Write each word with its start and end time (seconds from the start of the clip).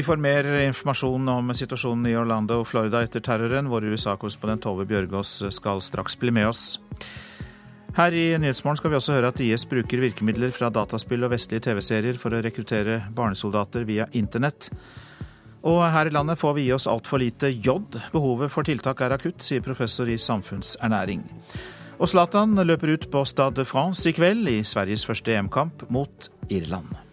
Vi 0.00 0.04
får 0.04 0.16
mer 0.16 0.46
informasjon 0.64 1.28
om 1.28 1.50
situasjonen 1.52 2.06
i 2.08 2.14
Orlando, 2.16 2.62
og 2.62 2.68
Florida 2.70 3.02
etter 3.04 3.20
terroren. 3.20 3.66
Vår 3.68 3.84
USA-korrespondent 3.92 4.62
Tove 4.64 4.86
Bjørgaas 4.88 5.34
skal 5.52 5.82
straks 5.84 6.14
bli 6.16 6.32
med 6.32 6.46
oss. 6.48 6.78
Her 7.98 8.16
i 8.16 8.22
Nyhetsmorgen 8.40 8.80
skal 8.80 8.94
vi 8.94 8.96
også 8.96 9.18
høre 9.18 9.28
at 9.34 9.42
IS 9.44 9.66
bruker 9.68 10.00
virkemidler 10.00 10.54
fra 10.56 10.70
dataspill 10.72 11.26
og 11.28 11.34
vestlige 11.34 11.66
TV-serier 11.66 12.16
for 12.22 12.32
å 12.32 12.40
rekruttere 12.40 12.96
barnesoldater 13.12 13.84
via 13.84 14.06
internett. 14.16 14.70
Og 15.68 15.82
her 15.92 16.08
i 16.08 16.16
landet 16.16 16.40
får 16.40 16.56
vi 16.56 16.64
gi 16.70 16.72
oss 16.78 16.88
altfor 16.88 17.20
lite 17.20 17.52
jod. 17.52 18.00
Behovet 18.16 18.56
for 18.56 18.64
tiltak 18.64 19.04
er 19.04 19.18
akutt, 19.18 19.44
sier 19.44 19.60
professor 19.68 20.08
i 20.08 20.16
samfunnsernæring. 20.16 21.28
Og 22.00 22.08
Zlatan 22.08 22.56
løper 22.56 22.96
ut 22.96 23.06
på 23.12 23.26
Stade 23.28 23.60
de 23.60 23.68
France 23.68 24.08
i 24.08 24.16
kveld 24.16 24.48
i 24.48 24.62
Sveriges 24.64 25.04
første 25.04 25.36
EM-kamp 25.36 25.90
mot 25.92 26.32
Irland. 26.48 27.09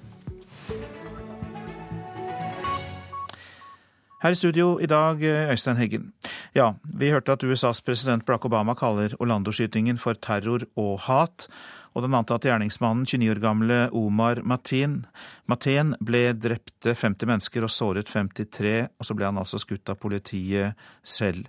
Her 4.17 4.33
i 4.33 4.35
studio 4.35 4.79
i 4.81 4.87
dag, 4.89 5.21
Øystein 5.21 5.77
Heggen. 5.77 6.07
Ja, 6.55 6.71
vi 6.81 7.11
hørte 7.13 7.35
at 7.35 7.43
USAs 7.45 7.83
president 7.85 8.23
Barack 8.25 8.47
Obama 8.49 8.73
kaller 8.73 9.13
Orlando-skytingen 9.21 9.99
for 10.01 10.17
terror 10.17 10.65
og 10.73 11.03
hat. 11.05 11.45
Og 11.93 12.01
den 12.01 12.17
antatte 12.17 12.49
gjerningsmannen, 12.49 13.05
29 13.05 13.29
år 13.35 13.41
gamle 13.43 13.77
Omar 13.93 14.41
Mateen, 14.41 15.03
Mateen 15.45 15.93
ble 16.01 16.31
drept 16.33 16.89
50 16.89 17.29
mennesker 17.29 17.61
og 17.61 17.69
såret 17.69 18.09
53, 18.09 18.89
og 18.97 19.05
så 19.05 19.13
ble 19.13 19.29
han 19.29 19.37
altså 19.37 19.61
skutt 19.61 19.93
av 19.93 20.01
politiet 20.01 20.73
selv. 21.05 21.45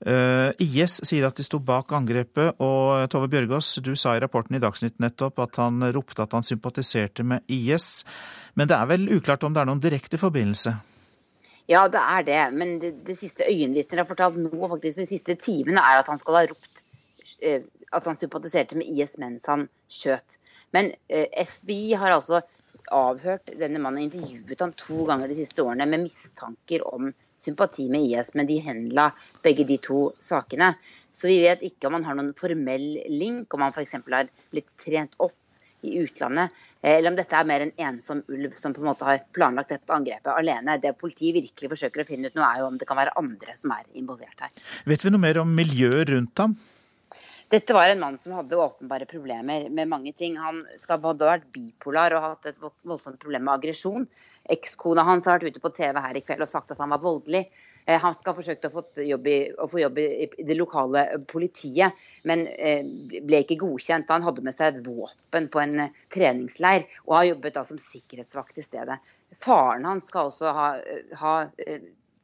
Uh, 0.00 0.48
eh, 0.56 0.64
IS 0.64 1.02
sier 1.04 1.28
at 1.28 1.36
de 1.36 1.44
sto 1.44 1.60
bak 1.60 1.92
angrepet, 1.92 2.56
og 2.64 3.10
Tove 3.12 3.28
Bjørgaas, 3.28 3.74
du 3.84 3.92
sa 3.92 4.16
i 4.16 4.24
rapporten 4.24 4.56
i 4.56 4.62
Dagsnytt 4.62 4.96
nettopp 5.04 5.44
at 5.44 5.60
han 5.60 5.84
ropte 5.92 6.24
at 6.24 6.32
han 6.32 6.48
sympatiserte 6.48 7.28
med 7.28 7.44
IS. 7.52 8.06
Men 8.56 8.72
det 8.72 8.80
er 8.80 8.88
vel 8.88 9.10
uklart 9.12 9.44
om 9.44 9.52
det 9.52 9.60
er 9.60 9.68
noen 9.68 9.84
direkte 9.84 10.16
forbindelse? 10.16 10.80
Ja, 11.70 11.84
det 11.88 12.00
er 12.02 12.24
det. 12.26 12.40
Men 12.58 12.78
det, 12.82 12.94
det 13.06 13.18
siste 13.18 13.46
øyenvitner 13.46 14.02
har 14.02 14.08
fortalt 14.08 14.38
nå, 14.40 14.68
faktisk 14.72 15.04
de 15.04 15.10
siste 15.12 15.36
timene, 15.38 15.82
er 15.82 16.00
at 16.00 16.10
han 16.10 16.18
skal 16.18 16.40
ha 16.40 16.46
ropt 16.50 16.82
eh, 17.38 17.62
at 17.94 18.06
han 18.06 18.18
sympatiserte 18.18 18.78
med 18.78 18.90
IS 18.90 19.16
mens 19.22 19.46
han 19.50 19.66
skjøt. 19.90 20.38
Men 20.74 20.92
eh, 21.08 21.26
FBI 21.46 21.94
har 21.98 22.14
altså 22.14 22.42
avhørt 22.90 23.52
denne 23.58 23.78
mannen, 23.82 24.08
intervjuet 24.08 24.62
han 24.62 24.74
to 24.78 25.04
ganger 25.06 25.30
de 25.30 25.38
siste 25.38 25.62
årene 25.62 25.86
med 25.90 26.06
mistanker 26.08 26.82
om 26.86 27.12
sympati 27.40 27.86
med 27.92 28.04
IS, 28.08 28.34
men 28.36 28.48
de 28.48 28.58
henla 28.62 29.10
begge 29.44 29.64
de 29.68 29.78
to 29.82 30.00
sakene. 30.22 30.74
Så 31.12 31.30
vi 31.30 31.38
vet 31.44 31.62
ikke 31.66 31.88
om 31.88 31.96
han 31.98 32.06
har 32.08 32.18
noen 32.18 32.34
formell 32.36 32.88
link, 33.08 33.54
om 33.54 33.64
han 33.64 33.74
f.eks. 33.74 33.96
har 34.10 34.30
blitt 34.52 34.74
trent 34.80 35.16
opp 35.22 35.36
i 35.86 35.96
utlandet, 36.02 36.50
eh, 36.82 36.96
eller 36.96 37.12
om 37.12 37.18
dette 37.18 37.36
er 37.36 37.48
mer 37.48 37.64
en 37.66 37.72
ensom 37.88 38.22
ulv 38.28 38.56
som 38.60 38.74
på 38.76 38.82
en 38.82 38.90
måte 38.90 39.06
har 39.08 39.22
planlagt 39.36 39.72
dette 39.74 39.94
angrepet 39.94 40.32
alene. 40.34 40.78
Det 40.82 40.96
politiet 41.00 41.36
virkelig 41.36 41.72
forsøker 41.74 42.02
å 42.02 42.08
finne 42.08 42.30
ut 42.30 42.36
nå, 42.38 42.44
er 42.44 42.62
jo 42.62 42.68
om 42.70 42.78
det 42.80 42.88
kan 42.88 43.00
være 43.00 43.16
andre 43.20 43.56
som 43.56 43.72
er 43.76 43.86
involvert 43.94 44.44
her. 44.44 44.52
Vet 44.90 45.04
vi 45.04 45.14
noe 45.14 45.22
mer 45.22 45.40
om 45.42 45.56
miljøet 45.56 46.12
rundt 46.12 46.44
ham? 46.44 46.58
Dette 47.50 47.74
var 47.74 47.90
en 47.90 47.98
mann 47.98 48.16
som 48.22 48.32
hadde 48.38 48.56
åpenbare 48.62 49.06
problemer 49.10 49.64
med 49.74 49.88
mange 49.90 50.12
ting. 50.14 50.36
Han 50.38 50.60
skal 50.78 51.00
ha 51.02 51.14
vært 51.18 51.48
bipolar 51.50 52.14
og 52.14 52.22
hatt 52.22 52.46
et 52.46 52.60
voldsomt 52.62 53.18
problem 53.18 53.42
med 53.48 53.56
aggresjon. 53.56 54.04
Ekskona 54.54 55.02
hans 55.08 55.26
har 55.26 55.40
vært 55.40 55.56
ute 55.56 55.64
på 55.64 55.72
TV 55.74 55.98
her 55.98 56.14
i 56.14 56.22
kveld 56.22 56.46
og 56.46 56.50
sagt 56.52 56.70
at 56.70 56.78
han 56.78 56.94
var 56.94 57.02
voldelig. 57.02 57.48
Eh, 57.90 57.98
han 57.98 58.14
skal 58.14 58.30
ha 58.30 58.36
forsøkt 58.38 58.68
å 58.68 58.72
få 58.76 58.84
jobb 59.02 59.26
i, 59.26 59.36
jobb 59.82 59.98
i 59.98 60.30
det 60.46 60.58
lokale 60.60 61.04
politiet, 61.26 61.98
men 62.30 62.46
eh, 62.54 62.86
ble 63.18 63.42
ikke 63.42 63.58
godkjent. 63.64 64.14
Han 64.14 64.28
hadde 64.30 64.46
med 64.46 64.54
seg 64.54 64.76
et 64.76 64.84
våpen 64.86 65.50
på 65.50 65.64
en 65.64 65.88
eh, 65.88 66.02
treningsleir 66.14 66.86
og 67.08 67.16
har 67.18 67.32
jobbet 67.32 67.64
som 67.66 67.82
sikkerhetsvakt 67.82 68.62
i 68.62 68.68
stedet. 68.68 69.02
Faren 69.42 69.90
hans 69.90 70.06
skal 70.06 70.30
også 70.30 70.54
ha, 70.54 70.74
ha 71.18 71.34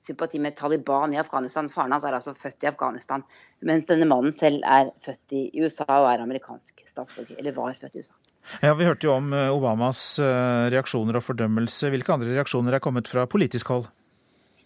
sympati 0.07 0.41
med 0.43 0.57
Taliban 0.59 1.15
i 1.15 1.21
Afghanistan. 1.21 1.69
Faren 1.73 1.95
hans 1.95 2.07
er 2.07 2.17
altså 2.17 2.35
født 2.37 2.65
i 2.65 2.71
Afghanistan, 2.71 3.25
mens 3.67 3.89
denne 3.91 4.09
mannen 4.09 4.35
selv 4.35 4.65
er 4.65 4.93
født 5.05 5.37
i 5.37 5.43
USA 5.61 5.89
og 5.89 6.09
er 6.13 6.25
amerikansk 6.25 6.87
statsborger, 6.87 7.39
eller 7.41 7.57
var 7.57 7.77
født 7.81 7.99
i 7.99 8.05
USA. 8.05 8.17
Ja, 8.63 8.75
Vi 8.79 8.87
hørte 8.87 9.09
jo 9.09 9.17
om 9.17 9.33
eh, 9.35 9.51
Obamas 9.51 10.21
eh, 10.23 10.71
reaksjoner 10.71 11.19
og 11.19 11.25
fordømmelse. 11.27 11.91
Hvilke 11.91 12.15
andre 12.15 12.35
reaksjoner 12.37 12.77
er 12.77 12.85
kommet 12.85 13.11
fra 13.11 13.27
politisk 13.31 13.73
hold? 13.75 13.89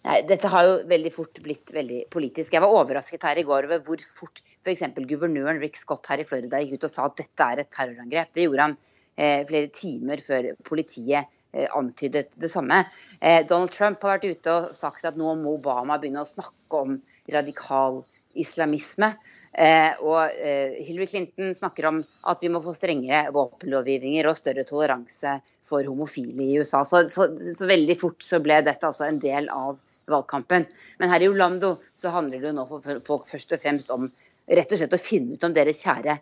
Nei, 0.05 0.21
dette 0.25 0.49
har 0.49 0.65
jo 0.65 0.77
veldig 0.89 1.11
fort 1.13 1.41
blitt 1.45 1.73
veldig 1.73 2.05
politisk. 2.13 2.53
Jeg 2.53 2.63
var 2.63 2.73
overrasket 2.73 3.25
her 3.25 3.37
i 3.37 3.45
går 3.45 3.67
over 3.69 3.83
hvor 3.85 4.05
fort 4.17 4.41
f.eks. 4.61 4.85
guvernøren 5.09 5.61
Rick 5.61 5.77
Scott 5.77 6.09
her 6.09 6.21
i 6.21 6.25
Florida 6.25 6.61
gikk 6.61 6.79
ut 6.79 6.87
og 6.87 6.93
sa 6.93 7.05
at 7.09 7.19
dette 7.21 7.47
er 7.53 7.61
et 7.61 7.69
terrorangrep. 7.73 8.31
Det 8.33 8.47
gjorde 8.47 8.67
han 8.67 8.75
eh, 9.17 9.43
flere 9.49 9.69
timer 9.73 10.23
før 10.25 10.51
politiet 10.65 11.29
antydet 11.51 12.31
det 12.39 12.51
samme. 12.51 12.83
Eh, 13.19 13.41
Donald 13.47 13.73
Trump 13.75 14.01
har 14.03 14.17
vært 14.17 14.37
ute 14.37 14.55
og 14.55 14.71
sagt 14.77 15.05
at 15.07 15.19
nå 15.19 15.35
må 15.39 15.57
Obama 15.57 15.99
begynne 15.99 16.23
å 16.23 16.29
snakke 16.29 16.83
om 16.85 16.97
radikal 17.33 18.01
islamisme. 18.39 19.11
Eh, 19.51 19.91
og 19.99 20.31
Hillary 20.79 21.09
Clinton 21.11 21.55
snakker 21.57 21.89
om 21.89 22.03
at 22.31 22.43
vi 22.43 22.51
må 22.53 22.61
få 22.63 22.71
strengere 22.77 23.33
våpenlovgivninger 23.35 24.29
og 24.29 24.39
større 24.39 24.63
toleranse 24.67 25.39
for 25.67 25.87
homofile 25.87 26.47
i 26.47 26.59
USA. 26.59 26.85
Så, 26.87 27.05
så, 27.11 27.27
så 27.55 27.67
veldig 27.67 27.97
fort 27.99 28.23
så 28.23 28.39
ble 28.43 28.61
dette 28.65 28.87
altså 28.87 29.07
en 29.07 29.19
del 29.19 29.51
av 29.51 29.79
valgkampen. 30.11 30.65
Men 30.99 31.11
her 31.13 31.23
i 31.23 31.29
Orlando 31.31 31.75
så 31.95 32.13
handler 32.15 32.41
det 32.41 32.51
jo 32.51 32.57
nå 32.57 32.67
for 32.69 33.03
folk 33.05 33.27
først 33.29 33.55
og 33.55 33.63
fremst 33.63 33.91
om 33.93 34.09
rett 34.51 34.73
og 34.73 34.81
slett 34.81 34.97
å 34.97 35.01
finne 35.01 35.37
ut 35.37 35.45
om 35.47 35.53
deres 35.55 35.83
kjære 35.85 36.17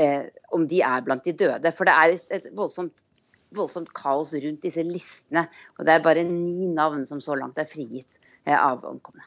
eh, 0.00 0.28
om 0.54 0.66
de 0.68 0.82
er 0.86 1.06
blant 1.06 1.24
de 1.26 1.34
døde. 1.36 1.72
For 1.74 1.88
det 1.88 1.96
er 1.96 2.14
et 2.38 2.50
voldsomt 2.56 3.04
voldsomt 3.56 3.92
kaos 3.96 4.34
rundt 4.34 4.64
disse 4.64 4.84
listene. 4.86 5.46
Og 5.78 5.86
det 5.86 5.96
er 5.96 6.04
bare 6.04 6.24
ni 6.26 6.68
navn 6.72 7.04
som 7.08 7.20
så 7.24 7.36
langt 7.38 7.60
er 7.60 7.68
frigitt 7.70 8.18
eh, 8.44 8.56
av 8.56 8.84
omkomne. 8.88 9.24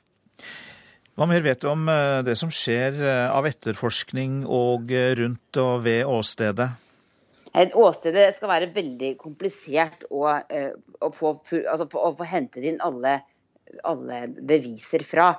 Hva 1.15 1.27
mer 1.31 1.45
vet 1.45 1.61
du 1.63 1.69
om 1.71 1.85
eh, 1.91 2.21
det 2.27 2.35
som 2.39 2.51
skjer 2.51 2.97
eh, 2.99 3.27
av 3.31 3.47
etterforskning 3.47 4.43
og 4.45 4.91
rundt 5.19 5.61
og 5.61 5.85
ved 5.85 6.03
åstedet? 6.09 6.71
Åstedet 7.55 8.33
skal 8.35 8.51
være 8.51 8.73
veldig 8.75 9.13
komplisert 9.15 10.01
å, 10.11 10.25
å, 10.27 11.09
få, 11.15 11.29
altså, 11.61 11.85
å 11.87 12.09
få, 12.17 12.25
hentet 12.27 12.65
inn 12.67 12.81
alle, 12.83 13.21
alle, 13.87 14.25
beviser 14.27 15.05
fra. 15.07 15.29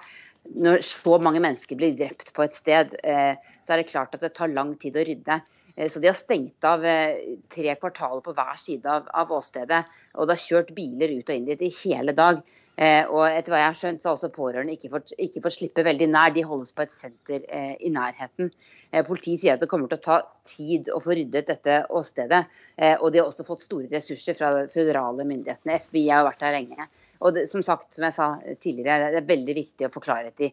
Når 0.56 0.80
så 0.86 1.18
mange 1.20 1.42
mennesker 1.44 1.76
blir 1.76 1.92
drept 1.98 2.32
på 2.32 2.46
et 2.46 2.56
sted, 2.56 2.94
så 2.96 3.74
er 3.74 3.82
det 3.82 3.90
klart 3.90 4.16
at 4.16 4.24
det 4.24 4.32
tar 4.32 4.48
lang 4.48 4.72
tid 4.80 4.96
å 4.96 5.04
rydde. 5.04 5.36
Eh, 5.76 5.88
så 5.92 6.00
de 6.00 6.10
har 6.10 6.18
stengt 6.18 6.64
av 6.64 6.84
eh, 6.84 7.36
tre 7.52 7.74
kvartaler 7.80 8.24
på 8.24 8.34
hver 8.36 8.60
side 8.60 8.90
av, 8.90 9.10
av 9.12 9.32
åstedet. 9.38 9.84
Og 10.16 10.26
det 10.26 10.38
har 10.38 10.46
kjørt 10.46 10.74
biler 10.76 11.18
ut 11.18 11.28
og 11.28 11.36
inn 11.36 11.50
dit 11.50 11.66
i 11.68 11.74
hele 11.84 12.16
dag. 12.16 12.40
Eh, 12.76 13.08
og 13.08 13.24
etter 13.24 13.52
hva 13.52 13.62
jeg 13.62 13.70
har 13.70 13.78
skjønt, 13.78 14.02
så 14.02 14.10
har 14.10 14.18
også 14.18 14.32
pårørende 14.34 14.74
ikke 14.76 14.90
fått, 14.92 15.14
ikke 15.16 15.42
fått 15.46 15.56
slippe 15.56 15.84
veldig 15.86 16.08
nær. 16.12 16.34
De 16.34 16.44
holdes 16.44 16.74
på 16.76 16.84
et 16.84 16.92
senter 16.92 17.46
eh, 17.48 17.72
i 17.80 17.92
nærheten. 17.92 18.50
Eh, 18.92 19.04
politiet 19.06 19.42
sier 19.42 19.56
at 19.56 19.64
det 19.64 19.70
kommer 19.70 19.88
til 19.92 20.00
å 20.00 20.04
ta 20.04 20.18
tid 20.46 20.90
å 20.92 21.00
få 21.02 21.16
ryddet 21.16 21.48
dette 21.48 21.80
åstedet. 21.96 22.42
Eh, 22.76 22.94
og 23.00 23.12
de 23.12 23.22
har 23.22 23.30
også 23.30 23.46
fått 23.48 23.64
store 23.64 23.88
ressurser 23.92 24.36
fra 24.36 24.52
de 24.58 24.66
føderale 24.72 25.24
myndighetene. 25.24 25.80
FBI 25.88 26.06
har 26.12 26.28
vært 26.28 26.44
der 26.44 26.56
lenge. 26.58 26.88
Og 27.24 27.36
det, 27.38 27.48
som 27.50 27.64
sagt, 27.64 27.94
som 27.96 28.06
jeg 28.08 28.16
sa 28.18 28.30
tidligere, 28.60 29.12
det 29.14 29.22
er 29.22 29.30
veldig 29.34 29.60
viktig 29.64 29.88
å 29.88 29.94
få 29.96 30.04
klarhet 30.04 30.44
i 30.44 30.52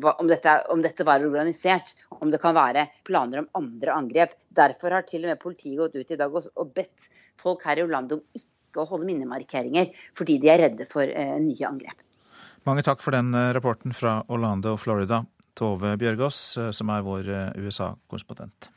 om 0.00 0.28
dette, 0.28 0.52
om 0.72 0.82
dette, 0.82 1.04
var 1.04 1.24
organisert, 1.24 1.94
om 2.08 2.30
det 2.32 2.40
kan 2.42 2.54
være 2.56 2.86
planer 3.04 3.42
om 3.42 3.50
andre 3.60 3.92
angrep. 3.92 4.34
Derfor 4.48 4.96
har 4.96 5.06
til 5.08 5.24
og 5.24 5.34
med 5.34 5.42
politiet 5.42 5.78
gått 5.80 5.98
ut 5.98 6.14
i 6.14 6.18
dag 6.20 6.34
og, 6.34 6.48
og 6.56 6.72
bedt 6.76 7.08
folk 7.40 7.64
her 7.68 7.80
i 7.80 7.84
Orlando 7.84 8.20
om 8.20 8.24
ikke 8.32 8.53
å 8.80 8.86
holde 8.88 9.08
minnemarkeringer, 9.08 9.92
fordi 10.16 10.38
de 10.42 10.50
er 10.52 10.62
redde 10.66 10.88
for 10.90 11.06
eh, 11.08 11.36
nye 11.42 11.68
angrep. 11.68 12.00
Mange 12.64 12.84
takk 12.86 13.02
for 13.04 13.16
den 13.16 13.34
eh, 13.36 13.52
rapporten 13.56 13.94
fra 13.96 14.20
Orlando, 14.32 14.76
Florida. 14.80 15.24
Tove 15.54 15.94
Bjørgaas, 16.00 16.40
eh, 16.58 16.70
som 16.74 16.90
er 16.90 17.04
vår 17.06 17.30
USA-korrespondent. 17.60 18.70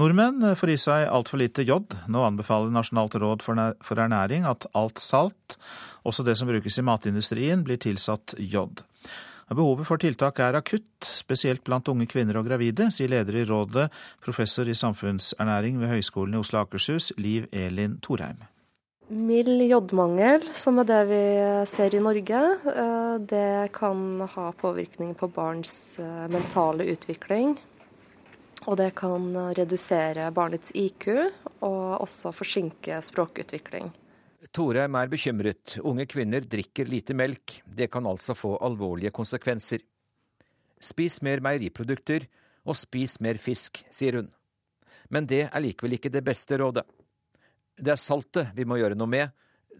Nordmenn 0.00 0.54
får 0.56 0.70
i 0.72 0.78
seg 0.80 1.06
altfor 1.12 1.42
lite 1.42 1.64
jod. 1.68 1.92
Nå 2.08 2.22
anbefaler 2.24 2.72
Nasjonalt 2.72 3.18
råd 3.20 3.42
for 3.44 4.00
ernæring 4.00 4.46
at 4.48 4.64
alt 4.72 5.02
salt, 5.02 5.58
også 6.08 6.24
det 6.24 6.38
som 6.40 6.48
brukes 6.48 6.78
i 6.80 6.86
matindustrien, 6.86 7.64
blir 7.66 7.80
tilsatt 7.80 8.32
jod. 8.38 8.80
Behovet 9.50 9.88
for 9.88 9.98
tiltak 9.98 10.38
er 10.44 10.54
akutt, 10.54 11.02
spesielt 11.02 11.64
blant 11.66 11.88
unge 11.90 12.06
kvinner 12.06 12.38
og 12.38 12.46
gravide, 12.46 12.86
sier 12.94 13.10
leder 13.10 13.40
i 13.40 13.44
rådet, 13.48 13.88
professor 14.22 14.68
i 14.70 14.76
samfunnsernæring 14.78 15.80
ved 15.80 15.90
Høgskolen 15.90 16.36
i 16.36 16.38
Oslo 16.38 16.60
og 16.60 16.68
Akershus, 16.68 17.10
Liv 17.18 17.48
Elin 17.50 17.96
Thorheim. 18.04 18.44
Mild 19.10 19.64
jodmangel, 19.66 20.44
som 20.54 20.78
er 20.78 20.86
det 20.86 21.00
vi 21.08 21.22
ser 21.66 21.96
i 21.98 22.02
Norge, 22.04 22.42
eh, 22.70 23.16
det 23.26 23.72
kan 23.74 24.22
ha 24.36 24.52
påvirkning 24.54 25.16
på 25.18 25.26
barns 25.34 25.98
eh, 25.98 26.28
mentale 26.30 26.86
utvikling. 26.92 27.56
Og 28.70 28.76
det 28.78 28.92
kan 28.94 29.32
redusere 29.56 30.30
barnets 30.36 30.70
IQ 30.78 31.08
og 31.64 32.04
også 32.04 32.30
forsinke 32.36 33.00
språkutvikling. 33.02 33.90
Torheim 34.50 34.96
er 34.98 35.10
bekymret. 35.10 35.76
Unge 35.86 36.06
kvinner 36.10 36.42
drikker 36.42 36.88
lite 36.90 37.14
melk. 37.14 37.60
Det 37.64 37.90
kan 37.92 38.06
altså 38.06 38.34
få 38.34 38.56
alvorlige 38.58 39.12
konsekvenser. 39.14 39.84
Spis 40.80 41.20
mer 41.22 41.42
meieriprodukter, 41.44 42.26
og 42.66 42.76
spis 42.76 43.18
mer 43.22 43.38
fisk, 43.40 43.82
sier 43.92 44.18
hun. 44.18 44.30
Men 45.10 45.26
det 45.30 45.44
er 45.48 45.62
likevel 45.62 45.96
ikke 45.96 46.12
det 46.12 46.24
beste 46.26 46.58
rådet. 46.60 46.84
Det 47.80 47.94
er 47.94 48.00
saltet 48.00 48.50
vi 48.56 48.66
må 48.68 48.78
gjøre 48.80 48.98
noe 48.98 49.10
med. 49.10 49.30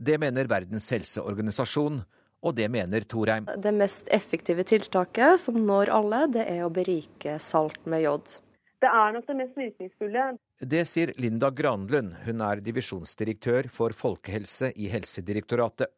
Det 0.00 0.16
mener 0.22 0.48
Verdens 0.48 0.86
helseorganisasjon, 0.94 2.00
og 2.40 2.54
det 2.56 2.70
mener 2.72 3.04
Thorheim. 3.04 3.48
Det 3.50 3.72
mest 3.76 4.08
effektive 4.12 4.64
tiltaket 4.64 5.42
som 5.42 5.58
når 5.66 5.92
alle, 5.92 6.22
det 6.32 6.46
er 6.48 6.62
å 6.64 6.72
berike 6.72 7.36
salt 7.42 7.82
med 7.90 8.06
jod. 8.06 8.38
Det 8.80 8.88
er 8.88 9.12
nok 9.16 9.26
det 9.28 9.36
mest 9.42 9.58
virkningsfulle. 9.60 10.30
Det 10.60 10.82
sier 10.84 11.12
Linda 11.16 11.48
Granlund, 11.50 12.18
hun 12.26 12.42
er 12.44 12.60
divisjonsdirektør 12.60 13.70
for 13.72 13.94
folkehelse 13.96 14.68
i 14.76 14.90
Helsedirektoratet. 14.92 15.88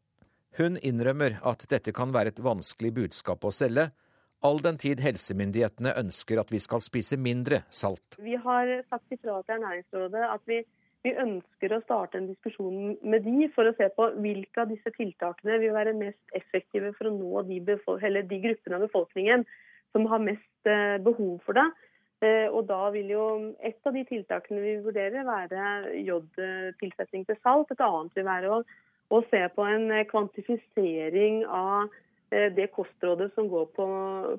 Hun 0.55 0.77
innrømmer 0.79 1.41
at 1.51 1.65
dette 1.67 1.91
kan 1.97 2.13
være 2.15 2.31
et 2.31 2.39
vanskelig 2.39 2.93
budskap 2.95 3.43
å 3.43 3.51
selge, 3.51 3.89
all 4.47 4.63
den 4.63 4.79
tid 4.79 5.03
helsemyndighetene 5.03 5.97
ønsker 5.99 6.39
at 6.39 6.55
vi 6.55 6.61
skal 6.63 6.83
spise 6.85 7.19
mindre 7.19 7.65
salt. 7.75 8.21
Vi 8.23 8.39
har 8.39 8.71
sagt 8.87 9.11
ifra 9.11 9.41
til 9.43 9.57
Ernæringsrådet 9.57 10.25
at 10.31 10.47
vi 10.47 10.63
vi 11.03 11.11
ønsker 11.19 11.73
å 11.75 11.83
starte 11.83 12.21
en 12.21 12.29
diskusjon 12.31 12.93
med 13.03 13.25
de 13.27 13.49
for 13.57 13.67
å 13.67 13.75
se 13.75 13.89
på 13.97 14.05
hvilke 14.23 14.63
av 14.63 14.69
disse 14.71 14.91
tiltakene 14.95 15.57
vil 15.59 15.75
være 15.75 15.97
mest 15.99 16.37
effektive 16.39 16.93
for 16.95 17.11
å 17.11 17.17
nå 17.17 17.43
de, 17.49 17.59
de 17.59 18.39
gruppene 18.45 18.79
av 18.79 18.85
befolkningen 18.87 19.43
som 19.91 20.07
har 20.13 20.23
mest 20.23 20.71
eh, 20.71 21.01
behov 21.03 21.41
for 21.43 21.59
det. 21.59 21.67
Eh, 22.23 22.47
og 22.55 22.69
da 22.71 22.87
vil 22.95 23.11
jo 23.11 23.25
Et 23.59 23.89
av 23.89 23.97
de 23.97 24.05
tiltakene 24.07 24.63
vi 24.63 24.77
vurderer, 24.85 25.27
være 25.27 25.97
jodtilsetning 26.07 27.27
til 27.27 27.39
salt. 27.43 27.73
Et 27.75 27.83
annet 27.83 28.15
vil 28.15 28.29
være 28.29 28.55
å, 28.55 28.63
å 29.11 29.21
se 29.31 29.43
på 29.57 29.67
en 29.67 29.91
kvantifisering 30.11 31.43
av 31.47 31.91
eh, 32.31 32.49
det 32.55 32.71
kostrådet 32.77 33.33
som 33.35 33.51
går 33.51 33.69
på, 33.75 33.87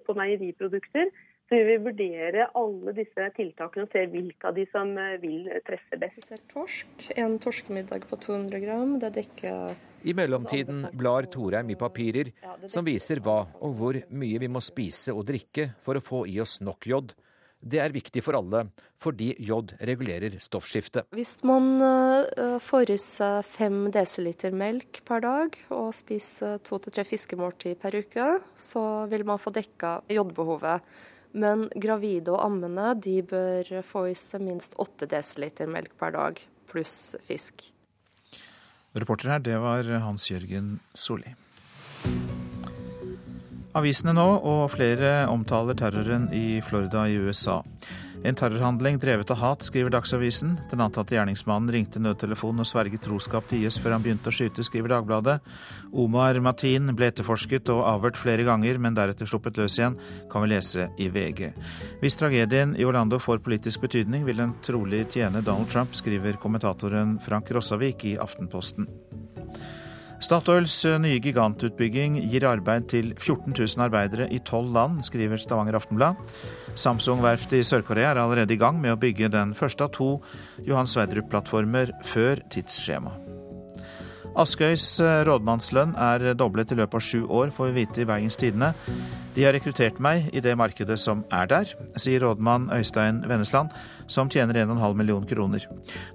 på 0.06 0.16
meieriprodukter. 0.16 1.12
Så 1.50 1.60
vi 1.60 1.64
vil 1.68 1.82
vurdere 1.84 2.46
alle 2.56 2.94
disse 2.96 3.26
tiltakene 3.36 3.84
og 3.84 3.92
se 3.92 4.06
hvilke 4.10 4.48
av 4.48 4.56
de 4.56 4.64
som 4.72 4.94
eh, 4.98 5.18
vil 5.20 5.50
treffe 5.68 6.00
best. 6.00 6.32
Torsk, 6.54 7.10
En 7.20 7.36
torskemiddag 7.44 8.08
på 8.08 8.22
200 8.24 8.64
gram, 8.64 8.96
det 9.02 9.12
dekker 9.20 9.76
I 10.08 10.16
mellomtiden 10.16 10.88
blar 10.96 11.28
Torheim 11.32 11.70
i 11.70 11.78
papirer 11.80 12.32
som 12.72 12.88
viser 12.88 13.20
hva 13.24 13.42
og 13.60 13.76
hvor 13.76 14.00
mye 14.16 14.40
vi 14.40 14.50
må 14.52 14.64
spise 14.64 15.12
og 15.12 15.28
drikke 15.28 15.74
for 15.84 16.00
å 16.00 16.04
få 16.04 16.24
i 16.32 16.40
oss 16.44 16.62
nok 16.64 16.88
jod. 16.88 17.14
Det 17.63 17.80
er 17.80 17.94
viktig 17.95 18.19
for 18.25 18.36
alle, 18.36 18.65
fordi 19.00 19.30
jod 19.39 19.71
regulerer 19.88 20.36
stoffskiftet. 20.44 21.07
Hvis 21.15 21.38
man 21.48 21.69
uh, 21.80 22.60
får 22.60 22.92
i 22.92 22.98
seg 23.00 23.48
fem 23.48 23.86
desiliter 23.95 24.51
melk 24.56 25.00
per 25.07 25.24
dag 25.24 25.56
og 25.71 25.94
spiser 25.95 26.60
to 26.68 26.81
til 26.83 26.95
tre 26.98 27.06
fiskemåltid 27.07 27.80
per 27.80 27.95
uke, 27.95 28.27
så 28.60 28.83
vil 29.12 29.24
man 29.27 29.39
få 29.39 29.54
dekka 29.56 30.01
jodbehovet. 30.12 30.83
Men 31.33 31.69
gravide 31.80 32.36
og 32.36 32.44
ammende 32.44 32.92
de 33.01 33.21
bør 33.25 33.80
få 33.88 34.10
i 34.12 34.18
seg 34.18 34.44
minst 34.44 34.75
8 34.81 35.07
dl 35.10 35.71
melk 35.71 35.95
per 35.98 36.13
dag, 36.13 36.44
pluss 36.69 37.15
fisk. 37.30 37.71
Reporter 38.94 39.31
her, 39.33 39.42
det 39.42 39.56
var 39.57 39.88
Hans 40.04 40.30
Jørgen 40.30 40.75
Solli. 40.94 41.31
Avisene 43.74 44.14
nå, 44.14 44.28
og 44.46 44.68
flere 44.70 45.24
omtaler 45.34 45.78
terroren 45.78 46.28
i 46.36 46.62
Florida 46.62 47.08
i 47.10 47.16
USA. 47.18 47.64
En 48.24 48.38
terrorhandling 48.40 49.00
drevet 49.02 49.31
av 49.34 49.40
hat, 49.42 49.66
skriver 49.66 49.92
Dagsavisen. 49.92 50.54
Den 50.72 50.84
antatte 50.86 51.18
gjerningsmannen 51.18 51.74
ringte 51.74 52.00
nødtelefonen 52.00 52.64
og 52.64 52.70
sverget 52.70 53.04
troskap 53.04 53.50
til 53.50 53.66
IS 53.66 53.81
før 53.84 53.98
han 53.98 54.06
begynte 54.06 54.31
å 54.31 54.36
skyte, 54.36 54.64
skriver 54.64 54.94
Dagbladet. 54.94 55.40
Omar 55.92 56.40
Matin 56.46 56.94
ble 56.96 57.10
etterforsket 57.12 57.74
og 57.74 57.84
avhørt 57.90 58.22
flere 58.22 58.46
ganger, 58.48 58.80
men 58.80 58.96
deretter 58.96 59.28
sluppet 59.28 59.60
løs 59.60 59.75
igjen, 59.81 59.98
kan 60.31 60.46
vi 60.46 60.54
lese 60.54 60.88
i 61.02 61.10
VG. 61.12 61.50
Hvis 62.00 62.20
tragedien 62.22 62.78
i 62.80 62.88
Orlando 62.88 63.20
får 63.20 63.44
politisk 63.44 63.84
betydning, 63.90 64.24
vil 64.30 64.40
den 64.40 64.56
trolig 64.64 65.08
tjene 65.12 65.44
Donald 65.44 65.74
Trump, 65.74 65.98
skriver 65.98 66.38
kommentatoren 66.40 67.18
Frank 67.25 67.52
Rossavik 67.52 68.06
i 68.08 68.20
Aftenposten. 68.22 68.88
Statoils 70.24 70.86
eh, 70.88 70.96
nye 71.04 71.20
gigantutbygging 71.20 72.16
gir 72.31 72.46
arbeid 72.48 72.88
til 72.94 73.12
14 73.18 73.52
000 73.58 73.84
arbeidere 73.84 74.30
i 74.31 74.40
tolv 74.48 74.72
land, 74.72 75.02
skriver 75.04 75.42
Stavanger 75.42 75.75
Aftenblad. 75.81 76.31
Samsung-verftet 76.80 77.60
i 77.60 77.68
Sør-Korea 77.68 78.14
er 78.14 78.24
allerede 78.24 78.56
i 78.56 78.62
gang 78.62 78.80
med 78.80 78.96
å 78.96 79.02
bygge 79.02 79.31
den 79.34 79.52
første 79.58 79.84
av 79.84 79.92
to 79.98 80.16
Johan 80.64 80.88
Sverdrup-plattformer 80.88 81.92
før 82.08 82.40
tidsskjema. 82.56 83.33
Askøys 84.34 84.86
eh, 85.04 85.20
rådmannslønn 85.28 85.94
er 86.00 86.32
doblet 86.38 86.72
i 86.74 86.78
løpet 86.80 86.98
av 86.98 87.04
sju 87.06 87.20
år, 87.28 87.52
får 87.54 87.70
vi 87.70 87.84
vite 87.84 88.02
i 88.02 88.08
Bergens 88.10 88.40
Tidende. 88.42 88.72
De 89.36 89.46
har 89.46 89.54
rekruttert 89.54 90.00
meg 90.02 90.32
i 90.34 90.42
det 90.42 90.56
markedet 90.58 90.98
som 91.02 91.22
er 91.34 91.50
der, 91.52 91.76
sier 92.02 92.26
rådmann 92.26 92.70
Øystein 92.74 93.22
Vennesland, 93.30 93.74
som 94.08 94.30
tjener 94.34 94.64
1,5 94.66 94.98
million 94.98 95.26
kroner. 95.30 95.70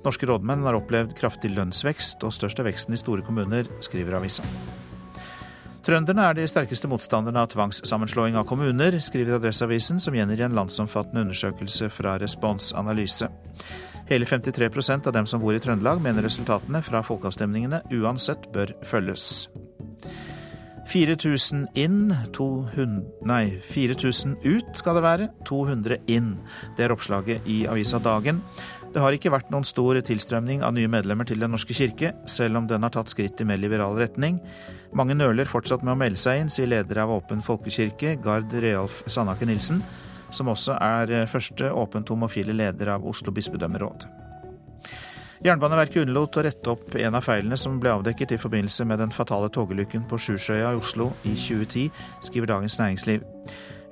Norske 0.05 0.27
rådmenn 0.31 0.67
har 0.67 0.79
opplevd 0.79 1.15
kraftig 1.19 1.55
lønnsvekst, 1.55 2.27
og 2.27 2.35
størst 2.35 2.59
er 2.59 2.71
veksten 2.71 2.99
i 2.99 3.03
store 3.03 3.27
kommuner, 3.27 3.71
skriver 3.87 4.19
avisa. 4.19 4.47
Trønderne 5.87 6.25
er 6.27 6.35
de 6.37 6.47
sterkeste 6.51 6.89
motstanderne 6.91 7.45
av 7.45 7.53
tvangssammenslåing 7.53 8.37
av 8.37 8.47
kommuner, 8.49 8.99
skriver 9.03 9.39
Adresseavisen, 9.39 10.01
som 10.03 10.17
gjengir 10.17 10.43
en 10.45 10.57
landsomfattende 10.59 11.23
undersøkelse 11.27 11.91
fra 11.95 12.17
Respons 12.21 12.73
Analyse. 12.77 13.31
Hele 14.09 14.25
53% 14.25 15.07
av 15.07 15.15
dem 15.15 15.29
som 15.29 15.41
bor 15.43 15.55
i 15.55 15.61
Trøndelag 15.63 16.01
mener 16.03 16.25
resultatene 16.25 16.83
fra 16.85 17.05
folkeavstemningene 17.05 17.83
uansett 18.01 18.49
bør 18.55 18.73
følges. 18.89 19.49
4000 20.89 21.67
inn, 21.77 22.15
200, 22.33 23.03
nei, 23.29 23.59
4000 23.69 24.39
ut 24.47 24.79
skal 24.79 24.97
det 24.97 25.05
være, 25.05 25.27
200 25.45 25.99
inn. 26.09 26.31
Det 26.79 26.87
er 26.87 26.95
oppslaget 26.95 27.45
i 27.45 27.59
avisa 27.69 28.01
Dagen. 28.01 28.41
Det 28.99 29.05
har 29.05 29.15
ikke 29.15 29.31
vært 29.31 29.53
noen 29.55 29.63
stor 29.63 29.95
tilstrømning 30.03 30.65
av 30.67 30.73
nye 30.75 30.91
medlemmer 30.91 31.29
til 31.29 31.39
Den 31.39 31.53
norske 31.55 31.77
kirke, 31.77 32.17
selv 32.27 32.59
om 32.59 32.67
den 32.67 32.83
har 32.83 32.91
tatt 32.91 33.13
skritt 33.13 33.39
i 33.39 33.47
mer 33.47 33.61
liberal 33.63 33.95
retning. 33.95 34.41
Mange 34.99 35.15
nøler 35.15 35.47
fortsatt 35.47 35.85
med 35.87 35.95
å 35.95 36.01
melde 36.01 36.19
seg 36.19 36.43
inn, 36.43 36.51
sier 36.51 36.67
leder 36.67 37.05
av 37.05 37.13
Åpen 37.15 37.45
folkekirke, 37.47 38.17
Gard 38.25 38.51
Realf 38.59 39.05
Sandaker 39.07 39.47
Nilsen 39.47 39.85
som 40.35 40.51
også 40.53 40.77
er 40.83 41.13
eh, 41.13 41.29
første 41.29 41.71
åpent 41.73 42.11
homofile 42.13 42.57
leder 42.57 42.93
av 42.95 43.07
Oslo 43.09 43.33
bispedømmeråd. 43.35 44.09
Jernbaneverket 45.47 46.03
unnlot 46.03 46.35
å 46.41 46.43
rette 46.43 46.73
opp 46.73 46.97
en 46.99 47.15
av 47.15 47.23
feilene 47.23 47.57
som 47.61 47.77
ble 47.79 47.93
avdekket 47.95 48.35
i 48.35 48.41
forbindelse 48.43 48.85
med 48.91 48.99
den 48.99 49.15
fatale 49.15 49.51
togulykken 49.55 50.09
på 50.11 50.19
Sjusjøya 50.19 50.73
i 50.75 50.81
Oslo 50.81 51.13
i 51.23 51.37
2010, 51.39 51.93
skriver 52.27 52.51
Dagens 52.51 52.81
Næringsliv. 52.81 53.23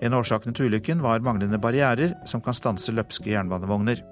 En 0.02 0.12
av 0.12 0.24
årsakene 0.24 0.52
til 0.56 0.68
ulykken 0.68 1.00
var 1.04 1.22
manglende 1.24 1.60
barrierer 1.62 2.16
som 2.28 2.42
kan 2.44 2.56
stanse 2.56 2.92
løpske 2.92 3.30
jernbanevogner. 3.30 4.02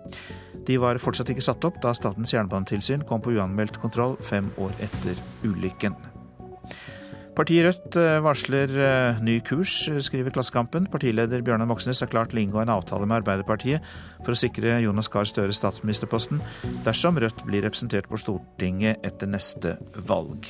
De 0.65 0.81
var 0.81 1.01
fortsatt 1.03 1.31
ikke 1.35 1.45
satt 1.45 1.65
opp 1.69 1.81
da 1.85 1.93
Statens 1.97 2.33
jernbanetilsyn 2.33 3.05
kom 3.09 3.21
på 3.25 3.37
uanmeldt 3.37 3.81
kontroll 3.83 4.17
fem 4.25 4.51
år 4.61 4.73
etter 4.85 5.21
ulykken. 5.45 5.97
Partiet 7.35 7.65
Rødt 7.67 7.97
eh, 7.99 8.21
varsler 8.23 8.71
eh, 8.79 9.23
ny 9.27 9.41
kurs, 9.43 9.89
eh, 9.91 9.99
skriver 9.99 10.31
Klassekampen. 10.31 10.87
Partileder 10.91 11.43
Bjørnar 11.43 11.67
Moxnes 11.67 11.99
har 12.05 12.11
klart 12.13 12.35
å 12.35 12.39
inngå 12.39 12.61
en 12.63 12.71
avtale 12.71 13.09
med 13.11 13.25
Arbeiderpartiet 13.25 13.83
for 14.21 14.37
å 14.37 14.39
sikre 14.39 14.77
Jonas 14.85 15.11
Gahr 15.11 15.27
Støre 15.27 15.57
statsministerposten 15.57 16.39
dersom 16.87 17.19
Rødt 17.19 17.43
blir 17.49 17.67
representert 17.67 18.07
på 18.07 18.21
Stortinget 18.23 19.03
etter 19.03 19.31
neste 19.33 19.75
valg. 20.07 20.47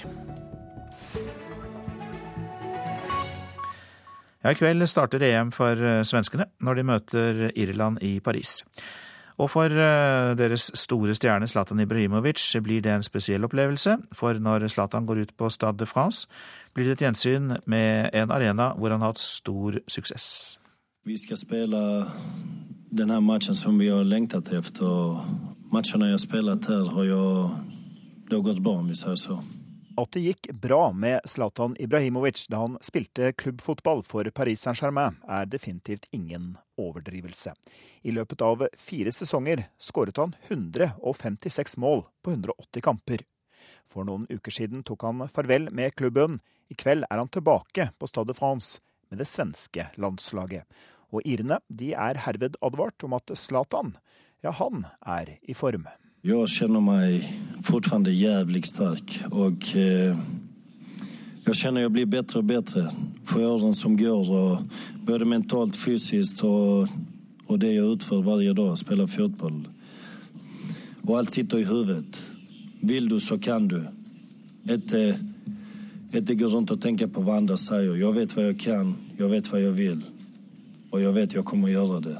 Ja, 4.44 4.52
I 4.52 4.58
kveld 4.58 4.84
starter 4.92 5.24
EM 5.24 5.54
for 5.56 5.80
svenskene 6.04 6.50
når 6.60 6.76
de 6.76 6.86
møter 6.90 7.44
Irland 7.56 8.04
i 8.04 8.18
Paris. 8.20 8.58
Og 9.38 9.50
for 9.50 9.66
eh, 9.66 10.34
deres 10.38 10.70
store 10.78 11.14
stjerne 11.18 11.48
Zlatan 11.50 11.80
Ibrahimovic 11.82 12.42
blir 12.62 12.82
det 12.84 12.92
en 12.92 13.02
spesiell 13.02 13.44
opplevelse. 13.44 13.96
For 14.14 14.38
når 14.38 14.68
Zlatan 14.68 15.06
går 15.06 15.24
ut 15.24 15.32
på 15.36 15.50
Stade 15.50 15.78
de 15.78 15.86
France, 15.86 16.28
blir 16.74 16.84
det 16.84 16.98
et 16.98 17.06
gjensyn 17.06 17.56
med 17.66 18.14
en 18.14 18.30
arena 18.30 18.72
hvor 18.78 18.94
han 18.94 19.02
har 19.02 19.14
hatt 19.14 19.22
stor 19.22 19.80
suksess. 19.88 20.58
Vi 21.04 21.16
skal 21.18 21.36
spille 21.36 21.80
denne 22.94 23.20
matchen 23.20 23.54
som 23.54 23.78
vi 23.78 23.90
har 23.90 24.06
lengtet 24.06 24.52
etter. 24.54 25.24
Matchene 25.72 26.06
jeg 26.06 26.14
har 26.14 26.22
spilt 26.22 26.68
her, 26.70 26.84
har 26.94 27.10
har 28.30 28.42
gått 28.42 28.62
bra, 28.62 28.78
om 28.78 28.88
vi 28.88 28.94
sier 28.94 29.16
så. 29.16 29.38
At 29.96 30.10
det 30.10 30.24
gikk 30.24 30.48
bra 30.58 30.88
med 30.92 31.20
Zlatan 31.28 31.76
Ibrahimovic 31.78 32.48
da 32.50 32.64
han 32.64 32.74
spilte 32.82 33.30
klubbfotball 33.38 34.02
for 34.02 34.26
Paris 34.34 34.64
Saint-Germain, 34.66 35.20
er 35.30 35.46
definitivt 35.46 36.08
ingen 36.10 36.56
overdrivelse. 36.80 37.52
I 38.02 38.14
løpet 38.16 38.42
av 38.42 38.66
fire 38.74 39.12
sesonger 39.14 39.68
skåret 39.78 40.18
han 40.18 40.34
156 40.48 41.78
mål 41.78 42.02
på 42.26 42.34
180 42.34 42.82
kamper. 42.82 43.22
For 43.86 44.02
noen 44.08 44.26
uker 44.32 44.56
siden 44.58 44.82
tok 44.82 45.06
han 45.06 45.28
farvel 45.30 45.70
med 45.70 45.94
klubben. 45.94 46.40
I 46.66 46.74
kveld 46.74 47.06
er 47.06 47.22
han 47.22 47.30
tilbake 47.30 47.92
på 47.94 48.10
Stade 48.10 48.34
France 48.34 48.82
med 49.12 49.22
det 49.22 49.30
svenske 49.30 49.92
landslaget. 49.94 50.66
Og 51.14 51.22
irene 51.22 51.60
de 51.70 51.92
er 51.94 52.18
herved 52.26 52.58
advart 52.66 53.06
om 53.06 53.14
at 53.14 53.30
Zlatan, 53.38 53.94
ja, 54.42 54.50
han 54.50 54.88
er 55.06 55.36
i 55.46 55.54
form. 55.54 55.86
Jeg 56.24 56.48
kjenner 56.50 56.80
meg 56.80 57.28
fortfarande 57.64 58.12
jævlig 58.12 58.64
sterk 58.68 59.18
og 59.32 59.76
eh, 59.76 60.16
jag 61.46 61.56
känner 61.56 61.80
jag 61.80 61.92
blir 61.92 62.06
bedre 62.06 62.38
og 62.38 62.44
bedre 62.44 62.90
for 63.24 63.46
åren 63.46 63.74
som 63.74 63.96
går. 63.96 64.30
Och 64.30 64.62
både 65.06 65.24
mentalt, 65.24 65.76
fysiskt 65.76 66.44
og 66.44 66.88
och 67.46 67.58
det 67.58 67.74
jeg 67.74 67.84
utfører 67.84 68.22
hver 68.22 68.54
dag, 68.54 68.78
spiller 68.78 69.06
fotboll. 69.06 69.66
Og 71.02 71.18
alt 71.18 71.30
sitter 71.30 71.58
i 71.58 71.64
huvudet. 71.64 72.22
Vil 72.80 73.08
du, 73.08 73.18
så 73.20 73.38
kan 73.38 73.68
du. 73.68 73.82
Etter 74.68 75.18
ikke 76.14 76.36
gå 76.36 76.48
rundt 76.48 76.70
og 76.70 76.80
tenker 76.80 77.06
på 77.06 77.20
hva 77.20 77.36
andre 77.36 77.58
sier. 77.60 77.96
Jeg 78.00 78.14
vet 78.14 78.32
hva 78.32 78.46
jeg 78.46 78.58
kan, 78.58 78.96
jeg 79.18 79.30
vet 79.30 79.48
hva 79.48 79.60
jeg 79.60 79.76
vil. 79.76 80.00
Og 80.90 81.02
jeg 81.02 81.14
vet 81.14 81.34
jeg 81.34 81.44
kommer 81.44 81.68
å 81.68 81.72
gjøre 81.72 82.00
det. 82.00 82.16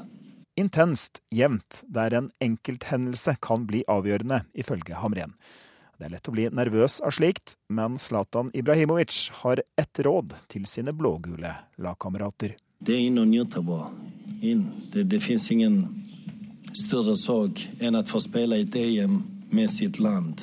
Intenst, 0.55 1.19
jevnt, 1.35 1.81
der 1.91 2.13
en 2.15 2.29
enkelthendelse 2.39 3.33
kan 3.43 3.65
bli 3.67 3.81
avgjørende, 3.91 4.45
ifølge 4.55 4.95
Hamren. 5.01 5.33
Det 5.99 6.07
er 6.07 6.13
lett 6.13 6.29
å 6.31 6.33
bli 6.35 6.45
nervøs 6.47 7.01
av 7.03 7.11
slikt, 7.15 7.57
men 7.67 7.97
Zlatan 7.99 8.53
Ibrahimovic 8.55 9.33
har 9.41 9.59
ett 9.75 9.99
råd 9.99 10.31
til 10.51 10.63
sine 10.67 10.95
blågule 10.95 11.51
lagkamerater. 11.75 12.55
Det 12.79 12.95
er 12.95 13.03
inn 13.09 13.19
og 13.19 13.27
nyte 13.33 13.63
bare. 13.67 13.91
Inn. 14.47 14.65
Det, 14.93 15.05
det 15.11 15.19
fins 15.23 15.49
ingen 15.51 15.81
større 16.71 17.17
sorg 17.19 17.59
enn 17.83 17.99
å 17.99 18.03
få 18.07 18.23
spille 18.23 18.63
et 18.63 18.75
EM 18.79 19.21
med 19.51 19.71
sitt 19.71 19.99
land. 19.99 20.39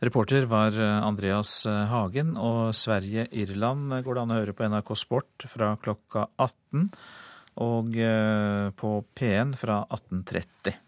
Reporter 0.00 0.46
var 0.48 0.72
eh, 0.80 1.00
Andreas 1.04 1.66
eh, 1.68 1.88
Hagen, 1.92 2.38
og 2.40 2.72
Sverige-Irland 2.72 4.00
går 4.00 4.16
det 4.16 4.22
an 4.22 4.32
å 4.32 4.38
høre 4.40 4.56
på 4.56 4.64
NRK 4.64 4.94
Sport 4.96 5.50
fra 5.52 5.74
klokka 5.80 6.30
18, 6.40 6.88
og 7.60 7.96
eh, 7.96 8.68
på 8.76 8.92
P1 9.16 9.56
fra 9.60 9.82
18.30. 9.92 10.78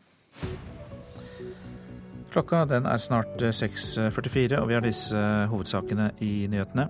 Klokka 2.33 2.63
den 2.65 2.87
er 2.89 3.01
snart 3.03 3.43
6.44, 3.43 4.57
og 4.57 4.71
vi 4.71 4.77
har 4.77 4.85
disse 4.85 5.19
hovedsakene 5.51 6.09
i 6.25 6.47
nyhetene. 6.49 6.87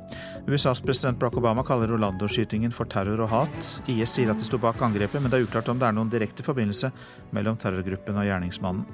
USAs 0.46 0.82
president 0.86 1.18
Barack 1.18 1.40
Obama 1.40 1.64
kaller 1.66 1.90
Orlando-skytingen 1.96 2.74
for 2.74 2.86
terror 2.90 3.24
og 3.24 3.32
hat. 3.32 3.72
IS 3.90 4.14
sier 4.14 4.30
at 4.30 4.38
de 4.38 4.46
sto 4.46 4.60
bak 4.62 4.78
angrepet, 4.86 5.18
men 5.18 5.32
det 5.32 5.40
er 5.40 5.48
uklart 5.48 5.72
om 5.72 5.82
det 5.82 5.88
er 5.88 5.98
noen 5.98 6.12
direkte 6.12 6.46
forbindelse 6.46 6.92
mellom 7.34 7.58
terrorgruppen 7.58 8.22
og 8.22 8.28
gjerningsmannen. 8.28 8.86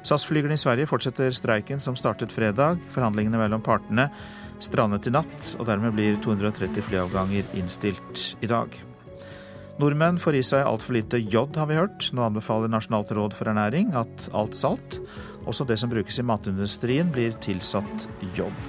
SAS-flygerne 0.00 0.56
i 0.56 0.60
Sverige 0.62 0.88
fortsetter 0.88 1.34
streiken 1.36 1.82
som 1.84 1.98
startet 1.98 2.32
fredag. 2.32 2.80
Forhandlingene 2.94 3.42
mellom 3.42 3.60
partene 3.60 4.08
strandet 4.64 5.10
i 5.10 5.12
natt, 5.12 5.56
og 5.58 5.68
dermed 5.68 5.92
blir 5.96 6.16
230 6.24 6.88
flyavganger 6.88 7.52
innstilt 7.60 8.30
i 8.40 8.48
dag. 8.48 8.80
Nordmenn 9.80 10.18
får 10.20 10.36
i 10.36 10.40
seg 10.44 10.66
altfor 10.68 10.92
lite 10.98 11.22
jod, 11.22 11.56
har 11.56 11.68
vi 11.70 11.78
hørt. 11.78 12.10
Nå 12.12 12.26
anbefaler 12.26 12.68
Nasjonalt 12.68 13.14
råd 13.16 13.32
for 13.32 13.48
ernæring 13.48 13.94
at 13.96 14.26
alt 14.36 14.58
salt, 14.58 14.98
også 15.48 15.64
det 15.64 15.78
som 15.80 15.88
brukes 15.92 16.20
i 16.20 16.26
matindustrien, 16.26 17.08
blir 17.14 17.32
tilsatt 17.40 18.08
jod. 18.36 18.66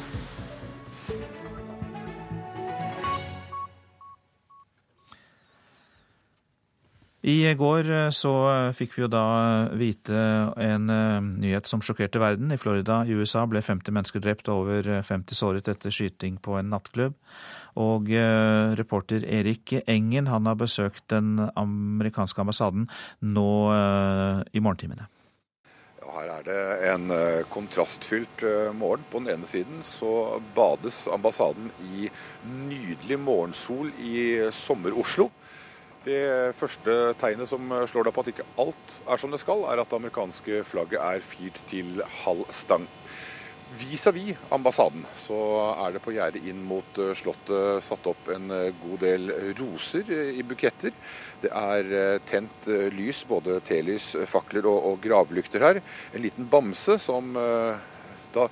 I 7.21 7.53
går 7.53 7.89
eh, 7.91 8.09
så 8.15 8.31
eh, 8.49 8.71
fikk 8.73 8.95
vi 8.95 9.03
jo 9.03 9.11
da 9.11 9.25
eh, 9.67 9.75
vite 9.77 10.21
en 10.57 10.87
nyhet 11.37 11.67
som 11.69 11.83
sjokkerte 11.85 12.21
verden. 12.23 12.49
I 12.49 12.57
Florida 12.57 13.03
i 13.05 13.13
USA 13.13 13.43
ble 13.45 13.61
50 13.61 13.93
mennesker 13.93 14.23
drept 14.23 14.49
og 14.49 14.63
over 14.63 15.03
50 15.05 15.37
såret 15.37 15.69
etter 15.69 15.93
skyting 15.93 16.39
på 16.41 16.55
en 16.57 16.71
nattklubb. 16.73 17.19
Og 17.79 18.09
reporter 18.79 19.23
Erik 19.23 19.73
Engen 19.87 20.27
han 20.27 20.49
har 20.49 20.59
besøkt 20.59 21.05
den 21.13 21.39
amerikanske 21.55 22.41
ambassaden 22.43 22.89
nå 23.21 23.49
i 24.51 24.59
morgentimene. 24.59 25.07
Her 26.11 26.27
er 26.27 26.43
det 26.43 26.61
en 26.91 27.11
kontrastfylt 27.47 28.43
morgen. 28.75 29.05
På 29.07 29.21
den 29.23 29.31
ene 29.31 29.47
siden 29.47 29.79
så 29.87 30.41
bades 30.55 31.05
ambassaden 31.07 31.71
i 31.95 32.09
nydelig 32.67 33.19
morgensol 33.19 33.93
i 33.95 34.49
sommer-Oslo. 34.51 35.29
Det 36.03 36.51
første 36.57 37.13
tegnet 37.21 37.47
som 37.47 37.71
slår 37.87 38.07
deg 38.07 38.15
på 38.15 38.23
at 38.25 38.31
ikke 38.33 38.47
alt 38.59 38.95
er 39.05 39.21
som 39.21 39.31
det 39.31 39.39
skal, 39.39 39.63
er 39.69 39.79
at 39.79 39.91
det 39.91 39.99
amerikanske 40.01 40.63
flagget 40.67 40.99
er 40.99 41.21
fyrt 41.21 41.59
til 41.69 42.01
halv 42.23 42.43
stang. 42.57 42.87
Vis-à-vis 43.79 44.35
-vis 44.35 44.51
ambassaden 44.51 45.05
så 45.15 45.37
er 45.85 45.93
det 45.93 46.01
på 46.03 46.11
gjerdet 46.11 46.43
inn 46.43 46.59
mot 46.67 46.97
eh, 46.99 47.13
Slottet 47.15 47.83
satt 47.85 48.07
opp 48.09 48.27
en 48.27 48.51
eh, 48.51 48.73
god 48.83 48.99
del 48.99 49.31
roser 49.55 50.03
eh, 50.11 50.39
i 50.39 50.43
buketter. 50.43 50.91
Det 51.41 51.51
er 51.55 52.19
tent 52.27 52.67
lys, 52.67 53.23
både 53.25 53.61
telys, 53.65 54.11
fakler 54.27 54.67
og, 54.67 54.83
og 54.91 54.99
gravlykter 55.01 55.63
her. 55.63 55.79
En 56.13 56.21
liten 56.21 56.45
bamse 56.45 56.99
som 57.01 57.33
da 57.33 58.45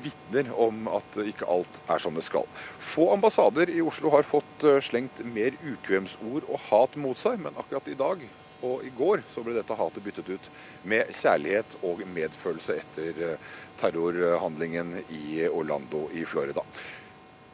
vitner 0.00 0.48
om 0.56 0.88
at 0.88 1.18
ikke 1.20 1.44
alt 1.44 1.82
er 1.92 2.00
som 2.00 2.16
det 2.16 2.24
skal. 2.24 2.48
Få 2.80 3.10
ambassader 3.12 3.68
i 3.68 3.82
Oslo 3.84 4.14
har 4.14 4.24
fått 4.24 4.64
slengt 4.80 5.20
mer 5.34 5.52
ukvemsord 5.60 6.48
og 6.48 6.64
hat 6.70 6.96
mot 6.96 7.20
seg, 7.20 7.36
men 7.44 7.52
akkurat 7.60 7.92
i 7.92 7.98
dag 8.00 8.24
og 8.62 8.86
i 8.86 8.92
går 8.96 9.24
så 9.32 9.44
ble 9.44 9.56
dette 9.56 9.76
hatet 9.78 10.04
byttet 10.04 10.32
ut 10.32 10.48
med 10.88 11.12
kjærlighet 11.18 11.76
og 11.86 12.02
medfølelse 12.14 12.78
etter 12.80 13.22
eh, 13.26 13.52
terrorhandlingen 13.80 14.98
i 15.10 15.44
Orlando 15.48 16.06
i 16.14 16.24
Florida. 16.28 16.64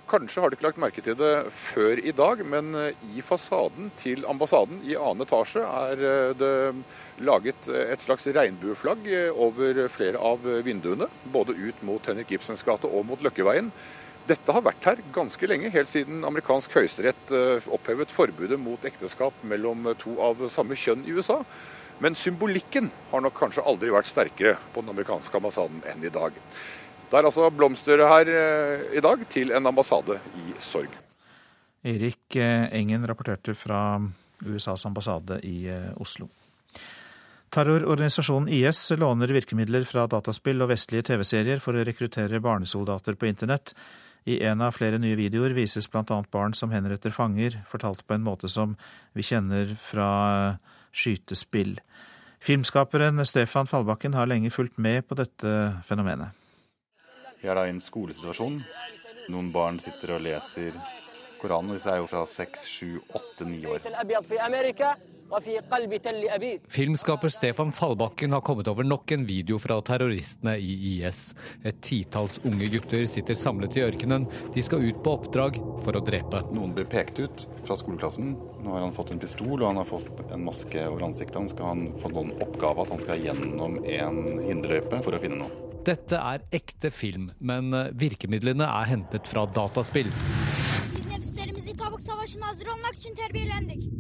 Kanskje 0.09 0.41
har 0.41 0.49
du 0.49 0.57
ikke 0.57 0.65
lagt 0.71 0.81
merke 0.81 1.03
til 1.05 1.17
det 1.21 1.33
før 1.53 2.01
i 2.01 2.15
dag, 2.17 2.41
men 2.55 2.73
eh, 2.79 3.05
i 3.17 3.25
fasaden 3.25 3.93
til 4.01 4.27
ambassaden 4.29 4.83
i 4.89 4.97
annen 4.97 5.27
etasje 5.27 5.65
er 5.65 6.05
det 6.39 6.55
laget 7.25 7.67
et 7.75 8.03
slags 8.05 8.29
regnbueflagg 8.31 9.09
over 9.35 9.81
flere 9.91 10.21
av 10.23 10.45
vinduene. 10.65 11.09
Både 11.35 11.57
ut 11.57 11.81
mot 11.83 12.05
Henrik 12.07 12.37
Ibsens 12.37 12.63
gate 12.63 12.87
og 12.87 13.09
mot 13.09 13.25
Løkkeveien. 13.25 13.73
Dette 14.29 14.53
har 14.53 14.65
vært 14.65 14.85
her 14.85 15.01
ganske 15.15 15.49
lenge, 15.49 15.71
helt 15.73 15.89
siden 15.89 16.25
amerikansk 16.27 16.75
høyesterett 16.77 17.31
eh, 17.33 17.69
opphevet 17.73 18.13
forbudet 18.13 18.59
mot 18.61 18.83
ekteskap 18.85 19.37
mellom 19.49 19.87
to 20.03 20.19
av 20.21 20.43
samme 20.53 20.77
kjønn 20.77 21.07
i 21.09 21.15
USA. 21.17 21.39
Men 22.03 22.17
symbolikken 22.19 22.91
har 23.11 23.23
nok 23.25 23.39
kanskje 23.39 23.65
aldri 23.67 23.93
vært 23.95 24.11
sterkere 24.11 24.59
på 24.75 24.83
den 24.85 24.93
amerikanske 24.93 25.39
ambassaden 25.39 25.81
enn 25.89 26.05
i 26.05 26.13
dag. 26.13 26.37
Det 27.09 27.17
er 27.17 27.29
altså 27.31 27.49
blomster 27.55 28.03
her 28.05 28.33
eh, 28.33 28.89
i 28.99 29.05
dag 29.05 29.23
til 29.33 29.55
en 29.57 29.71
ambassade 29.71 30.19
i 30.43 30.53
sorg. 30.61 30.93
Erik 31.89 32.37
eh, 32.37 32.67
Engen 32.77 33.07
rapporterte 33.09 33.55
fra 33.57 33.81
USAs 34.45 34.85
ambassade 34.87 35.41
i 35.49 35.65
Oslo. 35.99 36.29
Terrororganisasjonen 37.49 38.51
IS 38.53 38.91
låner 39.01 39.33
virkemidler 39.33 39.87
fra 39.89 40.05
dataspill 40.11 40.61
og 40.61 40.69
vestlige 40.69 41.09
TV-serier 41.09 41.65
for 41.65 41.79
å 41.79 41.87
rekruttere 41.89 42.43
barnesoldater 42.45 43.17
på 43.17 43.31
internett. 43.31 43.73
I 44.29 44.43
en 44.45 44.61
av 44.61 44.75
flere 44.77 44.99
nye 45.01 45.17
videoer 45.17 45.55
vises 45.57 45.89
bl.a. 45.89 46.05
barn 46.05 46.53
som 46.57 46.73
henretter 46.75 47.15
fanger, 47.15 47.63
fortalt 47.71 48.05
på 48.05 48.17
en 48.19 48.27
måte 48.27 48.51
som 48.53 48.75
vi 49.17 49.25
kjenner 49.25 49.73
fra 49.81 50.11
skytespill. 50.93 51.79
Filmskaperen 52.45 53.25
Stefan 53.27 53.67
Fallbakken 53.67 54.15
har 54.15 54.29
lenge 54.29 54.53
fulgt 54.53 54.77
med 54.77 55.07
på 55.09 55.17
dette 55.19 55.55
fenomenet. 55.89 56.37
Vi 57.41 57.49
er 57.49 57.57
da 57.57 57.65
i 57.67 57.73
en 57.73 57.81
skolesituasjon. 57.83 58.61
Noen 59.33 59.49
barn 59.55 59.81
sitter 59.83 60.17
og 60.17 60.25
leser 60.27 60.77
Koranen. 61.41 61.77
Disse 61.77 61.93
er 61.93 62.03
jo 62.03 62.09
fra 62.11 62.25
seks, 62.29 62.67
sju, 62.69 62.99
åtte, 63.15 63.47
ni 63.49 63.63
år. 63.65 63.81
Filmskaper 66.69 67.29
Stefan 67.29 67.73
Fallbakken 67.73 68.33
har 68.33 68.41
kommet 68.41 68.69
over 68.69 68.85
nok 68.85 69.13
en 69.13 69.27
video 69.27 69.59
fra 69.61 69.77
terroristene 69.85 70.55
i 70.57 70.77
IS. 70.93 71.35
Et 71.69 71.77
titalls 71.85 72.41
unge 72.49 72.71
gutter 72.73 73.05
sitter 73.05 73.37
samlet 73.37 73.77
i 73.77 73.85
ørkenen. 73.85 74.25
De 74.55 74.65
skal 74.65 74.87
ut 74.89 75.03
på 75.05 75.19
oppdrag 75.19 75.61
for 75.85 75.99
å 75.99 76.05
drepe. 76.05 76.41
Noen 76.57 76.73
blir 76.77 76.89
pekt 76.89 77.21
ut 77.21 77.47
fra 77.67 77.77
skoleklassen. 77.77 78.35
Nå 78.65 78.73
har 78.73 78.87
han 78.87 78.97
fått 78.97 79.13
en 79.13 79.21
pistol 79.21 79.59
og 79.59 79.69
han 79.69 79.83
har 79.83 79.89
fått 79.89 80.25
en 80.33 80.47
maske 80.49 80.89
over 80.89 81.11
ansiktet. 81.11 81.37
Han 81.43 81.53
skal 81.53 81.71
ha 81.71 82.01
fått 82.01 82.17
noen 82.17 82.33
oppgave 82.41 82.87
at 82.87 82.95
han 82.97 83.05
skal 83.05 83.25
gjennom 83.29 83.83
en 83.85 84.23
hinderløype 84.49 85.03
for 85.05 85.13
å 85.13 85.21
finne 85.23 85.43
noe. 85.43 85.65
Dette 85.89 86.19
er 86.21 86.43
ekte 86.53 86.91
film, 86.93 87.31
men 87.39 87.73
virkemidlene 87.97 88.67
er 88.67 88.91
hentet 88.97 89.29
fra 89.29 89.45
dataspill. 89.49 90.11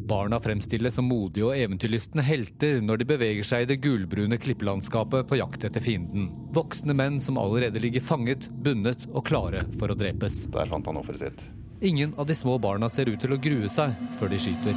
Barna 0.08 0.40
fremstilles 0.40 0.94
som 0.94 1.06
modige 1.08 1.44
og 1.47 1.56
eventyrlystne 1.56 2.25
helter 2.25 2.80
når 2.85 3.02
de 3.02 3.06
beveger 3.11 3.47
seg 3.47 3.64
i 3.64 3.68
det 3.70 3.78
gulbrune 3.85 4.38
klippelandskapet 4.40 5.28
på 5.28 5.38
jakt 5.40 5.66
etter 5.68 5.85
fienden. 5.85 6.30
Voksne 6.56 6.97
menn 6.97 7.20
som 7.20 7.38
allerede 7.40 7.82
ligger 7.82 8.04
fanget, 8.04 8.49
bundet 8.64 9.06
og 9.12 9.26
klare 9.28 9.66
for 9.78 9.92
å 9.92 9.99
drepes. 9.99 10.47
Der 10.54 10.70
fant 10.70 10.88
han 10.88 11.00
offeret 11.00 11.23
sitt. 11.23 11.47
Ingen 11.85 12.14
av 12.18 12.26
de 12.26 12.35
små 12.35 12.56
barna 12.58 12.88
ser 12.90 13.11
ut 13.12 13.20
til 13.23 13.37
å 13.37 13.38
grue 13.38 13.68
seg 13.70 13.94
før 14.18 14.32
de 14.32 14.40
skyter. 14.42 14.75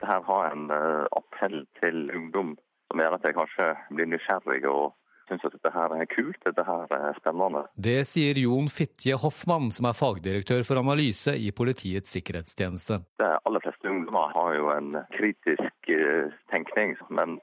Dette 0.00 0.20
har 0.28 0.48
en 0.48 0.70
eh, 0.72 1.04
appell 1.18 1.60
til 1.80 2.08
ungdom 2.16 2.56
som 2.88 3.02
gjør 3.02 3.18
at 3.18 3.26
jeg 3.28 3.36
kanskje 3.36 3.68
blir 3.92 4.08
nysgjerrig 4.08 4.64
og 4.70 4.94
syns 5.28 5.46
at 5.46 5.54
dette 5.56 5.72
her 5.74 5.94
er 5.96 6.08
kult, 6.10 6.40
dette 6.46 6.64
her 6.66 6.96
er 6.96 7.16
spennende. 7.18 7.64
Det 7.88 8.00
sier 8.08 8.38
Jon 8.42 8.68
Fitje 8.72 9.18
Hoffmann, 9.22 9.70
som 9.74 9.88
er 9.88 9.98
fagdirektør 9.98 10.66
for 10.68 10.80
analyse 10.82 11.34
i 11.36 11.52
Politiets 11.56 12.12
sikkerhetstjeneste. 12.16 13.00
De 13.22 13.30
aller 13.32 13.64
fleste 13.64 13.90
ungdommer 13.90 14.34
har 14.36 14.58
jo 14.58 14.68
en 14.74 15.00
kritisk 15.16 15.92
uh, 15.94 16.32
tenkning, 16.52 16.96
men 17.10 17.38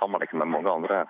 sammenlignet 0.00 0.40
med 0.40 0.50
mange 0.50 0.70
andre 0.70 1.04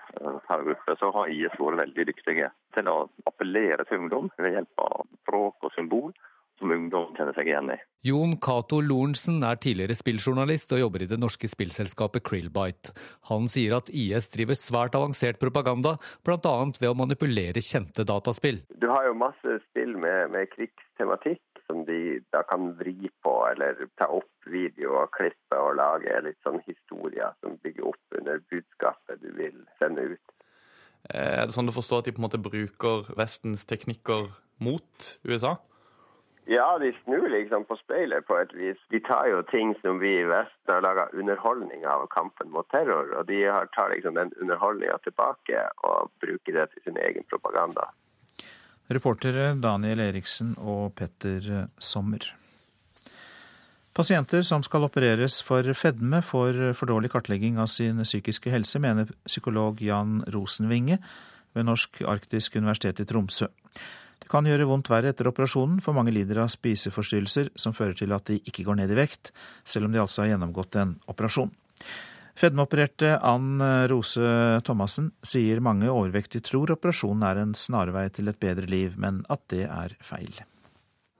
terrorgrupper, 0.46 0.98
så 1.00 1.10
har 1.16 1.32
IS 1.32 1.56
vært 1.58 1.80
veldig 1.82 2.06
dyktige 2.10 2.50
til 2.76 2.90
å 2.90 2.96
appellere 3.28 3.86
til 3.88 4.04
ungdom 4.04 4.30
ved 4.38 4.58
hjelp 4.58 4.84
av 4.84 5.06
språk 5.22 5.66
og 5.66 5.74
symbol, 5.76 6.12
som 6.58 6.72
ungdom 6.74 7.14
kjenner 7.16 7.34
seg 7.36 7.48
igjen 7.50 7.72
i. 7.74 7.78
Jon 8.04 8.36
Cato 8.42 8.80
Lorentzen 8.84 9.40
er 9.46 9.58
tidligere 9.60 9.96
spilljournalist 9.96 10.74
og 10.76 10.82
jobber 10.82 11.04
i 11.04 11.08
det 11.10 11.18
norske 11.20 11.48
spillselskapet 11.50 12.24
Krillbite. 12.26 12.92
Han 13.30 13.48
sier 13.50 13.78
at 13.78 13.88
IS 13.88 14.28
driver 14.34 14.58
svært 14.58 14.98
avansert 14.98 15.40
propaganda, 15.40 15.96
bl.a. 16.26 16.54
ved 16.80 16.90
å 16.90 16.98
manipulere 16.98 17.64
kjente 17.64 18.06
dataspill. 18.08 18.60
Du 18.76 18.90
har 18.92 19.08
jo 19.08 19.16
masse 19.18 19.58
spill 19.70 19.96
med, 19.96 20.34
med 20.34 20.52
krigstematikk 20.52 21.42
som 21.66 21.84
de 21.88 22.20
da 22.34 22.42
kan 22.44 22.74
vri 22.78 23.08
på, 23.24 23.34
eller 23.48 23.86
ta 23.96 24.10
opp 24.12 24.48
video 24.52 24.98
og 25.00 25.12
klippe 25.16 25.56
og 25.56 25.78
lage 25.80 26.20
litt 26.26 26.40
sånn 26.44 26.60
historier 26.66 27.32
som 27.40 27.56
bygger 27.64 27.88
opp 27.94 28.18
under 28.20 28.42
budskapet 28.52 29.22
du 29.24 29.30
vil 29.38 29.56
sende 29.80 30.10
ut. 30.12 30.34
Eh, 31.08 31.40
er 31.40 31.46
det 31.48 31.56
sånn 31.56 31.68
du 31.68 31.74
forstår 31.76 32.02
at 32.02 32.08
de 32.08 32.16
på 32.16 32.22
en 32.22 32.28
måte 32.28 32.40
bruker 32.40 33.08
Vestens 33.16 33.64
teknikker 33.68 34.28
mot 34.64 35.08
USA? 35.24 35.56
Ja, 36.46 36.78
de 36.78 36.92
snur 37.04 37.28
liksom 37.32 37.64
på 37.64 37.76
speilet 37.80 38.26
på 38.28 38.36
et 38.36 38.52
vis. 38.52 38.80
De 38.92 39.00
tar 39.00 39.30
jo 39.30 39.40
ting 39.48 39.72
som 39.80 39.96
vi 40.02 40.10
i 40.20 40.26
Vesten 40.28 40.74
har 40.74 40.84
laga 40.84 41.06
underholdning 41.16 41.86
av 41.88 42.04
kampen 42.12 42.52
mot 42.52 42.68
terror, 42.68 43.14
og 43.16 43.26
de 43.30 43.40
tar 43.72 43.94
liksom 43.94 44.18
den 44.18 44.32
underholdninga 44.36 44.98
tilbake 45.06 45.64
og 45.88 46.12
bruker 46.20 46.60
det 46.60 46.68
til 46.74 46.90
sin 46.90 47.00
egen 47.00 47.24
propaganda. 47.32 47.88
Reportere 48.92 49.54
Daniel 49.56 50.04
Eriksen 50.04 50.52
og 50.60 50.92
Petter 50.98 51.68
Sommer. 51.80 52.28
Pasienter 53.94 54.42
som 54.44 54.60
skal 54.66 54.84
opereres 54.84 55.38
for 55.46 55.64
fedme, 55.78 56.18
får 56.20 56.74
for 56.76 56.90
dårlig 56.90 57.12
kartlegging 57.12 57.60
av 57.62 57.70
sin 57.72 58.02
psykiske 58.04 58.50
helse, 58.52 58.80
mener 58.82 59.08
psykolog 59.24 59.80
Jan 59.80 60.18
Rosenvinge 60.34 60.98
ved 61.54 61.68
Norsk 61.70 62.02
arktisk 62.02 62.58
universitet 62.58 63.00
i 63.00 63.06
Tromsø. 63.08 63.46
Det 64.24 64.30
kan 64.32 64.46
gjøre 64.48 64.64
vondt 64.64 64.88
verre 64.88 65.10
etter 65.12 65.28
operasjonen, 65.28 65.82
for 65.84 65.92
mange 65.92 66.14
lider 66.14 66.38
av 66.40 66.48
spiseforstyrrelser 66.48 67.50
som 67.60 67.74
fører 67.76 67.92
til 67.98 68.14
at 68.16 68.24
de 68.30 68.38
ikke 68.40 68.64
går 68.64 68.78
ned 68.78 68.94
i 68.94 68.96
vekt, 68.96 69.34
selv 69.68 69.84
om 69.84 69.92
de 69.92 70.00
altså 70.00 70.22
har 70.22 70.30
gjennomgått 70.30 70.78
en 70.80 70.94
operasjon. 71.12 71.52
Fedmeopererte 72.40 73.18
Ann 73.20 73.60
Rose 73.92 74.30
Thomassen 74.64 75.12
sier 75.20 75.60
mange 75.62 75.92
overvektige 75.92 76.42
tror 76.48 76.72
operasjonen 76.72 77.26
er 77.28 77.42
en 77.42 77.52
snarvei 77.52 78.06
til 78.16 78.32
et 78.32 78.40
bedre 78.40 78.64
liv, 78.64 78.96
men 78.96 79.20
at 79.28 79.44
det 79.52 79.68
er 79.68 79.92
feil. 80.00 80.40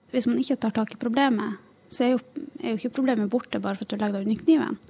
Hvis 0.09 0.25
man 0.25 0.41
ikke 0.41 0.57
tar 0.65 0.73
tak 0.73 0.97
i 0.97 0.99
problemet, 0.99 1.61
så 1.93 2.07
er 2.07 2.13
jo, 2.15 2.23
er 2.57 2.73
jo 2.73 2.81
ikke 2.81 2.95
problemet 2.97 3.29
borte 3.29 3.61
bare 3.61 3.77
for 3.77 3.85
at 3.85 3.93
du 3.93 4.01
legger 4.01 4.17
deg 4.17 4.27
under 4.27 4.43
kniven. 4.43 4.81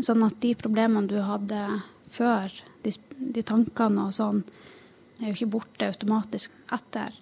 Sånn 0.00 0.24
at 0.24 0.40
de 0.40 0.56
problemene 0.56 1.12
du 1.12 1.20
hadde 1.20 1.62
før, 2.16 2.48
de, 2.80 2.96
de 3.36 3.44
tankene 3.44 4.08
og 4.08 4.16
sånn, 4.16 4.40
er 5.20 5.30
jo 5.30 5.36
ikke 5.36 5.52
borte 5.54 5.88
automatisk 5.92 6.54
etter. 6.72 7.14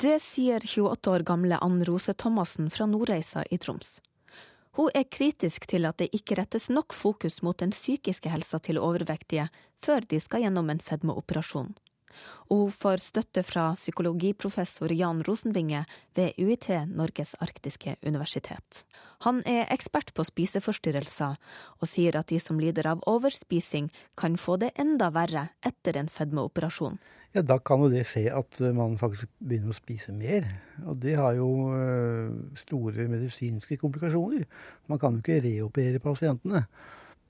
Det 0.00 0.16
sier 0.24 0.64
28 0.64 1.10
år 1.12 1.24
gamle 1.28 1.58
Ann 1.60 1.82
Rose 1.84 2.14
Thomassen 2.14 2.70
fra 2.72 2.86
Nordreisa 2.88 3.44
i 3.50 3.58
Troms. 3.60 3.98
Hun 4.78 4.88
er 4.94 5.08
kritisk 5.10 5.66
til 5.68 5.84
at 5.88 5.98
det 5.98 6.12
ikke 6.16 6.38
rettes 6.38 6.68
nok 6.70 6.94
fokus 6.94 7.40
mot 7.42 7.58
den 7.58 7.74
psykiske 7.74 8.30
helsa 8.30 8.60
til 8.62 8.78
overvektige 8.78 9.48
før 9.82 10.06
de 10.08 10.20
skal 10.22 10.46
gjennom 10.46 10.70
en 10.70 10.80
fedmeoperasjon. 10.80 11.74
Og 12.50 12.64
hun 12.64 12.74
får 12.74 13.02
støtte 13.04 13.44
fra 13.46 13.70
psykologiprofessor 13.78 14.92
Jan 14.96 15.22
Rosenvinge 15.26 15.84
ved 16.18 16.38
UiT 16.38 16.70
Norges 16.90 17.36
arktiske 17.40 17.96
universitet. 18.06 18.84
Han 19.26 19.42
er 19.44 19.68
ekspert 19.72 20.14
på 20.16 20.24
spiseforstyrrelser, 20.24 21.36
og 21.80 21.88
sier 21.88 22.16
at 22.16 22.32
de 22.32 22.40
som 22.40 22.60
lider 22.60 22.88
av 22.88 23.04
overspising, 23.06 23.90
kan 24.16 24.36
få 24.40 24.56
det 24.60 24.72
enda 24.80 25.10
verre 25.14 25.50
etter 25.66 26.00
en 26.00 26.08
fedmeoperasjon 26.08 26.98
ja, 27.34 27.42
da 27.46 27.60
kan 27.62 27.84
jo 27.84 27.90
det 27.92 28.04
skje 28.10 28.24
at 28.34 28.58
eh, 28.62 28.74
man 28.74 28.96
faktisk 28.98 29.30
begynner 29.38 29.70
å 29.70 29.78
spise 29.78 30.14
mer. 30.14 30.48
Og 30.82 30.98
det 31.02 31.14
har 31.18 31.36
jo 31.38 31.50
eh, 31.76 32.32
store 32.58 33.06
medisinske 33.10 33.78
komplikasjoner. 33.80 34.48
Man 34.90 35.00
kan 35.02 35.14
jo 35.14 35.22
ikke 35.22 35.42
reoperere 35.44 36.02
pasientene. 36.02 36.64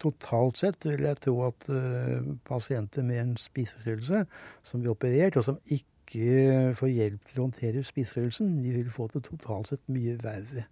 Totalt 0.01 0.61
sett 0.61 0.87
vil 0.89 1.05
jeg 1.05 1.21
tro 1.27 1.37
at 1.45 1.67
uh, 1.69 2.35
pasienter 2.49 3.05
med 3.07 3.21
en 3.21 3.33
spiseforstyrrelse 3.41 4.25
som 4.65 4.81
blir 4.81 4.95
operert, 4.95 5.37
og 5.37 5.45
som 5.45 5.59
ikke 5.69 6.75
får 6.75 6.91
hjelp 6.91 7.27
til 7.29 7.39
å 7.39 7.45
håndtere 7.45 7.85
spiseforstyrrelsen, 7.87 8.57
de 8.65 8.73
vil 8.79 8.89
få 8.91 9.11
det 9.13 9.27
totalt 9.29 9.71
sett 9.71 9.85
mye 9.93 10.17
verre. 10.23 10.65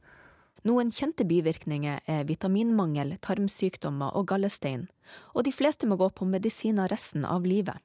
Noen 0.67 0.91
kjente 0.91 1.23
bivirkninger 1.29 2.01
er 2.11 2.25
vitaminmangel, 2.27 3.15
tarmsykdommer 3.23 4.17
og 4.19 4.27
gallestein, 4.33 4.89
og 5.37 5.47
de 5.47 5.53
fleste 5.55 5.87
må 5.87 6.01
gå 6.01 6.09
på 6.11 6.27
medisiner 6.27 6.91
resten 6.91 7.29
av 7.29 7.47
livet. 7.47 7.79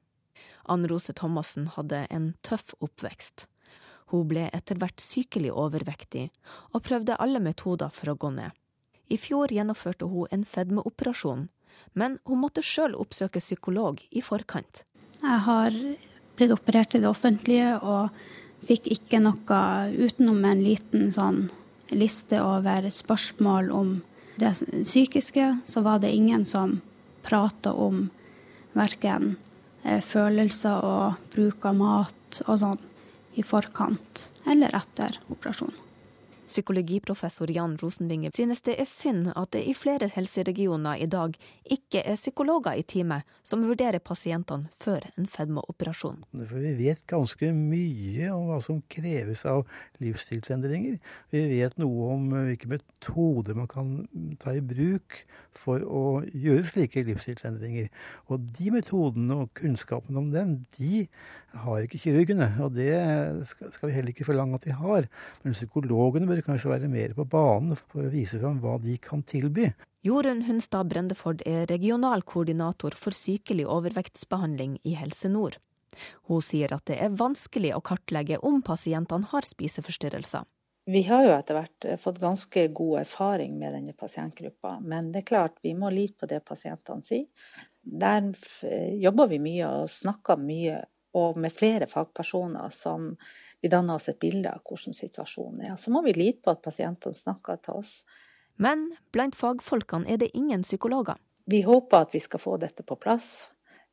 Ann 0.66 0.88
Rose 0.90 1.14
Thomassen 1.14 1.68
hadde 1.76 2.06
en 2.10 2.32
tøff 2.42 2.74
oppvekst. 2.82 3.46
Hun 4.10 4.26
ble 4.28 4.48
etter 4.52 4.80
hvert 4.80 5.00
sykelig 5.00 5.52
overvektig, 5.52 6.28
og 6.72 6.84
prøvde 6.88 7.20
alle 7.20 7.40
metoder 7.40 7.92
for 7.94 8.10
å 8.10 8.18
gå 8.18 8.32
ned. 8.34 8.50
I 9.08 9.18
fjor 9.20 9.52
gjennomførte 9.52 10.08
hun 10.08 10.30
en 10.32 10.44
fedmeoperasjon, 10.48 11.48
men 11.92 12.18
hun 12.24 12.40
måtte 12.42 12.64
sjøl 12.64 12.96
oppsøke 12.98 13.42
psykolog 13.42 14.00
i 14.10 14.22
forkant. 14.24 14.82
Jeg 15.20 15.40
har 15.46 15.76
blitt 16.36 16.54
operert 16.54 16.94
i 16.96 17.02
det 17.02 17.10
offentlige 17.10 17.76
og 17.82 18.14
fikk 18.68 18.88
ikke 18.96 19.20
noe 19.22 19.60
utenom 19.92 20.44
en 20.48 20.64
liten 20.64 21.12
sånn 21.14 21.46
liste 21.92 22.40
over 22.42 22.88
spørsmål 22.90 23.70
om 23.70 23.96
det 24.40 24.54
psykiske, 24.56 25.50
så 25.64 25.84
var 25.84 26.00
det 26.02 26.14
ingen 26.16 26.44
som 26.48 26.80
prata 27.22 27.70
om 27.76 28.08
verken 28.74 29.36
Eh, 29.84 30.00
følelser 30.00 30.80
og 30.80 31.24
bruk 31.34 31.66
av 31.68 31.76
mat 31.76 32.38
og 32.46 32.56
sånn 32.62 32.78
i 33.36 33.44
forkant 33.44 34.28
eller 34.48 34.72
etter 34.78 35.18
operasjonen. 35.28 35.83
Psykologiprofessor 36.46 37.50
Jan 37.50 37.76
Rosenvinge 37.80 38.30
synes 38.34 38.60
det 38.66 38.76
er 38.80 38.88
synd 38.88 39.30
at 39.32 39.52
det 39.54 39.62
i 39.64 39.74
flere 39.76 40.10
helseregioner 40.12 41.00
i 41.00 41.08
dag 41.10 41.36
ikke 41.64 42.02
er 42.04 42.18
psykologer 42.18 42.76
i 42.78 42.84
teamet 42.84 43.24
som 43.46 43.64
vurderer 43.64 44.02
pasientene 44.04 44.68
før 44.80 45.06
en 45.16 45.28
fedmeoperasjon. 45.30 46.20
Vi 46.32 46.74
vet 46.78 47.04
ganske 47.10 47.50
mye 47.56 48.30
om 48.34 48.48
hva 48.50 48.60
som 48.64 48.82
kreves 48.92 49.44
av 49.48 49.64
livsstilsendringer. 50.04 50.98
Vi 51.32 51.44
vet 51.54 51.78
noe 51.80 52.10
om 52.14 52.28
hvilke 52.34 52.70
metoder 52.74 53.56
man 53.56 53.70
kan 53.70 53.94
ta 54.42 54.54
i 54.54 54.64
bruk 54.64 55.22
for 55.56 55.84
å 55.84 56.04
gjøre 56.28 56.68
slike 56.74 57.06
livsstilsendringer. 57.08 57.88
Og 58.28 58.44
de 58.58 58.70
metodene 58.74 59.40
og 59.44 59.52
kunnskapen 59.56 60.18
om 60.20 60.30
dem, 60.34 60.58
de 60.76 61.06
har 61.64 61.84
ikke 61.84 62.00
kirurgene. 62.02 62.50
Og 62.64 62.74
det 62.76 62.94
skal 63.48 63.88
vi 63.88 63.94
heller 63.94 64.12
ikke 64.12 64.26
forlange 64.28 64.58
at 64.58 64.68
de 64.68 64.76
har. 64.76 65.08
Men 65.44 65.56
psykologene 65.56 66.28
bør 66.34 66.46
kanskje 66.48 66.72
være 66.72 66.90
mer 66.90 67.14
på 67.16 67.26
banen 67.30 67.76
for 67.78 68.06
å 68.06 68.12
vise 68.12 68.40
fram 68.40 68.60
hva 68.62 68.78
de 68.82 68.96
kan 69.02 69.22
tilby. 69.26 69.70
Jorunn 70.04 70.44
Hunstad 70.48 70.90
Brendeford 70.90 71.44
er 71.48 71.68
regional 71.70 72.24
koordinator 72.26 72.96
for 72.98 73.16
sykelig 73.16 73.64
overvektsbehandling 73.70 74.80
i 74.84 74.96
Helse 74.98 75.30
Nord. 75.32 75.60
Hun 76.28 76.42
sier 76.42 76.74
at 76.74 76.84
det 76.90 76.98
er 77.00 77.14
vanskelig 77.14 77.70
å 77.76 77.82
kartlegge 77.84 78.40
om 78.42 78.60
pasientene 78.66 79.30
har 79.30 79.46
spiseforstyrrelser. 79.46 80.44
Vi 80.84 81.00
har 81.08 81.22
jo 81.24 81.32
etter 81.32 81.56
hvert 81.56 81.86
fått 82.02 82.18
ganske 82.20 82.66
god 82.76 82.98
erfaring 83.06 83.54
med 83.56 83.72
denne 83.72 83.94
pasientgruppa, 83.96 84.76
men 84.84 85.14
det 85.14 85.22
er 85.22 85.30
klart 85.30 85.62
vi 85.64 85.72
må 85.78 85.88
lite 85.94 86.18
på 86.20 86.28
det 86.28 86.42
pasientene 86.44 87.06
sier. 87.06 87.30
Der 87.80 88.26
jobber 89.00 89.30
vi 89.30 89.40
mye 89.40 89.70
og 89.70 89.92
snakker 89.92 90.40
mye 90.40 90.82
og 91.16 91.38
med 91.40 91.54
flere 91.54 91.88
fagpersoner 91.88 92.72
som 92.74 93.14
vi 93.64 93.68
danner 93.68 93.94
oss 93.94 94.10
et 94.12 94.18
bilde 94.20 94.50
av 94.52 94.60
hvordan 94.68 94.92
situasjonen 94.92 95.62
er. 95.64 95.76
Så 95.80 95.88
må 95.88 96.02
vi 96.04 96.12
lite 96.12 96.42
på 96.44 96.52
at 96.52 96.60
pasientene 96.60 97.16
snakker 97.16 97.62
til 97.64 97.78
oss. 97.80 97.92
Men 98.60 98.90
blant 99.08 99.38
fagfolkene 99.40 100.04
er 100.12 100.18
det 100.20 100.34
ingen 100.36 100.66
psykologer. 100.66 101.16
Vi 101.48 101.62
håper 101.64 102.04
at 102.04 102.12
vi 102.12 102.20
skal 102.20 102.42
få 102.42 102.58
dette 102.60 102.84
på 102.84 102.98
plass. 103.00 103.46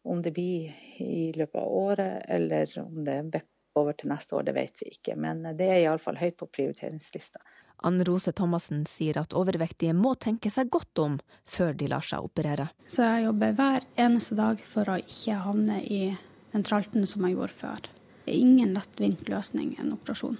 Om 0.04 0.20
det 0.26 0.34
blir 0.36 0.74
i 1.00 1.32
løpet 1.38 1.56
av 1.62 1.70
året, 1.72 2.26
eller 2.28 2.74
om 2.82 3.00
det 3.08 3.16
er 3.16 3.46
over 3.80 3.96
til 3.96 4.12
neste 4.12 4.36
år, 4.36 4.44
det 4.50 4.56
vet 4.60 4.84
vi 4.84 4.90
ikke. 4.92 5.16
Men 5.16 5.46
det 5.56 5.70
er 5.70 5.80
iallfall 5.86 6.20
høyt 6.20 6.36
på 6.44 6.50
prioriteringslista. 6.52 7.40
Ann 7.88 8.04
Rose 8.04 8.36
Thomassen 8.36 8.84
sier 8.92 9.22
at 9.24 9.32
overvektige 9.32 9.96
må 9.96 10.18
tenke 10.20 10.52
seg 10.52 10.68
godt 10.76 11.00
om 11.00 11.16
før 11.48 11.80
de 11.80 11.88
lar 11.96 12.04
seg 12.04 12.28
operere. 12.28 12.68
Så 12.92 13.08
jeg 13.08 13.24
jobber 13.30 13.56
hver 13.56 13.88
eneste 13.96 14.36
dag 14.36 14.60
for 14.76 14.92
å 14.92 15.00
ikke 15.00 15.40
havne 15.48 15.80
i 15.88 16.04
den 16.52 16.68
tralten 16.68 17.08
som 17.08 17.24
jeg 17.24 17.40
gjorde 17.40 17.60
før. 17.64 17.92
Det 18.26 18.34
er 18.34 18.40
ingen 18.40 18.76
lettvint 18.78 19.28
løsning, 19.30 19.76
en 19.82 19.94
operasjon. 19.96 20.38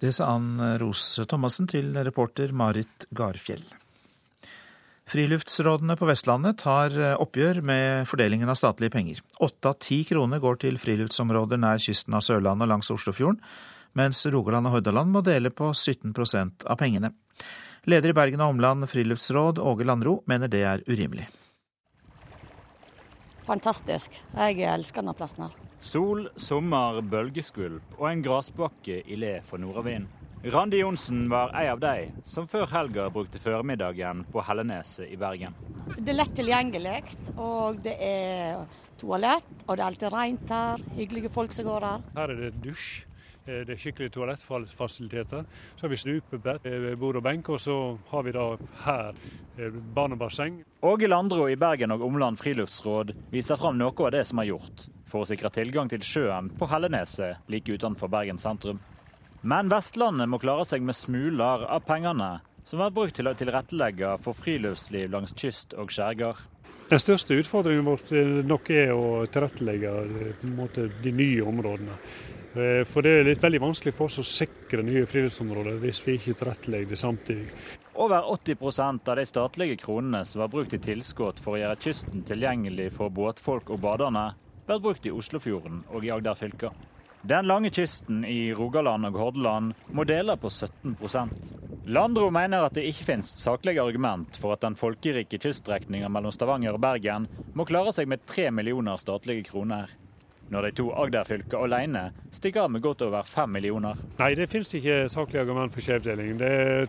Det 0.00 0.14
sa 0.16 0.30
Ann 0.32 0.54
Rose 0.80 1.26
Thomassen 1.28 1.68
til 1.68 1.92
reporter 2.06 2.54
Marit 2.56 3.04
Garfjell. 3.12 3.64
Friluftsrådene 5.10 5.96
på 5.98 6.06
Vestlandet 6.06 6.60
tar 6.62 6.94
oppgjør 7.18 7.58
med 7.66 8.06
fordelingen 8.06 8.48
av 8.48 8.56
statlige 8.56 8.94
penger. 8.94 9.18
Åtte 9.42 9.72
av 9.72 9.80
ti 9.82 10.04
kroner 10.06 10.38
går 10.38 10.60
til 10.62 10.78
friluftsområder 10.78 11.58
nær 11.58 11.82
kysten 11.82 12.14
av 12.14 12.22
Sørlandet 12.22 12.68
og 12.68 12.70
langs 12.70 12.92
Oslofjorden, 12.94 13.40
mens 13.98 14.22
Rogaland 14.30 14.70
og 14.70 14.76
Hordaland 14.76 15.10
må 15.10 15.24
dele 15.26 15.50
på 15.50 15.72
17 15.74 16.14
av 16.14 16.78
pengene. 16.78 17.10
Leder 17.90 18.12
i 18.12 18.16
Bergen 18.16 18.44
og 18.44 18.54
Omland 18.54 18.86
friluftsråd, 18.88 19.58
Åge 19.58 19.84
Landro, 19.88 20.20
mener 20.30 20.48
det 20.48 20.62
er 20.62 20.84
urimelig. 20.86 21.26
Fantastisk. 23.48 24.22
Jeg 24.36 24.62
elsker 24.62 25.02
denne 25.02 25.16
plassen 25.18 25.48
her. 25.48 25.69
Sol, 25.80 26.26
sommer, 26.36 26.98
bølgeskvulp 27.08 27.94
og 27.96 28.02
en 28.10 28.20
grasbakke 28.20 28.98
i 29.00 29.16
le 29.16 29.38
for 29.48 29.62
nordavind. 29.62 30.10
Randi 30.52 30.82
Johnsen 30.82 31.22
var 31.32 31.54
ei 31.56 31.70
av 31.72 31.80
de 31.80 32.10
som 32.28 32.44
før 32.48 32.66
helga 32.68 33.06
brukte 33.12 33.40
formiddagen 33.40 34.26
på 34.28 34.44
Helleneset 34.44 35.08
i 35.08 35.16
Bergen. 35.16 35.56
Det 35.96 36.12
er 36.12 36.18
lett 36.18 36.36
tilgjengelig, 36.36 37.00
og 37.40 37.80
det 37.88 37.96
er 37.96 38.60
toalett, 39.00 39.48
og 39.64 39.72
det 39.72 39.78
er 39.80 39.86
alltid 39.86 40.12
rent 40.18 40.52
her. 40.52 40.84
Hyggelige 41.00 41.32
folk 41.32 41.56
som 41.56 41.70
går 41.70 41.88
her. 41.88 42.06
Her 42.18 42.36
er 42.36 42.44
det 42.44 42.52
dusj. 42.60 43.06
Eh, 43.46 43.64
det 43.64 43.78
er 43.78 43.80
skikkelig 43.80 44.12
toalettfasiliteter. 44.18 45.48
Så 45.80 45.88
har 45.88 45.96
vi 45.96 46.02
stupebett, 46.04 46.68
eh, 46.68 46.92
bord 47.00 47.16
og 47.16 47.24
benk, 47.24 47.48
og 47.48 47.60
så 47.60 47.80
har 48.12 48.28
vi 48.28 48.36
da 48.36 48.50
her 48.84 49.14
eh, 49.56 49.82
barnebasseng. 49.96 50.60
Åge 50.84 51.08
Landro 51.08 51.48
i 51.48 51.56
Bergen 51.56 51.96
og 51.96 52.04
Omland 52.04 52.36
friluftsråd 52.36 53.16
viser 53.32 53.56
fram 53.56 53.80
noe 53.80 53.96
av 53.96 54.12
det 54.12 54.26
som 54.28 54.44
er 54.44 54.52
gjort 54.52 54.90
for 55.10 55.24
å 55.24 55.28
sikre 55.28 55.50
tilgang 55.54 55.90
til 55.90 56.04
sjøen 56.06 56.52
på 56.56 56.68
Helleneset 56.70 57.50
like 57.50 57.74
utenfor 57.74 58.12
Bergen 58.12 58.38
sentrum. 58.40 58.80
Men 59.42 59.70
Vestlandet 59.72 60.28
må 60.28 60.40
klare 60.40 60.66
seg 60.68 60.84
med 60.84 60.96
smuler 60.96 61.66
av 61.66 61.84
pengene 61.88 62.38
som 62.64 62.80
vært 62.82 62.96
brukt 62.96 63.16
til 63.18 63.28
å 63.28 63.34
tilrettelegge 63.34 64.16
for 64.24 64.36
friluftsliv 64.36 65.10
langs 65.10 65.32
kyst 65.36 65.74
og 65.80 65.92
skjærgård. 65.94 66.42
Den 66.90 66.98
største 67.02 67.36
utfordringen 67.38 67.86
vår 67.86 68.44
nok 68.50 68.68
er 68.74 68.92
å 68.94 69.24
tilrettelegge 69.30 69.92
måte, 70.56 70.88
de 71.02 71.12
nye 71.14 71.44
områdene. 71.46 71.94
Eh, 72.50 72.82
for 72.88 73.06
det 73.06 73.12
er 73.14 73.28
litt 73.28 73.42
veldig 73.42 73.60
vanskelig 73.62 73.94
for 73.94 74.10
oss 74.10 74.18
å 74.18 74.26
sikre 74.26 74.82
nye 74.82 75.06
friluftsområder 75.06 75.78
hvis 75.84 76.00
vi 76.02 76.16
ikke 76.18 76.34
tilrettelegger 76.40 76.90
det 76.90 76.98
samtidig. 76.98 77.46
Over 77.94 78.26
80% 78.34 79.10
av 79.12 79.20
de 79.20 79.26
statlige 79.28 79.78
kronene 79.84 80.24
som 80.26 80.42
var 80.42 80.50
brukt 80.50 80.74
i 80.74 80.82
tilskudd 80.82 81.38
for 81.42 81.54
å 81.54 81.62
gjøre 81.62 81.78
kysten 81.84 82.26
tilgjengelig 82.26 82.90
for 82.96 83.14
båtfolk 83.14 83.70
og 83.70 83.82
baderne, 83.86 84.32
blir 84.70 84.82
brukt 84.86 85.06
i 85.06 85.10
Oslofjorden 85.10 85.82
og 85.90 86.04
i 86.06 86.12
Agder 86.14 86.38
fylker. 86.38 86.74
Den 87.26 87.48
lange 87.50 87.68
kysten 87.74 88.22
i 88.24 88.52
Rogaland 88.56 89.10
og 89.10 89.18
Hordaland 89.18 89.74
må 89.92 90.06
dele 90.08 90.38
på 90.40 90.48
17% 90.48 91.34
Landro 91.90 92.30
mener 92.30 92.62
at 92.64 92.76
det 92.76 92.84
ikke 92.86 93.06
finnes 93.08 93.32
saklige 93.42 93.82
argument 93.82 94.36
for 94.38 94.54
at 94.54 94.62
den 94.62 94.76
folkerike 94.78 95.40
kyststrekninga 95.42 96.08
mellom 96.12 96.32
Stavanger 96.32 96.76
og 96.76 96.82
Bergen 96.84 97.26
må 97.56 97.66
klare 97.68 97.92
seg 97.96 98.08
med 98.08 98.22
tre 98.30 98.46
millioner 98.54 99.00
statlige 99.00 99.48
kroner 99.48 99.90
når 100.50 100.66
de 100.66 100.72
to 100.80 100.88
Agder-fylkene 100.98 101.62
alene 101.66 102.02
stikker 102.34 102.64
av 102.64 102.72
med 102.74 102.82
godt 102.82 103.04
over 103.06 103.26
fem 103.26 103.52
millioner. 103.54 103.98
Nei, 104.18 104.32
det 104.38 104.48
finnes 104.50 104.72
ikke 104.76 104.98
saklige 105.12 105.44
argument 105.44 105.74
for 105.74 105.84
skjevdeling. 105.84 106.36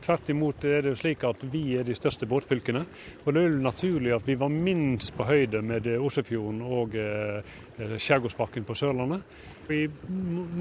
Tvert 0.01 0.33
imot 0.33 0.65
er 0.65 0.85
det 0.85 0.95
jo 0.95 1.01
slik 1.01 1.25
at 1.29 1.45
vi 1.53 1.63
er 1.79 1.85
de 1.87 1.97
største 1.97 2.29
båtfylkene. 2.29 2.83
Og 3.25 3.33
det 3.33 3.43
er 3.43 3.49
jo 3.49 3.63
naturlig 3.63 4.15
at 4.17 4.27
vi 4.27 4.37
var 4.41 4.53
minst 4.53 5.13
på 5.17 5.27
høyde 5.29 5.61
med 5.65 5.87
Oslofjorden 5.97 6.61
og 6.65 6.97
eh, 6.97 7.57
Skjærgårdsbakken 7.97 8.65
på 8.67 8.77
Sørlandet. 8.77 9.25
I 9.69 9.89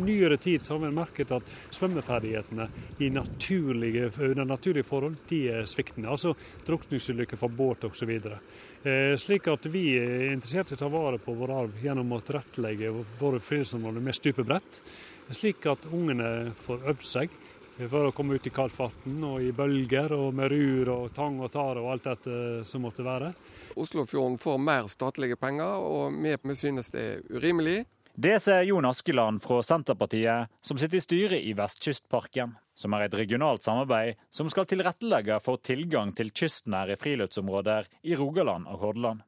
nyere 0.04 0.36
tid 0.36 0.62
har 0.68 0.78
vi 0.78 0.90
merket 0.94 1.32
at 1.34 1.52
svømmeferdighetene 1.74 2.66
i 2.98 3.10
naturlige, 3.10 4.10
under 4.20 4.44
naturlige 4.44 4.86
forhold 4.86 5.16
de 5.28 5.40
er 5.54 5.68
sviktende. 5.70 6.10
Altså 6.10 6.34
drukningsulykker 6.66 7.40
fra 7.40 7.48
båt 7.48 7.86
osv. 7.88 8.10
Eh, 8.10 9.14
slik 9.20 9.48
at 9.50 9.70
vi 9.72 9.84
er 9.98 10.32
interessert 10.32 10.72
i 10.72 10.78
å 10.78 10.82
ta 10.82 10.90
vare 10.92 11.20
på 11.22 11.34
vår 11.38 11.54
arv 11.56 11.80
gjennom 11.84 12.12
å 12.16 12.20
tilrettelegge 12.24 12.92
våre 13.20 13.40
friluftsområder 13.42 14.04
med 14.04 14.18
stupebrett. 14.18 14.82
Slik 15.30 15.66
at 15.70 15.86
ungene 15.94 16.50
får 16.58 16.86
øvd 16.90 17.06
seg 17.06 17.40
for 17.88 18.08
å 18.08 18.12
komme 18.12 18.36
ut 18.36 18.46
i 18.46 18.52
kaldfarten 18.52 19.22
og 19.24 19.44
i 19.44 19.52
bølger 19.56 20.12
og 20.12 20.34
med 20.36 20.50
rur 20.52 20.90
og 20.92 21.14
tang 21.16 21.38
og 21.40 21.52
tare 21.54 21.80
og 21.80 21.92
alt 21.94 22.08
dette 22.10 22.64
som 22.68 22.84
måtte 22.84 23.06
være. 23.06 23.32
Oslofjorden 23.80 24.36
får 24.40 24.58
mer 24.60 24.90
statlige 24.92 25.38
penger, 25.40 25.80
og 25.80 26.18
vi 26.20 26.58
synes 26.58 26.90
det 26.92 27.06
er 27.06 27.22
urimelig. 27.30 27.84
Det 28.20 28.34
sier 28.44 28.66
Jon 28.68 28.84
Askeland 28.84 29.40
fra 29.42 29.62
Senterpartiet, 29.62 30.50
som 30.60 30.76
sitter 30.78 30.98
i 30.98 31.00
styret 31.00 31.40
i 31.40 31.54
Vestkystparken, 31.56 32.50
som 32.76 32.92
er 32.92 33.06
et 33.06 33.14
regionalt 33.16 33.64
samarbeid 33.64 34.18
som 34.28 34.50
skal 34.52 34.66
tilrettelegge 34.68 35.38
for 35.40 35.56
tilgang 35.64 36.12
til 36.12 36.28
kystnære 36.28 36.98
friluftsområder 37.00 37.88
i 38.04 38.18
Rogaland 38.20 38.68
og 38.68 38.82
Hordaland. 38.82 39.22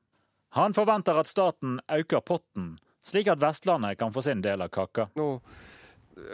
Han 0.59 0.77
forventer 0.77 1.17
at 1.17 1.31
staten 1.31 1.79
øker 1.89 2.21
potten, 2.21 2.75
slik 3.01 3.33
at 3.33 3.41
Vestlandet 3.41 3.97
kan 4.03 4.13
få 4.13 4.27
sin 4.29 4.45
del 4.45 4.61
av 4.61 4.69
kaka. 4.77 5.09
Nå 5.17 5.39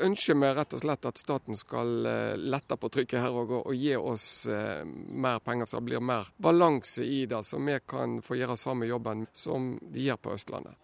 ønsker 0.02 0.34
vi 0.38 0.50
rett 0.54 0.74
og 0.74 0.82
slett 0.82 1.06
at 1.08 1.20
staten 1.20 1.56
skal 1.58 2.06
eh, 2.06 2.34
lette 2.38 2.76
på 2.78 2.90
trykket 2.92 3.22
her 3.22 3.34
og, 3.34 3.52
og 3.60 3.74
gi 3.76 3.94
oss 3.96 4.46
eh, 4.50 4.82
mer 4.84 5.40
penger, 5.44 5.68
så 5.68 5.78
det 5.78 5.88
blir 5.90 6.04
mer 6.04 6.30
balanse 6.36 7.04
i 7.04 7.24
det, 7.30 7.42
så 7.46 7.60
vi 7.62 7.78
kan 7.86 8.18
få 8.24 8.38
gjøre 8.38 8.56
samme 8.58 8.88
jobben 8.88 9.26
som 9.32 9.76
de 9.82 10.08
gjør 10.08 10.20
på 10.24 10.34
Østlandet. 10.34 10.76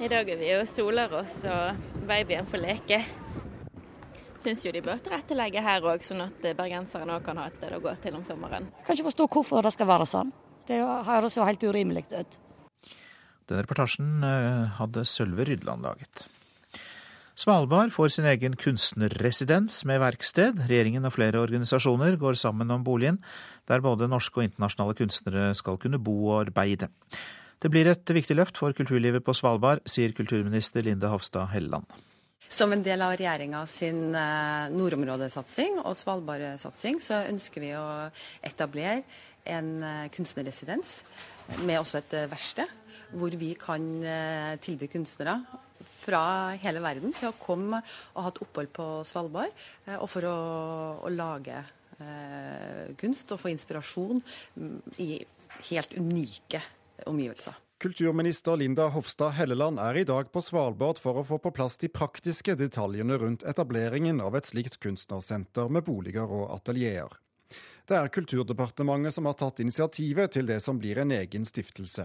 I 0.00 0.08
dag 0.08 0.28
er 0.32 0.40
vi 0.40 0.50
jo 0.52 0.64
soler 0.68 1.12
oss 1.20 1.42
og 1.44 2.04
babyen 2.08 2.48
får 2.48 2.64
leke. 2.64 3.00
Syns 4.40 4.64
jo 4.64 4.72
de 4.72 4.80
bør 4.80 5.02
tilrettelegge 5.04 5.60
her 5.60 5.84
òg, 5.84 6.00
sånn 6.04 6.24
at 6.24 6.46
bergenserne 6.56 7.18
òg 7.18 7.26
kan 7.26 7.36
ha 7.36 7.48
et 7.50 7.58
sted 7.58 7.74
å 7.76 7.82
gå 7.84 7.92
til 8.00 8.16
om 8.16 8.24
sommeren. 8.24 8.70
Jeg 8.78 8.86
kan 8.86 8.96
ikke 8.96 9.10
forstå 9.10 9.28
hvorfor 9.34 9.68
det 9.68 9.74
skal 9.76 9.90
være 9.90 10.08
sånn. 10.08 10.32
Det 10.70 10.78
høres 10.80 11.36
jo 11.36 11.44
helt 11.44 11.64
urimelig 11.66 12.06
ut. 12.14 12.38
Den 13.50 13.64
reportasjen 13.64 14.22
eh, 14.24 14.76
hadde 14.78 15.04
Sølve 15.08 15.44
Rydland 15.48 15.84
laget. 15.84 16.28
Svalbard 17.40 17.88
får 17.94 18.10
sin 18.12 18.26
egen 18.28 18.52
kunstnerresidens 18.58 19.78
med 19.88 20.02
verksted. 20.02 20.58
Regjeringen 20.68 21.06
og 21.08 21.14
flere 21.14 21.40
organisasjoner 21.40 22.18
går 22.20 22.36
sammen 22.36 22.68
om 22.74 22.82
boligen, 22.84 23.16
der 23.70 23.80
både 23.80 24.08
norske 24.10 24.42
og 24.42 24.44
internasjonale 24.44 24.96
kunstnere 24.98 25.46
skal 25.56 25.78
kunne 25.80 26.02
bo 26.04 26.18
og 26.26 26.42
arbeide. 26.42 26.90
Det 27.60 27.70
blir 27.72 27.88
et 27.88 28.12
viktig 28.12 28.36
løft 28.36 28.60
for 28.60 28.76
kulturlivet 28.76 29.24
på 29.24 29.32
Svalbard, 29.36 29.80
sier 29.88 30.12
kulturminister 30.16 30.84
Linde 30.84 31.08
Hofstad 31.08 31.48
Helleland. 31.54 31.88
Som 32.50 32.74
en 32.76 32.84
del 32.84 33.00
av 33.06 33.14
regjeringa 33.14 33.62
sin 33.70 34.10
eh, 34.18 34.68
nordområdesatsing 34.74 35.80
og 35.80 35.96
Svalbard-satsing, 35.96 37.00
så 37.00 37.22
ønsker 37.30 37.64
vi 37.64 37.72
å 37.78 37.86
etablere 38.44 39.00
en 39.48 39.72
eh, 39.80 40.04
kunstnerresidens 40.12 40.98
med 41.62 41.78
også 41.78 42.02
et 42.02 42.20
eh, 42.20 42.28
verksted, 42.34 42.76
hvor 43.16 43.32
vi 43.34 43.54
kan 43.58 43.82
tilby 44.62 44.86
kunstnere 44.92 45.40
fra 46.00 46.22
hele 46.60 46.82
verden 46.84 47.14
til 47.16 47.30
å 47.30 47.36
komme 47.40 47.82
og 48.14 48.24
ha 48.24 48.32
et 48.32 48.42
opphold 48.44 48.72
på 48.76 48.88
Svalbard, 49.08 49.54
eh, 49.86 49.96
og 49.98 50.08
for 50.10 50.26
å, 50.28 50.36
å 51.06 51.12
lage 51.14 51.56
eh, 52.00 52.92
kunst 53.00 53.32
og 53.34 53.42
få 53.42 53.52
inspirasjon 53.54 54.22
mm, 54.56 54.76
i 55.02 55.10
helt 55.70 55.96
unike 55.96 56.62
omgivelser. 57.10 57.56
Kulturminister 57.80 58.58
Linda 58.60 58.90
Hofstad 58.92 59.38
Helleland 59.38 59.80
er 59.80 59.96
i 59.96 60.04
dag 60.04 60.28
på 60.32 60.42
Svalbard 60.44 60.98
for 61.00 61.16
å 61.16 61.24
få 61.24 61.38
på 61.40 61.52
plass 61.56 61.78
de 61.80 61.88
praktiske 61.88 62.52
detaljene 62.60 63.16
rundt 63.22 63.46
etableringen 63.48 64.20
av 64.20 64.36
et 64.36 64.48
slikt 64.50 64.76
kunstnersenter 64.84 65.72
med 65.72 65.86
boliger 65.86 66.28
og 66.28 66.50
atelierer. 66.58 67.14
Det 67.90 67.98
er 67.98 68.10
Kulturdepartementet 68.14 69.16
som 69.16 69.26
har 69.26 69.34
tatt 69.34 69.58
initiativet 69.58 70.30
til 70.36 70.46
det 70.46 70.60
som 70.62 70.76
blir 70.78 71.00
en 71.02 71.10
egen 71.10 71.42
stiftelse. 71.42 72.04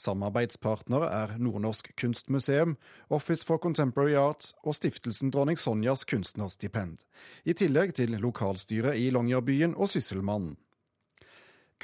Samarbeidspartnere 0.00 1.10
er 1.12 1.34
Nordnorsk 1.36 1.90
kunstmuseum, 2.00 2.78
Office 3.12 3.44
for 3.44 3.60
Contemporary 3.60 4.14
Arts 4.16 4.54
og 4.64 4.78
stiftelsen 4.78 5.28
Dronning 5.34 5.60
Sonjas 5.60 6.06
kunstnerstipend, 6.08 7.02
i 7.44 7.52
tillegg 7.52 7.92
til 7.98 8.16
lokalstyret 8.16 8.96
i 8.96 9.10
Longyearbyen 9.12 9.76
og 9.76 9.92
Sysselmannen. 9.92 10.56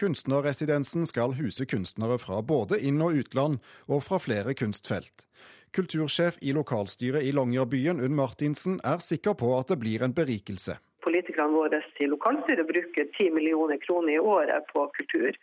Kunstnerresidensen 0.00 1.04
skal 1.04 1.36
huse 1.36 1.68
kunstnere 1.68 2.16
fra 2.18 2.40
både 2.40 2.80
inn- 2.80 3.04
og 3.04 3.20
utland, 3.20 3.60
og 3.92 4.06
fra 4.08 4.22
flere 4.24 4.56
kunstfelt. 4.56 5.28
Kultursjef 5.76 6.40
i 6.40 6.56
lokalstyret 6.56 7.28
i 7.28 7.36
Longyearbyen, 7.36 8.00
Unn 8.00 8.16
Martinsen, 8.16 8.80
er 8.80 9.04
sikker 9.04 9.36
på 9.36 9.52
at 9.58 9.68
det 9.68 9.82
blir 9.84 10.00
en 10.00 10.16
berikelse 10.16 10.80
politikerne 11.04 11.54
våre 11.54 11.82
i 12.00 12.08
lokalstyret 12.10 12.66
bruker 12.68 13.06
10 13.18 13.30
millioner 13.36 13.78
kroner 13.84 14.16
i 14.16 14.18
året 14.18 14.66
på 14.72 14.86
kultur. 14.98 15.36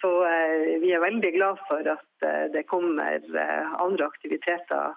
Så 0.00 0.10
eh, 0.28 0.80
vi 0.82 0.92
er 0.92 1.00
veldig 1.00 1.32
glad 1.36 1.60
for 1.68 1.86
at 1.96 2.26
eh, 2.26 2.46
det 2.52 2.66
kommer 2.68 3.20
eh, 3.20 3.74
andre 3.80 4.06
aktiviteter 4.06 4.94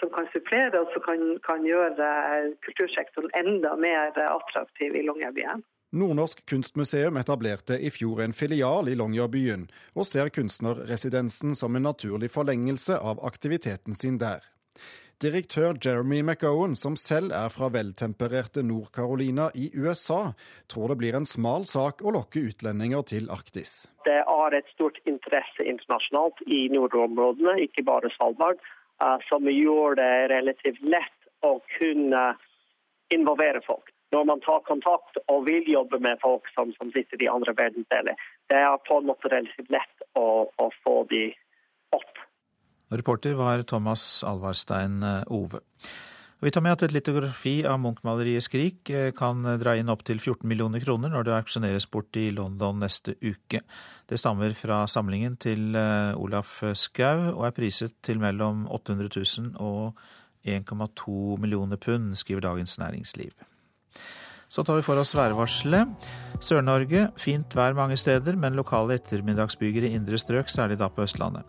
som 0.00 0.08
kan 0.08 0.24
supplere 0.32 0.78
og 0.80 0.88
som 0.94 1.02
kan, 1.04 1.22
kan 1.44 1.64
gjøre 1.68 2.06
kultursektoren 2.64 3.28
enda 3.36 3.74
mer 3.76 4.14
attraktiv 4.16 4.96
i 4.96 5.02
Longyearbyen. 5.04 5.60
Nordnorsk 5.92 6.40
kunstmuseum 6.48 7.20
etablerte 7.20 7.76
i 7.76 7.90
fjor 7.92 8.22
en 8.24 8.32
filial 8.32 8.88
i 8.88 8.96
Longyearbyen, 8.96 9.68
og 9.92 10.08
ser 10.08 10.32
kunstnerresidensen 10.32 11.52
som 11.60 11.76
en 11.76 11.84
naturlig 11.90 12.32
forlengelse 12.32 12.96
av 12.96 13.20
aktiviteten 13.28 13.94
sin 13.94 14.16
der. 14.16 14.40
Direktør 15.24 15.78
Jeremy 15.80 16.18
McGowan, 16.20 16.74
som 16.76 16.92
selv 17.00 17.30
er 17.32 17.48
fra 17.48 17.70
veltempererte 17.72 18.60
Nord-Carolina 18.60 19.46
i 19.56 19.70
USA, 19.72 20.34
tror 20.68 20.92
det 20.92 20.98
blir 21.00 21.16
en 21.16 21.24
smal 21.24 21.64
sak 21.64 22.02
å 22.04 22.12
lokke 22.12 22.42
utlendinger 22.50 23.00
til 23.08 23.30
Arktis. 23.32 23.86
Det 24.04 24.18
er 24.20 24.56
et 24.58 24.68
stort 24.74 25.00
interesse 25.08 25.64
internasjonalt 25.64 26.42
i 26.44 26.66
nordområdene, 26.74 27.56
ikke 27.64 27.86
bare 27.88 28.12
Svalbard, 28.12 28.60
eh, 29.00 29.16
som 29.30 29.48
gjør 29.48 29.96
det 29.96 30.12
relativt 30.34 30.84
lett 30.84 31.32
å 31.40 31.54
kunne 31.78 32.26
involvere 33.08 33.64
folk. 33.64 33.88
Når 34.12 34.28
man 34.34 34.44
tar 34.44 34.68
kontakt 34.68 35.16
og 35.32 35.48
vil 35.48 35.64
jobbe 35.64 35.96
med 36.04 36.20
folk 36.20 36.44
som, 36.52 36.76
som 36.76 36.92
sitter 36.92 37.24
i 37.24 37.32
andre 37.32 37.56
verdensdeler, 37.56 38.20
det 38.52 38.60
er 38.68 38.76
på 38.84 39.00
en 39.00 39.08
måte 39.08 39.32
relativt 39.32 39.72
lett 39.72 40.08
å, 40.12 40.44
å 40.44 40.70
få 40.84 41.06
de 41.08 41.30
opp 41.96 42.25
Reporter 42.90 43.34
var 43.34 43.62
Thomas 43.66 44.24
Alvarstein 44.24 45.02
Ove. 45.26 45.60
Vi 46.44 46.50
tar 46.52 46.60
med 46.60 46.74
at 46.76 46.82
et 46.84 46.92
litografi 46.92 47.62
av 47.64 47.78
Munch-maleriet 47.80 48.44
'Skrik' 48.44 48.90
eh, 48.92 49.12
kan 49.16 49.40
dra 49.56 49.72
inn 49.74 49.88
opptil 49.88 50.18
14 50.20 50.44
millioner 50.44 50.82
kroner 50.84 51.08
når 51.08 51.24
det 51.24 51.32
auksjoneres 51.32 51.88
bort 51.88 52.18
i 52.20 52.28
London 52.30 52.76
neste 52.82 53.14
uke. 53.24 53.62
Det 54.04 54.18
stammer 54.20 54.52
fra 54.52 54.82
samlingen 54.84 55.38
til 55.40 55.72
eh, 55.74 56.12
Olaf 56.20 56.60
Skau 56.76 57.32
og 57.32 57.46
er 57.48 57.56
priset 57.56 57.96
til 58.04 58.20
mellom 58.20 58.66
800 58.68 59.08
000 59.16 59.56
og 59.64 59.96
1,2 60.44 61.40
millioner 61.40 61.80
pund, 61.80 62.12
skriver 62.20 62.44
Dagens 62.44 62.78
Næringsliv. 62.78 63.32
Så 64.48 64.62
tar 64.62 64.78
vi 64.78 64.84
for 64.86 65.00
oss 65.00 65.14
værvarselet. 65.16 66.06
Sør-Norge 66.40 67.08
fint 67.18 67.56
vær 67.56 67.74
mange 67.74 67.96
steder, 67.98 68.36
men 68.38 68.56
lokale 68.58 68.98
ettermiddagsbyger 69.00 69.88
i 69.88 69.94
indre 69.96 70.18
strøk, 70.20 70.50
særlig 70.52 70.78
da 70.78 70.88
på 70.92 71.02
Østlandet. 71.02 71.42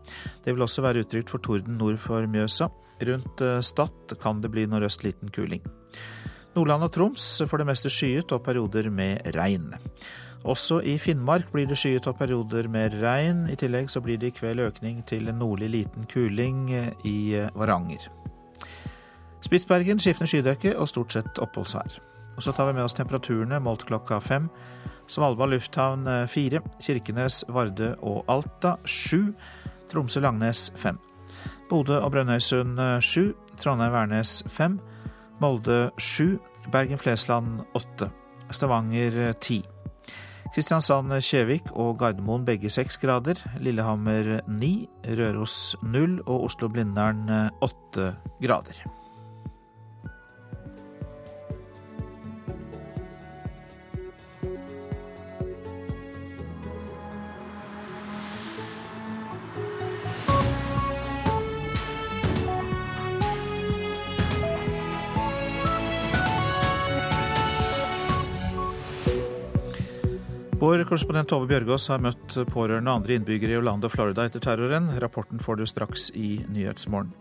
Det 0.46 0.56
vil 0.56 0.66
også 0.66 0.82
være 0.86 1.06
utrygt 1.06 1.30
for 1.30 1.44
torden 1.44 1.78
nord 1.78 2.00
for 2.02 2.26
Mjøsa. 2.26 2.72
Rundt 3.08 3.42
eh, 3.46 3.62
Stad 3.62 4.18
kan 4.22 4.42
det 4.42 4.52
bli 4.52 4.66
nordøst 4.66 5.04
liten 5.06 5.30
kuling. 5.30 5.62
Nordland 6.56 6.88
og 6.88 6.92
Troms 6.96 7.26
for 7.46 7.62
det 7.62 7.68
meste 7.70 7.92
skyet 7.94 8.32
og 8.34 8.42
perioder 8.48 8.90
med 8.90 9.36
regn. 9.36 9.76
Også 10.48 10.80
i 10.82 10.98
Finnmark 10.98 11.52
blir 11.54 11.68
det 11.70 11.78
skyet 11.78 12.08
og 12.10 12.18
perioder 12.18 12.70
med 12.72 12.98
regn. 13.04 13.46
I 13.52 13.58
tillegg 13.60 13.92
så 13.94 14.02
blir 14.02 14.18
det 14.18 14.32
i 14.32 14.38
kveld 14.40 14.64
økning 14.66 15.04
til 15.06 15.30
nordlig 15.36 15.70
liten 15.76 16.10
kuling 16.10 16.72
eh, 16.74 16.94
i 17.06 17.18
eh, 17.38 17.54
Varanger. 17.54 18.10
Spitsbergen 19.46 20.02
skiftende 20.02 20.32
skydekke 20.32 20.74
og 20.80 20.90
stort 20.90 21.14
sett 21.14 21.44
oppholdsvær. 21.44 22.00
Og 22.38 22.43
så 22.45 22.54
tar 22.54 22.69
vi 22.69 22.78
med 22.78 22.86
oss 22.86 22.93
temperaturene 22.93 23.60
målt 23.60 23.88
klokka 23.89 24.19
fem. 24.21 24.47
Svalbard 25.10 25.50
lufthavn 25.56 26.06
fire. 26.30 26.62
Kirkenes, 26.84 27.41
Vardø 27.50 27.95
og 28.06 28.28
Alta 28.30 28.76
sju. 28.86 29.34
Tromsø-Langnes 29.89 30.67
fem. 30.78 31.00
Bodø 31.69 31.97
og 32.02 32.12
Brønnøysund 32.13 32.78
sju. 33.02 33.32
Trondheim-Værnes 33.58 34.43
fem. 34.52 34.78
Molde 35.41 35.89
sju. 35.97 36.38
Bergen-Flesland 36.71 37.63
åtte. 37.78 38.12
Stavanger 38.52 39.34
ti. 39.41 39.63
Kristiansand-Kjevik 40.56 41.73
og 41.76 41.97
Gardermoen 42.00 42.45
begge 42.47 42.69
seks 42.71 43.00
grader. 43.02 43.39
Lillehammer 43.63 44.41
ni. 44.47 44.88
Røros 45.08 45.76
null. 45.84 46.19
Og 46.28 46.52
Oslo-Blindern 46.52 47.26
åtte 47.63 48.13
grader. 48.43 48.97
Vår 70.58 70.82
korrespondent 70.89 71.30
Tove 71.30 71.46
Bjørgaas 71.46 71.84
har 71.91 72.00
møtt 72.02 72.34
pårørende 72.50 72.89
og 72.89 73.04
andre 73.04 73.13
innbyggere 73.20 73.54
i 73.54 73.58
Orlando, 73.60 73.91
Florida 73.93 74.24
etter 74.26 74.41
terroren. 74.41 74.88
Rapporten 74.98 75.38
får 75.38 75.60
du 75.60 75.67
straks 75.70 76.08
i 76.17 76.39
Nyhetsmorgen. 76.50 77.12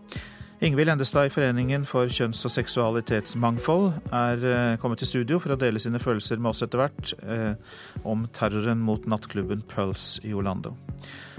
Ingvild 0.65 0.89
Endestad 0.89 1.29
i 1.29 1.29
Foreningen 1.29 1.83
for 1.85 2.09
kjønns- 2.09 2.41
og 2.49 2.53
seksualitetsmangfold 2.55 3.91
er 4.09 4.41
eh, 4.41 4.79
kommet 4.81 5.03
til 5.03 5.11
studio 5.11 5.37
for 5.37 5.53
å 5.53 5.59
dele 5.61 5.77
sine 5.77 6.01
følelser 6.01 6.41
med 6.41 6.49
oss 6.49 6.63
etter 6.65 6.81
hvert 6.81 7.13
eh, 7.21 7.77
om 8.09 8.25
terroren 8.33 8.81
mot 8.81 9.05
nattklubben 9.05 9.61
Pulse 9.69 10.25
i 10.25 10.33
Orlando. 10.33 10.73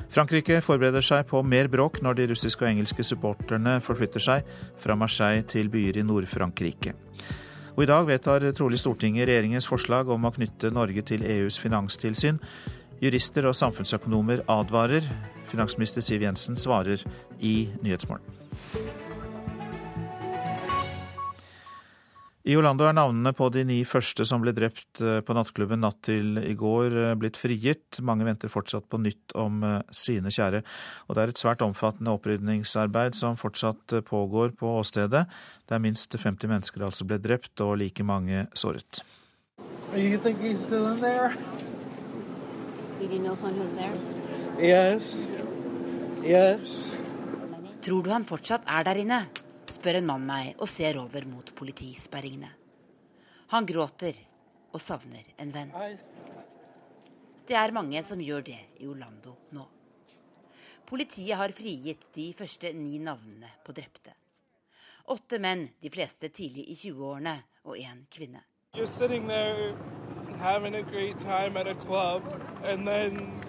Frankrike 0.06 0.60
forbereder 0.62 1.02
seg 1.02 1.26
på 1.26 1.42
mer 1.42 1.66
bråk 1.66 1.98
når 2.06 2.20
de 2.20 2.28
russiske 2.30 2.62
og 2.62 2.70
engelske 2.70 3.02
supporterne 3.10 3.80
forflytter 3.82 4.22
seg 4.22 4.54
fra 4.78 4.94
Marseille 4.94 5.42
til 5.50 5.66
byer 5.74 5.98
i 5.98 6.06
Nord-Frankrike. 6.06 6.94
Og 7.78 7.84
I 7.84 7.86
dag 7.86 8.08
vedtar 8.08 8.42
trolig 8.58 8.80
Stortinget 8.82 9.28
regjeringens 9.28 9.68
forslag 9.70 10.08
om 10.10 10.24
å 10.26 10.32
knytte 10.34 10.72
Norge 10.74 11.04
til 11.06 11.22
EUs 11.22 11.60
finanstilsyn. 11.62 12.40
Jurister 12.98 13.46
og 13.46 13.54
samfunnsøkonomer 13.54 14.42
advarer. 14.50 15.06
Finansminister 15.46 16.02
Siv 16.02 16.26
Jensen 16.26 16.58
svarer 16.58 17.06
i 17.38 17.68
Nyhetsmorgen. 17.78 18.26
I 22.48 22.54
Orlando 22.56 22.86
er 22.88 22.94
navnene 22.96 23.34
på 23.36 23.50
de 23.52 23.60
ni 23.68 23.82
første 23.84 24.24
som 24.24 24.40
ble 24.40 24.54
drept 24.56 25.02
eh, 25.04 25.18
på 25.20 25.34
nattklubben 25.36 25.82
natt 25.84 25.98
til 26.06 26.38
i 26.40 26.54
går, 26.56 26.94
eh, 26.96 27.16
blitt 27.20 27.36
frigitt. 27.36 27.98
Mange 28.00 28.24
venter 28.24 28.48
fortsatt 28.48 28.86
på 28.88 29.00
nytt 29.04 29.34
om 29.36 29.58
eh, 29.68 29.82
sine 29.92 30.32
kjære. 30.32 30.62
Og 31.06 31.18
det 31.18 31.22
er 31.22 31.32
et 31.34 31.42
svært 31.42 31.64
omfattende 31.66 32.14
opprydningsarbeid 32.16 33.18
som 33.18 33.36
fortsatt 33.36 33.98
pågår 34.08 34.54
på 34.56 34.70
åstedet, 34.78 35.26
der 35.68 35.82
minst 35.84 36.16
50 36.16 36.48
mennesker 36.48 36.86
altså 36.86 37.04
ble 37.08 37.18
drept 37.20 37.60
og 37.60 37.74
like 37.82 38.06
mange 38.06 38.46
såret. 38.56 39.02
Yes. 44.56 45.10
Yes. 46.24 46.78
Tror 47.84 48.08
du 48.08 48.10
han 48.14 48.24
fortsatt 48.24 48.64
er 48.64 48.88
der 48.88 49.02
inne? 49.04 49.20
Spør 49.72 50.00
en 50.00 50.08
mann 50.08 50.26
meg 50.26 50.58
og 50.58 50.68
ser 50.70 50.98
over 51.00 51.26
mot 51.28 51.52
politisperringene. 51.56 52.50
Han 53.52 53.66
gråter 53.68 54.16
og 54.72 54.80
savner 54.82 55.24
en 55.40 55.52
venn. 55.54 55.72
Det 57.48 57.56
er 57.56 57.72
mange 57.72 58.02
som 58.04 58.20
gjør 58.20 58.44
det 58.50 58.60
i 58.80 58.88
Orlando 58.88 59.34
nå. 59.56 59.64
Politiet 60.88 61.36
har 61.36 61.52
frigitt 61.52 62.08
de 62.14 62.30
første 62.36 62.72
ni 62.76 62.98
navnene 63.00 63.50
på 63.64 63.74
drepte. 63.76 64.14
Åtte 65.08 65.38
menn, 65.40 65.68
de 65.80 65.90
fleste 65.92 66.28
tidlig 66.28 66.66
i 66.68 66.76
20-årene, 66.76 67.34
og 67.64 67.76
én 67.76 68.04
kvinne. 68.12 68.44
There 68.74 69.74
having 70.38 70.74
a 70.74 70.82
great 70.82 71.18
time 71.20 71.56
at 71.56 71.66
a 71.66 71.74
club, 71.74 72.22
and 72.62 72.86
then 72.86 73.40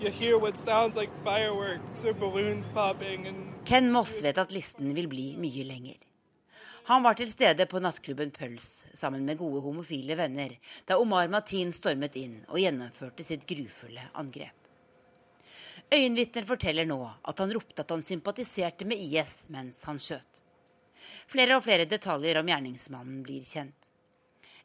you 0.00 0.10
hear 0.10 0.38
what 0.38 0.58
sounds 0.58 0.96
like 0.96 1.10
fireworks 1.24 2.04
or 2.04 2.12
balloons 2.12 2.68
popping, 2.68 3.26
and 3.26 3.47
Ken 3.68 3.92
Moss 3.92 4.22
vet 4.22 4.38
at 4.40 4.52
listen 4.52 4.94
vil 4.96 5.10
bli 5.12 5.34
mye 5.36 5.64
lenger. 5.68 5.96
Han 6.88 7.02
var 7.04 7.18
til 7.18 7.28
stede 7.28 7.66
på 7.68 7.82
nattklubben 7.84 8.30
Pøls 8.32 8.86
sammen 8.96 9.26
med 9.28 9.36
gode 9.36 9.60
homofile 9.60 10.16
venner 10.16 10.54
da 10.88 10.96
Omar 10.96 11.28
Matin 11.28 11.74
stormet 11.76 12.16
inn 12.16 12.38
og 12.46 12.62
gjennomførte 12.62 13.26
sitt 13.28 13.44
grufulle 13.50 14.06
angrep. 14.22 14.56
Øyenvitner 15.92 16.48
forteller 16.48 16.88
nå 16.88 16.96
at 17.04 17.44
han 17.44 17.52
ropte 17.52 17.84
at 17.84 17.92
han 17.92 18.06
sympatiserte 18.08 18.88
med 18.88 19.04
IS 19.04 19.42
mens 19.52 19.84
han 19.84 20.00
skjøt. 20.00 20.40
Flere 21.28 21.60
og 21.60 21.66
flere 21.68 21.84
detaljer 21.92 22.40
om 22.40 22.48
gjerningsmannen 22.48 23.20
blir 23.28 23.44
kjent. 23.44 23.92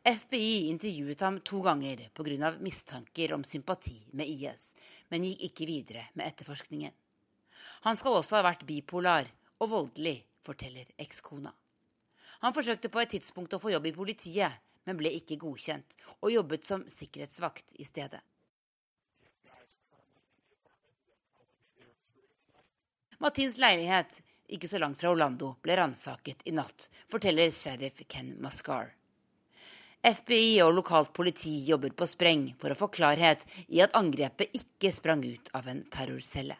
FBI 0.07 0.69
intervjuet 0.71 1.27
ham 1.27 1.43
to 1.43 1.59
ganger 1.67 2.07
pga. 2.15 2.55
mistanker 2.55 3.35
om 3.35 3.43
sympati 3.43 3.99
med 4.15 4.31
IS, 4.31 4.71
men 5.11 5.27
gikk 5.27 5.49
ikke 5.51 5.71
videre 5.75 6.07
med 6.13 6.31
etterforskningen. 6.31 7.02
Han 7.86 7.97
skal 7.99 8.19
også 8.19 8.39
ha 8.39 8.45
vært 8.47 8.65
bipolar 8.67 9.30
og 9.60 9.71
voldelig, 9.71 10.17
forteller 10.43 10.89
ekskona. 10.99 11.54
Han 12.43 12.56
forsøkte 12.56 12.91
på 12.91 12.99
et 12.99 13.13
tidspunkt 13.15 13.54
å 13.56 13.62
få 13.62 13.71
jobb 13.71 13.88
i 13.88 13.95
politiet, 13.95 14.60
men 14.84 14.99
ble 14.99 15.13
ikke 15.15 15.39
godkjent, 15.39 15.95
og 16.19 16.34
jobbet 16.34 16.67
som 16.67 16.84
sikkerhetsvakt 16.91 17.78
i 17.80 17.88
stedet. 17.88 18.19
Martins 23.23 23.56
leilighet, 23.62 24.17
ikke 24.52 24.67
så 24.67 24.82
langt 24.84 24.99
fra 24.99 25.13
Orlando, 25.13 25.54
ble 25.63 25.78
ransaket 25.80 26.43
i 26.49 26.52
natt, 26.52 26.89
forteller 27.08 27.54
sheriff 27.56 28.04
Ken 28.12 28.34
Mascar. 28.43 28.91
FBI 30.04 30.58
og 30.65 30.73
lokalt 30.76 31.13
politi 31.15 31.54
jobber 31.63 31.93
på 31.95 32.04
spreng 32.12 32.49
for 32.60 32.73
å 32.73 32.76
få 32.76 32.89
klarhet 32.91 33.45
i 33.71 33.80
at 33.86 33.95
angrepet 33.95 34.52
ikke 34.60 34.91
sprang 34.91 35.23
ut 35.23 35.47
av 35.56 35.69
en 35.71 35.86
terrorcelle. 35.93 36.58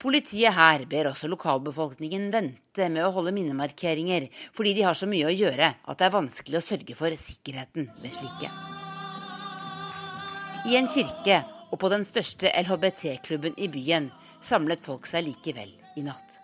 Politiet 0.00 0.54
her 0.56 0.86
ber 0.88 1.10
også 1.10 1.28
lokalbefolkningen 1.28 2.30
vente 2.32 2.86
med 2.88 3.04
å 3.04 3.10
holde 3.12 3.34
minnemarkeringer, 3.36 4.30
fordi 4.56 4.72
de 4.78 4.86
har 4.86 4.96
så 4.96 5.04
mye 5.10 5.28
å 5.28 5.34
gjøre 5.34 5.66
at 5.76 5.98
det 6.00 6.06
er 6.06 6.14
vanskelig 6.14 6.56
å 6.56 6.64
sørge 6.64 6.96
for 6.96 7.16
sikkerheten 7.20 7.90
ved 8.00 8.14
slike. 8.16 8.48
I 10.70 10.78
en 10.80 10.88
kirke 10.88 11.42
og 11.68 11.76
på 11.82 11.90
den 11.92 12.06
største 12.08 12.48
LHBT-klubben 12.62 13.60
i 13.60 13.68
byen 13.72 14.08
samlet 14.40 14.80
folk 14.84 15.04
seg 15.08 15.26
likevel 15.28 15.74
i 16.00 16.06
natt. 16.06 16.38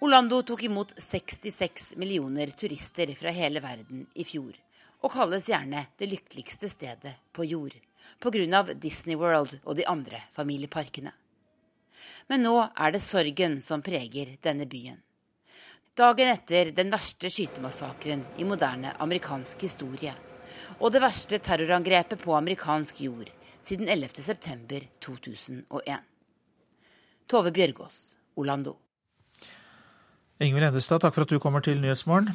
Orlando 0.00 0.40
tok 0.48 0.64
imot 0.64 0.96
66 0.96 1.98
millioner 2.00 2.56
turister 2.56 3.12
fra 3.12 3.36
hele 3.36 3.60
verden 3.60 4.06
i 4.16 4.24
fjor, 4.24 4.56
og 5.04 5.12
kalles 5.12 5.52
gjerne 5.52 5.84
det 6.00 6.08
lykkeligste 6.14 6.72
stedet 6.72 7.18
på 7.36 7.44
jord 7.44 7.76
pga. 8.20 8.74
Disney 8.74 9.16
World 9.16 9.58
og 9.64 9.76
de 9.76 9.86
andre 9.86 10.22
familieparkene. 10.32 11.12
Men 12.28 12.42
nå 12.42 12.68
er 12.76 12.92
det 12.92 13.02
sorgen 13.02 13.60
som 13.60 13.82
preger 13.82 14.36
denne 14.42 14.66
byen. 14.66 15.00
Dagen 15.98 16.30
etter 16.32 16.70
den 16.72 16.90
verste 16.92 17.28
skytemassakren 17.28 18.22
i 18.38 18.44
moderne 18.46 18.92
amerikansk 19.02 19.66
historie, 19.66 20.14
og 20.78 20.92
det 20.94 21.02
verste 21.02 21.40
terrorangrepet 21.42 22.22
på 22.22 22.36
amerikansk 22.36 23.02
jord 23.04 23.32
siden 23.60 23.88
11.9.2001. 23.88 25.98
Tove 27.28 27.52
Bjørgaas, 27.52 28.16
Orlando. 28.36 28.76
Ingvild 30.40 30.70
Endestad, 30.70 31.02
takk 31.02 31.14
for 31.14 31.26
at 31.26 31.34
du 31.34 31.38
kommer 31.42 31.60
til 31.60 31.82
Nyhetsmorgen. 31.82 32.32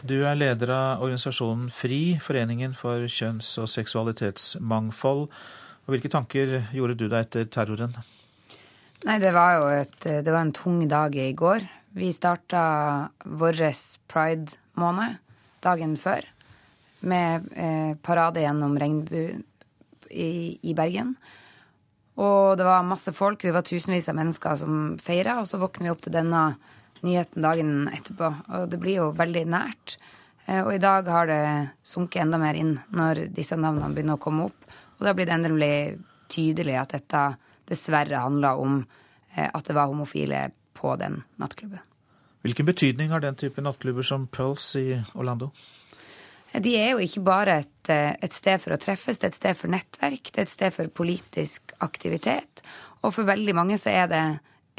Du 0.00 0.22
er 0.24 0.38
leder 0.38 0.70
av 0.72 1.02
organisasjonen 1.04 1.68
FRI, 1.74 2.18
Foreningen 2.24 2.72
for 2.76 3.04
kjønns- 3.04 3.52
og 3.60 3.68
seksualitetsmangfold. 3.68 5.26
Og 5.28 5.92
hvilke 5.92 6.08
tanker 6.12 6.54
gjorde 6.72 6.96
du 6.96 7.04
deg 7.08 7.26
etter 7.26 7.50
terroren? 7.52 7.92
Nei, 9.04 9.18
det 9.20 9.32
var 9.36 9.58
jo 9.58 9.68
et, 9.72 9.98
det 10.00 10.28
var 10.28 10.40
en 10.40 10.54
tung 10.56 10.80
dag 10.88 11.16
i 11.16 11.32
går. 11.36 11.66
Vi 11.96 12.12
starta 12.16 12.62
vår 13.24 13.60
pride-måned 14.08 15.18
dagen 15.60 15.96
før 16.00 16.24
med 17.00 17.48
eh, 17.56 17.92
parade 18.00 18.40
gjennom 18.44 18.76
regnbuen 18.80 19.44
i, 20.10 20.58
i, 20.62 20.74
Bergen. 20.76 21.14
Og 22.20 22.56
det 22.58 22.66
var 22.66 22.84
masse 22.84 23.12
folk, 23.16 23.44
vi 23.44 23.54
var 23.54 23.64
tusenvis 23.64 24.08
av 24.12 24.18
mennesker 24.18 24.58
som 24.60 24.80
feira, 25.00 25.38
og 25.40 25.48
så 25.48 25.60
våkner 25.60 25.88
vi 25.88 25.92
opp 25.94 26.04
til 26.04 26.16
denne 26.16 26.44
nyheten 27.06 27.44
dagen 27.44 27.74
etterpå. 27.92 28.30
Og 28.56 28.70
det 28.70 28.80
blir 28.82 29.00
jo 29.00 29.10
veldig 29.16 29.44
nært. 29.50 29.96
Eh, 30.46 30.62
og 30.62 30.74
i 30.74 30.82
dag 30.82 31.08
har 31.08 31.30
det 31.30 31.42
sunket 31.86 32.24
enda 32.24 32.40
mer 32.40 32.58
inn 32.58 32.76
når 32.94 33.26
disse 33.34 33.58
navnene 33.58 33.92
begynner 33.94 34.18
å 34.18 34.22
komme 34.22 34.48
opp. 34.50 34.70
Og 34.98 35.06
da 35.06 35.14
blir 35.16 35.28
det 35.28 35.36
endelig 35.38 35.74
tydelig 36.30 36.76
at 36.80 36.96
dette 36.96 37.24
dessverre 37.70 38.22
handla 38.22 38.56
om 38.60 38.80
eh, 39.34 39.48
at 39.48 39.66
det 39.66 39.76
var 39.76 39.90
homofile 39.90 40.48
på 40.76 40.96
den 41.00 41.22
nattklubben. 41.40 41.82
Hvilken 42.40 42.66
betydning 42.66 43.10
har 43.12 43.20
den 43.20 43.36
type 43.36 43.60
nattklubber 43.60 44.06
som 44.06 44.24
Pulse 44.32 44.80
i 44.80 44.96
Orlando? 45.12 45.50
De 46.50 46.72
er 46.74 46.94
jo 46.94 47.02
ikke 47.04 47.22
bare 47.22 47.58
et, 47.62 47.90
eh, 47.92 48.16
et, 48.18 48.32
sted 48.34 48.58
for 48.62 48.74
å 48.74 48.80
treffes, 48.80 49.20
det 49.20 49.28
er 49.28 49.34
et 49.34 49.38
sted 49.38 49.58
for 49.58 49.70
nettverk, 49.70 50.32
det 50.32 50.38
er 50.38 50.48
et 50.48 50.54
sted 50.54 50.74
for 50.74 50.88
politisk 50.88 51.74
aktivitet. 51.84 52.62
Og 53.04 53.14
for 53.14 53.28
veldig 53.28 53.54
mange 53.54 53.78
så 53.78 53.92
er 53.92 54.08
det 54.10 54.24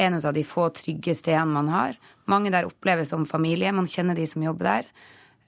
en 0.01 0.17
av 0.17 0.33
de 0.33 0.43
få 0.43 0.67
trygge 0.75 1.15
stedene 1.15 1.53
man 1.53 1.69
har. 1.71 1.95
Mange 2.29 2.51
der 2.53 2.67
oppleves 2.69 3.11
som 3.13 3.25
familie, 3.29 3.71
man 3.73 3.89
kjenner 3.89 4.17
de 4.17 4.27
som 4.29 4.43
jobber 4.43 4.67
der. 4.67 4.91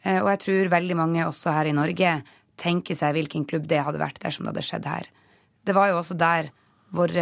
Eh, 0.04 0.20
og 0.22 0.32
jeg 0.34 0.42
tror 0.46 0.74
veldig 0.74 0.98
mange 1.00 1.28
også 1.28 1.54
her 1.56 1.70
i 1.70 1.76
Norge 1.76 2.16
tenker 2.60 2.98
seg 2.98 3.16
hvilken 3.18 3.46
klubb 3.50 3.68
det 3.70 3.82
hadde 3.84 4.02
vært 4.02 4.22
dersom 4.24 4.46
det 4.46 4.54
hadde 4.54 4.66
skjedd 4.68 4.90
her. 4.90 5.08
Det 5.64 5.76
var 5.76 5.92
jo 5.92 6.00
også 6.02 6.18
der 6.20 6.52
vår 6.94 7.16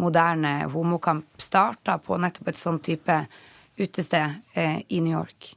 moderne 0.00 0.52
homokamp 0.72 1.42
starta, 1.42 1.98
på 1.98 2.16
nettopp 2.16 2.48
et 2.48 2.58
sånn 2.58 2.78
type 2.80 3.18
utested 3.78 4.38
eh, 4.54 4.80
i 4.88 5.02
New 5.04 5.12
York. 5.12 5.52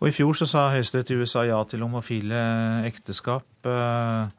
Og 0.00 0.08
I 0.08 0.14
fjor 0.14 0.34
så 0.34 0.48
sa 0.48 0.70
Høyesterett 0.72 1.12
i 1.12 1.18
USA 1.20 1.44
ja 1.46 1.60
til 1.68 1.84
homofile 1.84 2.40
ekteskap. 2.88 3.46
Eh, 3.68 4.32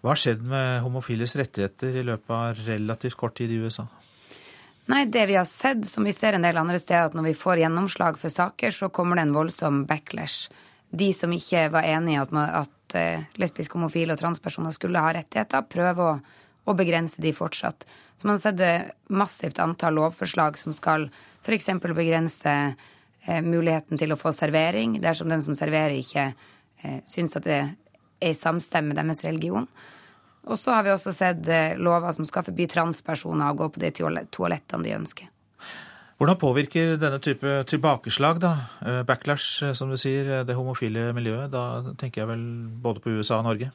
hva 0.00 0.14
har 0.14 0.20
skjedd 0.20 0.42
med 0.48 0.80
homofiles 0.80 1.36
rettigheter 1.36 2.00
i 2.00 2.06
løpet 2.08 2.32
av 2.34 2.62
relativt 2.66 3.18
kort 3.20 3.36
tid 3.36 3.52
i 3.52 3.60
USA? 3.60 3.84
Nei, 4.90 5.04
det 5.06 5.26
vi 5.30 5.36
har 5.38 5.46
sett, 5.46 5.84
som 5.86 6.04
vi 6.04 6.12
ser 6.12 6.34
en 6.34 6.42
del 6.42 6.58
andre 6.58 6.78
steder, 6.82 7.10
at 7.10 7.14
når 7.14 7.28
vi 7.28 7.38
får 7.38 7.60
gjennomslag 7.62 8.18
for 8.18 8.32
saker, 8.34 8.74
så 8.74 8.88
kommer 8.90 9.16
det 9.16 9.28
en 9.28 9.36
voldsom 9.36 9.84
backlash. 9.86 10.50
De 10.90 11.12
som 11.14 11.30
ikke 11.30 11.68
var 11.70 11.86
enig 11.86 12.16
i 12.16 12.18
at, 12.18 12.32
at 12.34 12.96
uh, 12.98 13.26
lesbiske, 13.38 13.76
homofile 13.78 14.16
og 14.16 14.22
transpersoner 14.22 14.74
skulle 14.74 15.02
ha 15.02 15.12
rettigheter, 15.14 15.68
prøver 15.70 16.08
å, 16.08 16.16
å 16.66 16.74
begrense 16.74 17.22
de 17.22 17.30
fortsatt. 17.36 17.86
Så 18.18 18.26
man 18.26 18.40
har 18.40 18.42
sett 18.42 18.90
massivt 19.06 19.62
antall 19.62 19.94
lovforslag 20.00 20.58
som 20.58 20.74
skal 20.76 21.06
f.eks. 21.44 21.70
begrense 21.86 22.56
eh, 23.24 23.40
muligheten 23.46 24.00
til 24.00 24.12
å 24.12 24.18
få 24.20 24.34
servering 24.36 24.98
dersom 25.00 25.30
den 25.30 25.40
som 25.46 25.56
serverer, 25.56 25.96
ikke 26.02 26.26
eh, 26.82 26.98
syns 27.08 27.38
at 27.38 27.46
det 27.46 27.56
er 27.62 27.70
i 28.32 28.36
samstemme 28.36 28.90
med 28.90 29.00
deres 29.00 29.24
religion. 29.24 29.70
Og 30.48 30.58
så 30.58 30.72
har 30.72 30.86
vi 30.86 30.92
også 30.94 31.12
sett 31.14 31.48
eh, 31.52 31.76
lover 31.76 32.14
som 32.16 32.26
skal 32.28 32.46
forby 32.46 32.66
transpersoner 32.70 33.50
å 33.50 33.58
gå 33.58 33.68
på 33.74 33.82
de 33.82 33.92
toalettene 33.92 34.86
de 34.86 34.96
ønsker. 34.96 35.28
Hvordan 36.20 36.36
påvirker 36.40 36.96
denne 37.00 37.20
type 37.24 37.52
tilbakeslag, 37.68 38.40
da, 38.42 38.54
eh, 38.84 39.02
backlash, 39.08 39.64
eh, 39.66 39.76
som 39.76 39.92
du 39.92 39.98
sier, 40.00 40.42
det 40.44 40.56
homofile 40.56 41.10
miljøet? 41.16 41.52
Da 41.52 41.94
tenker 42.00 42.22
jeg 42.22 42.32
vel 42.32 42.44
både 42.80 43.04
på 43.04 43.12
USA 43.18 43.40
og 43.40 43.48
Norge? 43.50 43.70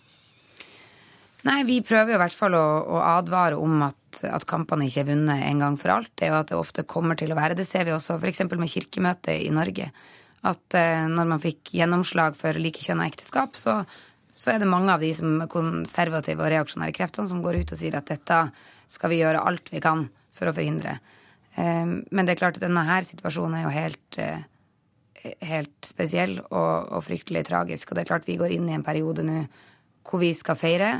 Nei, 1.45 1.59
vi 1.65 1.77
prøver 1.85 2.13
jo 2.13 2.17
i 2.17 2.23
hvert 2.23 2.33
fall 2.33 2.57
å, 2.57 2.65
å 2.97 3.01
advare 3.05 3.57
om 3.61 3.83
at, 3.85 4.23
at, 4.25 4.47
kampene 4.49 4.87
ikke 4.87 5.03
er 5.03 5.11
vunnet 5.11 5.43
en 5.45 5.61
gang 5.61 5.75
for 5.77 5.93
alt. 5.93 6.09
Det 6.17 6.25
er 6.25 6.33
jo 6.33 6.39
at 6.41 6.49
det 6.49 6.57
ofte 6.57 6.87
kommer 6.89 7.17
til 7.19 7.33
å 7.33 7.37
være. 7.37 7.57
Det 7.57 7.67
ser 7.69 7.85
vi 7.85 7.93
også 7.93 8.17
f.eks. 8.17 8.47
med 8.49 8.71
Kirkemøtet 8.71 9.43
i 9.45 9.51
Norge. 9.53 9.91
At 10.45 10.77
når 11.09 11.29
man 11.29 11.41
fikk 11.41 11.71
gjennomslag 11.73 12.35
for 12.37 12.57
likekjønna 12.61 13.05
ekteskap, 13.09 13.57
så, 13.57 13.79
så, 14.35 14.51
er 14.51 14.61
det 14.61 14.69
mange 14.69 14.91
av 14.91 15.03
de 15.03 15.11
som 15.15 15.37
konservative 15.51 16.43
og 16.43 16.51
reaksjonære 16.51 16.95
kreftene 16.95 17.31
som 17.31 17.43
går 17.43 17.61
ut 17.61 17.75
og 17.75 17.79
sier 17.79 17.95
at 17.95 18.09
dette 18.11 18.39
skal 18.91 19.13
vi 19.13 19.21
gjøre 19.21 19.43
alt 19.47 19.71
vi 19.71 19.81
kan 19.83 20.07
for 20.35 20.51
å 20.51 20.55
forhindre. 20.55 20.97
Eh, 21.55 21.85
men 21.87 22.25
det 22.25 22.35
er 22.35 22.41
klart 22.43 22.59
at 22.59 22.65
denne 22.67 22.83
her 22.87 23.07
situasjonen 23.07 23.59
er 23.59 23.65
jo 23.65 23.75
helt, 23.75 24.19
eh, 24.21 25.35
helt 25.47 25.87
spesiell 25.87 26.41
og, 26.49 26.91
og 26.91 27.05
fryktelig 27.07 27.45
tragisk. 27.47 27.89
Og 27.89 27.97
det 27.97 28.05
er 28.05 28.11
klart 28.11 28.27
vi 28.27 28.39
går 28.41 28.57
inn 28.57 28.67
i 28.69 28.75
en 28.77 28.85
periode 28.85 29.23
nå 29.25 29.45
hvor 30.05 30.21
vi 30.21 30.35
skal 30.37 30.59
feire 30.59 30.97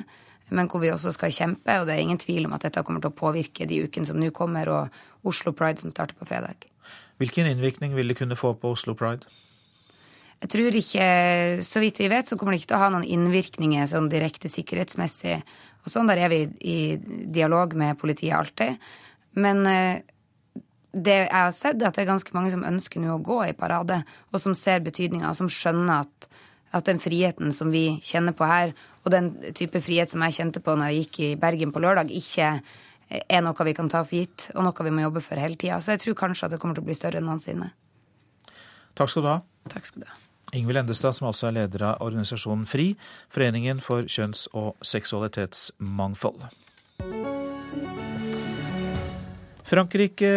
men 0.54 0.70
hvor 0.70 0.84
vi 0.84 0.92
også 0.94 1.14
skal 1.16 1.34
kjempe. 1.34 1.80
Og 1.80 1.88
det 1.88 1.96
er 1.96 2.04
ingen 2.04 2.22
tvil 2.22 2.46
om 2.48 2.56
at 2.58 2.66
dette 2.68 2.84
kommer 2.86 3.04
til 3.04 3.14
å 3.14 3.18
påvirke 3.18 3.68
de 3.70 3.82
ukene 3.86 4.08
som 4.10 4.20
nå 4.20 4.32
kommer, 4.36 4.70
og 4.70 5.28
Oslo 5.28 5.56
Pride 5.58 5.82
som 5.82 5.94
starter 5.94 6.18
på 6.20 6.28
fredag. 6.30 6.68
Hvilken 7.22 7.48
innvirkning 7.50 7.96
vil 7.96 8.12
det 8.12 8.20
kunne 8.20 8.38
få 8.38 8.54
på 8.60 8.76
Oslo 8.76 8.96
Pride? 8.98 9.26
Jeg 10.46 10.52
tror 10.54 10.76
ikke, 10.78 11.06
Så 11.66 11.82
vidt 11.82 12.00
vi 12.00 12.08
vet, 12.12 12.28
så 12.28 12.38
kommer 12.38 12.54
det 12.54 12.62
ikke 12.62 12.76
til 12.76 12.78
å 12.78 12.84
ha 12.84 12.90
noen 12.94 13.08
innvirkninger 13.10 13.88
sånn 13.90 14.12
direkte 14.12 14.52
sikkerhetsmessig. 14.52 15.40
Og 15.82 15.90
sånn 15.90 16.06
der 16.06 16.22
er 16.22 16.30
vi 16.30 16.42
i 16.62 16.78
dialog 17.34 17.74
med 17.74 17.98
politiet 17.98 18.36
alltid. 18.38 18.78
Men 19.42 19.66
eh, 19.66 20.04
det 20.94 21.16
jeg 21.16 21.32
har 21.34 21.50
sett, 21.50 21.82
er 21.82 21.90
at 21.90 21.98
det 21.98 22.04
er 22.04 22.12
ganske 22.12 22.36
mange 22.38 22.52
som 22.54 22.66
ønsker 22.68 23.02
nå 23.02 23.16
å 23.16 23.24
gå 23.26 23.40
i 23.48 23.56
parade, 23.58 24.04
og 24.30 24.42
som 24.42 24.54
ser 24.54 24.86
betydninga, 24.86 25.32
og 25.32 25.40
som 25.40 25.50
skjønner 25.50 26.06
at, 26.06 26.28
at 26.78 26.86
den 26.86 27.02
friheten 27.02 27.50
som 27.50 27.74
vi 27.74 27.98
kjenner 28.06 28.38
på 28.38 28.46
her, 28.46 28.76
og 29.02 29.14
den 29.14 29.32
type 29.58 29.82
frihet 29.82 30.14
som 30.14 30.22
jeg 30.28 30.38
kjente 30.38 30.62
på 30.62 30.78
når 30.78 30.94
jeg 30.94 31.02
gikk 31.02 31.20
i 31.26 31.32
Bergen 31.42 31.74
på 31.74 31.82
lørdag, 31.82 32.14
ikke 32.14 32.52
er 33.10 33.42
noe 33.42 33.68
vi 33.68 33.74
kan 33.78 33.90
ta 33.90 34.04
for 34.06 34.22
gitt, 34.22 34.52
og 34.54 34.66
noe 34.66 34.88
vi 34.88 34.94
må 34.94 35.08
jobbe 35.08 35.26
for 35.26 35.42
hele 35.42 35.58
tida. 35.58 35.82
Så 35.82 35.98
jeg 35.98 36.06
tror 36.06 36.22
kanskje 36.22 36.48
at 36.48 36.54
det 36.54 36.62
kommer 36.62 36.78
til 36.78 36.86
å 36.86 36.92
bli 36.92 36.98
større 37.02 37.22
enn 37.22 37.28
noensinne. 37.34 37.74
Takk 38.94 39.10
skal 39.10 39.26
du 39.26 39.34
ha. 39.34 39.42
Takk 39.74 39.90
skal 39.90 40.06
du 40.06 40.10
ha. 40.10 40.25
Ingvild 40.56 40.84
Endestad, 40.84 41.18
som 41.18 41.30
altså 41.30 41.50
er 41.50 41.58
leder 41.60 41.90
av 41.92 42.04
organisasjonen 42.06 42.66
FRI, 42.70 42.94
Foreningen 43.34 43.82
for 43.84 44.08
kjønns- 44.08 44.48
og 44.54 44.76
seksualitetsmangfold. 44.86 46.48
Frankrike 49.66 50.28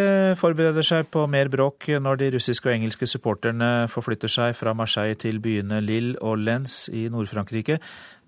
forbereder 0.41 0.81
seg 0.81 1.11
på 1.13 1.21
mer 1.29 1.51
bråk 1.53 1.85
når 2.01 2.17
de 2.17 2.29
russiske 2.33 2.65
og 2.65 2.73
engelske 2.73 3.05
supporterne 3.05 3.85
forflytter 3.93 4.31
seg 4.33 4.55
fra 4.57 4.73
Marseille 4.73 5.19
til 5.21 5.37
byene 5.43 5.83
Lille 5.85 6.17
og 6.25 6.41
Lens 6.41 6.87
i 6.89 7.05
Nord-Frankrike. 7.13 7.77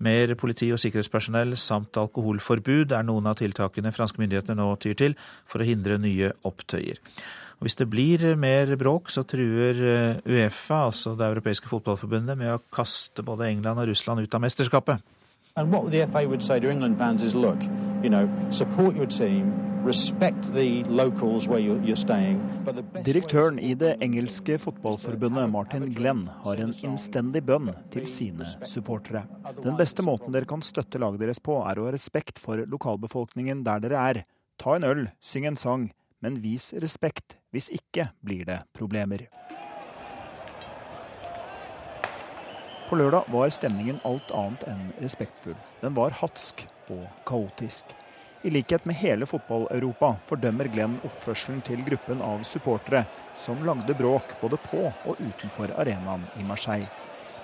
Mer 0.06 0.36
politi 0.38 0.70
og 0.70 0.78
sikkerhetspersonell 0.78 1.56
samt 1.58 1.98
alkoholforbud 1.98 2.94
er 2.94 3.02
noen 3.08 3.26
av 3.26 3.40
tiltakene 3.42 3.90
franske 3.90 4.22
myndigheter 4.22 4.54
nå 4.54 4.68
tyr 4.78 4.94
til 5.02 5.18
for 5.42 5.58
å 5.58 5.66
hindre 5.66 5.98
nye 5.98 6.30
opptøyer. 6.46 7.02
Og 7.62 7.68
hvis 7.68 7.78
det 7.78 7.84
blir 7.86 8.22
mer 8.34 8.72
bråk, 8.74 9.06
så 9.14 9.22
truer 9.22 9.76
Uefa, 10.26 10.80
altså 10.88 11.12
det 11.14 11.28
europeiske 11.30 11.68
fotballforbundet, 11.70 12.34
med 12.34 12.56
å 12.56 12.62
kaste 12.74 13.22
både 13.22 13.46
England 13.52 13.78
og 13.78 13.86
Russland 13.86 14.18
ut 14.18 14.34
av 14.34 14.42
mesterskapet. 14.42 14.98
And 15.54 15.70
what 15.70 15.92
the 15.92 16.00
FA 16.10 16.26
would 16.26 16.42
say 16.42 16.58
to 16.58 16.68
England 16.68 16.98
fans 16.98 17.22
is, 17.22 17.36
look, 17.36 17.62
you 18.02 18.10
know, 18.10 18.26
support 18.50 18.96
your 18.96 19.06
team, 19.06 19.54
respect 19.86 20.52
the 20.56 20.82
locals 20.90 21.46
where 21.46 21.60
you're, 21.60 21.78
you're 21.86 21.94
staying. 21.94 22.42
Direktøren 23.06 23.62
i 23.62 23.76
det 23.78 23.94
engelske 24.02 24.58
fotballforbundet, 24.58 25.46
Martin 25.54 25.86
Glenn, 25.94 26.26
har 26.42 26.66
en 26.66 26.74
innstendig 26.82 27.46
bønn 27.46 27.70
til 27.94 28.10
sine 28.10 28.50
supportere. 28.66 29.22
Den 29.62 29.78
beste 29.78 30.02
måten 30.02 30.34
dere 30.34 30.50
kan 30.50 30.66
støtte 30.66 30.98
laget 30.98 31.22
deres 31.28 31.38
på, 31.38 31.62
er 31.62 31.78
å 31.78 31.86
ha 31.86 31.94
respekt 31.94 32.42
for 32.42 32.66
lokalbefolkningen 32.66 33.62
der 33.62 33.86
dere 33.86 34.06
er. 34.10 34.24
Ta 34.58 34.80
en 34.80 34.90
øl, 34.90 35.10
syng 35.22 35.46
en 35.46 35.62
sang, 35.62 35.92
men 36.22 36.38
vis 36.42 36.72
respekt. 36.82 37.36
Hvis 37.52 37.68
ikke 37.74 38.08
blir 38.24 38.46
det 38.48 38.62
problemer. 38.72 39.26
På 42.88 42.96
lørdag 42.96 43.28
var 43.32 43.48
stemningen 43.48 43.98
alt 44.04 44.30
annet 44.36 44.64
enn 44.68 44.92
respektfull. 45.00 45.56
Den 45.80 45.94
var 45.96 46.14
hatsk 46.20 46.66
og 46.92 47.06
kaotisk. 47.28 47.94
I 48.42 48.50
likhet 48.50 48.84
med 48.84 48.98
hele 48.98 49.26
fotball-Europa 49.26 50.16
fordømmer 50.28 50.68
Glenn 50.68 50.98
oppførselen 51.06 51.62
til 51.64 51.80
gruppen 51.86 52.20
av 52.26 52.42
supportere 52.44 53.04
som 53.40 53.64
lagde 53.64 53.94
bråk 53.96 54.36
både 54.42 54.58
på 54.66 54.84
og 54.90 55.20
utenfor 55.22 55.72
arenaen 55.78 56.26
i 56.36 56.44
Marseille. 56.44 56.90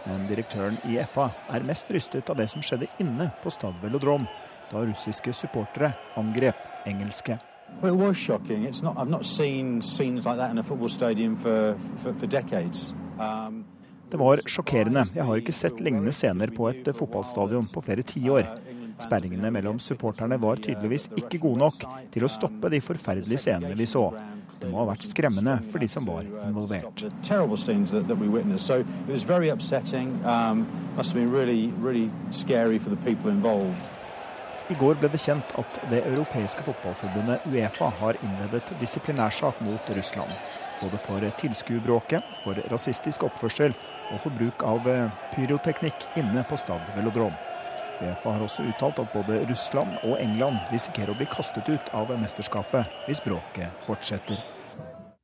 Men 0.05 0.29
direktøren 0.29 0.79
i 0.91 0.99
FA 1.09 1.31
er 1.55 1.67
mest 1.67 1.91
rystet 1.95 2.29
av 2.29 2.39
det 2.39 2.51
som 2.53 2.65
skjedde 2.65 2.91
inne 3.03 3.31
på 3.43 3.53
Stade 3.55 3.81
Velodrome, 3.83 4.29
da 4.69 4.85
russiske 4.85 5.33
supportere 5.33 5.95
angrep 6.21 6.61
engelske. 6.87 7.39
Well, 7.81 7.95
it 7.95 7.97
was 7.97 8.17
shocking. 8.17 8.65
It's 8.65 8.83
not, 8.83 8.97
I've 8.99 9.11
not 9.11 9.25
seen 9.25 9.83
scenes 9.83 10.27
like 10.27 10.37
that 10.39 10.51
in 10.51 10.59
a 10.59 10.63
football 10.63 10.89
stadium 10.89 11.37
for, 11.37 11.77
for, 12.03 12.13
for 12.15 12.27
decades. 12.27 12.95
Um, 13.21 13.65
det 14.11 14.17
var 14.17 14.41
sjokkerende. 14.47 15.05
Jeg 15.15 15.25
har 15.25 15.37
ikke 15.37 15.53
sett 15.53 15.81
lignende 15.85 16.13
scener 16.17 16.51
på 16.57 16.71
et 16.71 16.89
fotballstadion 16.97 17.69
på 17.69 17.83
flere 17.85 18.03
tiår. 18.03 18.49
Sperringene 18.99 19.51
mellom 19.55 19.79
supporterne 19.79 20.39
var 20.41 20.57
tydeligvis 20.65 21.11
ikke 21.17 21.39
gode 21.43 21.61
nok 21.61 21.85
til 22.11 22.25
å 22.27 22.33
stoppe 22.33 22.71
de 22.73 22.81
forferdelige 22.83 23.43
scenene 23.45 23.77
vi 23.79 23.87
så. 23.87 24.09
Det 24.59 24.71
må 24.73 24.81
ha 24.81 24.89
vært 24.89 25.07
skremmende 25.07 25.59
for 25.71 25.79
de 25.79 25.89
som 25.93 26.09
var 26.09 26.27
involvert. 26.49 27.05
I 34.69 34.75
går 34.77 34.99
ble 35.01 35.09
det 35.09 35.21
kjent 35.23 35.53
at 35.57 35.79
det 35.89 36.03
europeiske 36.05 36.61
fotballforbundet 36.67 37.47
Uefa 37.49 37.87
har 38.03 38.19
innledet 38.21 38.75
disiplinærsak 38.81 39.63
mot 39.65 39.91
Russland. 39.97 40.35
Både 40.83 41.01
for 41.01 41.25
tilskuerbråket, 41.41 42.27
for 42.43 42.61
rasistisk 42.69 43.25
oppførsel 43.25 43.73
og 44.13 44.21
for 44.21 44.37
bruk 44.37 44.67
av 44.69 44.85
eh, 44.93 45.17
pyroteknikk 45.33 46.11
inne 46.21 46.45
på 46.51 46.61
Stad 46.61 46.85
Velodrom. 46.97 47.33
Uefa 48.03 48.37
har 48.37 48.45
også 48.45 48.69
uttalt 48.69 49.01
at 49.01 49.17
både 49.17 49.41
Russland 49.49 49.97
og 50.05 50.21
England 50.21 50.61
risikerer 50.69 51.15
å 51.15 51.19
bli 51.19 51.33
kastet 51.33 51.73
ut 51.73 51.89
av 51.97 52.13
mesterskapet 52.21 53.01
hvis 53.09 53.25
bråket 53.25 53.73
fortsetter. 53.89 54.45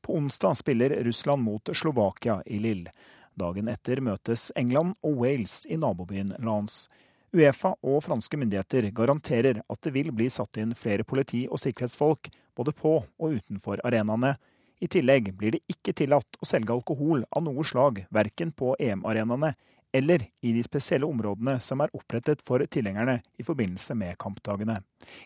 På 0.01 0.17
onsdag 0.17 0.57
spiller 0.57 0.97
Russland 1.05 1.45
mot 1.45 1.69
Slovakia 1.77 2.41
i 2.47 2.65
Lill. 2.65 2.89
Dagen 3.37 3.69
etter 3.69 4.01
møtes 4.01 4.51
England 4.57 4.97
og 5.05 5.21
Wales 5.21 5.67
i 5.69 5.77
nabobyen 5.77 6.33
Lance. 6.41 6.89
Uefa 7.35 7.73
og 7.83 7.99
franske 8.07 8.39
myndigheter 8.39 8.87
garanterer 8.95 9.59
at 9.67 9.81
det 9.83 9.91
vil 9.97 10.13
bli 10.15 10.29
satt 10.31 10.61
inn 10.63 10.75
flere 10.79 11.03
politi 11.03 11.45
og 11.49 11.59
sikkerhetsfolk 11.59 12.31
både 12.55 12.75
på 12.79 12.93
og 13.03 13.39
utenfor 13.41 13.83
arenaene. 13.83 14.37
I 14.79 14.87
tillegg 14.91 15.33
blir 15.35 15.57
det 15.57 15.65
ikke 15.71 15.95
tillatt 15.99 16.39
å 16.39 16.47
selge 16.47 16.75
alkohol 16.75 17.25
av 17.35 17.43
noe 17.47 17.65
slag, 17.67 18.05
verken 18.15 18.53
på 18.55 18.77
EM-arenaene 18.79 19.55
eller 19.95 20.29
i 20.43 20.53
de 20.55 20.63
spesielle 20.67 21.07
områdene 21.07 21.57
som 21.63 21.83
er 21.83 21.93
opprettet 21.95 22.43
for 22.47 22.63
tilhengerne 22.71 23.21
i 23.39 23.47
forbindelse 23.47 23.95
med 23.99 24.19
kampdagene. 24.23 24.81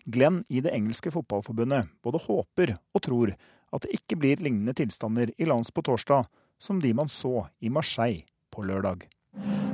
Glenn 0.04 0.42
i 0.48 0.62
det 0.64 0.72
engelske 0.76 1.12
fotballforbundet 1.12 1.92
både 2.04 2.24
håper 2.24 2.74
og 2.76 3.04
tror 3.04 3.34
at 3.36 3.84
det 3.84 4.00
ikke 4.00 4.20
blir 4.20 4.44
lignende 4.44 4.76
tilstander 4.76 5.32
i 5.36 5.48
lands 5.48 5.72
på 5.72 5.84
torsdag 5.84 6.28
som 6.60 6.80
de 6.80 6.92
man 6.96 7.12
så 7.12 7.46
i 7.60 7.72
Marseille 7.72 8.24
på 8.52 8.64
lørdag. 8.64 9.04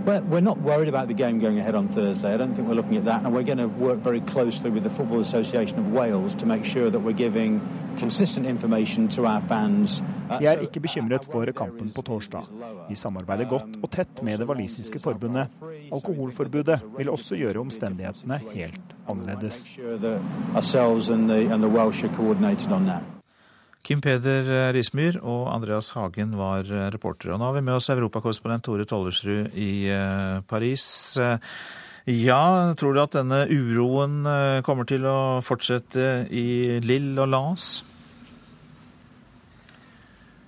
We're, 0.07 0.20
we're 0.20 0.40
not 0.40 0.59
worried 0.61 0.88
about 0.88 1.09
the 1.09 1.14
game 1.14 1.38
going 1.40 1.59
ahead 1.59 1.74
on 1.74 1.88
Thursday. 1.88 2.34
I 2.34 2.36
don't 2.36 2.55
think 2.55 2.68
we're 2.68 2.74
looking 2.74 2.96
at 2.98 3.05
that. 3.07 3.24
And 3.24 3.32
we're 3.34 3.42
going 3.42 3.59
to 3.59 3.68
work 3.68 3.98
very 3.98 4.20
closely 4.20 4.68
with 4.70 4.82
the 4.82 4.90
Football 4.90 5.20
Association 5.20 5.78
of 5.78 5.92
Wales 5.92 6.34
to 6.36 6.46
make 6.46 6.64
sure 6.64 6.90
that 6.90 6.98
we're 7.00 7.16
giving 7.16 7.61
consistent 7.96 8.46
information 8.46 9.09
to 9.09 9.24
our 9.26 9.40
fans. 9.48 10.02
Uh, 10.30 10.38
Vi 10.38 10.46
er 10.46 10.61
ikke 10.61 10.80
bekymret 10.80 11.24
for 11.24 11.44
kampen 11.52 11.90
på 11.90 12.02
torsdag. 12.02 12.44
Vi 12.88 12.94
samarbeider 12.94 13.48
godt 13.48 13.76
og 13.82 13.90
tett 13.90 14.22
med 14.22 14.38
det 14.38 14.48
walisiske 14.48 14.98
forbundet. 15.00 15.48
Alkoholforbudet 15.92 16.80
vil 16.98 17.11
også 17.11 17.36
gjøre 17.36 17.61
omstendighetene 17.61 18.40
helt 18.52 18.94
annerledes. 19.09 19.68
Kim 23.85 24.01
Peder 24.01 24.72
Rismyr 24.72 25.18
og 25.20 25.51
Andreas 25.53 25.91
Hagen 25.93 26.32
var 26.39 26.64
reportere. 26.95 27.35
Og 27.35 27.41
nå 27.41 27.51
har 27.51 27.59
vi 27.59 27.64
med 27.66 27.76
oss 27.76 27.91
europakorrespondent 27.93 28.64
Tore 28.64 28.87
Tollersrud 28.89 29.53
i 29.61 29.72
eh, 29.93 30.39
Paris. 30.49 30.87
Ja, 32.09 32.72
tror 32.80 32.97
du 32.97 33.03
at 33.03 33.16
denne 33.16 33.43
uroen 33.49 34.22
eh, 34.28 34.62
kommer 34.64 34.89
til 34.89 35.05
å 35.05 35.43
fortsette 35.45 36.24
i 36.32 36.80
Lille 36.85 37.20
og 37.20 37.28
Lens? 37.32 37.68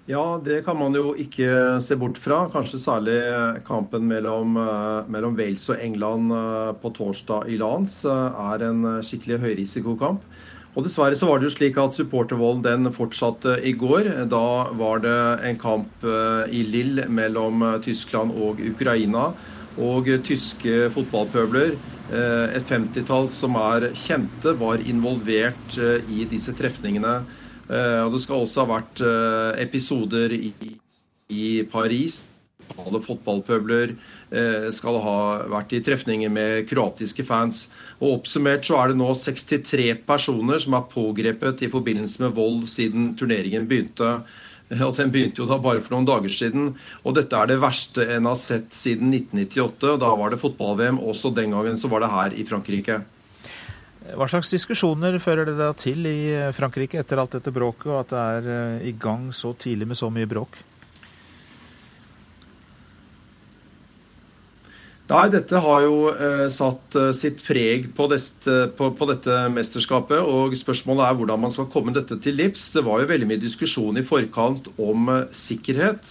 Ja, 0.08 0.40
det 0.40 0.62
kan 0.64 0.80
man 0.80 0.96
jo 0.96 1.12
ikke 1.20 1.76
se 1.84 2.00
bort 2.00 2.16
fra. 2.22 2.46
Kanskje 2.48 2.80
særlig 2.80 3.20
kampen 3.68 4.08
mellom, 4.08 4.56
eh, 4.64 5.12
mellom 5.12 5.36
Wales 5.36 5.68
og 5.72 5.80
England 5.84 6.32
på 6.80 6.96
torsdag 6.96 7.52
i 7.52 7.60
Lens 7.60 8.00
er 8.08 8.70
en 8.72 8.84
skikkelig 9.04 9.42
høyrisikokamp. 9.44 10.24
Og 10.76 10.84
Dessverre 10.84 11.16
så 11.16 11.30
var 11.30 11.40
det 11.40 11.48
jo 11.48 11.54
slik 11.54 11.78
at 11.80 11.96
supportervolden 11.96 12.84
den 12.84 12.92
fortsatte 12.92 13.54
i 13.64 13.72
går. 13.80 14.10
Da 14.28 14.46
var 14.76 15.00
det 15.00 15.20
en 15.48 15.56
kamp 15.60 16.04
eh, 16.04 16.52
i 16.52 16.60
Lill 16.68 17.00
mellom 17.08 17.64
eh, 17.64 17.78
Tyskland 17.86 18.36
og 18.36 18.60
Ukraina. 18.60 19.30
Og 19.80 20.08
tyske 20.24 20.90
fotballpøbler, 20.92 21.72
eh, 22.12 22.44
et 22.58 22.68
femtitall 22.68 23.30
som 23.32 23.56
er 23.60 23.90
kjente, 23.96 24.52
var 24.60 24.84
involvert 24.84 25.80
i 26.12 26.28
disse 26.28 26.52
trefningene. 26.56 27.18
Og 27.66 28.12
det 28.14 28.20
skal 28.22 28.44
også 28.44 28.62
ha 28.62 28.76
vært 28.76 29.00
episoder 29.58 30.30
i, 30.36 30.52
i 31.34 31.46
Paris 31.66 32.20
alle 32.76 33.00
fotballpøbler 33.04 33.92
eh, 33.94 34.66
skal 34.74 34.98
ha 35.04 35.18
vært 35.52 35.74
i 35.76 35.82
trefninger 35.84 36.32
med 36.32 36.66
kroatiske 36.70 37.26
fans. 37.26 37.66
Og 38.00 38.18
Oppsummert 38.18 38.66
så 38.68 38.80
er 38.80 38.92
det 38.92 39.00
nå 39.00 39.12
63 39.16 39.92
personer 40.08 40.62
som 40.62 40.76
er 40.78 40.90
pågrepet 40.92 41.64
i 41.66 41.72
forbindelse 41.72 42.26
med 42.26 42.36
vold 42.36 42.66
siden 42.70 43.14
turneringen 43.18 43.68
begynte. 43.70 44.20
Og 44.86 44.96
Den 44.98 45.12
begynte 45.14 45.42
jo 45.42 45.48
da 45.48 45.60
bare 45.62 45.82
for 45.82 45.94
noen 45.94 46.08
dager 46.08 46.32
siden. 46.32 46.72
Og 47.06 47.16
dette 47.18 47.38
er 47.38 47.52
det 47.52 47.60
verste 47.62 48.06
en 48.16 48.26
har 48.26 48.38
sett 48.40 48.72
siden 48.74 49.12
1998. 49.14 49.92
og 49.92 50.00
Da 50.02 50.14
var 50.18 50.32
det 50.32 50.42
fotball-VM. 50.42 50.98
Også 50.98 51.30
den 51.34 51.54
gangen 51.54 51.78
så 51.78 51.90
var 51.92 52.02
det 52.02 52.10
her 52.10 52.34
i 52.34 52.46
Frankrike. 52.48 53.04
Hva 54.06 54.26
slags 54.30 54.52
diskusjoner 54.52 55.18
fører 55.22 55.48
det 55.48 55.56
da 55.58 55.72
til 55.74 56.06
i 56.06 56.50
Frankrike 56.54 57.00
etter 57.00 57.18
alt 57.18 57.34
dette 57.38 57.50
bråket, 57.54 57.88
og 57.90 58.00
at 58.04 58.12
det 58.12 58.22
er 58.22 58.50
eh, 58.54 58.88
i 58.90 58.94
gang 58.94 59.32
så 59.34 59.50
tidlig 59.58 59.88
med 59.90 59.98
så 59.98 60.10
mye 60.14 60.28
bråk? 60.30 60.60
Nei, 65.06 65.26
dette 65.30 65.60
har 65.62 65.84
jo 65.84 65.98
eh, 66.10 66.48
satt 66.50 66.96
eh, 66.98 67.12
sitt 67.14 67.38
preg 67.46 67.92
på, 67.94 68.08
deste, 68.10 68.56
på, 68.74 68.88
på, 68.98 69.06
dette 69.06 69.44
mesterskapet. 69.54 70.18
og 70.18 70.56
Spørsmålet 70.58 71.06
er 71.06 71.18
hvordan 71.20 71.44
man 71.44 71.52
skal 71.54 71.68
komme 71.70 71.94
dette 71.94 72.18
til 72.22 72.34
livs. 72.34 72.72
Det 72.74 72.82
var 72.82 73.02
jo 73.02 73.10
veldig 73.12 73.28
mye 73.30 73.42
diskusjon 73.42 74.00
i 74.00 74.06
forkant 74.06 74.66
om 74.82 75.12
eh, 75.14 75.28
sikkerhet. 75.30 76.10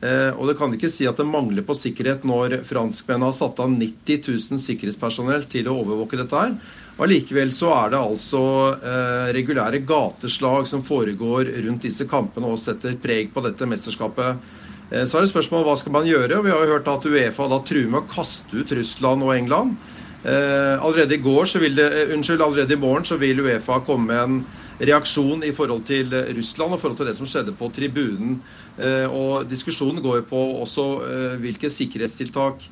Eh, 0.00 0.30
og 0.32 0.48
det 0.48 0.54
kan 0.56 0.72
ikke 0.72 0.88
si 0.88 1.04
at 1.04 1.18
det 1.20 1.26
mangler 1.28 1.66
på 1.68 1.76
sikkerhet 1.76 2.24
når 2.24 2.62
franskmennene 2.68 3.28
har 3.28 3.36
satt 3.36 3.60
av 3.60 3.68
90 3.74 4.22
000 4.24 4.62
sikkerhetspersonell 4.62 5.44
til 5.52 5.68
å 5.68 5.76
overvåke 5.82 6.16
dette 6.16 6.40
her. 6.40 6.54
Allikevel 7.00 7.52
så 7.52 7.74
er 7.76 7.92
det 7.92 8.00
altså 8.00 8.42
eh, 8.78 9.26
regulære 9.36 9.82
gateslag 9.84 10.64
som 10.68 10.84
foregår 10.86 11.52
rundt 11.66 11.84
disse 11.84 12.08
kampene 12.08 12.48
og 12.48 12.60
setter 12.62 12.96
preg 13.00 13.34
på 13.34 13.44
dette 13.44 13.68
mesterskapet. 13.68 14.40
Eh, 14.90 15.06
så 15.06 15.18
er 15.18 15.24
det 15.24 15.32
spørsmål 15.32 15.66
hva 15.68 15.76
skal 15.78 15.94
man 15.94 16.08
gjøre. 16.08 16.42
Vi 16.44 16.52
har 16.52 16.64
jo 16.64 16.74
hørt 16.74 16.90
at 16.90 17.06
Uefa 17.06 17.48
da 17.50 17.60
truer 17.66 17.90
med 17.90 18.02
å 18.02 18.10
kaste 18.10 18.58
ut 18.58 18.72
Russland 18.74 19.26
og 19.26 19.34
England. 19.36 19.76
Eh, 20.20 20.76
allerede 20.76 21.16
i 21.16 21.22
går, 21.22 21.46
så 21.46 21.60
vil 21.62 21.76
det, 21.78 21.86
eh, 21.92 22.14
unnskyld, 22.14 22.42
allerede 22.42 22.74
i 22.74 22.80
morgen 22.80 23.04
så 23.04 23.16
vil 23.18 23.40
Uefa 23.40 23.80
komme 23.86 24.06
med 24.06 24.18
en 24.18 24.46
reaksjon 24.80 25.44
i 25.44 25.52
forhold 25.52 25.84
til 25.84 26.10
Russland 26.10 26.72
og 26.72 26.78
i 26.78 26.80
forhold 26.80 26.96
til 26.96 27.06
det 27.06 27.16
som 27.16 27.26
skjedde 27.26 27.52
på 27.52 27.70
tribunen. 27.70 28.40
Og 29.12 29.44
Diskusjonen 29.44 30.00
går 30.00 30.22
jo 30.22 30.22
på 30.22 30.62
også 30.62 31.36
hvilke 31.36 31.68
sikkerhetstiltak 31.68 32.64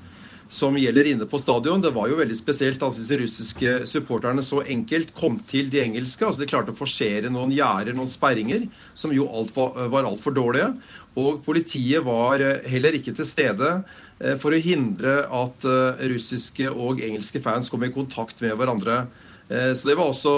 som 0.48 0.76
gjelder 0.80 1.10
inne 1.10 1.26
på 1.28 1.38
stadion. 1.38 1.80
Det 1.80 1.92
var 1.92 2.08
jo 2.08 2.16
veldig 2.16 2.36
spesielt 2.36 2.82
at 2.82 2.96
disse 2.96 3.18
russiske 3.20 3.74
supporterne 3.86 4.42
så 4.44 4.62
enkelt 4.64 5.12
kom 5.14 5.36
til 5.48 5.68
de 5.70 5.82
engelske. 5.82 6.24
altså 6.24 6.40
De 6.40 6.48
klarte 6.48 6.72
å 6.72 6.78
forsere 6.78 7.28
noen 7.32 7.52
gjerder, 7.52 7.92
noen 7.96 8.08
sperringer, 8.08 8.64
som 8.96 9.12
jo 9.12 9.28
alt 9.28 9.52
var, 9.56 9.76
var 9.92 10.08
altfor 10.08 10.32
dårlige. 10.32 10.72
Og 11.18 11.40
politiet 11.46 12.04
var 12.06 12.42
eh, 12.44 12.66
heller 12.70 12.98
ikke 12.98 13.14
til 13.16 13.26
stede 13.28 13.70
eh, 14.20 14.36
for 14.40 14.54
å 14.54 14.62
hindre 14.62 15.22
at 15.26 15.66
eh, 15.66 16.04
russiske 16.12 16.70
og 16.70 17.02
engelske 17.04 17.42
fans 17.44 17.70
kom 17.72 17.86
i 17.86 17.94
kontakt 17.94 18.44
med 18.44 18.56
hverandre. 18.58 19.06
Så 19.48 19.88
Det 19.88 19.94
var 19.96 20.10
også, 20.10 20.32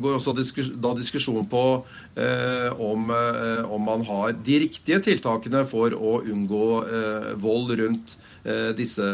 går 0.00 0.14
også 0.16 0.32
da 0.80 0.94
diskusjon 0.96 1.44
på 1.52 1.64
om, 2.80 3.10
om 3.12 3.82
man 3.84 4.06
har 4.08 4.32
de 4.32 4.56
riktige 4.62 5.02
tiltakene 5.04 5.66
for 5.68 5.92
å 5.92 6.14
unngå 6.24 6.70
vold 7.44 7.74
rundt 7.82 8.16
disse 8.80 9.04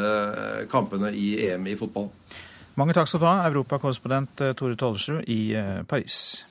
kampene 0.70 1.10
i 1.10 1.32
EM 1.48 1.66
i 1.66 1.74
fotball. 1.74 2.12
Mange 2.78 2.94
takk 2.94 3.10
skal 3.10 3.24
du 3.24 3.26
ha, 3.26 3.36
europakorrespondent 3.50 4.46
Tore 4.54 4.78
Tollersrud 4.78 5.26
i 5.26 5.40
Paris. 5.90 6.44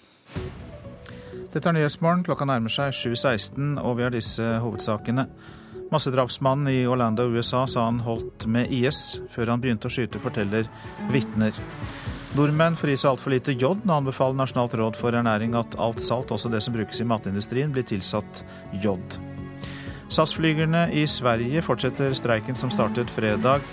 Dette 1.54 1.70
er 1.70 1.78
Nyhetsmorgen. 1.78 2.26
Klokka 2.28 2.48
nærmer 2.48 2.72
seg 2.74 2.91
7.16, 2.95 3.78
og 3.80 3.98
vi 4.00 4.06
har 4.06 4.14
disse 4.14 4.43
hovedsakene. 4.64 5.28
Massedrapsmannen 5.91 6.68
i 6.74 6.82
Orlando, 6.89 7.30
USA, 7.32 7.64
sa 7.68 7.86
han 7.88 8.02
holdt 8.04 8.45
med 8.52 8.74
IS 8.76 9.22
før 9.32 9.54
han 9.54 9.64
begynte 9.64 9.88
å 9.88 9.93
skyte, 9.93 10.20
forteller 10.20 10.68
vitner. 11.14 11.56
Nordmenn 12.36 12.76
får 12.76 12.91
i 12.91 12.98
seg 13.00 13.14
altfor 13.14 13.34
lite 13.34 13.56
jod 13.56 13.86
når 13.88 14.02
han 14.02 14.10
befaler 14.10 14.38
Nasjonalt 14.41 14.76
råd 14.78 15.00
for 15.00 15.16
ernæring 15.16 15.56
at 15.58 15.80
alt 15.80 16.04
salt, 16.04 16.34
også 16.36 16.52
det 16.52 16.60
som 16.66 16.76
brukes 16.76 17.00
i 17.02 17.08
matindustrien, 17.08 17.72
blir 17.72 17.88
tilsatt 17.88 18.43
jod. 18.84 19.18
SAS-flygerne 20.10 20.88
i 20.95 21.03
Sverige 21.10 21.62
fortsetter 21.66 22.14
streiken 22.16 22.55
som 22.55 22.72
startet 22.72 23.12
fredag. 23.12 23.66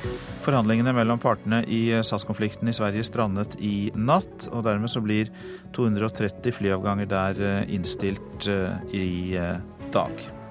Forhandlingene 0.45 0.93
mellom 0.97 1.21
partene 1.23 1.63
i 1.71 1.87
SAS-konflikten 2.03 2.69
i 2.69 2.77
Sverige 2.77 3.07
strandet 3.07 3.57
i 3.63 3.91
natt, 3.95 4.49
og 4.51 4.67
dermed 4.67 4.91
så 4.93 5.03
blir 5.05 5.31
230 5.77 6.59
flyavganger 6.59 7.11
der 7.11 7.45
eh, 7.45 7.75
innstilt 7.75 8.49
eh, 8.51 8.75
i 8.93 9.37
eh, 9.39 9.61
dag. 9.95 10.44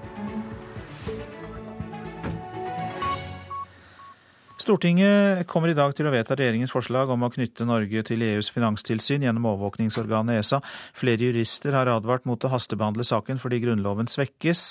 Stortinget 4.64 5.44
kommer 5.44 5.68
i 5.68 5.76
dag 5.76 5.92
til 5.92 6.06
å 6.08 6.12
vedta 6.14 6.38
regjeringens 6.38 6.72
forslag 6.72 7.10
om 7.12 7.26
å 7.26 7.28
knytte 7.28 7.66
Norge 7.68 8.00
til 8.08 8.22
EUs 8.24 8.48
finanstilsyn 8.54 9.26
gjennom 9.26 9.44
overvåkningsorganet 9.50 10.38
ESA. 10.40 10.62
Flere 10.96 11.26
jurister 11.26 11.76
har 11.76 11.90
advart 11.92 12.24
mot 12.24 12.40
å 12.40 12.52
hastebehandle 12.54 13.04
saken 13.04 13.42
fordi 13.42 13.58
Grunnloven 13.60 14.08
svekkes. 14.08 14.62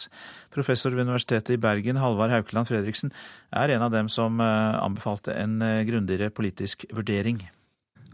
Professor 0.55 0.97
ved 0.97 1.05
Universitetet 1.05 1.53
i 1.53 1.61
Bergen, 1.61 2.01
Halvard 2.01 2.33
Haukeland 2.33 2.71
Fredriksen, 2.71 3.13
er 3.53 3.75
en 3.75 3.85
av 3.85 3.93
dem 3.93 4.09
som 4.09 4.41
eh, 4.41 4.79
anbefalte 4.81 5.37
en 5.37 5.61
eh, 5.61 5.83
grundigere 5.85 6.33
politisk 6.33 6.87
vurdering. 6.89 7.43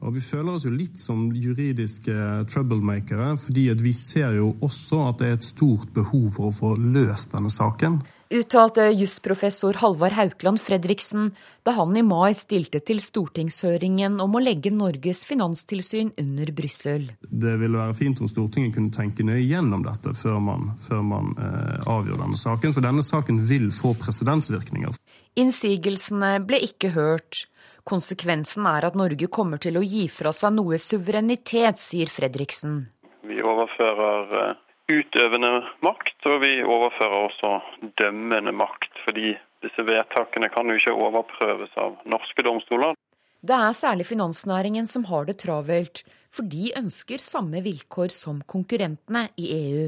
Og 0.03 0.17
Vi 0.19 0.27
føler 0.27 0.51
oss 0.57 0.67
jo 0.67 0.75
litt 0.75 0.99
som 0.99 1.29
juridiske 1.31 2.43
troublemakere, 2.51 3.37
fordi 3.39 3.69
vi 3.79 3.95
ser 3.95 4.35
jo 4.35 4.51
også 4.67 5.05
at 5.13 5.23
det 5.23 5.31
er 5.31 5.39
et 5.39 5.47
stort 5.47 5.95
behov 5.95 6.27
for 6.35 6.51
å 6.51 6.55
få 6.59 6.75
løst 6.75 7.31
denne 7.31 7.51
saken 7.51 8.01
uttalte 8.29 8.89
jusprofessor 8.93 9.73
Halvard 9.81 10.13
Haukland 10.13 10.61
Fredriksen 10.61 11.31
da 11.63 11.71
han 11.71 11.97
i 11.97 12.03
mai 12.05 12.33
stilte 12.37 12.81
til 12.85 13.01
stortingshøringen 13.01 14.19
om 14.21 14.37
å 14.37 14.41
legge 14.43 14.71
Norges 14.73 15.23
finanstilsyn 15.27 16.11
under 16.21 16.51
Brussel. 16.55 17.09
Det 17.21 17.55
ville 17.61 17.81
være 17.81 17.97
fint 17.97 18.21
om 18.21 18.29
Stortinget 18.29 18.75
kunne 18.77 18.93
tenke 18.93 19.25
nøye 19.25 19.41
gjennom 19.41 19.83
dette 19.85 20.13
før 20.17 20.39
man, 20.45 20.69
før 20.81 21.01
man 21.05 21.33
eh, 21.41 21.89
avgjør 21.89 22.21
denne 22.21 22.39
saken, 22.39 22.75
for 22.75 22.85
denne 22.85 23.05
saken 23.05 23.41
vil 23.49 23.69
få 23.73 23.95
presedensvirkninger. 23.99 25.01
Innsigelsene 25.39 26.37
ble 26.45 26.61
ikke 26.69 26.93
hørt. 26.95 27.45
Konsekvensen 27.89 28.67
er 28.69 28.85
at 28.85 28.97
Norge 28.99 29.29
kommer 29.33 29.61
til 29.61 29.79
å 29.79 29.85
gi 29.85 30.05
fra 30.13 30.33
seg 30.35 30.53
noe 30.53 30.77
suverenitet, 30.81 31.81
sier 31.81 32.11
Fredriksen. 32.11 32.83
Vi 33.25 33.41
overfører 33.41 34.35
eh, 34.43 34.57
utøvende 34.89 35.51
makt, 35.85 36.17
og 36.25 36.41
vi 36.43 36.59
overfører 36.63 37.27
også 37.27 37.53
dømmende 38.01 38.53
makt. 38.55 38.91
Fordi 39.05 39.35
disse 39.63 39.85
vedtakene 39.85 40.49
kan 40.53 40.69
jo 40.69 40.79
ikke 40.79 40.95
overprøves 40.95 41.75
av 41.79 41.99
norske 42.09 42.45
domstoler. 42.45 42.97
Det 43.39 43.55
er 43.55 43.75
særlig 43.75 44.09
finansnæringen 44.09 44.87
som 44.89 45.05
har 45.07 45.29
det 45.29 45.37
travelt, 45.39 46.03
for 46.33 46.47
de 46.51 46.73
ønsker 46.77 47.21
samme 47.23 47.61
vilkår 47.63 48.11
som 48.11 48.41
konkurrentene 48.43 49.29
i 49.39 49.47
EU. 49.55 49.85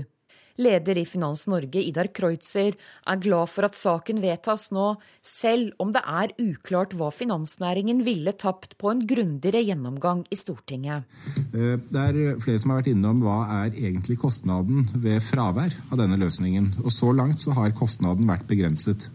Leder 0.61 0.99
i 1.01 1.05
Finans 1.07 1.47
Norge, 1.49 1.81
Idar 1.81 2.11
Kreutzer, 2.13 2.75
er 2.77 3.21
glad 3.21 3.49
for 3.51 3.67
at 3.67 3.77
saken 3.77 4.21
vedtas 4.23 4.69
nå, 4.75 4.93
selv 5.25 5.73
om 5.81 5.93
det 5.95 6.03
er 6.05 6.33
uklart 6.41 6.95
hva 6.97 7.09
finansnæringen 7.13 8.03
ville 8.05 8.33
tapt 8.37 8.77
på 8.81 8.91
en 8.93 9.03
grundigere 9.07 9.63
gjennomgang 9.65 10.23
i 10.29 10.39
Stortinget. 10.39 11.07
Eh, 11.51 11.77
det 11.81 12.03
er 12.03 12.41
flere 12.43 12.61
som 12.61 12.73
har 12.73 12.81
vært 12.81 12.91
innom 12.93 13.23
hva 13.25 13.39
er 13.61 13.73
egentlig 13.73 14.19
kostnaden 14.21 14.85
ved 14.93 15.21
fravær 15.25 15.73
av 15.89 15.99
denne 16.01 16.19
løsningen. 16.21 16.71
Og 16.85 16.93
så 16.93 17.11
langt 17.15 17.43
så 17.43 17.55
har 17.57 17.73
kostnaden 17.77 18.29
vært 18.29 18.47
begrenset. 18.49 19.09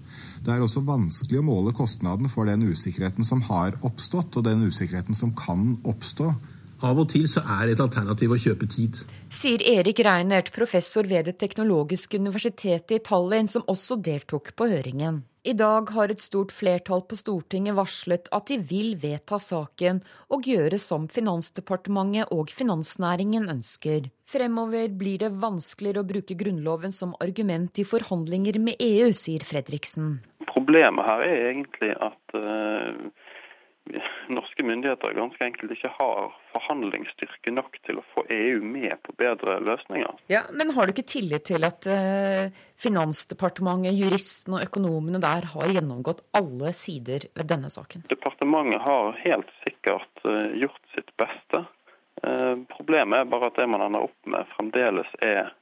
Det 0.47 0.55
er 0.55 0.63
også 0.63 0.85
vanskelig 0.87 1.41
å 1.41 1.47
måle 1.47 1.73
kostnaden 1.75 2.31
for 2.31 2.47
den 2.47 2.63
usikkerheten 2.69 3.27
som 3.27 3.41
har 3.49 3.75
oppstått, 3.87 4.37
og 4.39 4.47
den 4.47 4.67
usikkerheten 4.69 5.17
som 5.19 5.33
kan 5.35 5.75
oppstå 5.87 6.31
av 6.85 6.99
og 7.01 7.09
til 7.13 7.25
så 7.31 7.43
er 7.61 7.73
et 7.73 7.81
alternativ 7.81 8.35
å 8.35 8.41
kjøpe 8.41 8.69
tid. 8.69 8.99
Sier 9.33 9.63
Erik 9.63 10.03
Reinert, 10.05 10.53
professor 10.55 11.07
ved 11.09 11.27
Det 11.31 11.39
teknologiske 11.41 12.19
universitetet 12.19 12.99
i 12.99 13.03
Tallinn, 13.05 13.49
som 13.49 13.65
også 13.69 13.97
deltok 13.97 14.53
på 14.57 14.69
høringen. 14.71 15.25
I 15.47 15.55
dag 15.55 15.91
har 15.95 16.11
et 16.11 16.21
stort 16.21 16.51
flertall 16.51 17.05
på 17.07 17.15
Stortinget 17.15 17.77
varslet 17.79 18.27
at 18.35 18.49
de 18.51 18.57
vil 18.59 18.97
vedta 18.99 19.39
saken 19.39 20.01
og 20.35 20.49
gjøre 20.51 20.81
som 20.83 21.07
Finansdepartementet 21.07 22.33
og 22.35 22.51
finansnæringen 22.51 23.47
ønsker. 23.53 24.11
Fremover 24.27 24.91
blir 24.91 25.23
det 25.23 25.31
vanskeligere 25.39 26.03
å 26.03 26.09
bruke 26.09 26.35
Grunnloven 26.35 26.91
som 26.91 27.15
argument 27.23 27.79
i 27.79 27.87
forhandlinger 27.87 28.59
med 28.59 28.83
EU, 28.83 29.13
sier 29.15 29.47
Fredriksen. 29.47 30.19
Problemet 30.51 31.07
her 31.07 31.23
er 31.29 31.49
egentlig 31.53 31.95
at 31.95 32.35
uh 32.35 33.26
norske 34.29 34.63
myndigheter 34.63 35.15
ganske 35.15 35.45
enkelt 35.45 35.73
ikke 35.77 35.91
har 35.95 36.33
forhandlingsstyrke 36.53 37.53
nok 37.55 37.79
til 37.87 38.01
å 38.01 38.05
få 38.15 38.25
EU 38.33 38.61
med 38.65 38.97
på 39.07 39.15
bedre 39.19 39.59
løsninger. 39.65 40.19
Ja, 40.33 40.43
Men 40.51 40.73
har 40.77 40.87
du 40.87 40.95
ikke 40.95 41.07
tillit 41.07 41.47
til 41.51 41.67
at 41.67 41.87
uh, 41.91 42.49
Finansdepartementet, 42.83 43.97
juristene 43.97 44.59
og 44.59 44.67
økonomene 44.67 45.21
der 45.23 45.49
har 45.53 45.75
gjennomgått 45.77 46.25
alle 46.37 46.73
sider 46.77 47.29
ved 47.37 47.51
denne 47.53 47.71
saken? 47.73 48.07
Departementet 48.11 48.83
har 48.85 49.17
helt 49.23 49.53
sikkert 49.63 50.27
uh, 50.27 50.51
gjort 50.59 50.83
sitt 50.97 51.13
beste. 51.21 51.65
Uh, 52.25 52.59
problemet 52.73 53.23
er 53.23 53.31
bare 53.31 53.53
at 53.53 53.61
det 53.61 53.69
man 53.71 53.87
ender 53.87 54.09
opp 54.09 54.33
med 54.33 54.49
fremdeles 54.57 55.15
er 55.25 55.55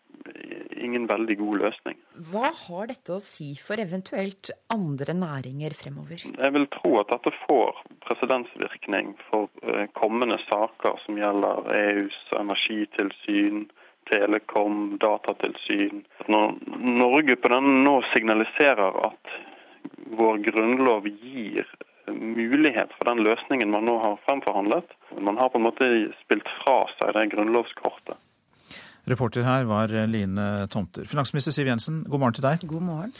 ingen 0.84 1.06
veldig 1.06 1.36
god 1.38 1.60
løsning. 1.62 1.96
Hva 2.30 2.50
har 2.54 2.90
dette 2.90 3.14
å 3.14 3.22
si 3.22 3.52
for 3.60 3.80
eventuelt 3.82 4.50
andre 4.72 5.16
næringer 5.16 5.76
fremover? 5.78 6.24
Jeg 6.24 6.54
vil 6.56 6.66
tro 6.74 6.98
at 7.00 7.12
dette 7.12 7.32
får 7.44 7.80
presedensvirkning 8.06 9.14
for 9.28 9.48
eh, 9.62 9.86
kommende 9.98 10.38
saker 10.46 11.00
som 11.04 11.18
gjelder 11.20 11.70
EUs 11.78 12.20
energitilsyn, 12.40 13.66
Telekom, 14.04 14.98
datatilsyn. 15.00 16.02
Når 16.28 16.58
Norge 16.76 17.38
på 17.40 17.48
denne 17.48 17.78
nå 17.86 17.94
signaliserer 18.10 18.98
at 19.06 19.36
vår 20.18 20.42
grunnlov 20.44 21.08
gir 21.08 21.64
mulighet 22.12 22.92
for 22.98 23.08
den 23.08 23.22
løsningen 23.24 23.72
man 23.72 23.88
nå 23.88 23.96
har 24.02 24.20
fremforhandlet. 24.26 24.92
Man 25.24 25.40
har 25.40 25.48
på 25.48 25.60
en 25.60 25.66
måte 25.70 25.88
spilt 26.20 26.48
fra 26.60 26.82
seg 26.98 27.14
det 27.16 27.30
grunnlovskortet. 27.32 28.20
Reporter 29.10 29.44
her 29.44 29.66
var 29.68 29.92
Line 30.10 30.68
Tomter. 30.72 31.04
Finansminister 31.08 31.52
Siv 31.52 31.68
Jensen, 31.68 32.04
god 32.08 32.22
morgen 32.22 32.38
til 32.38 32.46
deg. 32.46 32.64
God 32.68 32.86
morgen. 32.86 33.12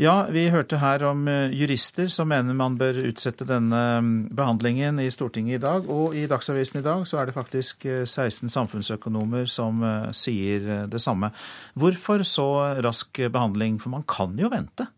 Ja, 0.00 0.24
vi 0.32 0.46
hørte 0.48 0.78
her 0.80 1.02
om 1.04 1.26
eh, 1.28 1.52
jurister 1.52 2.08
som 2.10 2.30
mener 2.32 2.56
man 2.56 2.78
bør 2.80 2.96
utsette 3.04 3.44
denne 3.48 3.80
mm, 4.00 4.14
behandlingen 4.34 5.00
i 5.02 5.10
Stortinget 5.12 5.58
i 5.58 5.62
dag. 5.62 5.86
Og 5.92 6.16
i 6.16 6.24
Dagsavisen 6.30 6.80
i 6.80 6.84
dag 6.86 7.04
så 7.08 7.20
er 7.20 7.28
det 7.28 7.36
faktisk 7.36 7.84
16 7.84 8.48
eh, 8.48 8.52
samfunnsøkonomer 8.54 9.50
som 9.52 9.84
eh, 9.84 10.08
sier 10.16 10.88
det 10.90 11.02
samme. 11.02 11.30
Hvorfor 11.78 12.24
så 12.26 12.48
rask 12.82 13.20
behandling? 13.28 13.78
For 13.82 13.92
man 13.92 14.06
kan 14.08 14.34
jo 14.40 14.50
vente? 14.52 14.88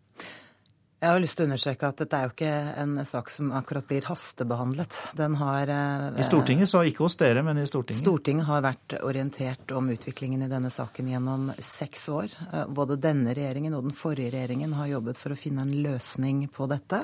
Jeg 1.05 1.13
har 1.13 1.21
lyst 1.21 1.37
til 1.37 1.45
å 1.45 1.49
understreke 1.51 1.89
at 1.91 1.99
dette 2.01 2.17
er 2.17 2.23
jo 2.25 2.33
ikke 2.33 2.53
en 2.81 2.93
sak 3.05 3.27
som 3.29 3.51
akkurat 3.53 3.85
blir 3.85 4.07
hastebehandlet. 4.09 4.95
Den 5.19 5.35
har 5.37 5.69
I 5.69 6.25
Stortinget, 6.25 6.71
så 6.71 6.81
ikke 6.89 7.03
hos 7.05 7.19
dere, 7.21 7.43
men 7.45 7.61
i 7.61 7.67
Stortinget? 7.69 8.01
Stortinget 8.01 8.49
har 8.49 8.63
vært 8.65 8.95
orientert 9.05 9.75
om 9.77 9.91
utviklingen 9.93 10.47
i 10.47 10.49
denne 10.49 10.71
saken 10.73 11.11
gjennom 11.13 11.51
seks 11.61 12.07
år. 12.09 12.33
Både 12.73 12.97
denne 12.97 13.35
regjeringen 13.37 13.77
og 13.77 13.85
den 13.91 13.99
forrige 13.99 14.33
regjeringen 14.33 14.73
har 14.79 14.95
jobbet 14.95 15.21
for 15.21 15.35
å 15.35 15.37
finne 15.37 15.67
en 15.67 15.75
løsning 15.85 16.47
på 16.55 16.71
dette, 16.73 17.03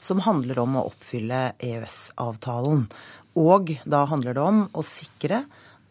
som 0.00 0.24
handler 0.24 0.62
om 0.64 0.80
å 0.80 0.86
oppfylle 0.88 1.42
EØS-avtalen. 1.60 2.86
Og 3.44 3.74
da 3.84 4.06
handler 4.08 4.40
det 4.40 4.48
om 4.48 4.64
å 4.72 4.86
sikre 4.88 5.44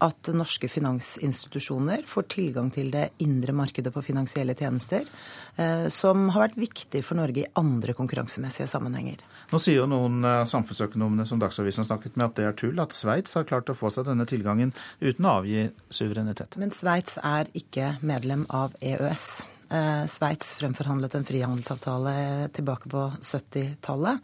at 0.03 0.29
norske 0.35 0.67
finansinstitusjoner 0.71 2.03
får 2.09 2.27
tilgang 2.35 2.69
til 2.73 2.91
det 2.93 3.09
indre 3.23 3.55
markedet 3.55 3.93
på 3.93 4.03
finansielle 4.05 4.55
tjenester, 4.59 5.07
eh, 5.55 5.87
som 5.93 6.27
har 6.35 6.47
vært 6.47 6.59
viktig 6.59 7.03
for 7.07 7.19
Norge 7.19 7.45
i 7.45 7.49
andre 7.59 7.95
konkurransemessige 7.97 8.67
sammenhenger. 8.71 9.23
Nå 9.53 9.61
sier 9.63 9.81
jo 9.81 9.87
noen 9.89 10.21
samfunnsøkonomene 10.49 11.27
som 11.29 11.41
Dagsavisen 11.41 11.83
har 11.83 11.91
snakket 11.91 12.19
med 12.19 12.29
at 12.29 12.37
det 12.39 12.49
er 12.49 12.59
tull, 12.59 12.83
at 12.83 12.95
Sveits 12.95 13.37
har 13.37 13.47
klart 13.49 13.71
å 13.71 13.77
få 13.77 13.91
seg 13.93 14.07
denne 14.09 14.27
tilgangen 14.29 14.75
uten 15.01 15.25
å 15.25 15.39
avgi 15.39 15.67
suverenitet. 15.93 16.59
Men 16.61 16.73
Sveits 16.73 17.17
er 17.23 17.51
ikke 17.57 17.95
medlem 18.05 18.47
av 18.53 18.75
EØS. 18.81 19.27
Eh, 19.73 20.05
Sveits 20.05 20.55
fremforhandlet 20.59 21.15
en 21.15 21.25
frihandelsavtale 21.25 22.49
tilbake 22.53 22.89
på 22.89 23.07
70-tallet. 23.21 24.19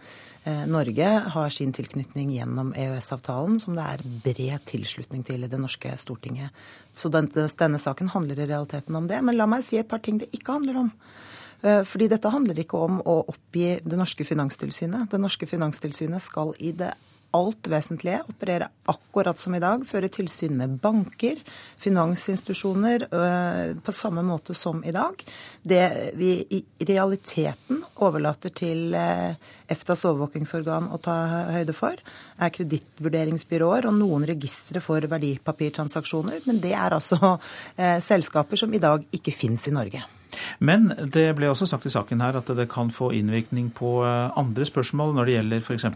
Eh, 0.49 0.67
Norge 0.67 1.07
har 1.33 1.49
sin 1.49 1.73
tilknytning 1.73 2.31
gjennom 2.31 2.73
EØS-avtalen, 2.73 3.59
som 3.59 3.75
det 3.77 3.85
er 3.85 4.03
bred 4.23 4.63
tilslutning 4.65 5.23
til 5.27 5.43
i 5.45 5.49
det 5.51 5.59
norske 5.61 5.91
Stortinget. 5.99 6.55
Så 6.95 7.11
denne, 7.13 7.79
saken 7.79 8.09
handler 8.09 8.39
i 8.39 8.47
realiteten 8.49 8.95
om 8.95 9.07
det. 9.07 9.21
Men 9.21 9.37
la 9.37 9.45
meg 9.49 9.65
si 9.67 9.77
et 9.77 9.89
par 9.89 10.01
ting 10.01 10.17
det 10.21 10.31
ikke 10.33 10.55
handler 10.57 10.79
om. 10.85 10.91
Eh, 11.61 11.83
fordi 11.83 12.07
dette 12.09 12.31
handler 12.33 12.63
ikke 12.63 12.81
om 12.81 13.01
å 13.01 13.19
oppgi 13.29 13.77
det 13.83 13.99
norske 13.99 14.25
finanstilsynet. 14.25 15.11
Det 15.11 15.21
norske 15.21 15.45
finanstilsynet 15.45 16.23
skal 16.23 16.55
i 16.57 16.71
det 16.71 16.93
alt 17.35 17.67
vesentlige 17.69 18.23
operere 18.29 18.69
akkurat 18.89 19.39
som 19.39 19.55
i 19.55 19.61
dag, 19.61 19.83
føre 19.87 20.09
tilsyn 20.11 20.55
med 20.57 20.77
banker, 20.81 21.39
finansinstitusjoner 21.81 23.05
øh, 23.07 23.77
på 23.85 23.95
samme 23.95 24.23
måte 24.25 24.55
som 24.57 24.81
i 24.83 24.93
dag. 24.95 25.23
Det 25.61 25.83
vi 26.19 26.33
i 26.49 26.63
realiteten 26.89 27.83
overlater 28.01 28.53
til 28.55 28.95
øh, 28.97 29.33
EFTAs 29.69 30.05
overvåkingsorgan 30.09 30.89
å 30.89 31.01
ta 31.03 31.17
høyde 31.53 31.75
for, 31.77 31.97
er 32.39 32.53
kredittvurderingsbyråer 32.55 33.89
og 33.89 33.99
noen 33.99 34.27
registre 34.29 34.81
for 34.83 35.05
verdipapirtransaksjoner. 35.11 36.45
Men 36.49 36.63
det 36.63 36.73
er 36.73 36.97
altså 36.97 37.35
øh, 37.37 37.99
selskaper 38.03 38.65
som 38.65 38.73
i 38.73 38.81
dag 38.81 39.05
ikke 39.15 39.35
fins 39.35 39.69
i 39.69 39.75
Norge. 39.75 40.05
Men 40.59 40.89
det 41.13 41.27
ble 41.37 41.49
også 41.51 41.67
sagt 41.69 41.87
i 41.87 41.93
saken 41.93 42.23
her 42.23 42.39
at 42.39 42.49
det 42.57 42.67
kan 42.71 42.91
få 42.93 43.11
innvirkning 43.17 43.69
på 43.75 43.99
eh, 44.07 44.31
andre 44.39 44.65
spørsmål 44.67 45.13
når 45.17 45.29
det 45.29 45.35
gjelder 45.37 45.63
f.eks. 45.65 45.87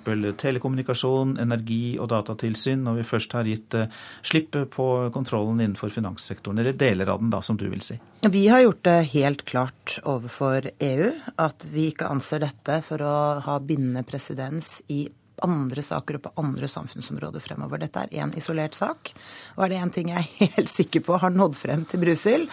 telekommunikasjon, 0.41 1.37
energi 1.43 1.97
og 1.97 2.11
datatilsyn, 2.13 2.83
når 2.85 3.01
vi 3.01 3.07
først 3.07 3.37
har 3.37 3.49
gitt 3.49 3.77
eh, 3.79 4.03
slipp 4.25 4.57
på 4.73 4.87
kontrollen 5.15 5.61
innenfor 5.61 5.89
finanssektoren, 5.93 6.59
eller 6.61 6.77
deler 6.77 7.09
av 7.09 7.23
den, 7.23 7.31
da, 7.33 7.41
som 7.41 7.57
du 7.57 7.65
vil 7.71 7.81
si. 7.81 7.97
Vi 8.29 8.45
har 8.51 8.61
gjort 8.63 8.83
det 8.85 8.99
helt 9.15 9.43
klart 9.49 9.97
overfor 10.07 10.69
EU 10.77 11.09
at 11.41 11.65
vi 11.73 11.89
ikke 11.91 12.11
anser 12.11 12.43
dette 12.45 12.79
for 12.85 13.01
å 13.03 13.17
ha 13.43 13.57
bindende 13.63 14.05
presedens 14.07 14.77
i 14.93 15.07
andre 15.45 15.83
saker 15.85 16.17
og 16.17 16.25
på 16.25 16.33
andre 16.41 16.69
samfunnsområder 16.71 17.43
fremover. 17.43 17.81
Dette 17.83 18.05
er 18.05 18.23
én 18.23 18.33
isolert 18.37 18.77
sak. 18.77 19.13
Og 19.57 19.65
er 19.65 19.73
det 19.73 19.81
én 19.81 19.93
ting 19.93 20.11
jeg 20.13 20.23
er 20.23 20.53
helt 20.57 20.71
sikker 20.71 21.03
på 21.05 21.19
har 21.21 21.33
nådd 21.33 21.57
frem 21.59 21.87
til 21.89 22.03
Brussel, 22.03 22.47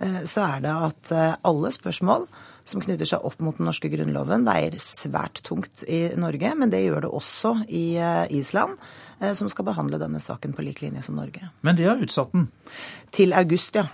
eh, 0.00 0.20
så 0.24 0.46
er 0.46 0.66
det 0.66 0.76
at 0.90 1.14
eh, 1.14 1.34
alle 1.46 1.72
spørsmål 1.74 2.28
som 2.66 2.82
knytter 2.82 3.06
seg 3.06 3.22
opp 3.22 3.38
mot 3.46 3.58
den 3.58 3.68
norske 3.68 3.86
grunnloven, 3.92 4.42
veier 4.46 4.74
svært 4.82 5.38
tungt 5.46 5.84
i 5.86 6.08
Norge. 6.18 6.50
Men 6.58 6.72
det 6.72 6.82
gjør 6.82 7.04
det 7.04 7.12
også 7.14 7.52
i 7.68 7.84
eh, 7.94 8.24
Island, 8.34 8.74
som 9.16 9.48
skal 9.48 9.64
behandle 9.64 9.96
denne 9.96 10.18
saken 10.20 10.52
på 10.52 10.60
lik 10.66 10.82
linje 10.82 11.00
som 11.06 11.14
Norge. 11.16 11.46
Men 11.64 11.78
de 11.78 11.86
har 11.86 12.02
utsatt 12.04 12.34
den? 12.34 12.50
Til 13.16 13.32
august, 13.32 13.78
ja. 13.78 13.86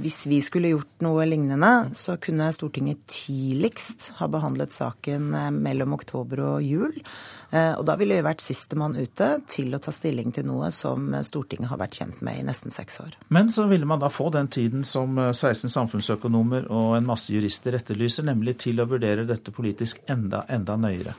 Hvis 0.00 0.22
vi 0.30 0.38
skulle 0.40 0.70
gjort 0.70 1.02
noe 1.04 1.26
lignende, 1.28 1.90
så 1.98 2.14
kunne 2.22 2.46
Stortinget 2.54 3.02
tidligst 3.10 4.12
ha 4.16 4.30
behandlet 4.32 4.72
saken 4.72 5.26
mellom 5.58 5.92
oktober 5.98 6.40
og 6.46 6.64
jul. 6.64 6.94
Eh, 7.50 7.72
og 7.74 7.84
da 7.88 7.96
ville 7.98 8.14
vi 8.14 8.24
vært 8.24 8.42
sistemann 8.44 8.94
ute 8.94 9.30
til 9.50 9.74
å 9.74 9.80
ta 9.82 9.92
stilling 9.94 10.30
til 10.34 10.46
noe 10.46 10.70
som 10.74 11.08
Stortinget 11.26 11.72
har 11.72 11.80
vært 11.80 11.98
kjent 11.98 12.20
med 12.24 12.38
i 12.38 12.44
nesten 12.46 12.74
seks 12.74 13.00
år. 13.02 13.16
Men 13.34 13.50
så 13.54 13.66
ville 13.70 13.88
man 13.90 14.02
da 14.02 14.10
få 14.12 14.28
den 14.34 14.50
tiden 14.52 14.86
som 14.86 15.18
16 15.18 15.66
eh, 15.66 15.74
samfunnsøkonomer 15.74 16.70
og 16.70 16.94
en 16.98 17.10
masse 17.10 17.34
jurister 17.34 17.74
etterlyser, 17.80 18.28
nemlig 18.30 18.60
til 18.66 18.82
å 18.82 18.86
vurdere 18.90 19.26
dette 19.28 19.54
politisk 19.54 20.04
enda, 20.10 20.44
enda 20.48 20.78
nøyere. 20.78 21.16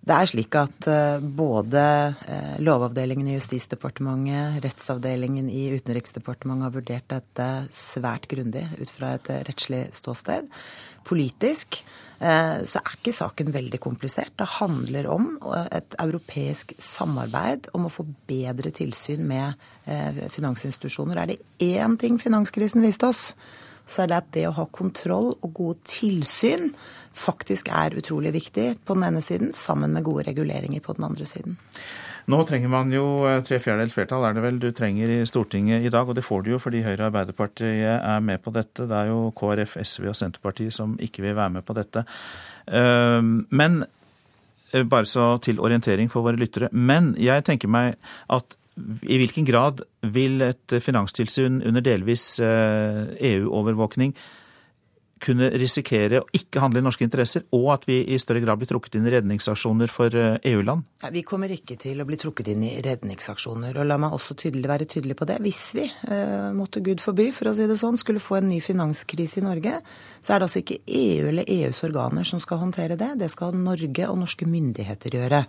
Det 0.00 0.16
er 0.16 0.28
slik 0.30 0.56
at 0.56 0.86
eh, 0.88 1.20
både 1.20 1.84
Lovavdelingen 2.64 3.28
i 3.28 3.36
Justisdepartementet, 3.36 4.62
rettsavdelingen 4.64 5.52
i 5.52 5.68
Utenriksdepartementet 5.76 6.70
har 6.70 6.76
vurdert 6.78 7.10
dette 7.12 7.50
svært 7.68 8.30
grundig 8.32 8.64
ut 8.80 8.88
fra 8.88 9.18
et 9.18 9.28
rettslig 9.44 9.90
ståsted. 9.96 10.48
Politisk 11.04 11.82
så 12.20 12.80
er 12.82 12.96
ikke 12.98 13.14
saken 13.16 13.52
veldig 13.54 13.78
komplisert. 13.80 14.34
Det 14.36 14.48
handler 14.58 15.06
om 15.08 15.30
et 15.72 15.94
europeisk 16.02 16.74
samarbeid 16.76 17.70
om 17.72 17.86
å 17.88 17.92
få 17.92 18.04
bedre 18.28 18.72
tilsyn 18.76 19.24
med 19.24 19.56
eh, 19.88 20.26
finansinstitusjoner. 20.28 21.16
Er 21.16 21.32
det 21.32 21.38
én 21.64 21.96
ting 22.00 22.20
finanskrisen 22.20 22.84
viste 22.84 23.08
oss, 23.08 23.22
så 23.88 24.04
er 24.04 24.10
det 24.10 24.18
at 24.20 24.28
det 24.36 24.46
å 24.50 24.56
ha 24.58 24.66
kontroll 24.68 25.32
og 25.40 25.54
gode 25.56 25.80
tilsyn 25.88 26.74
faktisk 27.16 27.72
er 27.74 27.96
utrolig 27.98 28.34
viktig 28.36 28.68
på 28.84 28.94
den 28.96 29.08
ene 29.08 29.22
siden, 29.24 29.54
sammen 29.56 29.96
med 29.96 30.04
gode 30.06 30.28
reguleringer 30.28 30.84
på 30.84 30.94
den 30.98 31.08
andre 31.08 31.26
siden. 31.26 31.58
Nå 32.28 32.40
trenger 32.48 32.70
man 32.72 32.90
jo 32.92 33.04
eh, 33.28 33.40
tre 33.46 33.58
fjerdedels 33.62 33.94
flertall, 33.96 34.26
er 34.26 34.36
det 34.36 34.44
vel 34.44 34.58
du 34.60 34.68
trenger 34.76 35.12
i 35.14 35.20
Stortinget 35.28 35.86
i 35.86 35.92
dag. 35.92 36.08
Og 36.08 36.16
det 36.18 36.26
får 36.26 36.44
du 36.44 36.52
jo 36.54 36.60
fordi 36.62 36.82
Høyre 36.84 37.06
og 37.06 37.08
Arbeiderpartiet 37.10 37.96
er 37.96 38.20
med 38.24 38.42
på 38.44 38.52
dette. 38.54 38.86
Det 38.90 38.96
er 38.96 39.10
jo 39.12 39.30
KrF, 39.36 39.78
SV 39.80 40.10
og 40.12 40.18
Senterpartiet 40.18 40.76
som 40.76 40.96
ikke 41.00 41.24
vil 41.24 41.38
være 41.38 41.56
med 41.58 41.66
på 41.66 41.76
dette. 41.78 42.04
Ehm, 42.76 43.46
men 43.50 43.84
eh, 44.72 44.84
bare 44.84 45.08
så 45.08 45.32
til 45.42 45.60
orientering 45.60 46.10
for 46.12 46.26
våre 46.26 46.40
lyttere. 46.40 46.68
Men 46.72 47.14
jeg 47.20 47.46
tenker 47.48 47.70
meg 47.70 47.96
at 48.32 48.56
i 48.80 49.18
hvilken 49.20 49.44
grad 49.44 49.82
vil 50.14 50.40
et 50.44 50.76
finanstilsyn 50.80 51.60
under 51.66 51.82
delvis 51.84 52.38
EU-overvåkning 52.40 54.14
eh, 54.14 54.20
e 54.20 54.39
kunne 55.20 55.50
risikere 55.60 56.22
å 56.22 56.26
ikke 56.36 56.62
handle 56.62 56.80
i 56.80 56.84
norske 56.84 57.04
interesser, 57.04 57.44
og 57.56 57.68
at 57.74 57.86
vi 57.88 58.00
i 58.08 58.18
større 58.20 58.42
grad 58.44 58.60
blir 58.60 58.70
trukket 58.70 58.96
inn 58.98 59.08
i 59.08 59.12
redningsaksjoner 59.14 59.92
for 59.92 60.16
eh, 60.16 60.38
EU-land? 60.52 60.86
Vi 61.12 61.22
kommer 61.26 61.52
ikke 61.52 61.76
til 61.80 62.00
å 62.00 62.06
bli 62.08 62.18
trukket 62.20 62.50
inn 62.52 62.64
i 62.66 62.72
redningsaksjoner. 62.84 63.76
Og 63.76 63.88
la 63.88 63.98
meg 64.00 64.16
også 64.16 64.36
tydelig, 64.40 64.68
være 64.70 64.88
tydelig 64.90 65.18
på 65.18 65.28
det. 65.28 65.40
Hvis 65.44 65.62
vi, 65.76 65.86
eh, 65.86 66.48
måtte 66.56 66.82
Gud 66.84 67.02
forby, 67.04 67.30
for 67.36 67.50
å 67.50 67.54
si 67.56 67.68
det 67.68 67.78
sånn, 67.80 67.98
skulle 68.00 68.22
få 68.22 68.40
en 68.40 68.50
ny 68.50 68.60
finanskrise 68.64 69.40
i 69.40 69.46
Norge, 69.46 69.76
så 70.20 70.34
er 70.34 70.40
det 70.40 70.48
altså 70.48 70.62
ikke 70.64 70.80
EU 71.00 71.28
eller 71.30 71.48
EUs 71.48 71.82
organer 71.88 72.26
som 72.28 72.40
skal 72.42 72.62
håndtere 72.64 72.98
det. 73.00 73.12
Det 73.20 73.30
skal 73.32 73.56
Norge 73.56 74.08
og 74.08 74.20
norske 74.22 74.48
myndigheter 74.48 75.16
gjøre. 75.16 75.44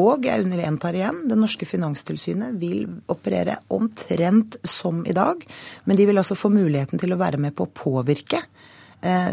Og 0.00 0.24
jeg 0.24 0.46
gjentar 0.48 0.96
igjen, 0.96 1.26
det 1.28 1.36
norske 1.36 1.68
finanstilsynet 1.68 2.56
vil 2.60 2.86
operere 3.12 3.58
omtrent 3.74 4.56
som 4.64 5.02
i 5.04 5.12
dag. 5.12 5.42
Men 5.84 5.98
de 5.98 6.06
vil 6.08 6.20
altså 6.22 6.38
få 6.38 6.48
muligheten 6.52 7.02
til 7.02 7.12
å 7.12 7.20
være 7.20 7.40
med 7.42 7.54
på 7.58 7.66
å 7.66 7.74
påvirke 7.76 8.40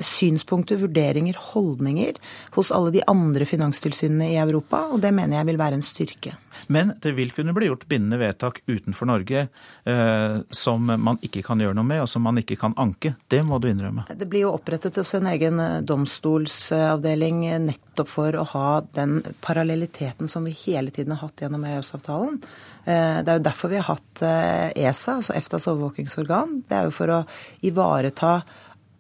synspunkter, 0.06 0.80
vurderinger, 0.82 1.38
holdninger 1.52 2.18
hos 2.56 2.72
alle 2.74 2.94
de 2.96 3.04
andre 3.08 3.46
finanstilsynene 3.46 4.32
i 4.34 4.40
Europa, 4.42 4.88
og 4.90 5.04
det 5.04 5.12
mener 5.14 5.38
jeg 5.38 5.50
vil 5.52 5.60
være 5.62 5.78
en 5.78 5.86
styrke. 5.86 6.34
Men 6.68 6.94
det 7.02 7.12
vil 7.12 7.32
kunne 7.32 7.54
bli 7.54 7.70
gjort 7.70 7.88
bindende 7.88 8.20
vedtak 8.20 8.62
utenfor 8.68 9.10
Norge 9.10 9.48
eh, 9.84 10.38
som 10.52 10.86
man 10.86 11.20
ikke 11.26 11.44
kan 11.46 11.62
gjøre 11.62 11.78
noe 11.78 11.88
med, 11.88 12.04
og 12.04 12.10
som 12.12 12.26
man 12.26 12.40
ikke 12.42 12.60
kan 12.60 12.76
anke. 12.78 13.16
Det 13.32 13.42
må 13.46 13.60
du 13.60 13.70
innrømme. 13.72 14.08
Det 14.10 14.28
blir 14.30 14.48
jo 14.48 14.54
opprettet 14.58 14.98
også 15.02 15.20
en 15.20 15.32
egen 15.34 15.62
eh, 15.64 15.80
domstolsavdeling 15.88 17.46
nettopp 17.68 18.12
for 18.12 18.40
å 18.40 18.48
ha 18.54 18.68
den 18.96 19.20
parallelliteten 19.46 20.32
som 20.32 20.48
vi 20.48 20.56
hele 20.66 20.94
tiden 20.96 21.16
har 21.16 21.28
hatt 21.28 21.46
gjennom 21.46 21.66
EØS-avtalen. 21.70 22.40
Eh, 22.86 23.20
det 23.24 23.34
er 23.34 23.42
jo 23.42 23.48
derfor 23.50 23.74
vi 23.74 23.82
har 23.82 23.90
hatt 23.90 24.24
ESA, 24.24 25.20
altså 25.20 25.36
EFTAs 25.38 25.70
overvåkingsorgan. 25.72 26.64
Det 26.68 26.80
er 26.80 26.90
jo 26.90 26.96
for 26.96 27.20
å 27.20 27.22
ivareta 27.66 28.40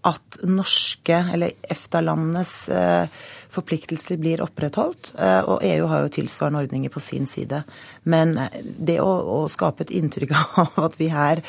at 0.09 0.39
norske, 0.43 1.17
eller 1.33 1.51
EFTA-landenes 1.69 2.53
eh, 2.69 3.19
forpliktelser 3.49 4.17
blir 4.21 4.41
opprettholdt. 4.41 5.13
Eh, 5.19 5.41
og 5.41 5.63
EU 5.65 5.89
har 5.89 6.05
jo 6.05 6.13
tilsvarende 6.19 6.63
ordninger 6.63 6.93
på 6.93 7.01
sin 7.03 7.27
side. 7.29 7.61
Men 8.09 8.37
eh, 8.37 8.59
det 8.63 8.99
å, 9.03 9.09
å, 9.09 9.39
skape 9.51 9.85
et 9.85 9.93
inntrykk 9.99 10.33
av 10.63 10.79
at 10.85 10.97
vi 10.99 11.09
her 11.13 11.43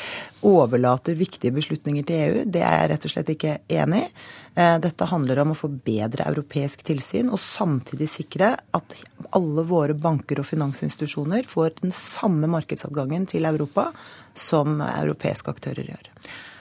overlater 0.47 1.19
viktige 1.19 1.55
beslutninger 1.57 2.07
til 2.09 2.21
EU, 2.21 2.45
det 2.47 2.65
er 2.65 2.77
jeg 2.83 2.93
rett 2.95 3.09
og 3.09 3.15
slett 3.15 3.35
ikke 3.37 3.59
enig 3.81 4.05
i. 4.07 4.13
Dette 4.61 5.07
handler 5.07 5.39
om 5.41 5.53
å 5.53 5.57
få 5.57 5.69
bedre 5.71 6.25
europeisk 6.27 6.83
tilsyn, 6.85 7.29
og 7.31 7.39
samtidig 7.41 8.09
sikre 8.11 8.49
at 8.77 8.97
alle 9.39 9.63
våre 9.65 9.95
banker 9.95 10.43
og 10.43 10.49
finansinstitusjoner 10.49 11.47
får 11.49 11.79
den 11.79 11.95
samme 11.95 12.51
markedsadgangen 12.51 13.29
til 13.31 13.47
Europa 13.49 13.87
som 14.35 14.83
europeiske 14.83 15.55
aktører 15.55 15.93
gjør. 15.93 16.11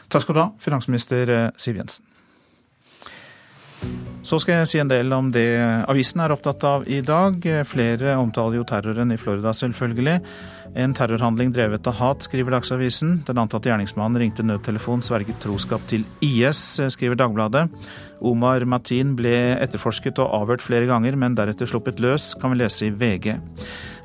Takk 0.09 0.25
skal 0.25 0.35
du 0.35 0.41
ha, 0.41 0.47
finansminister 0.61 1.29
eh, 1.29 1.49
Siv 1.57 1.77
Jensen. 1.77 2.08
Så 4.29 4.37
skal 4.43 4.59
jeg 4.59 4.69
si 4.69 4.79
en 4.81 4.89
del 4.91 5.13
om 5.15 5.29
det 5.33 5.47
avisen 5.89 6.19
er 6.21 6.33
opptatt 6.35 6.63
av 6.67 6.83
i 6.91 6.99
dag. 7.01 7.39
Flere 7.65 8.17
omtaler 8.19 8.59
jo 8.59 8.65
terroren 8.67 9.13
i 9.15 9.17
Florida, 9.17 9.53
selvfølgelig. 9.55 10.19
En 10.77 10.93
terrorhandling 10.93 11.49
drevet 11.55 11.87
av 11.89 11.95
hat, 11.97 12.25
skriver 12.27 12.53
Dagsavisen. 12.53 13.15
Den 13.25 13.39
antatte 13.41 13.71
gjerningsmannen 13.71 14.19
ringte 14.21 14.45
nødtelefon, 14.45 15.01
sverget 15.01 15.39
troskap 15.41 15.81
til 15.89 16.03
IS, 16.25 16.61
skriver 16.93 17.17
Dagbladet. 17.17 17.63
Omar 18.19 18.65
Matin 18.69 19.15
ble 19.17 19.55
etterforsket 19.63 20.19
og 20.21 20.35
avhørt 20.41 20.61
flere 20.61 20.85
ganger, 20.89 21.17
men 21.17 21.37
deretter 21.39 21.69
sluppet 21.69 22.03
løs, 22.03 22.33
kan 22.37 22.53
vi 22.53 22.59
lese 22.59 22.89
i 22.89 22.93
VG. 22.93 23.39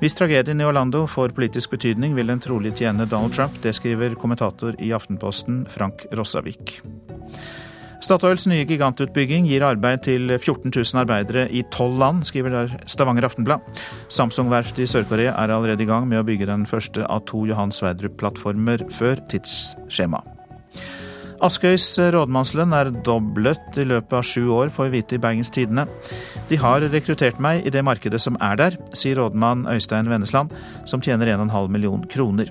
Hvis 0.01 0.17
tragedien 0.17 0.63
i 0.63 0.69
Orlando 0.69 1.05
får 1.11 1.35
politisk 1.37 1.75
betydning, 1.75 2.15
vil 2.17 2.33
den 2.33 2.41
trolig 2.41 2.73
tjene 2.79 3.09
Donald 3.11 3.37
Trump. 3.37 3.61
Det 3.61 3.75
skriver 3.77 4.17
kommentator 4.17 4.79
i 4.79 4.95
Aftenposten, 4.97 5.67
Frank 5.75 6.07
Rossavik. 6.15 6.79
Statoils 8.03 8.47
nye 8.51 8.65
gigantutbygging 8.69 9.47
gir 9.49 9.65
arbeid 9.67 10.05
til 10.09 10.35
14 10.35 10.73
000 10.75 11.03
arbeidere 11.05 11.47
i 11.55 11.63
tolv 11.75 11.99
land, 12.03 12.25
skriver 12.27 12.51
der 12.51 12.77
Stavanger 12.91 13.29
Aftenblad. 13.31 13.65
Samsung-verftet 14.13 14.85
i 14.85 14.91
Sør-Korea 14.91 15.33
er 15.39 15.55
allerede 15.55 15.87
i 15.87 15.89
gang 15.89 16.09
med 16.11 16.21
å 16.21 16.27
bygge 16.27 16.51
den 16.51 16.67
første 16.67 17.07
av 17.07 17.25
to 17.31 17.47
Johan 17.49 17.73
Sverdrup-plattformer 17.75 18.89
før 18.93 19.23
tidsskjema. 19.31 20.34
Askøys 21.45 21.99
rådmannslønn 22.15 22.73
er 22.73 22.89
doblet 23.05 23.77
i 23.77 23.85
løpet 23.85 24.15
av 24.17 24.23
sju 24.25 24.47
år, 24.55 24.71
får 24.73 24.87
vi 24.87 24.95
vite 24.95 25.17
i 25.19 25.21
Bergens 25.21 25.51
Tidende. 25.53 25.83
De 26.49 26.57
har 26.57 26.87
rekruttert 26.89 27.37
meg 27.43 27.67
i 27.69 27.73
det 27.75 27.83
markedet 27.85 28.23
som 28.25 28.39
er 28.41 28.57
der, 28.57 28.79
sier 28.97 29.21
rådmann 29.21 29.67
Øystein 29.69 30.09
Vennesland, 30.09 30.55
som 30.89 31.05
tjener 31.05 31.35
1,5 31.35 31.69
million 31.75 32.07
kroner. 32.09 32.49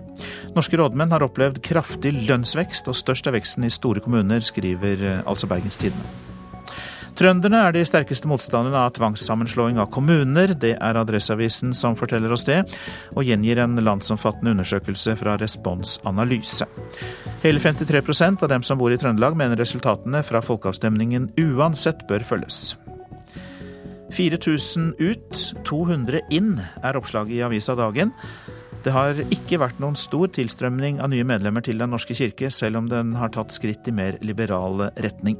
Norske 0.53 0.77
rådmenn 0.77 1.15
har 1.15 1.25
opplevd 1.25 1.63
kraftig 1.65 2.13
lønnsvekst, 2.27 2.91
og 2.91 2.99
størst 2.99 3.31
er 3.31 3.33
veksten 3.39 3.65
i 3.65 3.73
store 3.73 4.03
kommuner, 4.03 4.45
skriver 4.45 5.01
eh, 5.01 5.25
altså 5.25 5.49
Bergens 5.49 5.81
Tidende. 5.81 6.32
Trønderne 7.13 7.59
er 7.67 7.73
de 7.75 7.83
sterkeste 7.85 8.25
motstanderne 8.29 8.79
av 8.87 8.95
tvangssammenslåing 8.95 9.77
av 9.77 9.91
kommuner. 9.93 10.55
Det 10.57 10.71
er 10.73 10.97
Adresseavisen 10.97 11.75
som 11.77 11.97
forteller 11.97 12.33
oss 12.33 12.45
det, 12.47 12.63
og 13.13 13.27
gjengir 13.27 13.61
en 13.61 13.77
landsomfattende 13.85 14.55
undersøkelse 14.55 15.13
fra 15.19 15.35
Respons 15.41 15.99
Analyse. 16.09 16.65
Hele 17.43 17.61
53% 17.61 18.45
av 18.45 18.49
dem 18.49 18.65
som 18.65 18.81
bor 18.81 18.93
i 18.93 18.97
Trøndelag 18.97 19.37
mener 19.37 19.61
resultatene 19.61 20.23
fra 20.25 20.41
folkeavstemningen 20.41 21.29
uansett 21.43 22.01
bør 22.09 22.25
følges. 22.25 22.73
4000 24.13 24.93
ut, 25.01 25.45
200 25.65 26.25
inn, 26.33 26.57
er 26.81 26.97
oppslaget 26.97 27.37
i 27.37 27.45
avisa 27.45 27.77
Dagen. 27.77 28.13
Det 28.83 28.91
har 28.91 29.15
ikke 29.31 29.61
vært 29.61 29.77
noen 29.79 29.95
stor 29.95 30.27
tilstrømning 30.35 30.97
av 30.99 31.07
nye 31.13 31.23
medlemmer 31.23 31.63
til 31.63 31.79
Den 31.79 31.93
norske 31.95 32.15
kirke, 32.17 32.49
selv 32.51 32.81
om 32.81 32.89
den 32.91 33.13
har 33.15 33.31
tatt 33.31 33.55
skritt 33.55 33.87
i 33.87 33.93
mer 33.95 34.17
liberal 34.19 34.89
retning. 34.99 35.37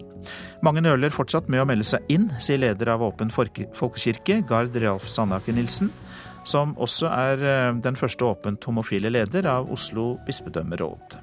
Mange 0.63 0.83
nøler 0.85 1.11
fortsatt 1.11 1.49
med 1.51 1.59
å 1.59 1.67
melde 1.67 1.87
seg 1.89 2.07
inn, 2.13 2.29
sier 2.39 2.61
leder 2.63 2.93
av 2.93 3.03
Åpen 3.03 3.33
folkekirke, 3.35 4.39
Gard 4.47 4.79
Realf 4.79 5.09
Sandaker 5.11 5.57
Nilsen, 5.57 5.91
som 6.47 6.71
også 6.79 7.11
er 7.11 7.43
eh, 7.43 7.75
den 7.83 7.99
første 7.99 8.31
åpent 8.31 8.63
homofile 8.67 9.11
leder 9.11 9.51
av 9.51 9.67
Oslo 9.75 10.13
bispedømmeråd. 10.27 11.19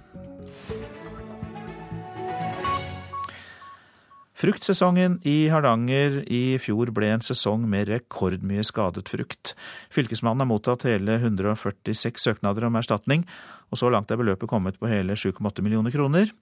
Fruktsesongen 4.40 5.18
i 5.28 5.50
Hardanger 5.52 6.22
i 6.32 6.56
fjor 6.64 6.88
ble 6.96 7.10
en 7.12 7.20
sesong 7.20 7.66
med 7.68 7.90
rekordmye 7.90 8.62
skadet 8.64 9.10
frukt. 9.12 9.52
Fylkesmannen 9.92 10.40
har 10.40 10.48
mottatt 10.48 10.86
hele 10.88 11.18
146 11.18 12.24
søknader 12.24 12.64
om 12.64 12.78
erstatning, 12.80 13.26
og 13.68 13.82
så 13.82 13.90
langt 13.92 14.08
er 14.08 14.16
beløpet 14.16 14.48
kommet 14.48 14.78
på 14.80 14.88
hele 14.88 15.12
7,8 15.12 15.60
millioner 15.66 15.92
kroner. 15.92 16.32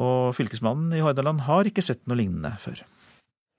Og 0.00 0.32
fylkesmannen 0.38 0.96
i 0.96 1.02
Hordaland 1.04 1.44
har 1.44 1.68
ikke 1.68 1.84
sett 1.84 2.00
noe 2.08 2.16
lignende 2.22 2.54
før. 2.62 2.80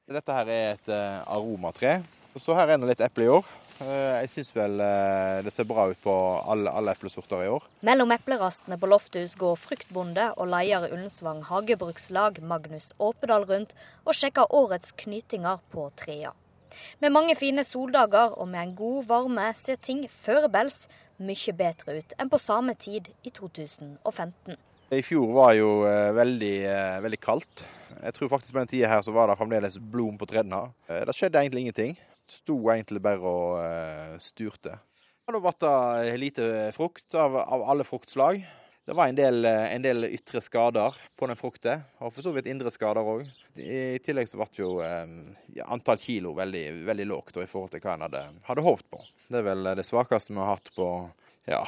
Dette 0.10 0.40
her 0.40 0.50
er 0.50 0.68
et 0.72 0.94
eh, 0.98 1.22
aromatre. 1.30 2.00
Og 2.34 2.42
så 2.42 2.58
her 2.58 2.74
er 2.74 2.82
det 2.82 2.90
litt 2.96 3.06
eple 3.06 3.28
i 3.28 3.34
år. 3.38 3.46
Eh, 3.78 4.24
jeg 4.24 4.30
syns 4.32 4.50
vel 4.56 4.80
eh, 4.82 5.40
det 5.46 5.52
ser 5.54 5.68
bra 5.70 5.86
ut 5.92 6.00
på 6.02 6.14
alle, 6.50 6.72
alle 6.74 6.96
eplesorter 6.98 7.44
i 7.46 7.50
år. 7.52 7.66
Mellom 7.86 8.14
eplerastene 8.16 8.78
på 8.82 8.90
Lofthus 8.90 9.36
går 9.38 9.58
fruktbonde 9.62 10.32
og 10.34 10.50
leder 10.50 10.90
Ullensvang 10.90 11.44
hagebrukslag 11.46 12.42
Magnus 12.42 12.96
Åpedal 12.98 13.46
rundt 13.50 13.76
og 14.06 14.18
sjekker 14.18 14.50
årets 14.56 14.96
knytinger 14.98 15.62
på 15.74 15.86
trea. 16.00 16.34
Med 17.02 17.14
mange 17.14 17.38
fine 17.38 17.64
soldager 17.66 18.34
og 18.34 18.50
med 18.50 18.64
en 18.64 18.76
god 18.78 19.08
varme 19.12 19.52
ser 19.58 19.78
ting 19.82 20.04
førebels 20.10 20.86
mye 21.22 21.54
bedre 21.58 22.00
ut 22.02 22.18
enn 22.18 22.34
på 22.34 22.42
samme 22.42 22.74
tid 22.78 23.12
i 23.26 23.34
2015. 23.34 24.58
I 24.94 25.04
fjor 25.06 25.34
var 25.38 25.54
jo 25.58 25.72
eh, 25.86 26.12
veldig, 26.18 26.58
veldig 27.06 27.22
kaldt. 27.22 27.66
Jeg 27.98 28.14
tror 28.14 28.30
faktisk 28.34 28.54
på 28.56 28.62
den 28.62 28.70
tida 28.74 28.90
her 28.90 29.02
så 29.06 29.14
var 29.14 29.30
det 29.30 29.38
fremdeles 29.38 29.78
blom 29.82 30.18
på 30.18 30.26
trærne. 30.30 30.68
Det 30.88 31.14
skjedde 31.18 31.42
egentlig 31.42 31.68
ingenting 31.68 31.98
sto 32.32 32.58
egentlig 32.74 33.02
bare 33.04 33.24
og 33.24 33.58
uh, 33.62 34.16
sturte. 34.24 34.78
da 35.28 35.42
ble 35.44 36.16
lite 36.22 36.72
frukt 36.76 37.16
av, 37.16 37.36
av, 37.36 37.66
alle 37.72 37.84
fruktslag. 37.84 38.40
Det 38.88 38.96
var 38.96 39.10
en 39.10 39.18
del, 39.18 39.44
eh, 39.44 39.74
en 39.76 39.84
del, 39.84 40.06
ytre 40.16 40.40
skader 40.40 40.96
på 41.20 41.28
den 41.28 41.36
frukten, 41.36 41.82
og 42.00 42.14
for 42.16 42.24
så 42.24 42.32
vidt 42.32 42.48
indre 42.48 42.72
skader 42.72 43.04
òg. 43.04 43.26
I 43.60 44.00
tillegg 44.00 44.30
så 44.32 44.40
ble 44.40 44.48
jo 44.56 44.70
um, 44.80 45.18
antall 45.68 46.00
kilo 46.00 46.32
veldig, 46.38 46.86
veldig 46.88 47.08
lågt 47.10 47.42
i 47.44 47.50
forhold 47.52 47.74
til 47.74 47.84
hva 47.84 47.98
en 47.98 48.06
hadde, 48.06 48.22
hadde 48.48 48.64
håpet 48.64 48.88
på. 48.96 49.02
Det 49.28 49.42
er 49.42 49.48
vel 49.50 49.74
det 49.76 49.84
svakeste 49.84 50.32
vi 50.32 50.40
har 50.40 50.54
hatt 50.54 50.72
på 50.78 50.88
ja, 51.48 51.62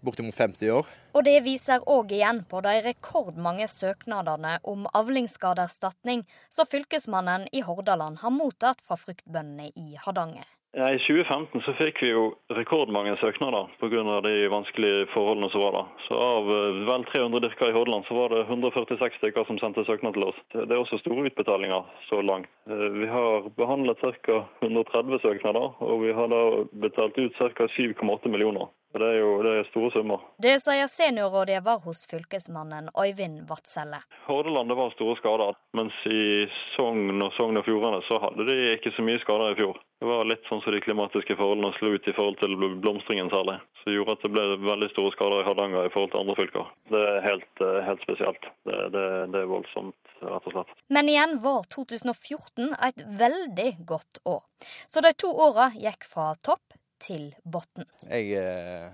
bortimot 0.00 0.34
50 0.34 0.70
år. 0.70 0.90
Og 1.16 1.24
det 1.24 1.38
viser 1.46 1.82
òg 1.88 2.12
igjen 2.14 2.42
på 2.50 2.60
de 2.66 2.76
rekordmange 2.84 3.66
søknadene 3.72 4.58
om 4.68 4.84
avlingsskadeerstatning 4.94 6.26
som 6.52 6.68
fylkesmannen 6.68 7.48
i 7.52 7.64
Hordaland 7.64 8.20
har 8.22 8.34
mottatt 8.34 8.84
fra 8.84 9.00
fruktbøndene 9.00 9.72
i 9.74 9.96
Hardanger. 10.04 10.46
Ja, 10.76 10.90
I 10.92 10.98
2015 11.00 11.62
så 11.64 11.72
fikk 11.78 12.02
vi 12.04 12.10
jo 12.10 12.24
rekordmange 12.52 13.14
søknader 13.16 13.70
pga. 13.80 14.20
de 14.20 14.34
vanskelige 14.52 15.06
forholdene 15.14 15.48
som 15.50 15.62
var 15.64 15.72
da. 15.72 15.84
Så 16.06 16.14
Av 16.14 16.50
eh, 16.52 16.80
vel 16.90 17.04
300 17.08 17.40
dyrker 17.40 17.70
i 17.70 17.72
Hordaland 17.72 18.04
så 18.04 18.14
var 18.14 18.34
det 18.34 18.44
146 18.44 19.16
stykker 19.16 19.48
som 19.48 19.58
sendte 19.58 19.86
søknad 19.88 20.12
til 20.12 20.28
oss. 20.28 20.36
Det 20.52 20.68
er 20.68 20.76
også 20.76 21.00
store 21.00 21.24
utbetalinger 21.30 21.88
så 22.10 22.20
langt. 22.20 22.52
Eh, 22.68 22.88
vi 23.00 23.08
har 23.08 23.48
behandlet 23.56 24.04
ca. 24.22 24.44
130 24.60 25.22
søknader, 25.24 25.72
og 25.80 26.04
vi 26.04 26.12
har 26.12 26.28
da 26.28 26.42
betalt 26.84 27.16
ut 27.16 27.40
ca. 27.40 27.66
7,8 27.72 28.28
millioner. 28.28 28.68
Det 28.94 29.04
er 29.04 29.18
jo 29.20 29.32
det 29.44 29.50
er 29.52 29.66
store 29.68 29.90
summer. 29.92 30.22
Det 30.40 30.54
sier 30.64 30.88
seniorrådgiver 30.88 31.82
hos 31.84 32.06
fylkesmannen 32.08 32.88
Øyvind 32.96 33.42
Vadselle. 33.50 34.00
Hordaland 34.24 34.72
det 34.72 34.78
var 34.78 34.94
store 34.94 35.16
skader, 35.20 35.58
mens 35.76 35.98
i 36.08 36.46
Sogn 36.74 37.20
og 37.20 37.34
Sogn 37.36 37.60
og 37.60 37.66
Fjordane 37.68 38.00
så 38.08 38.20
hadde 38.22 38.48
de 38.48 38.56
ikke 38.78 38.94
så 38.96 39.04
mye 39.04 39.20
skader 39.20 39.52
i 39.52 39.58
fjor. 39.60 39.76
Det 39.98 40.06
var 40.06 40.28
litt 40.30 40.46
sånn 40.46 40.62
som 40.62 40.72
de 40.72 40.80
klimatiske 40.80 41.34
forholdene 41.36 41.74
slo 41.76 41.90
ut 41.96 42.08
i 42.08 42.14
forhold 42.14 42.38
til 42.40 42.54
blomstringen 42.56 43.28
særlig. 43.32 43.58
Som 43.82 43.96
gjorde 43.96 44.14
at 44.14 44.24
det 44.24 44.32
ble 44.32 44.44
veldig 44.62 44.90
store 44.92 45.12
skader 45.16 45.42
i 45.42 45.46
Hardanger 45.48 45.88
i 45.88 45.92
forhold 45.92 46.12
til 46.14 46.22
andre 46.22 46.38
fylker. 46.38 46.72
Det 46.94 47.04
er 47.12 47.20
helt, 47.26 47.64
eh, 47.66 47.80
helt 47.88 48.04
spesielt. 48.06 48.50
Det, 48.68 48.78
det, 48.94 49.04
det 49.34 49.42
er 49.42 49.50
voldsomt, 49.50 50.14
rett 50.22 50.48
og 50.48 50.54
slett. 50.54 50.74
Men 50.94 51.10
igjen 51.10 51.36
var 51.42 51.66
2014 51.74 52.72
et 52.88 53.04
veldig 53.20 53.70
godt 53.90 54.22
år. 54.24 54.44
Så 54.86 55.02
de 55.02 55.12
to 55.18 55.34
åra 55.34 55.72
gikk 55.74 56.06
fra 56.06 56.30
topp 56.46 56.77
til 57.02 57.30
bunnen. 57.44 57.88
Jeg 58.08 58.32
eh, 58.40 58.88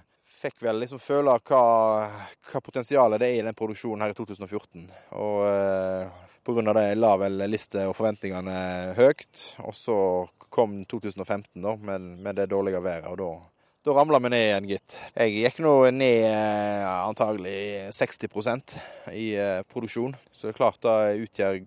fikk 0.45 0.61
vel 0.65 0.83
liksom 0.83 1.01
føle 1.03 1.37
hva, 1.49 1.63
hva 2.51 2.63
potensialet 2.65 3.23
det 3.23 3.31
er 3.31 3.41
i 3.41 3.47
den 3.47 3.57
produksjonen 3.57 4.05
her 4.05 4.15
i 4.15 4.19
2014. 4.19 4.87
Og 5.21 5.41
eh, 5.49 6.21
pga. 6.45 6.77
det 6.77 6.87
la 6.99 7.15
vel 7.21 7.47
liste 7.49 7.87
og 7.89 7.97
forventningene 7.97 8.59
høyt. 8.99 9.49
Og 9.65 9.75
så 9.77 9.99
kom 10.49 10.83
2015 10.91 11.49
da, 11.65 11.75
med, 11.77 12.15
med 12.25 12.41
det 12.41 12.51
dårlige 12.53 12.85
været. 12.85 13.11
og 13.11 13.19
da 13.19 13.33
da 13.85 13.93
ramla 13.93 14.19
vi 14.19 14.29
ned 14.33 14.43
igjen, 14.47 14.67
gitt. 14.69 14.95
Jeg 15.13 15.33
gikk 15.35 15.59
nå 15.61 15.73
ned 15.93 16.23
eh, 16.25 16.85
antagelig 16.89 17.91
60% 17.93 18.73
i 19.13 19.27
eh, 19.37 19.61
produksjon. 19.69 20.15
Så 20.33 20.47
det 20.47 20.55
er 20.55 20.57
klart 20.57 20.81
det 20.87 21.27
utgjør 21.27 21.59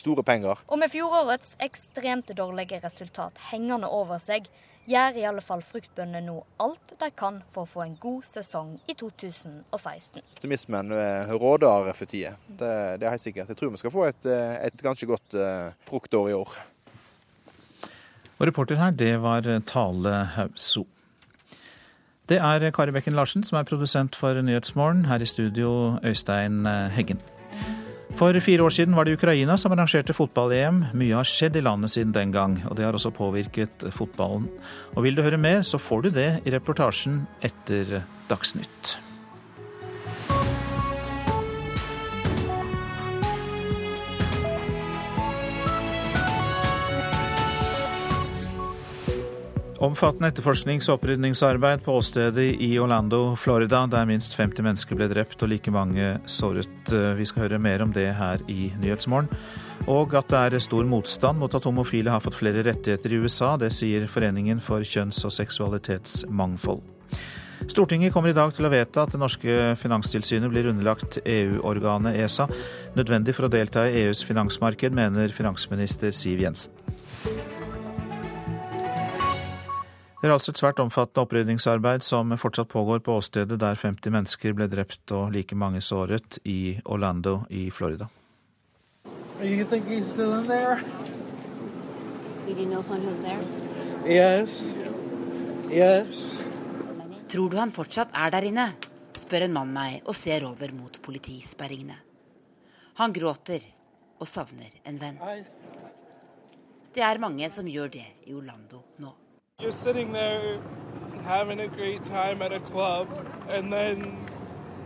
store 0.00 0.24
penger. 0.24 0.62
Og 0.64 0.80
med 0.80 0.88
fjorårets 0.88 1.58
ekstremt 1.60 2.32
dårlige 2.38 2.80
resultat 2.80 3.36
hengende 3.50 3.90
over 3.92 4.16
seg, 4.16 4.48
gjør 4.88 5.18
i 5.20 5.24
alle 5.28 5.42
fall 5.44 5.62
fruktbøndene 5.64 6.24
nå 6.26 6.36
alt 6.64 6.94
de 7.00 7.10
kan 7.16 7.40
for 7.54 7.66
å 7.66 7.70
få 7.70 7.84
en 7.84 7.96
god 8.00 8.26
sesong 8.26 8.74
i 8.88 8.96
2016. 8.98 10.24
Optimismen 10.38 10.92
eh, 10.96 11.32
råder 11.32 11.92
for 11.92 12.10
tida. 12.10 12.34
Det, 12.48 12.72
det, 13.00 13.06
er 13.06 13.14
helt 13.14 13.24
sikkert. 13.24 13.52
Jeg 13.52 13.60
tror 13.60 13.74
vi 13.74 13.82
skal 13.82 13.94
få 13.94 14.08
et, 14.08 14.28
eh, 14.28 14.58
et 14.68 14.84
ganske 14.84 15.08
godt 15.08 15.38
uh, 15.38 15.70
fruktår 15.88 16.30
i 16.32 16.36
år. 16.36 16.58
Og 18.38 18.46
reporter 18.46 18.78
her, 18.78 18.94
det 18.94 19.16
var 19.22 19.48
Tale 19.66 20.14
Hauso. 20.36 20.86
Det 22.28 22.38
er 22.44 22.68
Kari 22.76 22.92
Bekken 22.92 23.16
Larsen 23.16 23.42
som 23.42 23.58
er 23.58 23.66
produsent 23.66 24.16
for 24.16 24.36
Nyhetsmorgen. 24.44 25.06
Her 25.08 25.24
i 25.24 25.26
studio 25.26 25.98
Øystein 26.04 26.66
Heggen. 26.94 27.24
For 28.18 28.34
fire 28.42 28.64
år 28.66 28.72
siden 28.74 28.96
var 28.98 29.06
det 29.06 29.14
Ukraina 29.14 29.54
som 29.56 29.70
arrangerte 29.70 30.14
fotball-EM. 30.16 30.80
Mye 30.98 31.14
har 31.20 31.28
skjedd 31.28 31.54
i 31.54 31.62
landet 31.62 31.92
siden 31.92 32.10
den 32.16 32.32
gang, 32.34 32.56
og 32.66 32.74
det 32.74 32.82
har 32.82 32.96
også 32.98 33.14
påvirket 33.14 33.86
fotballen. 33.94 34.48
Og 34.96 35.06
vil 35.06 35.14
du 35.14 35.22
høre 35.22 35.38
mer, 35.38 35.62
så 35.62 35.78
får 35.78 36.08
du 36.08 36.10
det 36.16 36.30
i 36.42 36.50
reportasjen 36.50 37.28
etter 37.46 38.00
Dagsnytt. 38.26 38.98
Omfattende 49.78 50.32
etterforsknings- 50.32 50.88
og 50.90 50.96
opprydningsarbeid 50.96 51.84
på 51.86 51.92
åstedet 52.00 52.48
i 52.58 52.72
Orlando, 52.82 53.36
Florida, 53.38 53.84
der 53.86 54.08
minst 54.10 54.34
50 54.34 54.64
mennesker 54.66 54.98
ble 54.98 55.06
drept 55.12 55.38
og 55.46 55.52
like 55.52 55.70
mange 55.70 56.16
såret. 56.26 56.90
Vi 56.90 57.26
skal 57.30 57.44
høre 57.44 57.60
mer 57.62 57.84
om 57.84 57.92
det 57.94 58.08
her 58.18 58.42
i 58.50 58.72
Nyhetsmorgen. 58.82 59.30
Og 59.86 60.16
at 60.18 60.34
det 60.34 60.40
er 60.58 60.66
stor 60.66 60.82
motstand 60.82 61.38
mot 61.38 61.54
at 61.54 61.70
homofile 61.70 62.10
har 62.10 62.24
fått 62.24 62.40
flere 62.40 62.66
rettigheter 62.66 63.14
i 63.14 63.22
USA. 63.22 63.52
Det 63.56 63.70
sier 63.70 64.10
Foreningen 64.10 64.58
for 64.58 64.82
kjønns- 64.82 65.22
og 65.22 65.36
seksualitetsmangfold. 65.38 66.82
Stortinget 67.70 68.12
kommer 68.12 68.34
i 68.34 68.36
dag 68.36 68.50
til 68.54 68.66
å 68.66 68.74
vedta 68.74 69.06
at 69.06 69.14
det 69.14 69.22
norske 69.22 69.76
finanstilsynet 69.78 70.50
blir 70.50 70.72
underlagt 70.72 71.20
EU-organet 71.22 72.18
ESA. 72.18 72.50
Nødvendig 72.98 73.38
for 73.38 73.46
å 73.46 73.54
delta 73.54 73.86
i 73.86 74.08
EUs 74.08 74.26
finansmarked, 74.26 74.90
mener 74.90 75.30
finansminister 75.30 76.10
Siv 76.10 76.42
Jensen. 76.42 76.87
Det 80.18 80.26
er 80.26 80.32
altså 80.34 80.50
et 80.50 80.58
svært 80.58 80.80
omfattende 80.82 81.22
opprydningsarbeid 81.22 82.02
som 82.02 82.32
fortsatt 82.42 82.66
pågår 82.72 83.04
på 83.06 83.14
åstedet 83.20 83.60
der 83.62 83.78
50 83.78 84.10
mennesker 84.10 84.56
ble 84.58 84.66
drept 84.66 85.12
og 85.14 85.30
like 85.30 85.54
mange 85.54 85.78
såret 85.84 86.40
i 86.42 86.80
Orlando 86.90 87.44
i 87.54 87.68
Florida. 87.70 88.08
Yes. 94.08 94.58
Yes. 95.70 96.24
Tror 97.30 97.52
du 97.52 97.56
han 97.60 97.70
fortsatt 97.74 98.10
er 98.10 98.34
der 98.34 98.50
inne? 98.50 98.66
spør 99.18 99.46
en 99.46 99.54
mann 99.54 99.70
meg 99.74 100.02
og 100.06 100.14
ser 100.18 100.44
over 100.46 100.70
mot 100.74 100.98
politisperringene. 101.02 101.96
Han 102.98 103.14
gråter 103.14 103.62
og 104.18 104.26
savner 104.30 104.74
en 104.86 104.98
venn. 104.98 105.18
Det 106.94 107.02
er 107.06 107.22
mange 107.22 107.50
som 107.54 107.66
gjør 107.70 107.90
det 107.94 108.06
i 108.26 108.34
Orlando 108.34 108.82
nå. 109.02 109.14
You're 109.60 109.72
sitting 109.72 110.12
there 110.12 110.60
having 111.24 111.58
a 111.58 111.66
great 111.66 112.04
time 112.06 112.42
at 112.42 112.52
a 112.52 112.60
club, 112.60 113.08
and 113.48 113.72
then 113.72 114.16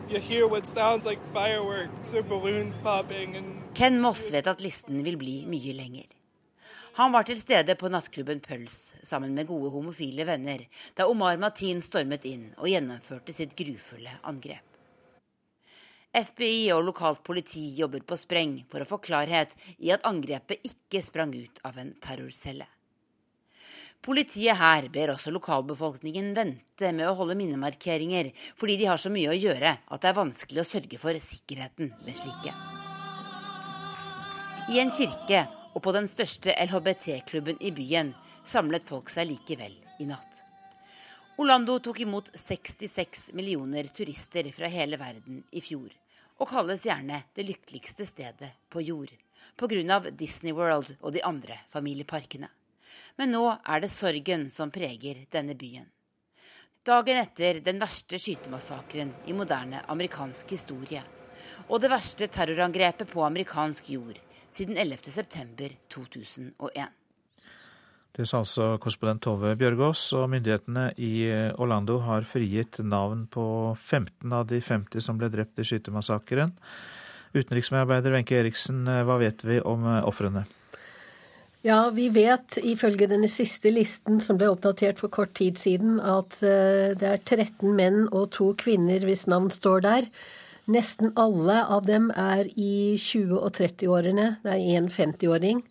you 0.08 0.18
hear 0.18 0.48
what 0.48 0.66
sounds 0.66 1.04
like 1.04 1.20
fireworks 1.34 2.14
or 2.14 2.22
balloons 2.22 2.78
popping. 2.78 3.36
And... 3.36 3.74
Ken 3.74 4.00
Moss 4.00 4.30
vet 4.30 4.46
at 4.46 4.64
listen 4.64 5.04
vil 5.04 5.18
bli 5.20 5.44
mye 5.44 5.76
lenger. 5.76 6.08
Han 6.94 7.12
var 7.12 7.28
til 7.28 7.36
stede 7.40 7.76
på 7.76 7.92
nattklubben 7.92 8.40
Pøls 8.40 8.94
sammen 9.04 9.36
med 9.36 9.50
gode 9.52 9.68
homofile 9.76 10.24
venner 10.24 10.64
da 10.96 11.04
Omar 11.04 11.36
Matin 11.36 11.84
stormet 11.84 12.24
inn 12.24 12.54
og 12.56 12.72
gjennomførte 12.72 13.36
sitt 13.36 13.52
grufulle 13.52 14.16
angrep. 14.24 14.64
FBI 16.16 16.70
og 16.72 16.86
lokalt 16.88 17.20
politi 17.20 17.74
jobber 17.76 18.08
på 18.08 18.16
spreng 18.16 18.62
for 18.72 18.80
å 18.80 18.88
få 18.88 19.04
klarhet 19.04 19.52
i 19.84 19.92
at 19.92 20.08
angrepet 20.08 20.64
ikke 20.64 21.04
sprang 21.04 21.36
ut 21.36 21.60
av 21.60 21.76
en 21.76 21.92
terrorcelle. 22.00 22.72
Politiet 24.02 24.58
her 24.58 24.88
ber 24.90 25.12
også 25.12 25.30
lokalbefolkningen 25.30 26.32
vente 26.34 26.88
med 26.90 27.06
å 27.06 27.14
holde 27.20 27.36
minnemarkeringer, 27.38 28.32
fordi 28.58 28.74
de 28.80 28.88
har 28.90 28.98
så 28.98 29.12
mye 29.14 29.30
å 29.30 29.36
gjøre 29.36 29.76
at 29.78 30.02
det 30.02 30.08
er 30.10 30.16
vanskelig 30.16 30.62
å 30.64 30.66
sørge 30.66 30.98
for 30.98 31.18
sikkerheten 31.22 31.92
ved 32.02 32.16
slike. 32.18 32.54
I 34.74 34.80
en 34.82 34.90
kirke 34.90 35.44
og 35.72 35.84
på 35.84 35.92
den 35.94 36.08
største 36.10 36.50
LHBT-klubben 36.64 37.60
i 37.62 37.70
byen 37.74 38.10
samlet 38.42 38.82
folk 38.88 39.10
seg 39.12 39.28
likevel 39.30 39.76
i 40.02 40.06
natt. 40.08 40.40
Orlando 41.38 41.78
tok 41.78 42.00
imot 42.02 42.32
66 42.34 43.30
millioner 43.38 43.86
turister 43.94 44.50
fra 44.56 44.70
hele 44.70 44.98
verden 44.98 45.44
i 45.54 45.62
fjor, 45.62 45.94
og 46.42 46.50
kalles 46.50 46.88
gjerne 46.88 47.22
det 47.38 47.46
lykkeligste 47.46 48.08
stedet 48.10 48.50
på 48.66 48.82
jord, 48.82 49.14
pga. 49.54 50.00
Disney 50.10 50.50
World 50.50 50.96
og 50.98 51.14
de 51.14 51.22
andre 51.22 51.60
familieparkene. 51.70 52.50
Men 53.20 53.34
nå 53.34 53.44
er 53.62 53.84
det 53.84 53.90
sorgen 53.92 54.48
som 54.50 54.72
preger 54.74 55.26
denne 55.32 55.54
byen. 55.58 55.86
Dagen 56.82 57.20
etter 57.20 57.60
den 57.62 57.78
verste 57.78 58.18
skytemassakren 58.18 59.12
i 59.30 59.34
moderne 59.38 59.84
amerikansk 59.92 60.56
historie, 60.56 61.02
og 61.68 61.78
det 61.82 61.92
verste 61.92 62.26
terrorangrepet 62.26 63.12
på 63.12 63.22
amerikansk 63.22 63.92
jord 63.94 64.18
siden 64.50 64.80
11.9.2001. 64.82 66.90
Det 68.12 68.26
sa 68.28 68.42
altså 68.42 68.74
korrespondent 68.82 69.22
Tove 69.24 69.54
Bjørgaas, 69.56 70.02
og 70.18 70.26
myndighetene 70.34 70.90
i 71.00 71.30
Orlando 71.56 71.96
har 72.04 72.26
frigitt 72.28 72.82
navn 72.84 73.24
på 73.32 73.44
15 73.78 74.34
av 74.36 74.50
de 74.50 74.58
50 74.60 75.06
som 75.06 75.20
ble 75.20 75.30
drept 75.32 75.62
i 75.62 75.64
skytemassakren. 75.64 76.52
Utenriksmedarbeider 77.32 78.12
Wenche 78.12 78.36
Eriksen, 78.42 78.84
hva 78.84 79.16
vet 79.22 79.40
vi 79.48 79.62
om 79.64 79.86
ofrene? 80.02 80.44
Ja, 81.62 81.92
vi 81.94 82.08
vet 82.10 82.56
ifølge 82.58 83.06
denne 83.06 83.28
siste 83.30 83.70
listen 83.70 84.18
som 84.24 84.38
ble 84.38 84.48
oppdatert 84.50 84.98
for 84.98 85.12
kort 85.14 85.36
tid 85.38 85.60
siden, 85.62 86.00
at 86.02 86.40
eh, 86.42 86.90
det 86.98 87.06
er 87.06 87.20
13 87.22 87.76
menn 87.78 88.08
og 88.08 88.32
to 88.34 88.48
kvinner 88.58 89.04
hvis 89.06 89.28
navn 89.30 89.46
står 89.54 89.84
der. 89.84 90.08
Nesten 90.66 91.12
alle 91.14 91.60
av 91.62 91.86
dem 91.86 92.08
er 92.18 92.50
i 92.58 92.98
20- 92.98 93.38
og 93.38 93.54
30-årene. 93.54 94.26
Det 94.42 94.56
er 94.56 94.80
en 94.80 94.88
50-åring. 94.90 95.62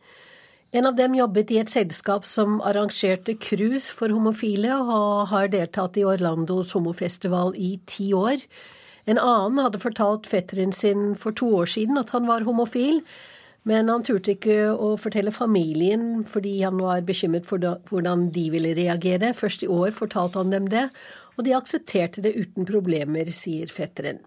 En 0.72 0.88
av 0.88 0.96
dem 0.96 1.18
jobbet 1.18 1.52
i 1.52 1.60
et 1.60 1.72
selskap 1.72 2.24
som 2.24 2.62
arrangerte 2.64 3.36
cruise 3.36 3.92
for 3.92 4.16
homofile, 4.16 4.72
og 4.72 5.28
har 5.34 5.52
deltatt 5.52 6.00
i 6.00 6.08
Orlandos 6.08 6.72
homofestival 6.78 7.52
i 7.60 7.74
ti 7.84 8.14
år. 8.16 8.39
En 9.12 9.20
annen 9.20 9.60
hadde 9.60 9.84
fortalt 9.84 10.32
fetteren 10.32 10.72
sin 10.72 11.18
for 11.20 11.36
to 11.36 11.52
år 11.60 11.68
siden 11.68 12.00
at 12.00 12.16
han 12.16 12.32
var 12.32 12.48
homofil, 12.48 13.02
men 13.70 13.91
han 13.91 14.03
turte 14.05 14.34
ikke 14.34 14.72
å 14.74 14.95
fortelle 14.97 15.34
familien 15.36 16.24
fordi 16.30 16.55
han 16.64 16.80
var 16.82 17.03
bekymret 17.05 17.45
for 17.49 17.62
hvordan 17.91 18.30
de 18.34 18.47
ville 18.53 18.74
reagere. 18.78 19.36
Først 19.38 19.66
i 19.66 19.70
år 19.70 19.93
fortalte 19.93 20.41
han 20.41 20.53
dem 20.53 20.70
det, 20.72 20.88
og 21.38 21.45
de 21.45 21.55
aksepterte 21.57 22.24
det 22.26 22.34
uten 22.38 22.66
problemer, 22.70 23.30
sier 23.34 23.70
fetteren. 23.72 24.24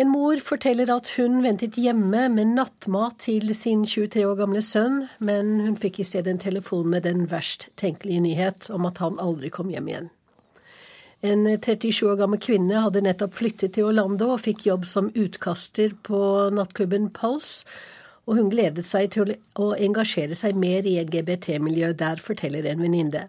En 0.00 0.08
mor 0.08 0.38
forteller 0.40 0.88
at 0.92 1.10
hun 1.18 1.42
ventet 1.44 1.76
hjemme 1.76 2.28
med 2.32 2.54
nattmat 2.54 3.18
til 3.26 3.50
sin 3.58 3.82
23 3.84 4.22
år 4.24 4.38
gamle 4.38 4.62
sønn, 4.64 5.02
men 5.18 5.58
hun 5.60 5.76
fikk 5.80 6.00
i 6.00 6.06
stedet 6.08 6.30
en 6.32 6.40
telefon 6.40 6.88
med 6.92 7.04
den 7.04 7.26
verst 7.28 7.68
tenkelige 7.80 8.22
nyhet 8.24 8.70
om 8.72 8.88
at 8.88 9.02
han 9.02 9.20
aldri 9.20 9.50
kom 9.52 9.68
hjem 9.72 9.90
igjen. 9.90 10.08
En 11.20 11.44
37 11.44 12.06
år 12.08 12.16
gammel 12.22 12.40
kvinne 12.40 12.80
hadde 12.80 13.02
nettopp 13.04 13.34
flyttet 13.36 13.74
til 13.76 13.90
Orlando 13.90 14.30
og 14.32 14.40
fikk 14.40 14.64
jobb 14.70 14.86
som 14.88 15.10
utkaster 15.12 15.92
på 16.06 16.20
nattklubben 16.56 17.10
Pulse, 17.12 17.68
og 18.30 18.38
hun 18.38 18.50
gledet 18.52 18.86
seg 18.86 19.10
til 19.16 19.34
å 19.58 19.72
engasjere 19.74 20.36
seg 20.38 20.54
mer 20.54 20.86
i 20.86 21.00
LGBT-miljøet 21.02 21.98
der, 21.98 22.22
forteller 22.22 22.68
en 22.70 22.84
venninne. 22.84 23.24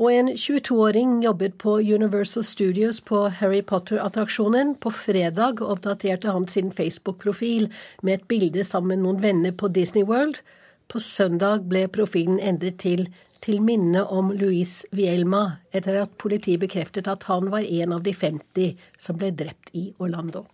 Og 0.00 0.12
en 0.12 0.28
22-åring 0.32 1.18
jobbet 1.24 1.56
på 1.60 1.78
Universal 1.80 2.44
Studios 2.44 3.00
på 3.04 3.26
Harry 3.40 3.60
Potter-attraksjonen. 3.64 4.74
På 4.80 4.92
fredag 4.92 5.60
oppdaterte 5.64 6.32
han 6.32 6.46
sin 6.48 6.68
Facebook-profil 6.72 7.68
med 8.02 8.14
et 8.14 8.28
bilde 8.28 8.64
sammen 8.64 8.94
med 8.94 9.04
noen 9.04 9.24
venner 9.24 9.56
på 9.56 9.72
Disney 9.72 10.04
World. 10.08 10.40
På 10.88 11.00
søndag 11.00 11.68
ble 11.72 11.86
profilen 11.88 12.40
endret 12.40 12.80
til 12.84 13.08
til 13.40 13.62
minne 13.64 14.02
om 14.12 14.34
Luis 14.36 14.82
Vielma, 14.92 15.62
etter 15.72 16.02
at 16.02 16.16
politiet 16.20 16.60
bekreftet 16.60 17.08
at 17.08 17.24
han 17.30 17.48
var 17.48 17.64
en 17.64 17.96
av 17.96 18.02
de 18.04 18.12
50 18.12 18.74
som 19.00 19.16
ble 19.16 19.32
drept 19.32 19.72
i 19.72 19.86
Orlando. 19.96 20.44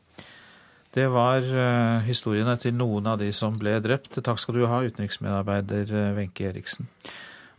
Det 0.97 1.11
var 1.13 1.45
uh, 1.45 2.01
historiene 2.07 2.55
til 2.57 2.73
noen 2.73 3.05
av 3.11 3.21
de 3.21 3.29
som 3.37 3.59
ble 3.61 3.75
drept. 3.85 4.17
Takk 4.17 4.41
skal 4.41 4.57
du 4.57 4.63
ha, 4.65 4.81
utenriksmedarbeider 4.81 5.93
uh, 5.93 6.15
Wenche 6.17 6.49
Eriksen. 6.49 6.89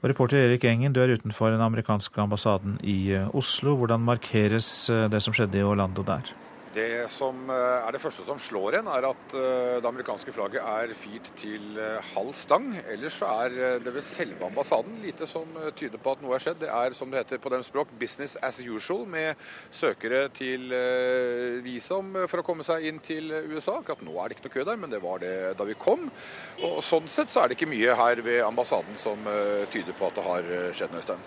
Og 0.02 0.10
reporter 0.10 0.42
Erik 0.42 0.66
Engen, 0.66 0.94
du 0.94 1.04
er 1.04 1.14
utenfor 1.14 1.54
den 1.54 1.62
amerikanske 1.62 2.22
ambassaden 2.24 2.80
i 2.82 3.14
uh, 3.14 3.30
Oslo. 3.38 3.76
Hvordan 3.78 4.02
markeres 4.10 4.90
det 5.14 5.22
som 5.22 5.38
skjedde 5.38 5.62
i 5.62 5.66
Orlando 5.66 6.06
der? 6.08 6.34
Det 6.78 7.08
som 7.10 7.48
eh, 7.50 7.88
er 7.88 7.96
det 7.96 8.02
første 8.02 8.24
som 8.28 8.38
slår 8.42 8.78
en, 8.80 8.90
er 8.92 9.08
at 9.10 9.34
eh, 9.34 9.78
det 9.82 9.90
amerikanske 9.90 10.34
flagget 10.36 10.62
er 10.62 10.92
firt 10.98 11.30
til 11.40 11.80
eh, 11.82 12.10
halv 12.14 12.36
stang. 12.38 12.68
Ellers 12.92 13.18
så 13.18 13.30
er 13.46 13.80
det 13.82 13.94
ved 13.96 14.06
selve 14.06 14.46
ambassaden 14.46 15.00
lite 15.02 15.26
som 15.30 15.50
tyder 15.78 15.98
på 16.02 16.14
at 16.14 16.22
noe 16.22 16.36
er 16.38 16.44
skjedd. 16.44 16.60
Det 16.62 16.70
er 16.70 16.94
som 16.98 17.10
det 17.10 17.24
heter 17.24 17.42
på 17.42 17.50
deres 17.54 17.70
språk 17.72 17.96
'business 17.98 18.38
as 18.46 18.60
usual', 18.62 19.08
med 19.10 19.42
søkere 19.74 20.28
til 20.30 20.70
visum 21.66 22.14
for 22.28 22.42
å 22.42 22.46
komme 22.46 22.66
seg 22.68 22.86
inn 22.86 23.00
til 23.02 23.32
USA. 23.50 23.80
Akkurat 23.80 24.04
nå 24.06 24.14
er 24.14 24.28
det 24.28 24.38
ikke 24.38 24.48
noe 24.48 24.56
kø 24.58 24.66
der, 24.70 24.78
men 24.78 24.94
det 24.94 25.02
var 25.02 25.24
det 25.24 25.34
da 25.58 25.66
vi 25.66 25.78
kom. 25.80 26.12
Og 26.62 26.84
Sånn 26.86 27.10
sett 27.10 27.34
så 27.34 27.44
er 27.44 27.50
det 27.50 27.58
ikke 27.58 27.72
mye 27.72 27.96
her 27.98 28.22
ved 28.22 28.44
ambassaden 28.46 29.00
som 29.02 29.18
tyder 29.74 29.98
på 29.98 30.12
at 30.12 30.20
det 30.20 30.28
har 30.28 30.52
skjedd 30.78 30.94
noe, 30.94 31.02
Øystein. 31.02 31.26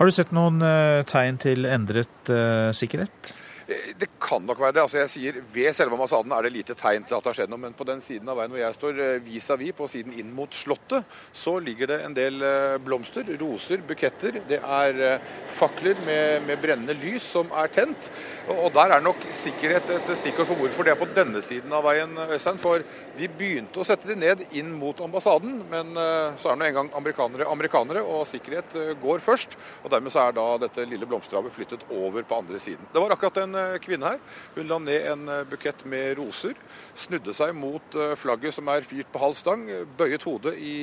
Har 0.00 0.08
du 0.08 0.16
sett 0.16 0.32
noen 0.34 0.58
tegn 1.06 1.38
til 1.38 1.68
endret 1.68 2.34
sikkerhet? 2.74 3.36
Det 3.70 4.08
kan 4.20 4.42
nok 4.42 4.58
være 4.58 4.74
det. 4.74 4.82
Altså 4.82 4.98
jeg 4.98 5.10
sier 5.12 5.36
Ved 5.54 5.74
selve 5.76 5.94
ambassaden 5.94 6.32
er 6.34 6.42
det 6.46 6.52
lite 6.54 6.74
tegn 6.78 7.04
til 7.06 7.14
at 7.16 7.22
det 7.22 7.30
har 7.30 7.38
skjedd 7.38 7.52
noe. 7.52 7.62
Men 7.62 7.76
på 7.76 7.86
den 7.86 8.02
siden 8.02 8.28
av 8.30 8.38
veien 8.40 8.50
hvor 8.50 8.60
jeg 8.60 8.76
står 8.76 8.98
eh, 9.04 9.20
vis-à-vis, 9.22 9.70
-vis, 9.70 9.76
på 9.78 9.88
siden 9.88 10.16
inn 10.18 10.32
mot 10.34 10.50
Slottet, 10.54 11.04
så 11.32 11.58
ligger 11.62 11.86
det 11.86 12.00
en 12.04 12.14
del 12.14 12.42
eh, 12.42 12.78
blomster, 12.82 13.24
roser, 13.40 13.82
buketter. 13.86 14.40
Det 14.48 14.58
er 14.58 15.00
eh, 15.06 15.20
fakler 15.46 16.00
med, 16.06 16.42
med 16.48 16.58
brennende 16.62 16.96
lys 16.98 17.22
som 17.22 17.52
er 17.52 17.68
tent. 17.68 18.10
Og 18.50 18.72
der 18.74 18.96
er 18.96 19.00
nok 19.00 19.22
sikkerhet 19.30 19.90
et 19.90 20.10
stikkord 20.18 20.48
for 20.48 20.58
hvorfor 20.58 20.84
det 20.84 20.94
er 20.94 20.98
på 20.98 21.10
denne 21.14 21.42
siden 21.42 21.72
av 21.72 21.84
veien, 21.86 22.16
Øystein. 22.26 22.58
For 22.58 22.82
de 23.18 23.28
begynte 23.28 23.80
å 23.80 23.86
sette 23.86 24.08
de 24.08 24.16
ned 24.18 24.42
inn 24.50 24.72
mot 24.72 24.98
ambassaden, 25.00 25.62
men 25.70 25.94
så 26.40 26.50
er 26.50 26.56
nå 26.58 26.66
engang 26.66 26.90
amerikanere, 26.96 27.46
amerikanere, 27.46 28.02
og 28.02 28.26
sikkerhet 28.26 28.74
går 29.02 29.22
først. 29.22 29.54
Og 29.84 29.90
dermed 29.92 30.10
så 30.10 30.26
er 30.26 30.34
da 30.34 30.46
dette 30.64 30.88
lille 30.88 31.06
blomsterhavet 31.06 31.54
flyttet 31.54 31.86
over 31.90 32.26
på 32.26 32.40
andre 32.42 32.58
siden. 32.58 32.88
Det 32.90 33.02
var 33.02 33.14
akkurat 33.14 33.42
en 33.44 33.59
Eh, 33.59 33.59
kvinne 33.82 34.14
her. 34.14 34.22
Hun 34.56 34.68
la 34.70 34.78
ned 34.82 35.08
en 35.12 35.26
eh, 35.28 35.42
bukett 35.48 35.84
med 35.88 36.14
roser, 36.18 36.56
snudde 36.98 37.34
seg 37.36 37.52
mot 37.56 37.96
eh, 37.98 38.14
flagget 38.20 38.56
som 38.56 38.70
er 38.72 38.86
firt 38.88 39.10
på 39.12 39.22
halv 39.22 39.38
stang, 39.38 39.66
bøyet 39.98 40.26
hodet 40.28 40.56
i 40.58 40.74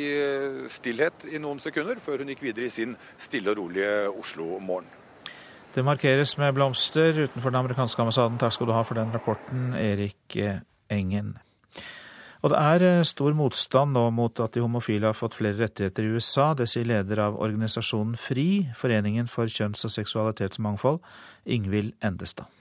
stillhet 0.71 1.27
i 1.31 1.41
noen 1.41 1.61
sekunder, 1.63 2.01
før 2.03 2.23
hun 2.23 2.31
gikk 2.33 2.45
videre 2.49 2.67
i 2.69 2.73
sin 2.73 2.95
stille 3.21 3.53
og 3.53 3.61
rolige 3.61 4.07
Oslo-morgen. 4.11 4.93
Det 5.75 5.83
markeres 5.85 6.33
med 6.39 6.55
blomster 6.57 7.25
utenfor 7.27 7.51
den 7.51 7.59
amerikanske 7.59 8.01
ambassaden. 8.01 8.39
Takk 8.41 8.55
skal 8.55 8.69
du 8.69 8.73
ha 8.73 8.85
for 8.87 8.97
den 8.97 9.11
rapporten, 9.13 9.75
Erik 9.77 10.39
Engen. 10.89 11.35
Og 12.45 12.53
det 12.53 12.59
er 12.61 13.07
stor 13.07 13.33
motstand 13.35 13.95
nå 13.97 14.05
mot 14.13 14.41
at 14.43 14.53
de 14.55 14.61
homofile 14.63 15.09
har 15.09 15.17
fått 15.17 15.37
flere 15.39 15.57
rettigheter 15.59 16.05
i 16.05 16.17
USA. 16.17 16.51
Det 16.57 16.69
sier 16.69 16.87
leder 16.87 17.23
av 17.25 17.39
organisasjonen 17.41 18.17
FRI, 18.19 18.49
Foreningen 18.77 19.27
for 19.31 19.49
kjønns- 19.51 19.83
og 19.87 19.95
seksualitetsmangfold, 19.97 21.01
Ingvild 21.57 21.95
Endestad 22.05 22.56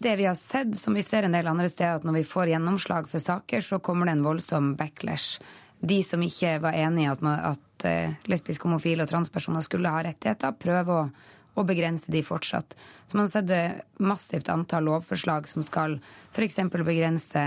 det 0.00 0.16
vi 0.16 0.24
har 0.24 0.34
sett, 0.34 0.76
som 0.76 0.94
vi 0.96 1.02
ser 1.04 1.26
en 1.26 1.34
del 1.36 1.48
andre 1.50 1.68
steder, 1.68 1.98
at 2.00 2.04
når 2.08 2.22
vi 2.22 2.28
får 2.28 2.54
gjennomslag 2.54 3.08
for 3.08 3.20
saker, 3.20 3.60
så 3.60 3.78
kommer 3.84 4.08
det 4.08 4.14
en 4.16 4.24
voldsom 4.24 4.70
backlash. 4.78 5.42
De 5.80 5.98
som 6.04 6.22
ikke 6.24 6.54
var 6.64 6.76
enig 6.76 7.04
i 7.04 7.10
at, 7.10 7.20
at 7.24 7.84
uh, 7.84 8.14
lesbiske, 8.32 8.64
homofile 8.64 9.04
og 9.04 9.10
transpersoner 9.12 9.64
skulle 9.64 9.92
ha 9.92 10.00
rettigheter, 10.06 10.56
prøver 10.56 11.02
å, 11.02 11.04
å 11.52 11.66
begrense 11.68 12.12
de 12.12 12.24
fortsatt. 12.24 12.72
Så 13.06 13.18
man 13.18 13.28
har 13.28 13.34
sett 13.34 14.00
massivt 14.00 14.48
antall 14.48 14.88
lovforslag 14.88 15.48
som 15.48 15.64
skal 15.68 15.98
f.eks. 16.32 16.62
begrense 16.72 17.44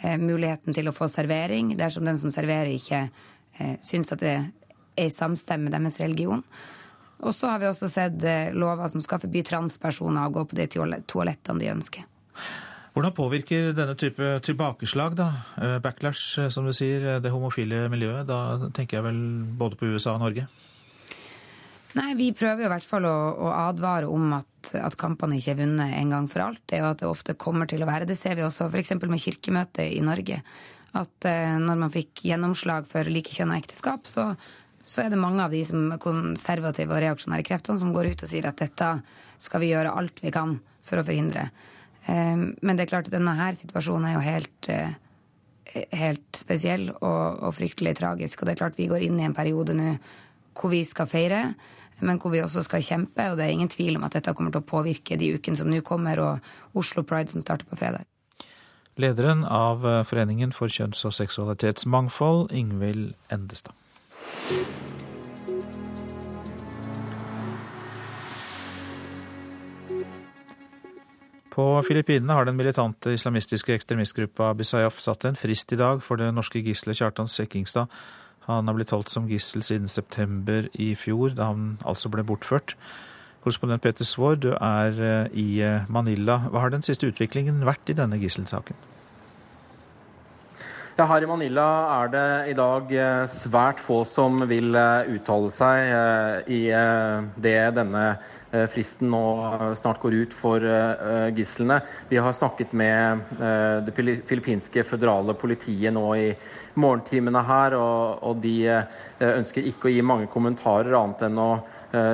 eh, 0.00 0.18
muligheten 0.18 0.74
til 0.74 0.90
å 0.90 0.94
få 0.96 1.06
servering 1.12 1.74
dersom 1.78 2.06
den 2.08 2.18
som 2.18 2.34
serverer, 2.34 2.74
ikke 2.74 3.04
eh, 3.60 3.76
syns 3.84 4.10
at 4.16 4.26
det 4.26 4.34
er 4.34 5.06
i 5.06 5.12
samstemme 5.12 5.68
med 5.68 5.76
deres 5.76 6.00
religion. 6.02 6.42
Og 7.24 7.32
så 7.34 7.48
har 7.48 7.62
vi 7.62 7.68
også 7.70 7.88
sett 7.90 8.22
eh, 8.28 8.52
lover 8.52 8.90
som 8.92 9.02
skal 9.04 9.20
forby 9.22 9.42
transpersoner 9.46 10.26
å 10.26 10.34
gå 10.34 10.44
på 10.50 10.58
de 10.58 10.68
toalettene 10.68 11.62
de 11.62 11.72
ønsker. 11.72 12.04
Hvordan 12.96 13.12
påvirker 13.16 13.72
denne 13.76 13.96
type 13.98 14.28
tilbakeslag, 14.44 15.16
da, 15.16 15.30
eh, 15.60 15.78
backlash, 15.84 16.40
eh, 16.42 16.52
som 16.52 16.68
du 16.68 16.74
sier, 16.76 17.18
det 17.20 17.32
homofile 17.32 17.86
miljøet? 17.92 18.28
Da 18.28 18.68
tenker 18.76 18.98
jeg 18.98 19.06
vel 19.08 19.20
både 19.56 19.80
på 19.80 19.88
USA 19.92 20.16
og 20.16 20.24
Norge? 20.26 20.46
Nei, 21.96 22.12
Vi 22.12 22.28
prøver 22.36 22.64
jo 22.64 22.68
i 22.68 22.74
hvert 22.74 22.84
fall 22.84 23.08
å, 23.08 23.16
å 23.40 23.52
advare 23.56 24.08
om 24.12 24.34
at, 24.36 24.74
at, 24.76 24.98
kampene 25.00 25.38
ikke 25.38 25.54
er 25.54 25.62
vunnet 25.62 25.94
en 25.96 26.12
gang 26.12 26.26
for 26.28 26.44
alt. 26.44 26.60
Det 26.68 26.76
er 26.76 26.84
jo 26.84 26.90
at 26.92 27.00
det 27.00 27.08
ofte 27.08 27.38
kommer 27.40 27.68
til 27.70 27.80
å 27.80 27.88
være. 27.88 28.04
Det 28.04 28.18
ser 28.18 28.36
vi 28.36 28.44
også 28.44 28.68
f.eks. 28.68 28.92
med 29.00 29.22
Kirkemøtet 29.22 29.94
i 29.96 30.02
Norge. 30.04 30.42
At 30.96 31.24
når 31.24 31.80
man 31.80 31.92
fikk 31.92 32.22
gjennomslag 32.24 32.84
for 32.88 33.08
likekjønna 33.08 33.56
ekteskap, 33.60 34.04
så, 34.08 34.34
så, 34.86 35.02
er 35.02 35.10
det 35.10 35.18
mange 35.18 35.42
av 35.42 35.54
de 35.54 35.62
som 35.66 35.88
konservative 36.02 36.94
og 36.94 37.02
reaksjonære 37.02 37.46
kreftene 37.46 37.80
som 37.82 37.90
går 37.94 38.12
ut 38.12 38.22
og 38.22 38.30
sier 38.30 38.46
at 38.46 38.60
dette 38.62 38.90
skal 39.42 39.62
vi 39.62 39.72
gjøre 39.72 39.94
alt 39.98 40.22
vi 40.22 40.30
kan 40.34 40.60
for 40.86 41.00
å 41.00 41.06
forhindre. 41.06 41.48
Ehm, 42.06 42.52
men 42.62 42.78
det 42.78 42.86
er 42.86 42.92
klart 42.94 43.10
at 43.10 43.16
denne 43.16 43.34
her 43.38 43.56
situasjonen 43.58 44.08
er 44.08 44.14
jo 44.14 44.24
helt, 44.24 44.68
eh, 44.70 44.94
helt 45.92 46.38
spesiell 46.38 46.90
og, 46.94 47.42
og, 47.42 47.54
fryktelig 47.58 47.96
tragisk. 47.98 48.40
Og 48.40 48.46
det 48.46 48.54
er 48.54 48.62
klart 48.62 48.78
vi 48.78 48.90
går 48.90 49.08
inn 49.08 49.18
i 49.20 49.26
en 49.26 49.36
periode 49.36 49.74
nå 49.76 49.96
hvor 50.56 50.72
vi 50.72 50.84
skal 50.88 51.08
feire, 51.10 51.40
men 52.00 52.20
hvor 52.20 52.32
vi 52.32 52.40
også 52.44 52.62
skal 52.64 52.84
kjempe. 52.84 53.26
Og 53.30 53.36
det 53.36 53.46
er 53.46 53.56
ingen 53.56 53.72
tvil 53.72 53.98
om 53.98 54.06
at 54.06 54.16
dette 54.16 54.32
kommer 54.36 54.54
til 54.54 54.62
å 54.62 54.70
påvirke 54.70 55.18
de 55.20 55.34
ukene 55.36 55.58
som 55.58 55.68
nå 55.68 55.82
kommer, 55.84 56.22
og 56.22 56.78
Oslo 56.78 57.04
Pride 57.04 57.34
som 57.34 57.44
starter 57.44 57.68
på 57.68 57.78
fredag. 57.80 58.06
Lederen 58.96 59.42
av 59.44 59.84
eh, 59.84 60.04
Foreningen 60.08 60.54
for 60.56 60.72
kjønns- 60.72 61.04
og 61.04 61.12
seksualitetsmangfold, 61.12 62.54
Ingvild 62.56 63.12
Endestad. 63.34 63.76
På 71.56 71.82
Filippinene 71.82 72.34
har 72.36 72.44
den 72.44 72.58
militante 72.58 73.14
islamistiske 73.16 73.72
ekstremistgruppa 73.74 74.50
Bisayaf 74.54 75.00
satt 75.00 75.24
en 75.24 75.38
frist 75.40 75.72
i 75.72 75.78
dag 75.80 76.02
for 76.04 76.20
det 76.20 76.28
norske 76.36 76.60
gisselet 76.60 77.00
Kjartan 77.00 77.30
Sekkingstad. 77.32 77.88
Han 78.46 78.68
har 78.68 78.76
blitt 78.76 78.92
holdt 78.94 79.10
som 79.10 79.26
gissel 79.26 79.64
siden 79.66 79.88
september 79.88 80.68
i 80.78 80.92
fjor, 80.94 81.32
da 81.34 81.50
han 81.50 81.78
altså 81.82 82.12
ble 82.12 82.22
bortført. 82.28 82.76
Korrespondent 83.42 83.82
Peter 83.82 84.04
Svaar, 84.04 84.36
du 84.38 84.52
er 84.52 85.00
eh, 85.00 85.32
i 85.38 85.48
eh, 85.64 85.88
Manila. 85.88 86.44
Hva 86.52 86.66
har 86.66 86.74
den 86.74 86.86
siste 86.86 87.08
utviklingen 87.08 87.64
vært 87.66 87.90
i 87.90 87.96
denne 87.98 88.20
gisselsaken? 88.20 88.78
Ja, 90.96 91.04
her 91.10 91.20
i 91.20 91.26
Manila 91.28 91.62
er 91.92 92.08
det 92.08 92.28
i 92.48 92.52
dag 92.56 92.92
eh, 92.96 93.26
svært 93.28 93.82
få 93.84 93.98
som 94.08 94.38
vil 94.48 94.72
eh, 94.80 95.10
uttale 95.12 95.50
seg 95.52 95.90
eh, 95.92 96.46
i 96.56 96.60
det 97.36 97.58
denne 97.76 98.04
fristen 98.72 99.10
nå 99.12 99.20
snart 99.76 100.00
går 100.00 100.14
ut 100.22 100.32
for 100.32 100.64
gislene. 101.36 101.76
Vi 102.08 102.16
har 102.16 102.32
snakket 102.32 102.70
med 102.72 103.34
det 103.84 103.92
filippinske 104.24 104.80
føderale 104.86 105.34
politiet 105.36 105.92
nå 105.92 106.04
i 106.16 106.30
morgentimene 106.80 107.42
her, 107.44 107.76
og 107.76 108.40
de 108.40 108.54
ønsker 109.20 109.66
ikke 109.68 109.90
å 109.90 109.92
gi 109.92 110.06
mange 110.06 110.30
kommentarer 110.32 110.96
annet 110.96 111.26
enn 111.26 111.42
å 111.42 111.50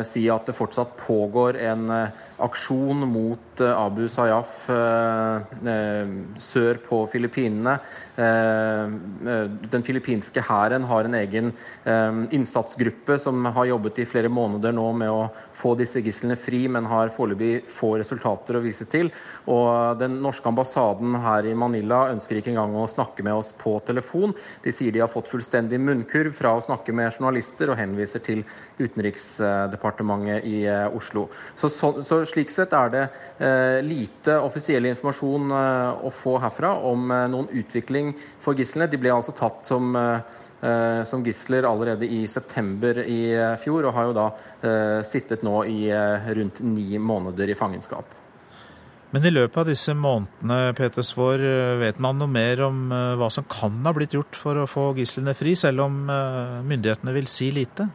si 0.09 0.24
at 0.33 0.51
det 0.51 0.57
fortsatt 0.57 0.97
pågår 1.05 1.61
en 1.68 1.87
aksjon 2.43 3.07
mot 3.09 3.62
Abu 3.62 4.07
Sayyaf 4.11 4.66
sør 6.43 6.80
på 6.86 7.03
Filippinene. 7.12 7.78
Eh, 8.16 8.84
eh, 9.32 9.47
den 9.72 9.82
filippinske 9.82 10.43
hæren 10.45 10.84
har 10.84 11.07
en 11.09 11.14
egen 11.16 11.53
eh, 11.88 12.18
innsatsgruppe 12.36 13.16
som 13.18 13.45
har 13.57 13.70
jobbet 13.70 14.03
i 14.03 14.07
flere 14.09 14.28
måneder 14.28 14.74
nå 14.76 14.84
med 15.01 15.09
å 15.09 15.22
få 15.57 15.72
disse 15.78 16.03
gislene 16.05 16.36
fri, 16.36 16.66
men 16.68 16.88
har 16.90 17.12
foreløpig 17.14 17.64
få 17.72 17.95
resultater 18.03 18.59
å 18.59 18.62
vise 18.64 18.84
til. 18.93 19.09
Og 19.49 19.97
den 20.01 20.18
norske 20.24 20.49
ambassaden 20.51 21.16
her 21.24 21.49
i 21.49 21.57
Manila 21.57 22.05
ønsker 22.12 22.40
ikke 22.40 22.53
engang 22.53 22.76
å 22.76 22.90
snakke 22.90 23.24
med 23.24 23.38
oss 23.40 23.55
på 23.57 23.78
telefon. 23.86 24.36
De 24.64 24.74
sier 24.74 24.93
de 24.93 25.01
har 25.01 25.11
fått 25.12 25.30
fullstendig 25.32 25.80
munnkurv 25.80 26.36
fra 26.36 26.57
å 26.59 26.64
snakke 26.64 26.93
med 26.93 27.14
journalister, 27.14 27.72
og 27.72 27.80
henviser 27.80 28.22
til 28.24 28.45
Utenriksdepartementet 28.76 30.45
i 30.49 30.66
Oslo. 30.93 31.28
Så, 31.57 31.72
så, 31.72 31.95
så 32.05 32.22
slik 32.33 32.53
sett 32.53 32.72
er 32.76 32.93
det 32.93 33.03
eh, 33.39 33.78
lite 33.85 34.39
offisiell 34.43 34.87
informasjon 34.91 35.53
eh, 35.57 36.07
å 36.07 36.12
få 36.14 36.39
herfra 36.43 36.72
om 36.89 37.11
eh, 37.11 37.26
noen 37.33 37.51
utvikling 37.62 38.14
for 38.43 38.59
gislene. 38.59 38.91
De 38.91 39.01
ble 39.01 39.12
altså 39.14 39.35
tatt 39.37 39.62
som, 39.66 39.95
som 41.09 41.24
gisler 41.26 41.66
allerede 41.66 42.07
i 42.07 42.20
september 42.30 43.01
i 43.03 43.35
fjor, 43.59 43.89
og 43.89 43.97
har 43.97 44.09
jo 44.09 44.16
da 44.16 44.26
eh, 44.62 44.99
sittet 45.07 45.43
nå 45.43 45.62
i 45.66 45.87
rundt 46.39 46.61
ni 46.62 47.01
måneder 47.03 47.51
i 47.51 47.57
fangenskap. 47.59 48.18
Men 49.12 49.26
i 49.28 49.33
løpet 49.33 49.59
av 49.61 49.66
disse 49.68 49.93
månedene 49.93 50.72
Peter 50.78 51.05
Svår, 51.05 51.43
vet 51.83 51.99
man 52.01 52.16
noe 52.22 52.30
mer 52.33 52.62
om 52.64 52.87
hva 53.20 53.28
som 53.35 53.45
kan 53.45 53.83
ha 53.85 53.93
blitt 53.93 54.14
gjort 54.16 54.39
for 54.39 54.62
å 54.62 54.68
få 54.70 54.87
gislene 54.97 55.35
fri, 55.37 55.53
selv 55.59 55.85
om 55.85 55.99
myndighetene 56.09 57.12
vil 57.18 57.28
si 57.28 57.51
lite? 57.53 57.91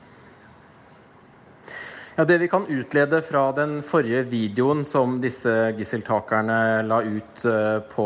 Ja, 2.19 2.25
Det 2.25 2.37
vi 2.37 2.47
kan 2.47 2.65
utlede 2.67 3.21
fra 3.21 3.51
den 3.51 3.75
forrige 3.85 4.23
videoen 4.25 4.79
som 4.89 5.19
disse 5.21 5.51
gisseltakerne 5.77 6.81
la 6.89 6.97
ut 7.05 7.43
eh, 7.45 7.77
på 7.91 8.05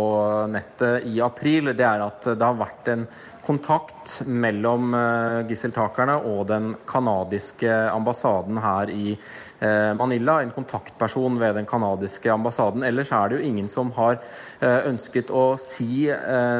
nettet 0.51 1.05
i 1.07 1.21
april, 1.23 1.71
det 1.71 1.85
er 1.87 2.03
at 2.03 2.27
det 2.27 2.43
har 2.43 2.57
vært 2.59 2.89
en 2.91 3.05
kontakt 3.45 4.21
mellom 4.25 4.93
eh, 4.97 5.37
gisseltakerne 5.49 6.17
og 6.29 6.45
den 6.51 6.73
canadiske 6.89 7.71
ambassaden 7.91 8.59
her 8.61 8.91
i 8.93 9.15
eh, 9.15 9.91
Manila. 9.97 10.39
En 10.41 10.53
kontaktperson 10.55 11.39
ved 11.41 11.57
den 11.59 11.69
canadiske 11.69 12.31
ambassaden. 12.33 12.85
Ellers 12.87 13.11
er 13.11 13.29
det 13.29 13.39
jo 13.39 13.49
ingen 13.49 13.69
som 13.69 13.93
har 13.97 14.21
ønsket 14.61 15.31
å 15.33 15.55
si 15.57 16.05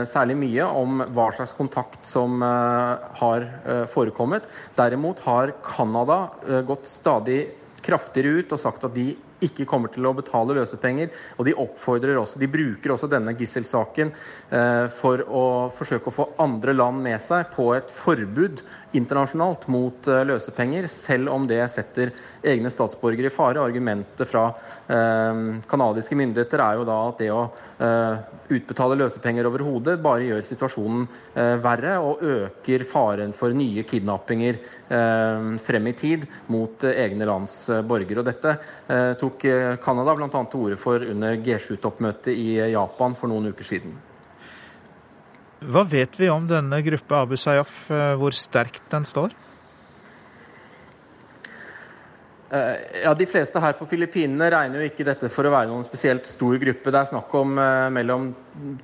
særlig 0.10 0.36
mye 0.42 0.66
om 0.66 1.04
hva 1.14 1.28
slags 1.38 1.52
kontakt 1.54 2.08
som 2.10 2.42
har 2.42 3.46
forekommet. 3.92 4.48
Derimot 4.74 5.22
har 5.28 5.54
Canada 5.62 6.24
gått 6.66 6.90
stadig 6.90 7.44
kraftigere 7.86 8.42
ut 8.42 8.56
og 8.56 8.64
sagt 8.64 8.88
at 8.88 8.96
de 8.98 9.12
ikke 9.46 9.68
kommer 9.70 9.92
til 9.94 10.06
å 10.08 10.14
betale 10.18 10.56
løsepenger. 10.58 11.12
Og 11.38 11.48
de 11.48 11.56
oppfordrer 11.58 12.20
også, 12.20 12.40
de 12.42 12.50
bruker 12.52 12.94
også 12.96 13.10
denne 13.12 13.36
gisselsaken 13.38 14.14
eh, 14.14 14.86
for 14.94 15.24
å 15.28 15.46
forsøke 15.76 16.12
å 16.12 16.16
få 16.16 16.30
andre 16.44 16.76
land 16.78 17.02
med 17.04 17.22
seg 17.24 17.52
på 17.56 17.72
et 17.78 17.92
forbud 17.92 18.64
internasjonalt 18.98 19.68
mot 19.72 20.08
eh, 20.12 20.24
løsepenger, 20.28 20.88
selv 20.92 21.32
om 21.34 21.48
det 21.50 21.62
setter 21.72 22.12
egne 22.44 22.72
statsborgere 22.74 23.32
i 23.32 23.34
fare. 23.34 23.64
Argumentet 23.64 24.28
fra 24.30 24.48
eh, 24.52 25.42
kanadiske 25.72 26.18
myndigheter 26.20 26.64
er 26.64 26.80
jo 26.80 26.88
da 26.88 26.98
at 27.08 27.22
det 27.22 27.32
å 27.34 27.44
eh, 27.82 28.22
utbetale 28.52 28.98
løsepenger 29.00 29.48
overhodet 29.48 29.98
bare 30.04 30.28
gjør 30.28 30.46
situasjonen 30.46 31.08
eh, 31.08 31.56
verre 31.64 31.98
og 32.04 32.24
øker 32.26 32.86
faren 32.88 33.36
for 33.36 33.56
nye 33.56 33.86
kidnappinger 33.88 34.60
eh, 34.60 35.52
frem 35.64 35.92
i 35.92 35.96
tid 35.98 36.28
mot 36.52 36.86
egne 36.92 37.28
lands 37.30 37.58
borgere. 37.88 38.22
Og 38.22 38.28
dette 38.28 38.58
tok 39.22 39.31
tok 39.32 39.46
eh, 39.48 39.76
Canada 39.84 40.16
bl.a. 40.16 40.30
til 40.30 40.60
orde 40.60 40.78
for 40.80 41.02
under 41.02 41.38
G7-toppmøtet 41.40 42.34
i 42.36 42.60
Japan 42.74 43.16
for 43.16 43.32
noen 43.32 43.52
uker 43.52 43.64
siden. 43.68 43.96
Hva 45.62 45.84
vet 45.86 46.18
vi 46.18 46.30
om 46.30 46.48
denne 46.50 46.82
gruppa 46.82 47.22
Abu 47.22 47.38
Sayyaf, 47.38 47.92
eh, 47.94 48.16
hvor 48.18 48.34
sterkt 48.36 48.84
den 48.92 49.06
står? 49.06 49.32
Eh, 49.32 49.48
ja, 52.52 53.14
De 53.16 53.26
fleste 53.30 53.62
her 53.64 53.78
på 53.80 53.86
Filippinene 53.88 54.50
regner 54.52 54.82
jo 54.82 54.90
ikke 54.90 55.06
dette 55.08 55.30
for 55.32 55.48
å 55.48 55.54
være 55.54 55.70
noen 55.70 55.86
spesielt 55.88 56.28
stor 56.28 56.58
gruppe. 56.60 56.92
Det 56.92 57.00
er 57.00 57.12
snakk 57.14 57.36
om 57.40 57.54
mellom 57.96 58.26
200 58.52 58.82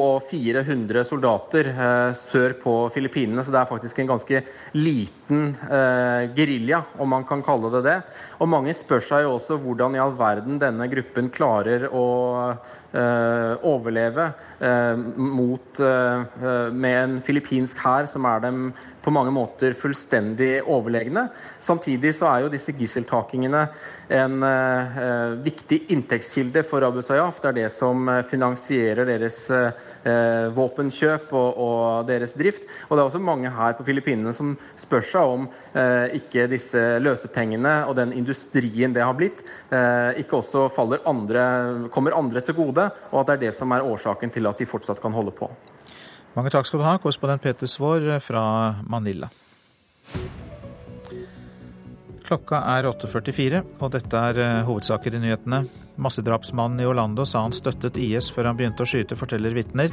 og 0.00 0.22
400 0.26 1.04
soldater 1.06 1.70
eh, 1.70 2.10
sør 2.18 2.56
på 2.60 2.74
Filippinene, 2.94 3.44
så 3.44 3.52
det 3.54 3.60
er 3.60 3.68
faktisk 3.68 4.00
en 4.00 4.10
ganske 4.10 4.42
liten 4.76 5.52
eh, 5.68 6.30
gerilja, 6.36 6.82
om 6.98 7.12
man 7.14 7.26
kan 7.28 7.44
kalle 7.46 7.70
det 7.76 7.84
det. 7.86 7.96
Og 8.40 8.50
mange 8.50 8.74
spør 8.76 9.04
seg 9.04 9.26
jo 9.26 9.36
også 9.36 9.60
hvordan 9.62 9.96
i 9.96 10.02
all 10.02 10.16
verden 10.18 10.58
denne 10.62 10.88
gruppen 10.90 11.30
klarer 11.34 11.86
å 11.92 12.06
eh, 12.50 13.52
overleve 13.70 14.30
eh, 14.58 14.96
mot, 15.20 15.82
eh, 15.84 16.70
med 16.72 16.98
en 17.04 17.18
filippinsk 17.24 17.84
hær 17.84 18.10
som 18.10 18.26
er 18.30 18.42
dem 18.48 18.70
på 19.00 19.14
mange 19.14 19.32
måter 19.34 19.76
fullstendig 19.78 20.60
overlegne. 20.66 21.28
Samtidig 21.60 22.14
så 22.18 22.28
er 22.30 22.44
jo 22.44 22.52
disse 22.52 22.74
gisseltakingene 22.76 23.66
en 24.20 24.42
eh, 24.46 25.00
viktig 25.44 25.84
inntektskilde 25.94 26.64
for 26.66 26.84
Abu 26.86 27.00
Sayyaf. 27.04 27.40
Det 27.40 27.52
er 27.52 27.58
det 27.62 27.70
som 27.74 28.10
finansierer 28.28 29.08
deres 29.08 29.30
deres 29.30 29.50
eh, 30.04 30.48
våpenkjøp 30.54 31.32
og, 31.32 31.58
og, 31.60 32.06
deres 32.08 32.34
drift. 32.38 32.66
Og 32.88 32.96
det 32.96 33.02
er 33.02 33.08
også 33.08 33.22
mange 33.22 33.50
her 33.54 33.76
på 33.78 33.86
Filippinene 33.86 34.34
som 34.36 34.54
spør 34.78 35.04
seg 35.06 35.34
om 35.36 35.48
eh, 35.74 36.16
ikke 36.20 36.48
disse 36.50 36.80
løsepengene 37.02 37.84
og 37.88 37.96
den 37.98 38.14
industrien 38.16 38.94
det 38.94 39.04
har 39.04 39.16
blitt, 39.18 39.42
eh, 39.70 40.20
ikke 40.22 40.40
også 40.40 40.68
andre, 41.06 41.88
kommer 41.92 42.16
andre 42.16 42.40
til 42.40 42.58
gode, 42.58 42.90
og 43.12 43.20
at 43.20 43.26
det 43.30 43.36
er 43.36 43.44
det 43.48 43.56
som 43.56 43.72
er 43.72 43.86
årsaken 43.86 44.32
til 44.32 44.46
at 44.46 44.58
de 44.58 44.68
fortsatt 44.68 45.00
kan 45.02 45.14
holde 45.14 45.34
på. 45.36 45.50
Mange 46.36 46.50
takk 46.54 46.68
skal 46.68 46.80
du 46.80 46.86
ha, 46.86 46.98
korrespondent 47.02 47.42
Peter 47.42 47.66
Svaar 47.66 48.20
fra 48.22 48.42
Manila. 48.86 49.30
Klokka 52.30 52.60
er 52.76 52.86
8.44, 52.86 53.64
og 53.82 53.88
dette 53.90 54.18
er 54.30 54.38
eh, 54.38 54.58
hovedsaker 54.68 55.16
i 55.16 55.22
nyhetene. 55.24 55.64
Massedrapsmannen 56.00 56.78
i 56.78 56.86
Orlando 56.86 57.26
sa 57.26 57.42
han 57.42 57.54
støttet 57.56 57.98
IS 57.98 58.30
før 58.30 58.52
han 58.52 58.60
begynte 58.60 58.86
å 58.86 58.88
skyte, 58.88 59.18
forteller 59.18 59.56
vitner. 59.56 59.90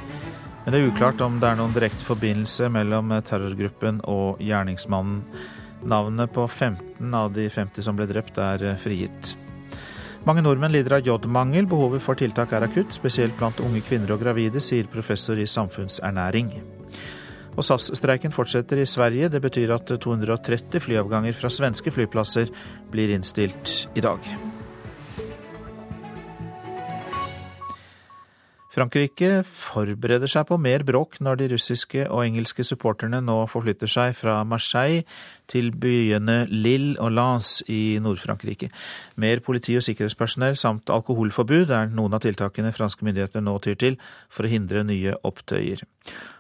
Men 0.62 0.76
det 0.76 0.82
er 0.84 0.92
uklart 0.92 1.24
om 1.26 1.40
det 1.42 1.50
er 1.50 1.58
noen 1.58 1.74
direkte 1.74 2.06
forbindelse 2.06 2.70
mellom 2.70 3.16
terrorgruppen 3.26 4.04
og 4.06 4.44
gjerningsmannen. 4.44 5.24
Navnet 5.88 6.34
på 6.36 6.46
15 6.46 7.18
av 7.18 7.34
de 7.34 7.48
50 7.50 7.86
som 7.90 7.98
ble 7.98 8.06
drept, 8.12 8.38
er 8.38 8.70
eh, 8.76 8.78
frigitt. 8.78 9.34
Mange 10.28 10.42
nordmenn 10.44 10.74
lider 10.76 10.98
av 10.98 11.06
jodmangel. 11.08 11.70
Behovet 11.72 12.04
for 12.04 12.20
tiltak 12.20 12.52
er 12.52 12.66
akutt, 12.66 12.92
spesielt 12.92 13.38
blant 13.40 13.62
unge 13.64 13.80
kvinner 13.86 14.12
og 14.12 14.20
gravide, 14.26 14.60
sier 14.60 14.90
professor 14.92 15.40
i 15.40 15.46
samfunnsernæring. 15.48 16.50
Og 17.56 17.64
SAS-streiken 17.64 18.36
fortsetter 18.36 18.82
i 18.82 18.90
Sverige. 18.90 19.32
Det 19.32 19.42
betyr 19.46 19.72
at 19.78 19.96
230 20.04 20.84
flyavganger 20.84 21.38
fra 21.38 21.54
svenske 21.54 21.96
flyplasser 21.96 22.52
blir 22.92 23.16
innstilt 23.16 23.88
i 23.96 24.04
dag. 24.04 24.47
Frankrike 28.78 29.40
forbereder 29.42 30.30
seg 30.30 30.44
på 30.52 30.60
mer 30.62 30.84
bråk 30.86 31.16
når 31.26 31.40
de 31.40 31.48
russiske 31.56 32.04
og 32.14 32.22
engelske 32.28 32.62
supporterne 32.62 33.24
nå 33.26 33.40
forflytter 33.50 33.90
seg 33.90 34.14
fra 34.14 34.36
Marseille 34.46 35.02
til 35.50 35.72
byene 35.74 36.44
Lille 36.52 36.94
og 37.02 37.16
Lens 37.18 37.64
i 37.74 37.98
Nord-Frankrike. 38.06 38.70
Mer 39.18 39.42
politi 39.42 39.74
og 39.80 39.86
sikkerhetspersonell 39.88 40.54
samt 40.62 40.94
alkoholforbud 40.94 41.74
er 41.74 41.90
noen 41.90 42.14
av 42.14 42.22
tiltakene 42.22 42.76
franske 42.76 43.08
myndigheter 43.08 43.42
nå 43.42 43.58
tyr 43.66 43.82
til 43.82 43.98
for 44.30 44.46
å 44.46 44.54
hindre 44.54 44.86
nye 44.86 45.18
opptøyer. 45.26 45.82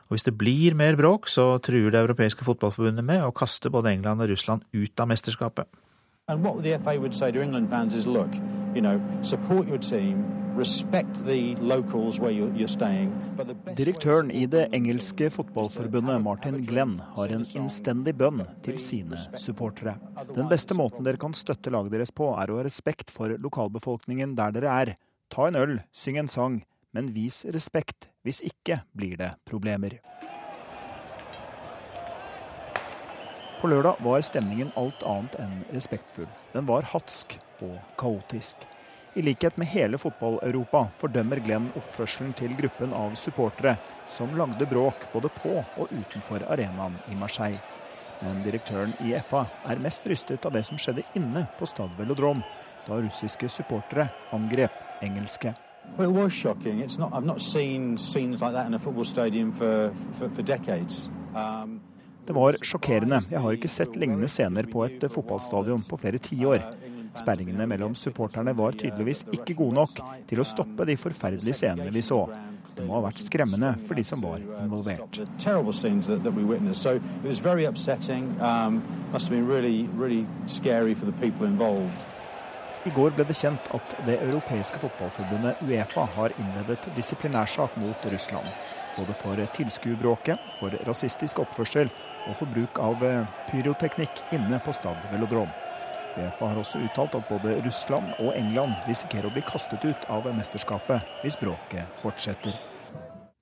Og 0.07 0.13
Hvis 0.13 0.29
det 0.29 0.37
blir 0.37 0.77
mer 0.77 0.93
bråk, 0.95 1.25
så 1.33 1.57
truer 1.57 1.89
det 1.89 2.05
europeiske 2.05 2.45
fotballforbundet 2.45 3.03
med 3.03 3.25
å 3.25 3.33
kaste 3.33 3.73
både 3.73 3.97
England 3.97 4.21
og 4.21 4.29
Russland 4.29 4.61
ut 4.77 5.01
av 5.01 5.09
mesterskapet. 5.09 5.65
And 6.29 6.43
what 6.43 6.61
the 6.61 6.77
FA 6.77 6.99
would 6.99 7.15
say 7.15 7.31
to 7.31 7.41
England 7.41 7.69
fans 7.69 7.95
is, 7.95 8.05
look, 8.05 8.29
you 8.75 8.81
know, 8.81 9.01
support 9.21 9.67
your 9.67 9.79
team, 9.79 10.46
Direktøren 13.77 14.31
i 14.33 14.45
det 14.49 14.63
engelske 14.73 15.27
fotballforbundet, 15.35 16.21
Martin 16.25 16.57
Glenn, 16.65 16.95
har 17.13 17.33
en 17.35 17.45
innstendig 17.59 18.15
bønn 18.17 18.41
til 18.65 18.79
sine 18.81 19.19
supportere. 19.37 19.93
Den 20.33 20.49
beste 20.49 20.73
måten 20.73 21.05
dere 21.05 21.21
kan 21.21 21.35
støtte 21.37 21.69
laget 21.73 21.93
deres 21.93 22.09
på, 22.09 22.31
er 22.41 22.49
å 22.49 22.57
ha 22.57 22.65
respekt 22.65 23.13
for 23.13 23.29
lokalbefolkningen 23.37 24.33
der 24.39 24.55
dere 24.55 24.71
er. 24.81 24.93
Ta 25.29 25.45
en 25.51 25.59
øl, 25.59 25.75
syng 25.93 26.17
en 26.23 26.31
sang, 26.31 26.63
men 26.89 27.13
vis 27.13 27.43
respekt. 27.53 28.09
Hvis 28.25 28.41
ikke 28.41 28.81
blir 28.97 29.13
det 29.19 29.35
problemer. 29.45 29.99
På 33.61 33.69
lørdag 33.69 34.01
var 34.05 34.25
stemningen 34.25 34.73
alt 34.77 35.05
annet 35.05 35.37
enn 35.41 35.61
respektfull. 35.73 36.29
Den 36.53 36.65
var 36.65 36.89
hatsk 36.95 37.37
og 37.61 37.77
kaotisk. 38.01 38.65
I 39.17 39.21
likhet 39.21 39.57
med 39.57 39.67
hele 39.67 39.97
fotball-Europa 39.97 40.83
fordømmer 41.01 41.39
Glenn 41.41 41.71
oppførselen 41.79 42.35
til 42.37 42.51
gruppen 42.59 42.91
av 42.93 43.15
supportere 43.17 43.71
som 44.13 44.35
lagde 44.37 44.67
bråk 44.69 45.07
både 45.09 45.31
på 45.39 45.55
og 45.57 45.87
utenfor 45.89 46.43
arenaen 46.45 46.99
i 47.09 47.17
Marseille. 47.17 47.57
Men 48.21 48.43
direktøren 48.45 48.93
i 49.01 49.15
FA 49.25 49.47
er 49.65 49.81
mest 49.81 50.05
rystet 50.05 50.45
av 50.45 50.53
det 50.53 50.61
som 50.67 50.77
skjedde 50.77 51.01
inne 51.17 51.47
på 51.57 51.65
Stad 51.65 51.95
Velodrom, 51.97 52.43
da 52.85 52.99
russiske 53.01 53.49
supportere 53.49 54.05
angrep 54.37 55.01
engelske. 55.01 55.55
Well, 55.97 56.11
it 56.11 56.13
was 56.13 56.33
shocking. 56.33 56.83
It's 56.85 56.99
not, 56.99 57.09
I've 57.13 57.25
not 57.25 57.41
seen 57.41 57.97
scenes 57.97 58.41
like 58.41 58.53
that 58.53 58.67
in 58.67 58.75
a 58.75 58.79
football 58.79 59.05
stadium 59.05 59.51
for, 59.51 59.95
for, 60.19 60.29
for 60.29 60.43
decades. 60.43 61.09
Um, 61.33 61.79
det 62.27 62.35
var 62.35 62.59
sjokkerende. 62.61 63.23
Jeg 63.31 63.41
har 63.41 63.57
ikke 63.57 63.69
sett 63.71 63.97
lignende 63.97 64.29
scener 64.29 64.69
på 64.69 64.85
et 64.85 65.09
fotballstadion 65.09 65.81
på 65.89 65.97
flere 65.97 66.21
tiår. 66.21 66.69
Sperringene 67.17 67.65
mellom 67.69 67.95
supporterne 67.97 68.53
var 68.57 68.77
tydeligvis 68.77 69.25
ikke 69.33 69.55
gode 69.57 69.79
nok 69.79 70.01
til 70.29 70.41
å 70.41 70.47
stoppe 70.47 70.85
de 70.87 70.97
forferdelige 70.99 71.57
scenene 71.57 71.93
vi 71.93 72.05
så. 72.05 72.25
Det 72.77 72.85
må 72.85 72.93
ha 72.99 73.07
vært 73.07 73.23
skremmende 73.23 73.71
for 73.87 73.97
de 73.97 74.03
som 74.05 74.21
var 74.21 74.37
involvert. 74.61 75.17
I 82.87 82.91
går 82.95 83.15
ble 83.17 83.25
det 83.27 83.35
kjent 83.35 83.69
at 83.75 83.95
det 84.07 84.19
europeiske 84.23 84.79
fotballforbundet 84.79 85.63
Uefa 85.65 86.05
har 86.13 86.35
innledet 86.37 86.87
disiplinærsak 86.95 87.75
mot 87.81 88.05
Russland. 88.13 88.47
Både 88.95 89.17
for 89.17 89.41
tilskuerbråket, 89.57 90.39
for 90.61 90.77
rasistisk 90.87 91.41
oppførsel 91.43 91.91
og 92.27 92.35
for 92.37 92.53
bruk 92.53 92.79
av 92.79 93.03
pyroteknikk 93.49 94.27
inne 94.37 94.61
på 94.63 94.77
Stad 94.77 95.09
Velodrom. 95.11 95.51
Uefa 96.17 96.47
har 96.49 96.57
også 96.57 96.79
uttalt 96.81 97.15
at 97.17 97.27
både 97.29 97.59
Russland 97.61 98.15
og 98.17 98.31
England 98.33 98.73
risikerer 98.89 99.29
å 99.29 99.33
bli 99.35 99.43
kastet 99.45 99.83
ut 99.85 100.07
av 100.09 100.25
mesterskapet 100.33 101.05
hvis 101.21 101.37
bråket 101.37 101.99
fortsetter. 102.01 102.55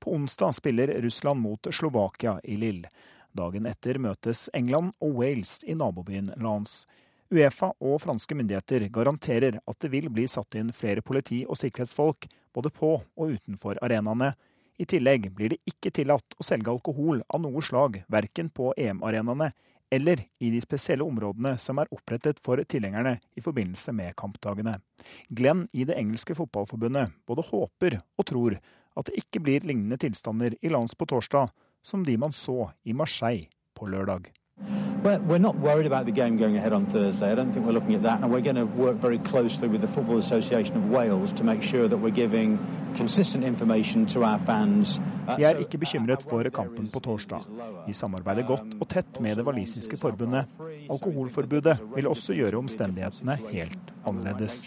På 0.04 0.14
onsdag 0.18 0.58
spiller 0.58 0.92
Russland 1.02 1.40
mot 1.40 1.68
Slovakia 1.72 2.36
i 2.44 2.58
Lill. 2.60 2.84
Dagen 3.32 3.66
etter 3.66 4.00
møtes 4.00 4.50
England 4.54 4.92
og 5.00 5.16
Wales 5.22 5.62
i 5.64 5.76
nabobyen 5.76 6.34
Lance. 6.36 6.84
Uefa 7.32 7.72
og 7.80 8.02
franske 8.04 8.36
myndigheter 8.36 8.86
garanterer 8.94 9.62
at 9.64 9.80
det 9.80 9.90
vil 9.96 10.12
bli 10.14 10.28
satt 10.30 10.60
inn 10.60 10.74
flere 10.76 11.02
politi 11.02 11.46
og 11.48 11.58
sikkerhetsfolk 11.62 12.28
både 12.56 12.72
på 12.76 12.92
og 13.00 13.38
utenfor 13.38 13.80
arenaene. 13.84 14.34
I 14.78 14.86
tillegg 14.86 15.32
blir 15.32 15.56
det 15.56 15.62
ikke 15.72 15.94
tillatt 15.96 16.36
å 16.36 16.44
selge 16.44 16.72
alkohol 16.76 17.24
av 17.32 17.40
noe 17.42 17.64
slag, 17.64 18.02
verken 18.12 18.52
på 18.52 18.74
EM-arenaene 18.76 19.54
eller 19.96 20.26
i 20.44 20.52
de 20.52 20.62
spesielle 20.64 21.06
områdene 21.06 21.56
som 21.62 21.80
er 21.80 21.92
opprettet 21.96 22.42
for 22.44 22.60
tilhengerne 22.68 23.18
i 23.36 23.44
forbindelse 23.44 23.94
med 23.96 24.16
kampdagene. 24.20 24.78
Glenn 25.30 25.66
i 25.74 25.88
det 25.88 25.98
engelske 26.00 26.36
fotballforbundet 26.38 27.16
både 27.28 27.46
håper 27.50 28.00
og 28.18 28.28
tror 28.32 28.58
at 28.96 29.10
det 29.10 29.26
ikke 29.26 29.44
blir 29.44 29.68
lignende 29.68 30.00
tilstander 30.02 30.56
i 30.62 30.72
lands 30.72 30.96
på 30.96 31.08
torsdag 31.10 31.52
som 31.86 32.04
de 32.06 32.18
man 32.18 32.34
så 32.36 32.72
i 32.84 32.96
Marseille 32.98 33.50
på 33.76 33.88
lørdag. 33.92 34.32
Well, 35.06 35.20
we're 35.20 35.38
not 35.38 35.58
worried 35.60 35.86
about 35.86 36.06
the 36.06 36.12
game 36.12 36.36
going 36.38 36.58
ahead 36.58 36.74
on 36.74 36.88
Thursday. 36.88 37.32
I 37.32 37.36
don't 37.36 37.52
think 37.54 37.66
we're 37.68 37.74
looking 37.74 37.94
at 37.94 38.02
that. 38.02 38.24
And 38.24 38.32
we're 38.32 38.42
going 38.42 38.56
to 38.56 38.66
work 38.66 38.96
very 38.96 39.20
closely 39.20 39.68
with 39.68 39.82
the 39.82 39.88
Football 39.88 40.18
Association 40.18 40.76
of 40.78 40.90
Wales 40.90 41.32
to 41.34 41.44
make 41.44 41.62
sure 41.62 41.88
that 41.88 41.98
we're 41.98 42.16
giving 42.16 42.58
consistent 42.96 43.44
information 43.44 44.08
to 44.08 44.24
our 44.24 44.40
fans. 44.40 45.00
Vi 45.38 45.44
er 45.44 45.60
ikke 45.62 45.78
bekymret 45.78 46.24
for 46.24 46.50
kampen 46.50 46.88
på 46.88 47.00
torsdag. 47.00 47.46
Vi 47.88 47.94
samarbeider 47.94 48.48
godt 48.48 48.74
og 48.82 48.90
tett 48.90 49.20
med 49.22 49.36
det 49.36 49.46
walisiske 49.46 49.98
forbundet. 49.98 50.46
Alkoholforbudet 50.90 51.78
vil 51.96 52.08
også 52.08 52.34
gjøre 52.34 52.58
omstendighetene 52.58 53.38
helt 53.52 53.94
annerledes. 54.08 54.66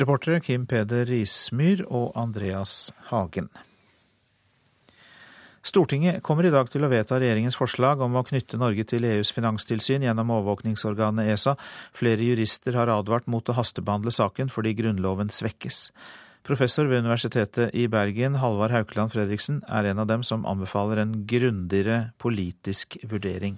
Reportere 0.00 0.40
Kim 0.40 0.66
Peder 0.66 1.04
Rismyr 1.04 1.84
og 1.86 2.12
Andreas 2.16 2.92
Hagen. 3.12 3.48
Stortinget 5.64 6.20
kommer 6.22 6.44
i 6.44 6.52
dag 6.52 6.68
til 6.68 6.84
å 6.84 6.90
vedta 6.92 7.16
regjeringens 7.16 7.56
forslag 7.56 8.02
om 8.04 8.18
å 8.20 8.22
knytte 8.28 8.58
Norge 8.60 8.84
til 8.84 9.06
EUs 9.08 9.30
finanstilsyn 9.32 10.02
gjennom 10.04 10.34
overvåkningsorganet 10.34 11.30
ESA. 11.32 11.54
Flere 11.96 12.26
jurister 12.26 12.76
har 12.76 12.92
advart 12.92 13.30
mot 13.32 13.48
å 13.48 13.56
hastebehandle 13.56 14.12
saken 14.12 14.52
fordi 14.52 14.74
Grunnloven 14.76 15.32
svekkes. 15.32 15.86
Professor 16.44 16.84
ved 16.84 17.06
Universitetet 17.06 17.72
i 17.72 17.86
Bergen, 17.88 18.36
Halvard 18.42 18.74
Haukeland 18.74 19.14
Fredriksen, 19.14 19.62
er 19.64 19.88
en 19.88 20.02
av 20.02 20.10
dem 20.10 20.26
som 20.28 20.44
anbefaler 20.44 21.00
en 21.00 21.14
grundigere 21.24 22.10
politisk 22.20 22.98
vurdering. 23.08 23.56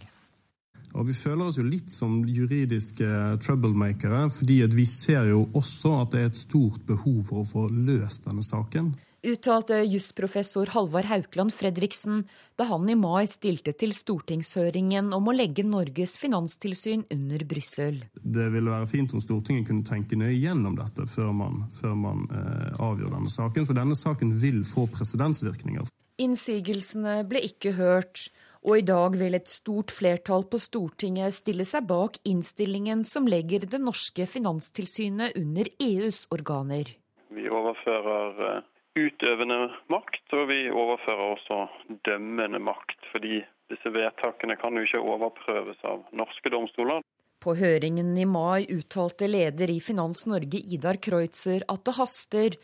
Og 0.95 1.09
Vi 1.11 1.17
føler 1.19 1.49
oss 1.49 1.59
jo 1.59 1.67
litt 1.67 1.91
som 1.91 2.21
juridiske 2.23 3.09
troublemakere, 3.43 4.29
fordi 4.31 4.61
vi 4.71 4.87
ser 4.87 5.27
jo 5.33 5.43
også 5.59 5.97
at 6.05 6.15
det 6.15 6.23
er 6.23 6.31
et 6.31 6.39
stort 6.39 6.87
behov 6.87 7.19
for 7.27 7.43
å 7.43 7.49
få 7.51 7.67
løst 7.75 8.31
denne 8.31 8.47
saken 8.47 8.95
uttalte 9.27 9.81
jusprofessor 9.85 10.71
Halvard 10.75 11.09
Haukland 11.11 11.55
Fredriksen 11.55 12.25
da 12.57 12.67
han 12.71 12.89
i 12.89 12.97
mai 12.99 13.27
stilte 13.31 13.75
til 13.77 13.93
stortingshøringen 13.97 15.13
om 15.17 15.29
å 15.29 15.35
legge 15.37 15.65
Norges 15.67 16.17
finanstilsyn 16.21 17.05
under 17.13 17.45
Brussel. 17.49 18.01
Det 18.15 18.49
ville 18.55 18.73
være 18.73 18.89
fint 18.91 19.13
om 19.17 19.23
Stortinget 19.23 19.69
kunne 19.69 19.87
tenke 19.87 20.19
nøye 20.19 20.39
gjennom 20.39 20.79
dette 20.79 21.09
før 21.11 21.35
man, 21.37 21.67
før 21.75 21.95
man 21.99 22.25
eh, 22.31 22.83
avgjør 22.83 23.13
denne 23.19 23.33
saken, 23.33 23.69
for 23.69 23.79
denne 23.79 23.99
saken 23.99 24.35
vil 24.41 24.63
få 24.67 24.87
presedensvirkninger. 24.95 25.91
Innsigelsene 26.23 27.21
ble 27.29 27.45
ikke 27.51 27.77
hørt. 27.77 28.29
Og 28.67 28.81
i 28.81 28.87
dag 28.87 29.15
vil 29.15 29.37
et 29.39 29.47
stort 29.47 29.93
flertall 29.95 30.43
på 30.51 30.59
Stortinget 30.59 31.37
stille 31.37 31.63
seg 31.69 31.85
bak 31.87 32.17
innstillingen 32.27 33.05
som 33.07 33.29
legger 33.31 33.63
det 33.63 33.79
norske 33.79 34.27
finanstilsynet 34.27 35.37
under 35.39 35.71
EUs 35.79 36.25
organer. 36.35 36.91
Vi 37.31 37.47
overfører 37.47 38.43
eh, 38.49 38.65
utøvende 38.97 39.59
makt, 39.93 40.25
og 40.33 40.49
vi 40.51 40.65
overfører 40.73 41.35
også 41.35 41.61
dømmende 42.09 42.61
makt. 42.63 42.99
Fordi 43.13 43.43
disse 43.71 43.93
vedtakene 43.93 44.57
kan 44.61 44.77
jo 44.77 44.87
ikke 44.87 45.03
overprøves 45.03 45.85
av 45.89 46.05
norske 46.17 46.53
domstoler. 46.53 47.05
På 47.43 47.55
høringen 47.59 48.17
i 48.19 48.25
mai 48.27 48.67
uttalte 48.73 49.29
leder 49.29 49.71
i 49.71 49.79
Finans 49.85 50.25
Norge 50.27 50.59
Idar 50.59 50.99
Kreutzer 51.03 51.67
at 51.69 51.85
det 51.87 51.97
haster, 51.99 52.57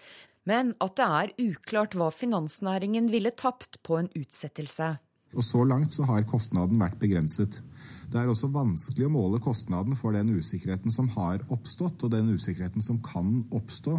men 0.49 0.73
at 0.83 0.97
det 0.99 1.09
er 1.21 1.35
uklart 1.53 1.95
hva 1.95 2.09
finansnæringen 2.15 3.11
ville 3.13 3.31
tapt 3.31 3.79
på 3.87 4.01
en 4.01 4.11
utsettelse. 4.19 4.97
Og 5.33 5.45
så 5.45 5.63
langt 5.65 5.95
så 5.95 6.05
har 6.09 6.27
kostnaden 6.29 6.81
vært 6.81 6.99
begrenset. 7.01 7.61
Det 8.13 8.21
er 8.21 8.29
også 8.29 8.51
vanskelig 8.53 9.07
å 9.09 9.13
måle 9.15 9.41
kostnaden 9.41 9.97
for 9.97 10.13
den 10.17 10.35
usikkerheten 10.37 10.93
som 10.93 11.09
har 11.15 11.45
oppstått, 11.55 12.03
og 12.05 12.13
den 12.13 12.35
usikkerheten 12.35 12.85
som 12.85 12.99
kan 13.05 13.41
oppstå. 13.55 13.97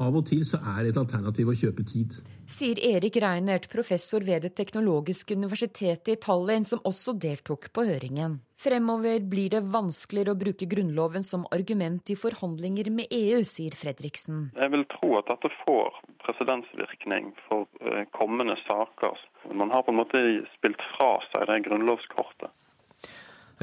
Av 0.00 0.14
og 0.16 0.24
til 0.28 0.44
så 0.48 0.60
er 0.76 0.88
et 0.88 0.96
alternativ 0.96 1.50
å 1.52 1.56
kjøpe 1.56 1.84
tid. 1.84 2.14
Sier 2.52 2.78
Erik 2.84 3.16
Reinert, 3.22 3.68
professor 3.72 4.24
ved 4.24 4.42
Det 4.44 4.52
teknologiske 4.56 5.36
universitetet 5.36 6.08
i 6.12 6.20
Tallinn, 6.20 6.64
som 6.68 6.82
også 6.84 7.14
deltok 7.16 7.70
på 7.72 7.84
høringen. 7.88 8.40
Fremover 8.60 9.20
blir 9.26 9.50
det 9.54 9.62
vanskeligere 9.72 10.34
å 10.34 10.38
bruke 10.38 10.68
Grunnloven 10.68 11.24
som 11.26 11.46
argument 11.54 12.12
i 12.12 12.16
forhandlinger 12.16 12.90
med 12.94 13.12
EU, 13.12 13.40
sier 13.48 13.76
Fredriksen. 13.76 14.50
Jeg 14.56 14.74
vil 14.74 14.84
tro 14.92 15.14
at 15.18 15.32
dette 15.32 15.52
får 15.62 16.00
presedensvirkning 16.26 17.32
for 17.48 17.68
eh, 17.80 18.04
kommende 18.16 18.56
saker. 18.66 19.16
Man 19.52 19.72
har 19.74 19.86
på 19.86 19.94
en 19.94 20.02
måte 20.02 20.22
spilt 20.56 20.82
fra 20.92 21.14
seg 21.32 21.48
det 21.50 21.62
grunnlovskortet. 21.68 22.52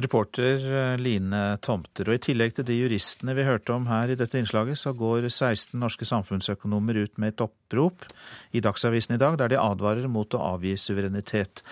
Reporter 0.03 0.63
eh, 0.63 0.97
Line 1.01 1.57
Tomter. 1.65 2.09
Og 2.09 2.17
I 2.17 2.23
tillegg 2.29 2.55
til 2.57 2.67
de 2.67 2.77
juristene 2.77 3.35
vi 3.37 3.47
hørte 3.47 3.75
om 3.75 3.87
her 3.89 4.11
i 4.11 4.17
dette 4.19 4.39
innslaget, 4.39 4.79
så 4.79 4.93
går 4.97 5.27
16 5.29 5.77
norske 5.79 6.07
samfunnsøkonomer 6.07 7.03
ut 7.03 7.21
med 7.21 7.33
et 7.35 7.45
opprop 7.45 8.07
i 8.55 8.63
Dagsavisen 8.63 9.17
i 9.17 9.21
dag, 9.21 9.37
der 9.39 9.53
de 9.53 9.61
advarer 9.61 10.09
mot 10.11 10.35
å 10.35 10.43
avgi 10.55 10.75
suverenitet. 10.79 11.63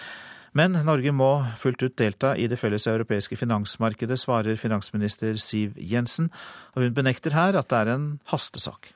Men 0.57 0.73
Norge 0.87 1.11
må 1.13 1.31
fullt 1.59 1.83
ut 1.83 1.97
delta 1.99 2.33
i 2.39 2.47
det 2.49 2.57
felles 2.57 2.87
europeiske 2.89 3.37
finansmarkedet, 3.37 4.17
svarer 4.17 4.57
finansminister 4.57 5.37
Siv 5.41 5.75
Jensen, 5.77 6.31
og 6.73 6.87
hun 6.87 6.95
benekter 6.97 7.35
her 7.37 7.59
at 7.59 7.69
det 7.69 7.83
er 7.83 7.93
en 7.93 8.07
hastesak. 8.31 8.89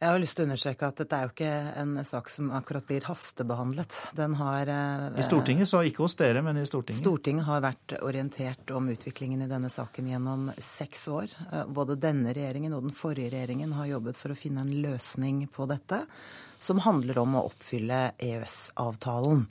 Jeg 0.00 0.08
har 0.08 0.20
lyst 0.22 0.38
til 0.38 0.46
å 0.46 0.48
understreke 0.48 0.88
at 0.88 1.00
dette 1.02 1.16
er 1.16 1.26
jo 1.26 1.30
ikke 1.34 1.48
en 1.76 1.90
sak 2.08 2.30
som 2.32 2.46
akkurat 2.56 2.86
blir 2.88 3.04
hastebehandlet. 3.04 3.92
Den 4.16 4.32
har 4.38 4.70
eh, 4.72 5.18
I 5.20 5.24
Stortinget, 5.26 5.68
så 5.68 5.82
ikke 5.84 6.06
hos 6.06 6.14
dere, 6.16 6.40
men 6.40 6.56
i 6.56 6.62
Stortinget? 6.64 7.02
Stortinget 7.02 7.44
har 7.44 7.60
vært 7.66 7.92
orientert 7.98 8.72
om 8.72 8.88
utviklingen 8.88 9.44
i 9.44 9.48
denne 9.50 9.68
saken 9.68 10.08
gjennom 10.08 10.46
seks 10.56 11.04
år. 11.12 11.34
Eh, 11.50 11.66
både 11.68 11.98
denne 12.00 12.32
regjeringen 12.32 12.78
og 12.78 12.86
den 12.86 12.96
forrige 12.96 13.34
regjeringen 13.34 13.76
har 13.76 13.90
jobbet 13.90 14.16
for 14.16 14.32
å 14.32 14.38
finne 14.40 14.64
en 14.64 14.72
løsning 14.86 15.42
på 15.52 15.68
dette, 15.68 16.00
som 16.56 16.80
handler 16.80 17.20
om 17.20 17.36
å 17.36 17.44
oppfylle 17.50 18.00
EØS-avtalen. 18.16 19.44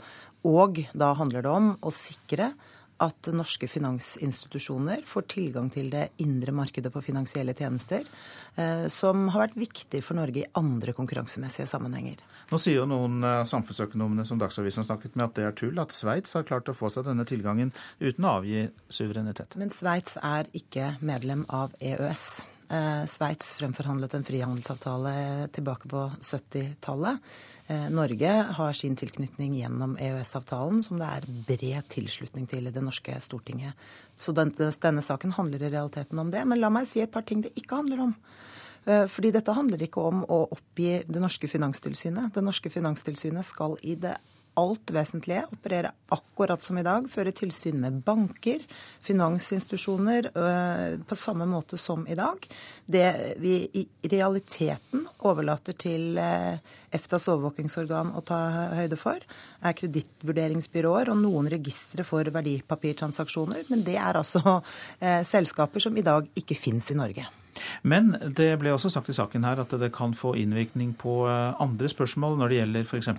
Og 0.49 0.81
da 0.97 1.13
handler 1.21 1.45
det 1.45 1.53
om 1.53 1.75
å 1.77 1.93
sikre 1.93 2.55
at 3.03 3.29
norske 3.35 3.69
finansinstitusjoner 3.71 5.05
får 5.07 5.27
tilgang 5.31 5.69
til 5.73 5.89
det 5.93 6.09
indre 6.23 6.53
markedet 6.55 6.91
på 6.93 7.03
finansielle 7.03 7.55
tjenester, 7.57 8.03
eh, 8.55 8.85
som 8.91 9.27
har 9.33 9.47
vært 9.47 9.57
viktig 9.59 10.03
for 10.05 10.19
Norge 10.19 10.43
i 10.43 10.49
andre 10.59 10.95
konkurransemessige 10.97 11.67
sammenhenger. 11.69 12.19
Nå 12.49 12.59
sier 12.61 12.81
jo 12.81 12.89
noen 12.89 13.21
samfunnsøkonomene 13.47 14.25
som 14.25 14.39
Dagsavisen 14.41 14.83
har 14.83 14.89
snakket 14.91 15.17
med 15.17 15.27
at 15.29 15.35
det 15.37 15.47
er 15.47 15.57
tull, 15.57 15.79
at 15.81 15.95
Sveits 15.95 16.33
har 16.37 16.47
klart 16.47 16.71
å 16.71 16.77
få 16.77 16.89
seg 16.93 17.05
denne 17.07 17.27
tilgangen 17.29 17.73
uten 17.99 18.25
å 18.25 18.37
avgi 18.39 18.67
suverenitet. 18.89 19.57
Men 19.59 19.73
Sveits 19.73 20.17
er 20.21 20.49
ikke 20.57 20.95
medlem 21.05 21.45
av 21.49 21.75
EØS. 21.79 22.25
Eh, 22.69 23.05
Sveits 23.09 23.55
fremforhandlet 23.57 24.13
en 24.13 24.23
frihandelsavtale 24.23 25.49
tilbake 25.55 25.89
på 25.89 26.03
70-tallet. 26.21 27.17
Eh, 27.69 27.89
Norge 27.89 28.29
har 28.57 28.73
sin 28.73 28.95
tilknytning 28.95 29.53
gjennom 29.53 29.97
EØS-avtalen, 30.01 30.81
som 30.81 30.97
det 30.97 31.05
er 31.05 31.25
bred 31.45 31.85
tilslutning 31.93 32.47
til 32.49 32.65
i 32.65 32.71
det 32.73 32.81
norske 32.81 33.13
Stortinget. 33.21 33.77
Så 34.17 34.33
denne, 34.33 35.03
saken 35.05 35.35
handler 35.37 35.61
i 35.61 35.69
realiteten 35.69 36.17
om 36.17 36.31
det. 36.33 36.41
Men 36.49 36.57
la 36.63 36.71
meg 36.73 36.87
si 36.89 37.03
et 37.03 37.13
par 37.13 37.27
ting 37.29 37.43
det 37.45 37.53
ikke 37.53 37.77
handler 37.77 38.01
om. 38.07 38.15
Eh, 38.89 39.05
fordi 39.05 39.29
dette 39.35 39.53
handler 39.53 39.85
ikke 39.85 40.01
om 40.01 40.23
å 40.25 40.47
oppgi 40.49 41.03
det 41.05 41.21
norske 41.21 41.45
finanstilsynet. 41.51 42.33
Det 42.33 42.41
norske 42.41 42.73
finanstilsynet 42.73 43.45
skal 43.45 43.77
i 43.85 43.93
det 44.01 44.15
alt 44.59 44.91
vesentlige 44.93 45.45
operere 45.53 45.91
akkurat 46.13 46.63
som 46.63 46.77
i 46.79 46.83
dag, 46.85 47.05
føre 47.11 47.33
tilsyn 47.35 47.77
med 47.81 48.01
banker, 48.05 48.63
finansinstitusjoner 49.05 50.29
øh, 50.33 50.99
på 51.07 51.17
samme 51.17 51.47
måte 51.49 51.77
som 51.79 52.05
i 52.09 52.17
dag. 52.17 52.47
Det 52.85 53.07
vi 53.39 53.55
i 53.73 53.85
realiteten 54.11 55.05
overlater 55.19 55.77
til 55.79 56.17
øh, 56.17 56.57
EFTAs 56.95 57.27
overvåkingsorgan 57.29 58.13
å 58.17 58.23
ta 58.25 58.39
høyde 58.79 58.99
for, 58.99 59.21
er 59.61 59.77
kredittvurderingsbyråer 59.77 61.13
og 61.13 61.21
noen 61.21 61.51
registre 61.51 62.05
for 62.07 62.27
verdipapirtransaksjoner. 62.33 63.67
Men 63.69 63.85
det 63.87 63.99
er 63.99 64.19
altså 64.19 64.41
øh, 64.59 65.21
selskaper 65.27 65.87
som 65.87 65.97
i 65.97 66.05
dag 66.05 66.29
ikke 66.39 66.57
fins 66.57 66.91
i 66.93 66.97
Norge. 66.99 67.29
Men 67.81 68.13
det 68.35 68.51
ble 68.61 68.73
også 68.75 68.91
sagt 68.93 69.11
i 69.11 69.17
saken 69.17 69.47
her 69.47 69.63
at 69.63 69.73
det 69.81 69.91
kan 69.95 70.13
få 70.17 70.35
innvirkning 70.39 70.93
på 70.99 71.21
eh, 71.29 71.61
andre 71.61 71.89
spørsmål 71.91 72.37
når 72.39 72.51
det 72.51 72.59
gjelder 72.61 72.89
f.eks. 72.89 73.11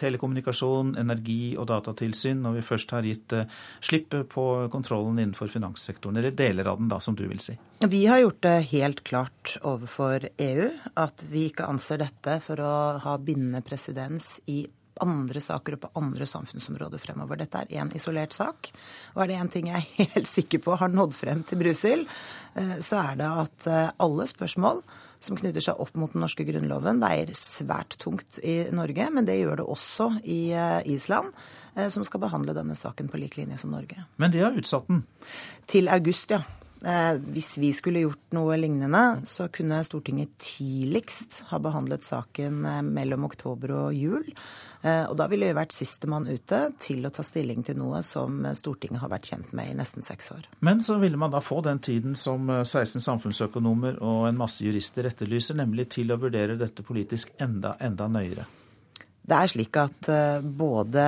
telekommunikasjon, 0.00 0.96
energi 1.00 1.54
og 1.58 1.68
datatilsyn, 1.70 2.42
når 2.44 2.58
vi 2.58 2.66
først 2.72 2.96
har 2.96 3.06
gitt 3.06 3.28
slippet 3.28 3.98
slipp 3.98 4.14
på 4.32 4.44
kontrollen 4.72 5.18
innenfor 5.18 5.50
finanssektoren, 5.52 6.16
eller 6.16 6.34
deler 6.36 6.68
av 6.70 6.78
den, 6.78 6.88
da, 6.90 7.00
som 7.00 7.16
du 7.18 7.26
vil 7.28 7.40
si? 7.42 7.56
Vi 7.86 8.06
har 8.06 8.22
gjort 8.22 8.42
det 8.42 8.56
helt 8.72 9.04
klart 9.06 9.56
overfor 9.62 10.28
EU 10.38 10.68
at 10.98 11.24
vi 11.30 11.48
ikke 11.50 11.68
anser 11.70 12.02
dette 12.02 12.38
for 12.44 12.60
å 12.62 12.74
ha 13.04 13.14
bindende 13.22 13.62
presedens 13.66 14.38
i 14.50 14.64
andre 15.04 15.40
saker 15.42 15.76
og 15.76 15.82
på 15.82 15.90
andre 16.00 16.26
samfunnsområder 16.28 17.00
fremover. 17.02 17.40
Dette 17.40 17.64
er 17.64 17.80
én 17.80 17.90
isolert 17.96 18.36
sak. 18.36 18.70
Og 19.14 19.22
er 19.24 19.30
det 19.30 19.40
én 19.40 19.52
ting 19.52 19.70
jeg 19.70 19.84
er 19.84 20.10
helt 20.14 20.30
sikker 20.30 20.62
på 20.64 20.78
har 20.78 20.92
nådd 20.92 21.16
frem 21.16 21.44
til 21.46 21.60
Brussel, 21.62 22.06
eh, 22.54 22.78
så 22.84 23.02
er 23.02 23.20
det 23.20 23.28
at 23.44 23.68
eh, 23.70 23.92
alle 24.04 24.28
spørsmål 24.30 24.82
som 25.18 25.34
knytter 25.38 25.64
seg 25.64 25.80
opp 25.82 25.96
mot 25.98 26.12
den 26.14 26.22
norske 26.22 26.44
grunnloven, 26.46 27.00
veier 27.02 27.32
svært 27.34 27.96
tungt 27.98 28.38
i 28.46 28.68
Norge. 28.70 29.08
Men 29.10 29.26
det 29.26 29.40
gjør 29.40 29.58
det 29.58 29.66
også 29.66 30.12
i 30.22 30.42
eh, 30.54 30.82
Island, 30.94 31.34
som 31.94 32.02
skal 32.02 32.18
behandle 32.24 32.56
denne 32.56 32.74
saken 32.74 33.06
på 33.06 33.18
lik 33.22 33.36
linje 33.38 33.54
som 33.60 33.70
Norge. 33.70 34.02
Men 34.18 34.32
de 34.34 34.40
har 34.42 34.56
utsatt 34.58 34.88
den? 34.88 35.04
Til 35.70 35.86
august, 35.94 36.32
ja. 36.34 36.40
Hvis 37.22 37.52
vi 37.62 37.68
skulle 37.74 38.02
gjort 38.02 38.34
noe 38.34 38.56
lignende, 38.58 39.20
så 39.30 39.46
kunne 39.54 39.78
Stortinget 39.86 40.32
tidligst 40.42 41.44
ha 41.52 41.60
behandlet 41.62 42.06
saken 42.06 42.66
mellom 42.88 43.28
oktober 43.28 43.76
og 43.76 43.94
jul. 43.94 44.26
Eh, 44.82 45.04
og 45.10 45.16
da 45.18 45.26
ville 45.30 45.48
vi 45.48 45.56
vært 45.56 45.74
sistemann 45.74 46.28
ute 46.30 46.60
til 46.78 47.06
å 47.06 47.10
ta 47.14 47.24
stilling 47.26 47.64
til 47.66 47.80
noe 47.80 47.98
som 48.06 48.44
Stortinget 48.54 49.02
har 49.02 49.10
vært 49.10 49.30
kjent 49.32 49.50
med 49.56 49.72
i 49.72 49.78
nesten 49.78 50.06
seks 50.06 50.30
år. 50.34 50.46
Men 50.64 50.84
så 50.86 51.00
ville 51.02 51.18
man 51.18 51.34
da 51.34 51.42
få 51.42 51.60
den 51.66 51.82
tiden 51.82 52.14
som 52.18 52.46
16 52.46 53.00
eh, 53.00 53.06
samfunnsøkonomer 53.08 53.98
og 53.98 54.28
en 54.28 54.38
masse 54.38 54.62
jurister 54.64 55.10
etterlyser, 55.10 55.58
nemlig 55.58 55.88
til 55.96 56.14
å 56.14 56.20
vurdere 56.20 56.58
dette 56.60 56.86
politisk 56.86 57.34
enda, 57.42 57.74
enda 57.82 58.06
nøyere. 58.12 58.46
Det 59.28 59.36
er 59.36 59.50
slik 59.50 59.76
at 59.76 60.08
eh, 60.08 60.40
både 60.40 61.04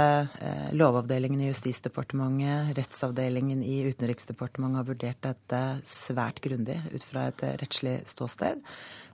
Lovavdelingen 0.76 1.46
i 1.46 1.52
Justisdepartementet, 1.52 2.74
rettsavdelingen 2.76 3.62
i 3.62 3.84
Utenriksdepartementet 3.86 4.82
har 4.82 4.90
vurdert 4.90 5.22
dette 5.30 5.62
svært 5.88 6.42
grundig 6.42 6.80
ut 6.90 7.06
fra 7.06 7.30
et 7.30 7.46
rettslig 7.62 8.00
ståsted. 8.10 8.66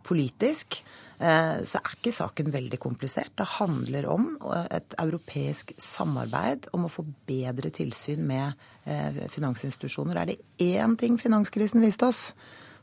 Politisk 0.07 0.81
så 1.19 1.81
er 1.81 1.97
ikke 1.97 2.13
saken 2.13 2.53
veldig 2.53 2.79
komplisert. 2.83 3.33
Det 3.39 3.49
handler 3.57 4.09
om 4.13 4.29
eh, 4.53 4.69
et 4.79 4.97
europeisk 5.01 5.73
samarbeid 5.81 6.69
om 6.77 6.87
å 6.87 6.93
få 6.93 7.07
bedre 7.29 7.73
tilsyn 7.75 8.27
med 8.29 8.67
eh, 8.85 9.23
finansinstitusjoner. 9.33 10.21
Er 10.21 10.33
det 10.33 10.39
én 10.63 10.97
ting 11.01 11.17
finanskrisen 11.21 11.85
viste 11.85 12.11
oss, 12.11 12.23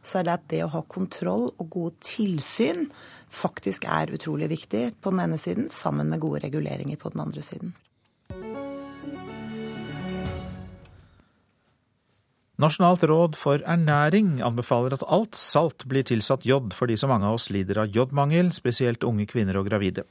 så 0.03 0.19
er 0.19 0.27
det 0.27 0.33
at 0.33 0.49
det 0.51 0.63
å 0.65 0.71
ha 0.73 0.81
kontroll 0.89 1.51
og 1.53 1.69
gode 1.71 1.95
tilsyn 2.03 2.87
faktisk 3.33 3.85
er 3.89 4.13
utrolig 4.13 4.49
viktig 4.51 4.83
på 5.01 5.13
den 5.13 5.23
ene 5.23 5.39
siden, 5.41 5.69
sammen 5.73 6.09
med 6.11 6.21
gode 6.21 6.43
reguleringer 6.43 6.99
på 7.01 7.13
den 7.13 7.23
andre 7.23 7.41
siden. 7.45 7.73
Nasjonalt 12.63 13.01
råd 13.03 13.33
for 13.35 13.59
ernæring 13.67 14.37
anbefaler 14.45 14.93
at 14.95 15.01
alt 15.11 15.35
salt 15.35 15.83
blir 15.89 16.05
tilsatt 16.07 16.45
jod, 16.47 16.71
fordi 16.71 16.95
så 16.95 17.09
mange 17.11 17.27
av 17.27 17.35
oss 17.35 17.49
lider 17.51 17.81
av 17.81 17.89
jodmangel, 17.91 18.53
spesielt 18.55 19.03
unge 19.03 19.25
kvinner 19.27 19.57
og 19.59 19.67
gravide. 19.67 20.05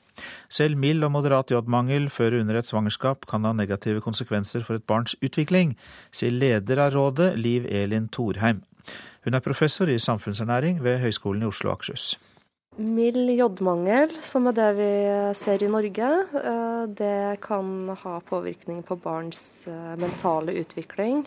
Selv 0.52 0.76
mild 0.76 1.06
og 1.06 1.14
moderat 1.14 1.54
jodmangel 1.54 2.10
før 2.12 2.36
og 2.36 2.44
under 2.44 2.60
et 2.60 2.68
svangerskap 2.68 3.24
kan 3.30 3.48
ha 3.48 3.54
negative 3.56 4.04
konsekvenser 4.04 4.66
for 4.68 4.76
et 4.76 4.84
barns 4.84 5.16
utvikling, 5.24 5.72
sier 6.12 6.34
leder 6.34 6.84
av 6.84 6.92
rådet, 6.92 7.32
Liv 7.40 7.64
Elin 7.72 8.10
Thorheim. 8.12 8.60
Hun 9.24 9.38
er 9.38 9.48
professor 9.48 9.88
i 9.88 9.96
samfunnsernæring 10.02 10.82
ved 10.84 11.00
Høgskolen 11.00 11.46
i 11.46 11.48
Oslo 11.48 11.72
og 11.72 11.78
Akershus. 11.78 12.18
Mild 12.76 13.32
jodmangel, 13.32 14.18
som 14.20 14.50
er 14.50 14.60
det 14.60 14.72
vi 14.76 14.94
ser 15.40 15.64
i 15.64 15.72
Norge, 15.72 16.16
eh, 16.36 16.88
det 17.00 17.40
kan 17.40 17.94
ha 18.02 18.18
påvirkning 18.28 18.84
på 18.84 19.00
barns 19.00 19.64
eh, 19.68 19.94
mentale 19.96 20.60
utvikling. 20.60 21.24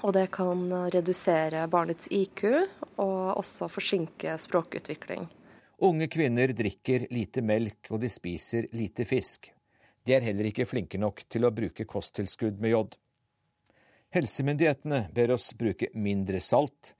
Og 0.00 0.14
det 0.16 0.30
kan 0.32 0.62
redusere 0.92 1.66
barnets 1.68 2.08
IQ 2.10 2.44
og 3.00 3.36
også 3.36 3.68
forsinke 3.68 4.36
språkutvikling. 4.40 5.26
Unge 5.80 6.08
kvinner 6.12 6.52
drikker 6.56 7.06
lite 7.12 7.42
melk 7.44 7.88
og 7.92 8.00
de 8.02 8.08
spiser 8.12 8.68
lite 8.76 9.04
fisk. 9.08 9.50
De 10.04 10.16
er 10.16 10.24
heller 10.24 10.48
ikke 10.48 10.68
flinke 10.68 10.98
nok 11.00 11.22
til 11.28 11.44
å 11.44 11.52
bruke 11.52 11.86
kosttilskudd 11.88 12.60
med 12.60 12.74
jod. 12.74 12.96
Helsemyndighetene 14.12 15.04
ber 15.14 15.36
oss 15.36 15.52
bruke 15.54 15.90
mindre 15.94 16.40
salt, 16.42 16.94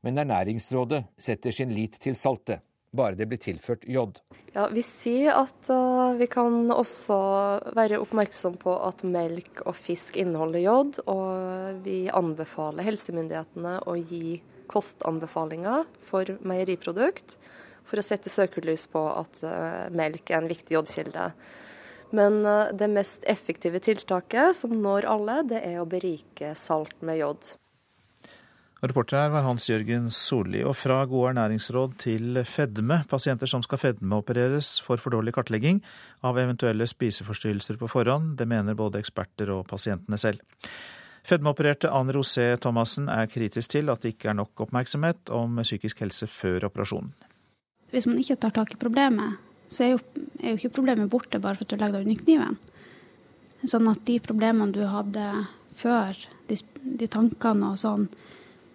men 0.00 0.18
Ernæringsrådet 0.18 1.02
setter 1.20 1.52
sin 1.52 1.74
lit 1.74 1.98
til 2.00 2.16
saltet, 2.16 2.62
bare 2.96 3.18
det 3.18 3.26
blir 3.30 3.40
tilført 3.42 3.84
jod. 3.90 4.20
Ja, 4.54 4.68
Vi 4.70 4.84
sier 4.86 5.34
at 5.40 5.70
uh, 5.72 6.14
vi 6.18 6.28
kan 6.30 6.70
også 6.70 7.18
være 7.74 7.98
oppmerksom 8.02 8.58
på 8.62 8.76
at 8.86 9.02
melk 9.06 9.64
og 9.66 9.74
fisk 9.74 10.18
inneholder 10.20 10.62
jod, 10.62 11.00
og 11.10 11.82
vi 11.86 12.04
anbefaler 12.14 12.86
helsemyndighetene 12.86 13.80
å 13.90 13.96
gi 13.98 14.38
kostanbefalinger 14.70 15.84
for 16.06 16.36
meieriprodukt 16.46 17.36
for 17.84 18.00
å 18.00 18.04
sette 18.06 18.32
søkelys 18.32 18.86
på 18.90 19.02
at 19.12 19.42
uh, 19.44 19.90
melk 19.92 20.30
er 20.30 20.40
en 20.40 20.48
viktig 20.50 20.78
jodkilde. 20.78 21.28
Men 22.14 22.40
uh, 22.46 22.70
det 22.72 22.88
mest 22.92 23.26
effektive 23.28 23.82
tiltaket, 23.82 24.54
som 24.56 24.72
når 24.78 25.10
alle, 25.10 25.42
det 25.50 25.60
er 25.66 25.82
å 25.82 25.88
berike 25.88 26.54
salt 26.58 26.94
med 27.04 27.20
jod. 27.20 27.54
Reporter 28.82 29.16
her 29.16 29.30
var 29.32 29.44
Hans 29.46 29.68
Jørgen 29.70 30.10
Solli. 30.12 30.64
Og 30.66 30.74
fra 30.76 31.04
gode 31.08 31.30
ernæringsråd 31.32 31.94
til 32.02 32.40
fedme. 32.48 33.02
Pasienter 33.08 33.48
som 33.50 33.62
skal 33.64 33.80
fedmeopereres 33.80 34.80
får 34.84 35.00
for 35.00 35.14
dårlig 35.14 35.36
kartlegging 35.36 35.80
av 36.26 36.40
eventuelle 36.42 36.88
spiseforstyrrelser 36.90 37.78
på 37.80 37.88
forhånd. 37.88 38.34
Det 38.40 38.48
mener 38.50 38.76
både 38.76 39.00
eksperter 39.00 39.52
og 39.54 39.64
pasientene 39.70 40.18
selv. 40.20 40.42
Fedmeopererte 41.24 41.88
Anne 41.88 42.12
Rosé 42.12 42.50
Thomassen 42.60 43.08
er 43.08 43.30
kritisk 43.32 43.72
til 43.72 43.88
at 43.88 44.02
det 44.04 44.12
ikke 44.12 44.34
er 44.34 44.36
nok 44.36 44.66
oppmerksomhet 44.66 45.32
om 45.32 45.56
psykisk 45.62 46.02
helse 46.04 46.28
før 46.28 46.66
operasjonen. 46.68 47.14
Hvis 47.94 48.08
man 48.10 48.18
ikke 48.20 48.36
tar 48.42 48.52
tak 48.52 48.74
i 48.74 48.80
problemet, 48.80 49.38
så 49.72 49.86
er 49.86 49.94
jo, 49.94 50.02
er 50.42 50.52
jo 50.52 50.58
ikke 50.58 50.74
problemet 50.76 51.08
borte 51.08 51.40
bare 51.40 51.56
for 51.56 51.64
at 51.64 51.72
du 51.72 51.80
legger 51.80 52.02
deg 52.02 52.08
under 52.10 52.24
kniven. 52.26 52.58
Sånn 53.64 53.88
at 53.88 54.02
de 54.04 54.18
problemene 54.20 54.74
du 54.74 54.82
hadde 54.90 55.28
før, 55.80 56.18
de, 56.50 56.58
de 57.00 57.08
tankene 57.08 57.72
og 57.72 57.80
sånn, 57.80 58.08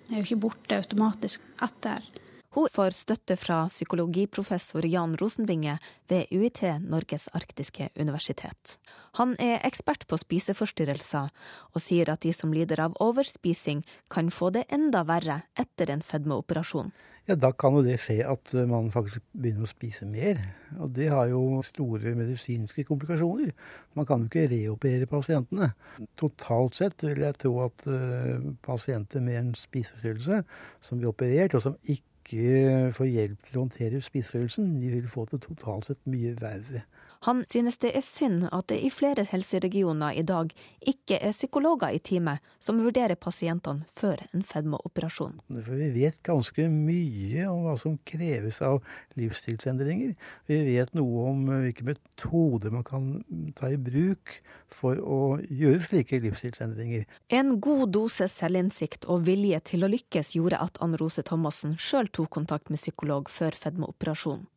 er 0.09 0.19
jo 0.19 0.27
ikke 0.27 0.43
borte 0.47 0.79
automatisk 0.79 1.43
etter. 1.63 2.05
Hun 2.49 2.65
får 2.73 2.95
støtte 2.97 3.35
fra 3.37 3.67
psykologiprofessor 3.69 4.85
Jan 4.89 5.13
Rosenvinge 5.21 5.75
ved 6.09 6.31
UiT 6.33 6.63
Norges 6.81 7.27
arktiske 7.37 7.91
universitet. 7.93 8.79
Han 9.21 9.35
er 9.37 9.61
ekspert 9.67 10.07
på 10.09 10.17
spiseforstyrrelser, 10.17 11.29
og 11.75 11.83
sier 11.83 12.09
at 12.09 12.25
de 12.25 12.33
som 12.33 12.53
lider 12.53 12.81
av 12.81 12.97
overspising, 13.05 13.83
kan 14.09 14.33
få 14.33 14.49
det 14.55 14.65
enda 14.73 15.03
verre 15.05 15.43
etter 15.61 15.93
en 15.93 16.01
fedmeoperasjon. 16.01 16.89
Ja, 17.29 17.35
Da 17.35 17.51
kan 17.53 17.75
jo 17.77 17.83
det 17.85 17.99
skje 18.01 18.23
at 18.25 18.49
man 18.65 18.89
faktisk 18.89 19.21
begynner 19.37 19.67
å 19.67 19.69
spise 19.69 20.07
mer. 20.09 20.39
Og 20.81 20.89
det 20.97 21.11
har 21.13 21.27
jo 21.29 21.61
store 21.67 22.15
medisinske 22.17 22.87
komplikasjoner. 22.87 23.51
Man 23.93 24.07
kan 24.09 24.23
jo 24.23 24.31
ikke 24.31 24.47
reoperere 24.49 25.05
pasientene. 25.05 25.75
Totalt 26.17 26.79
sett 26.79 27.05
vil 27.05 27.21
jeg 27.21 27.37
tro 27.37 27.53
at 27.67 27.85
uh, 27.85 28.49
pasienter 28.65 29.21
med 29.21 29.37
en 29.37 29.53
spiseforstyrrelse 29.53 30.41
som 30.81 30.97
blir 30.97 31.13
operert, 31.13 31.53
og 31.53 31.67
som 31.67 31.77
ikke 31.85 32.08
får 32.29 33.09
hjelp 33.09 33.45
til 33.47 33.57
å 33.57 33.63
håndtere 33.63 34.01
spiseforstyrrelsen, 34.05 34.75
de 34.81 34.91
vil 34.93 35.09
få 35.09 35.25
det 35.31 35.41
totalt 35.45 35.89
sett 35.89 36.01
mye 36.09 36.35
verre. 36.39 36.83
Han 37.27 37.41
synes 37.51 37.77
det 37.83 37.91
er 37.97 38.03
synd 38.05 38.45
at 38.47 38.69
det 38.71 38.77
i 38.79 38.89
flere 38.93 39.25
helseregioner 39.27 40.15
i 40.15 40.23
dag 40.23 40.53
ikke 40.87 41.17
er 41.19 41.33
psykologer 41.35 41.91
i 41.91 41.99
teamet 41.99 42.43
som 42.63 42.79
vurderer 42.79 43.19
pasientene 43.19 43.83
før 43.91 44.21
en 44.31 44.45
fedmeoperasjon. 44.47 45.39
Vi 45.51 45.89
vet 45.97 46.21
ganske 46.23 46.69
mye 46.71 47.47
om 47.51 47.65
hva 47.65 47.75
som 47.81 47.97
kreves 48.07 48.61
av 48.63 48.79
livsstilsendringer. 49.19 50.13
Vi 50.47 50.59
vet 50.69 50.95
noe 50.95 51.25
om 51.33 51.41
hvilke 51.49 51.87
metoder 51.89 52.71
man 52.71 52.85
kan 52.87 53.09
ta 53.57 53.71
i 53.73 53.79
bruk 53.79 54.37
for 54.71 55.01
å 55.03 55.19
gjøre 55.43 55.89
slike 55.89 56.21
livsstilsendringer. 56.23 57.03
En 57.35 57.57
god 57.59 57.91
dose 57.97 58.29
selvinnsikt 58.31 59.09
og 59.11 59.27
vilje 59.27 59.59
til 59.73 59.83
å 59.83 59.91
lykkes 59.91 60.37
gjorde 60.37 60.61
at 60.63 60.79
Ann 60.83 60.95
Rose 61.01 61.25
Thomassen 61.27 61.75
sjøl 61.75 62.07
tok 62.15 62.31
kontakt 62.39 62.71
med 62.71 62.79
psykolog 62.79 63.27
før 63.33 63.59
fedmeoperasjonen. 63.59 64.47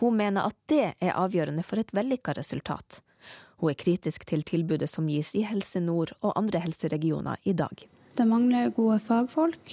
Hun 0.00 0.16
mener 0.18 0.48
at 0.50 0.56
det 0.70 0.94
er 1.00 1.18
avgjørende 1.18 1.64
for 1.66 1.80
et 1.82 1.92
vellykka 1.94 2.36
resultat. 2.38 3.00
Hun 3.62 3.70
er 3.72 3.78
kritisk 3.78 4.26
til 4.28 4.42
tilbudet 4.46 4.90
som 4.90 5.06
gis 5.08 5.34
i 5.38 5.44
Helse 5.46 5.80
Nord 5.80 6.14
og 6.20 6.34
andre 6.38 6.62
helseregioner 6.64 7.40
i 7.44 7.54
dag. 7.56 7.86
Det 8.14 8.26
mangler 8.30 8.70
gode 8.74 9.00
fagfolk, 9.02 9.72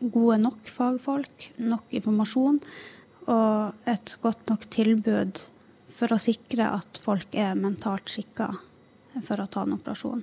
gode 0.00 0.40
nok 0.42 0.68
fagfolk, 0.68 1.46
nok 1.56 1.94
informasjon 1.96 2.58
og 3.30 3.88
et 3.88 4.16
godt 4.20 4.50
nok 4.50 4.66
tilbud 4.72 5.40
for 5.96 6.12
å 6.12 6.20
sikre 6.20 6.66
at 6.80 7.00
folk 7.04 7.32
er 7.36 7.56
mentalt 7.56 8.10
skikka 8.12 8.50
for 9.26 9.40
å 9.40 9.48
ta 9.48 9.64
en 9.64 9.76
operasjon. 9.76 10.22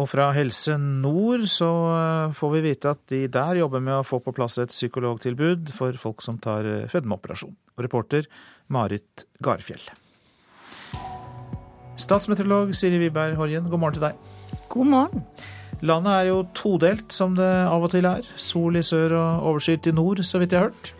Og 0.00 0.08
fra 0.08 0.30
Helse 0.32 0.78
Nord 0.80 1.44
så 1.52 1.68
eh, 1.92 2.36
får 2.36 2.52
vi 2.54 2.62
vite 2.64 2.92
at 2.94 3.02
de 3.12 3.26
der 3.32 3.58
jobber 3.60 3.82
med 3.84 3.98
å 3.98 4.06
få 4.06 4.22
på 4.24 4.32
plass 4.32 4.56
et 4.62 4.72
psykologtilbud 4.72 5.72
for 5.76 5.96
folk 6.00 6.24
som 6.24 6.38
tar 6.40 6.64
eh, 6.68 6.86
fedmeoperasjon. 6.88 7.52
Reporter 7.82 8.28
Marit 8.72 9.26
Garfjell. 9.44 9.84
Statsmeteorolog 12.00 12.72
Siri 12.76 12.96
Wiberg 13.02 13.36
Horjen, 13.36 13.68
god 13.68 13.82
morgen 13.82 13.98
til 13.98 14.06
deg. 14.08 14.64
God 14.72 14.88
morgen. 14.94 15.26
Landet 15.84 16.14
er 16.14 16.28
jo 16.30 16.40
todelt, 16.56 17.12
som 17.12 17.36
det 17.36 17.50
av 17.66 17.84
og 17.84 17.92
til 17.92 18.06
er. 18.08 18.24
Sol 18.40 18.78
i 18.78 18.84
sør 18.86 19.16
og 19.18 19.48
overskyet 19.52 19.90
i 19.90 19.96
nord, 19.98 20.22
så 20.24 20.40
vidt 20.40 20.54
jeg 20.54 20.62
har 20.62 20.70
hørt. 20.70 20.92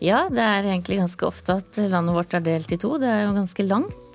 Ja, 0.00 0.24
det 0.30 0.40
er 0.40 0.62
egentlig 0.62 1.00
ganske 1.02 1.26
ofte 1.26 1.58
at 1.58 1.80
landet 1.90 2.16
vårt 2.16 2.36
er 2.38 2.44
delt 2.46 2.72
i 2.72 2.78
to. 2.80 2.96
Det 3.02 3.10
er 3.10 3.26
jo 3.26 3.34
ganske 3.36 3.66
langt. 3.66 4.07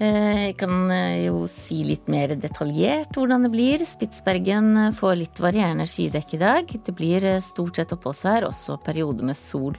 Eh, 0.00 0.46
jeg 0.46 0.54
kan 0.62 0.88
eh, 0.88 1.26
jo 1.26 1.44
si 1.50 1.82
litt 1.84 2.06
mer 2.08 2.32
detaljert 2.40 3.12
hvordan 3.12 3.44
det 3.44 3.50
blir. 3.52 3.82
Spitsbergen 3.84 4.72
eh, 4.86 4.94
får 4.96 5.18
litt 5.20 5.40
varierende 5.44 5.84
skydekke 5.88 6.38
i 6.38 6.40
dag. 6.40 6.72
Det 6.86 6.94
blir 6.96 7.26
stort 7.44 7.76
sett 7.76 7.92
oppholdsvær, 7.92 8.48
også 8.48 8.78
perioder 8.86 9.28
med 9.28 9.36
sol. 9.36 9.76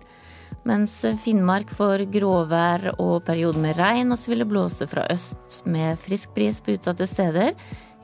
Mens 0.67 0.99
Finnmark 1.23 1.71
får 1.73 2.05
gråvær 2.13 2.91
og 2.99 3.23
perioder 3.25 3.63
med 3.63 3.79
regn, 3.81 4.13
og 4.13 4.21
så 4.21 4.29
vil 4.29 4.43
det 4.43 4.51
blåse 4.51 4.85
fra 4.91 5.07
øst 5.09 5.63
med 5.65 5.97
frisk 5.97 6.35
bris 6.37 6.61
på 6.61 6.75
utsatte 6.75 7.07
steder. 7.09 7.55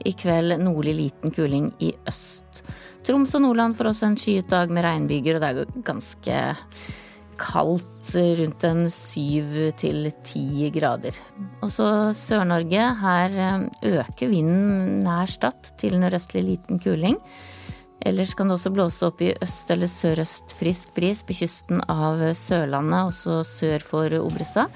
I 0.02 0.14
kveld 0.18 0.56
nordlig 0.62 0.96
liten 0.98 1.34
kuling 1.34 1.70
i 1.84 1.92
øst. 2.10 2.64
Troms 3.06 3.36
og 3.38 3.44
Nordland 3.44 3.78
får 3.78 3.92
også 3.92 4.08
en 4.08 4.18
skyet 4.18 4.50
dag 4.50 4.72
med 4.74 4.82
regnbyger, 4.82 5.38
og 5.38 5.44
det 5.44 5.52
er 5.52 5.86
ganske 5.86 6.40
kaldt, 7.38 8.10
rundt 8.38 8.64
en 8.66 8.86
syv 8.92 9.54
til 9.80 10.08
ti 10.26 10.70
grader. 10.74 11.16
Og 11.62 11.70
så 11.72 11.88
Sør-Norge. 12.16 12.84
Her 13.02 13.38
eh, 13.46 13.68
øker 14.00 14.32
vinden 14.32 15.02
nær 15.06 15.30
Stad 15.30 15.72
til 15.80 15.98
nordøstlig 16.00 16.44
liten 16.46 16.82
kuling. 16.82 17.18
Ellers 18.06 18.34
kan 18.38 18.46
det 18.46 18.58
også 18.58 18.72
blåse 18.74 19.06
opp 19.08 19.22
i 19.26 19.32
øst 19.42 19.70
eller 19.74 19.90
sørøst 19.90 20.54
frisk 20.58 20.92
bris 20.94 21.24
på 21.26 21.34
kysten 21.40 21.82
av 21.90 22.22
Sørlandet, 22.38 23.10
også 23.10 23.42
sør 23.46 23.82
for 23.82 24.18
Obrestad. 24.20 24.70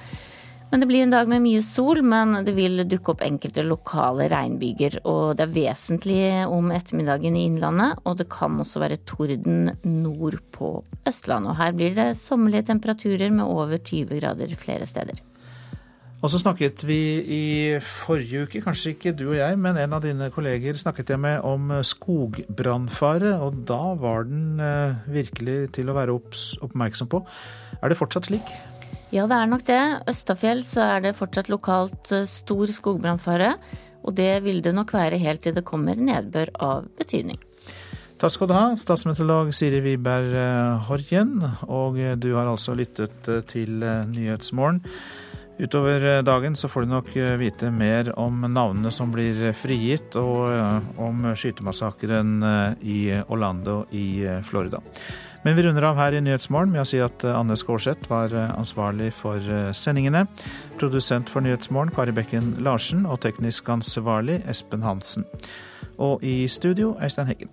Men 0.72 0.80
det 0.80 0.86
blir 0.88 1.02
en 1.04 1.10
dag 1.12 1.28
med 1.28 1.42
mye 1.44 1.60
sol, 1.60 1.98
men 2.00 2.46
det 2.46 2.54
vil 2.56 2.80
dukke 2.88 3.12
opp 3.12 3.22
enkelte 3.26 3.60
lokale 3.66 4.24
regnbyger. 4.32 5.02
Og 5.04 5.34
det 5.36 5.44
er 5.44 5.52
vesentlig 5.52 6.22
om 6.48 6.72
ettermiddagen 6.72 7.36
i 7.36 7.42
Innlandet, 7.50 8.00
og 8.08 8.16
det 8.16 8.30
kan 8.32 8.56
også 8.56 8.80
være 8.80 9.02
torden 9.04 9.74
nord 9.84 10.38
på 10.56 10.78
Østlandet. 11.04 11.52
Og 11.52 11.60
her 11.60 11.76
blir 11.76 11.92
det 11.98 12.08
sommerlige 12.22 12.70
temperaturer 12.70 13.28
med 13.28 13.44
over 13.44 13.76
20 13.76 14.16
grader 14.16 14.56
flere 14.56 14.88
steder. 14.88 15.20
Og 16.22 16.30
så 16.32 16.40
snakket 16.40 16.86
vi 16.88 16.98
i 17.20 17.44
forrige 17.82 18.46
uke, 18.46 18.64
kanskje 18.64 18.94
ikke 18.94 19.12
du 19.18 19.26
og 19.26 19.36
jeg, 19.42 19.60
men 19.60 19.76
en 19.76 19.92
av 19.98 20.04
dine 20.06 20.32
kolleger 20.32 20.78
snakket 20.80 21.12
jeg 21.12 21.20
med 21.20 21.42
om 21.44 21.68
skogbrannfare, 21.84 23.36
og 23.42 23.64
da 23.68 23.82
var 24.00 24.24
den 24.30 24.62
eh, 24.62 25.02
virkelig 25.20 25.74
til 25.76 25.92
å 25.92 26.00
være 26.00 26.14
oppmerksom 26.16 27.12
på. 27.12 27.26
Er 27.82 27.92
det 27.92 27.98
fortsatt 28.00 28.32
slik? 28.32 28.54
Ja, 29.12 29.26
det 29.28 29.36
er 29.36 29.48
nok 29.51 29.64
det. 29.68 29.80
Østafjell 30.09 30.62
så 30.64 30.86
er 30.94 31.02
det 31.05 31.16
fortsatt 31.18 31.51
lokalt 31.52 32.12
eh, 32.16 32.24
stor 32.28 32.70
skogbrannfare. 32.72 33.55
Og 34.09 34.14
det 34.16 34.30
vil 34.47 34.62
det 34.64 34.72
nok 34.74 34.94
være 34.97 35.20
helt 35.20 35.44
til 35.44 35.55
det 35.55 35.66
kommer 35.68 36.01
nedbør 36.01 36.55
av 36.64 36.86
betydning. 36.98 37.36
Takk 38.22 38.32
skal 38.32 38.48
du 38.48 38.55
ha, 38.56 38.64
statsmeteorolog 38.78 39.51
Siri 39.55 39.82
Wiberg 39.84 40.32
Horgen. 40.89 41.36
Horjen. 41.43 41.68
Og 41.68 42.01
eh, 42.01 42.16
du 42.16 42.30
har 42.39 42.48
altså 42.48 42.72
lyttet 42.78 43.28
til 43.52 43.84
Nyhetsmorgen. 43.84 44.80
Utover 45.62 46.22
dagen 46.26 46.56
så 46.59 46.66
får 46.68 46.84
du 46.84 46.90
nok 46.90 47.10
vite 47.39 47.68
mer 47.70 48.09
om 48.18 48.40
navnene 48.51 48.90
som 48.90 49.12
blir 49.14 49.52
frigitt, 49.55 50.16
og 50.18 50.98
om 50.98 51.28
skytemassakren 51.39 52.32
i 52.82 53.05
Orlando 53.30 53.84
i 53.94 54.26
Florida. 54.43 54.82
Men 55.43 55.56
vi 55.56 55.62
runder 55.62 55.82
av 55.82 55.97
her 55.98 56.14
i 56.14 56.20
Nyhetsmorgen 56.22 56.70
med 56.70 56.84
å 56.84 56.86
si 56.86 57.01
at 57.02 57.24
eh, 57.26 57.34
Anne 57.34 57.56
Skårseth 57.59 58.06
var 58.10 58.30
eh, 58.30 58.52
ansvarlig 58.55 59.10
for 59.16 59.43
eh, 59.43 59.72
sendingene. 59.74 60.28
Produsent 60.78 61.32
for 61.32 61.43
Nyhetsmorgen 61.43 61.90
Kari 61.94 62.14
Bekken 62.14 62.55
Larsen 62.62 63.02
og 63.10 63.24
teknisk 63.24 63.72
ansvarlig 63.74 64.39
Espen 64.51 64.86
Hansen. 64.86 65.26
Og 65.98 66.22
i 66.22 66.44
studio 66.47 66.94
Øystein 67.02 67.26
Heggen. 67.26 67.51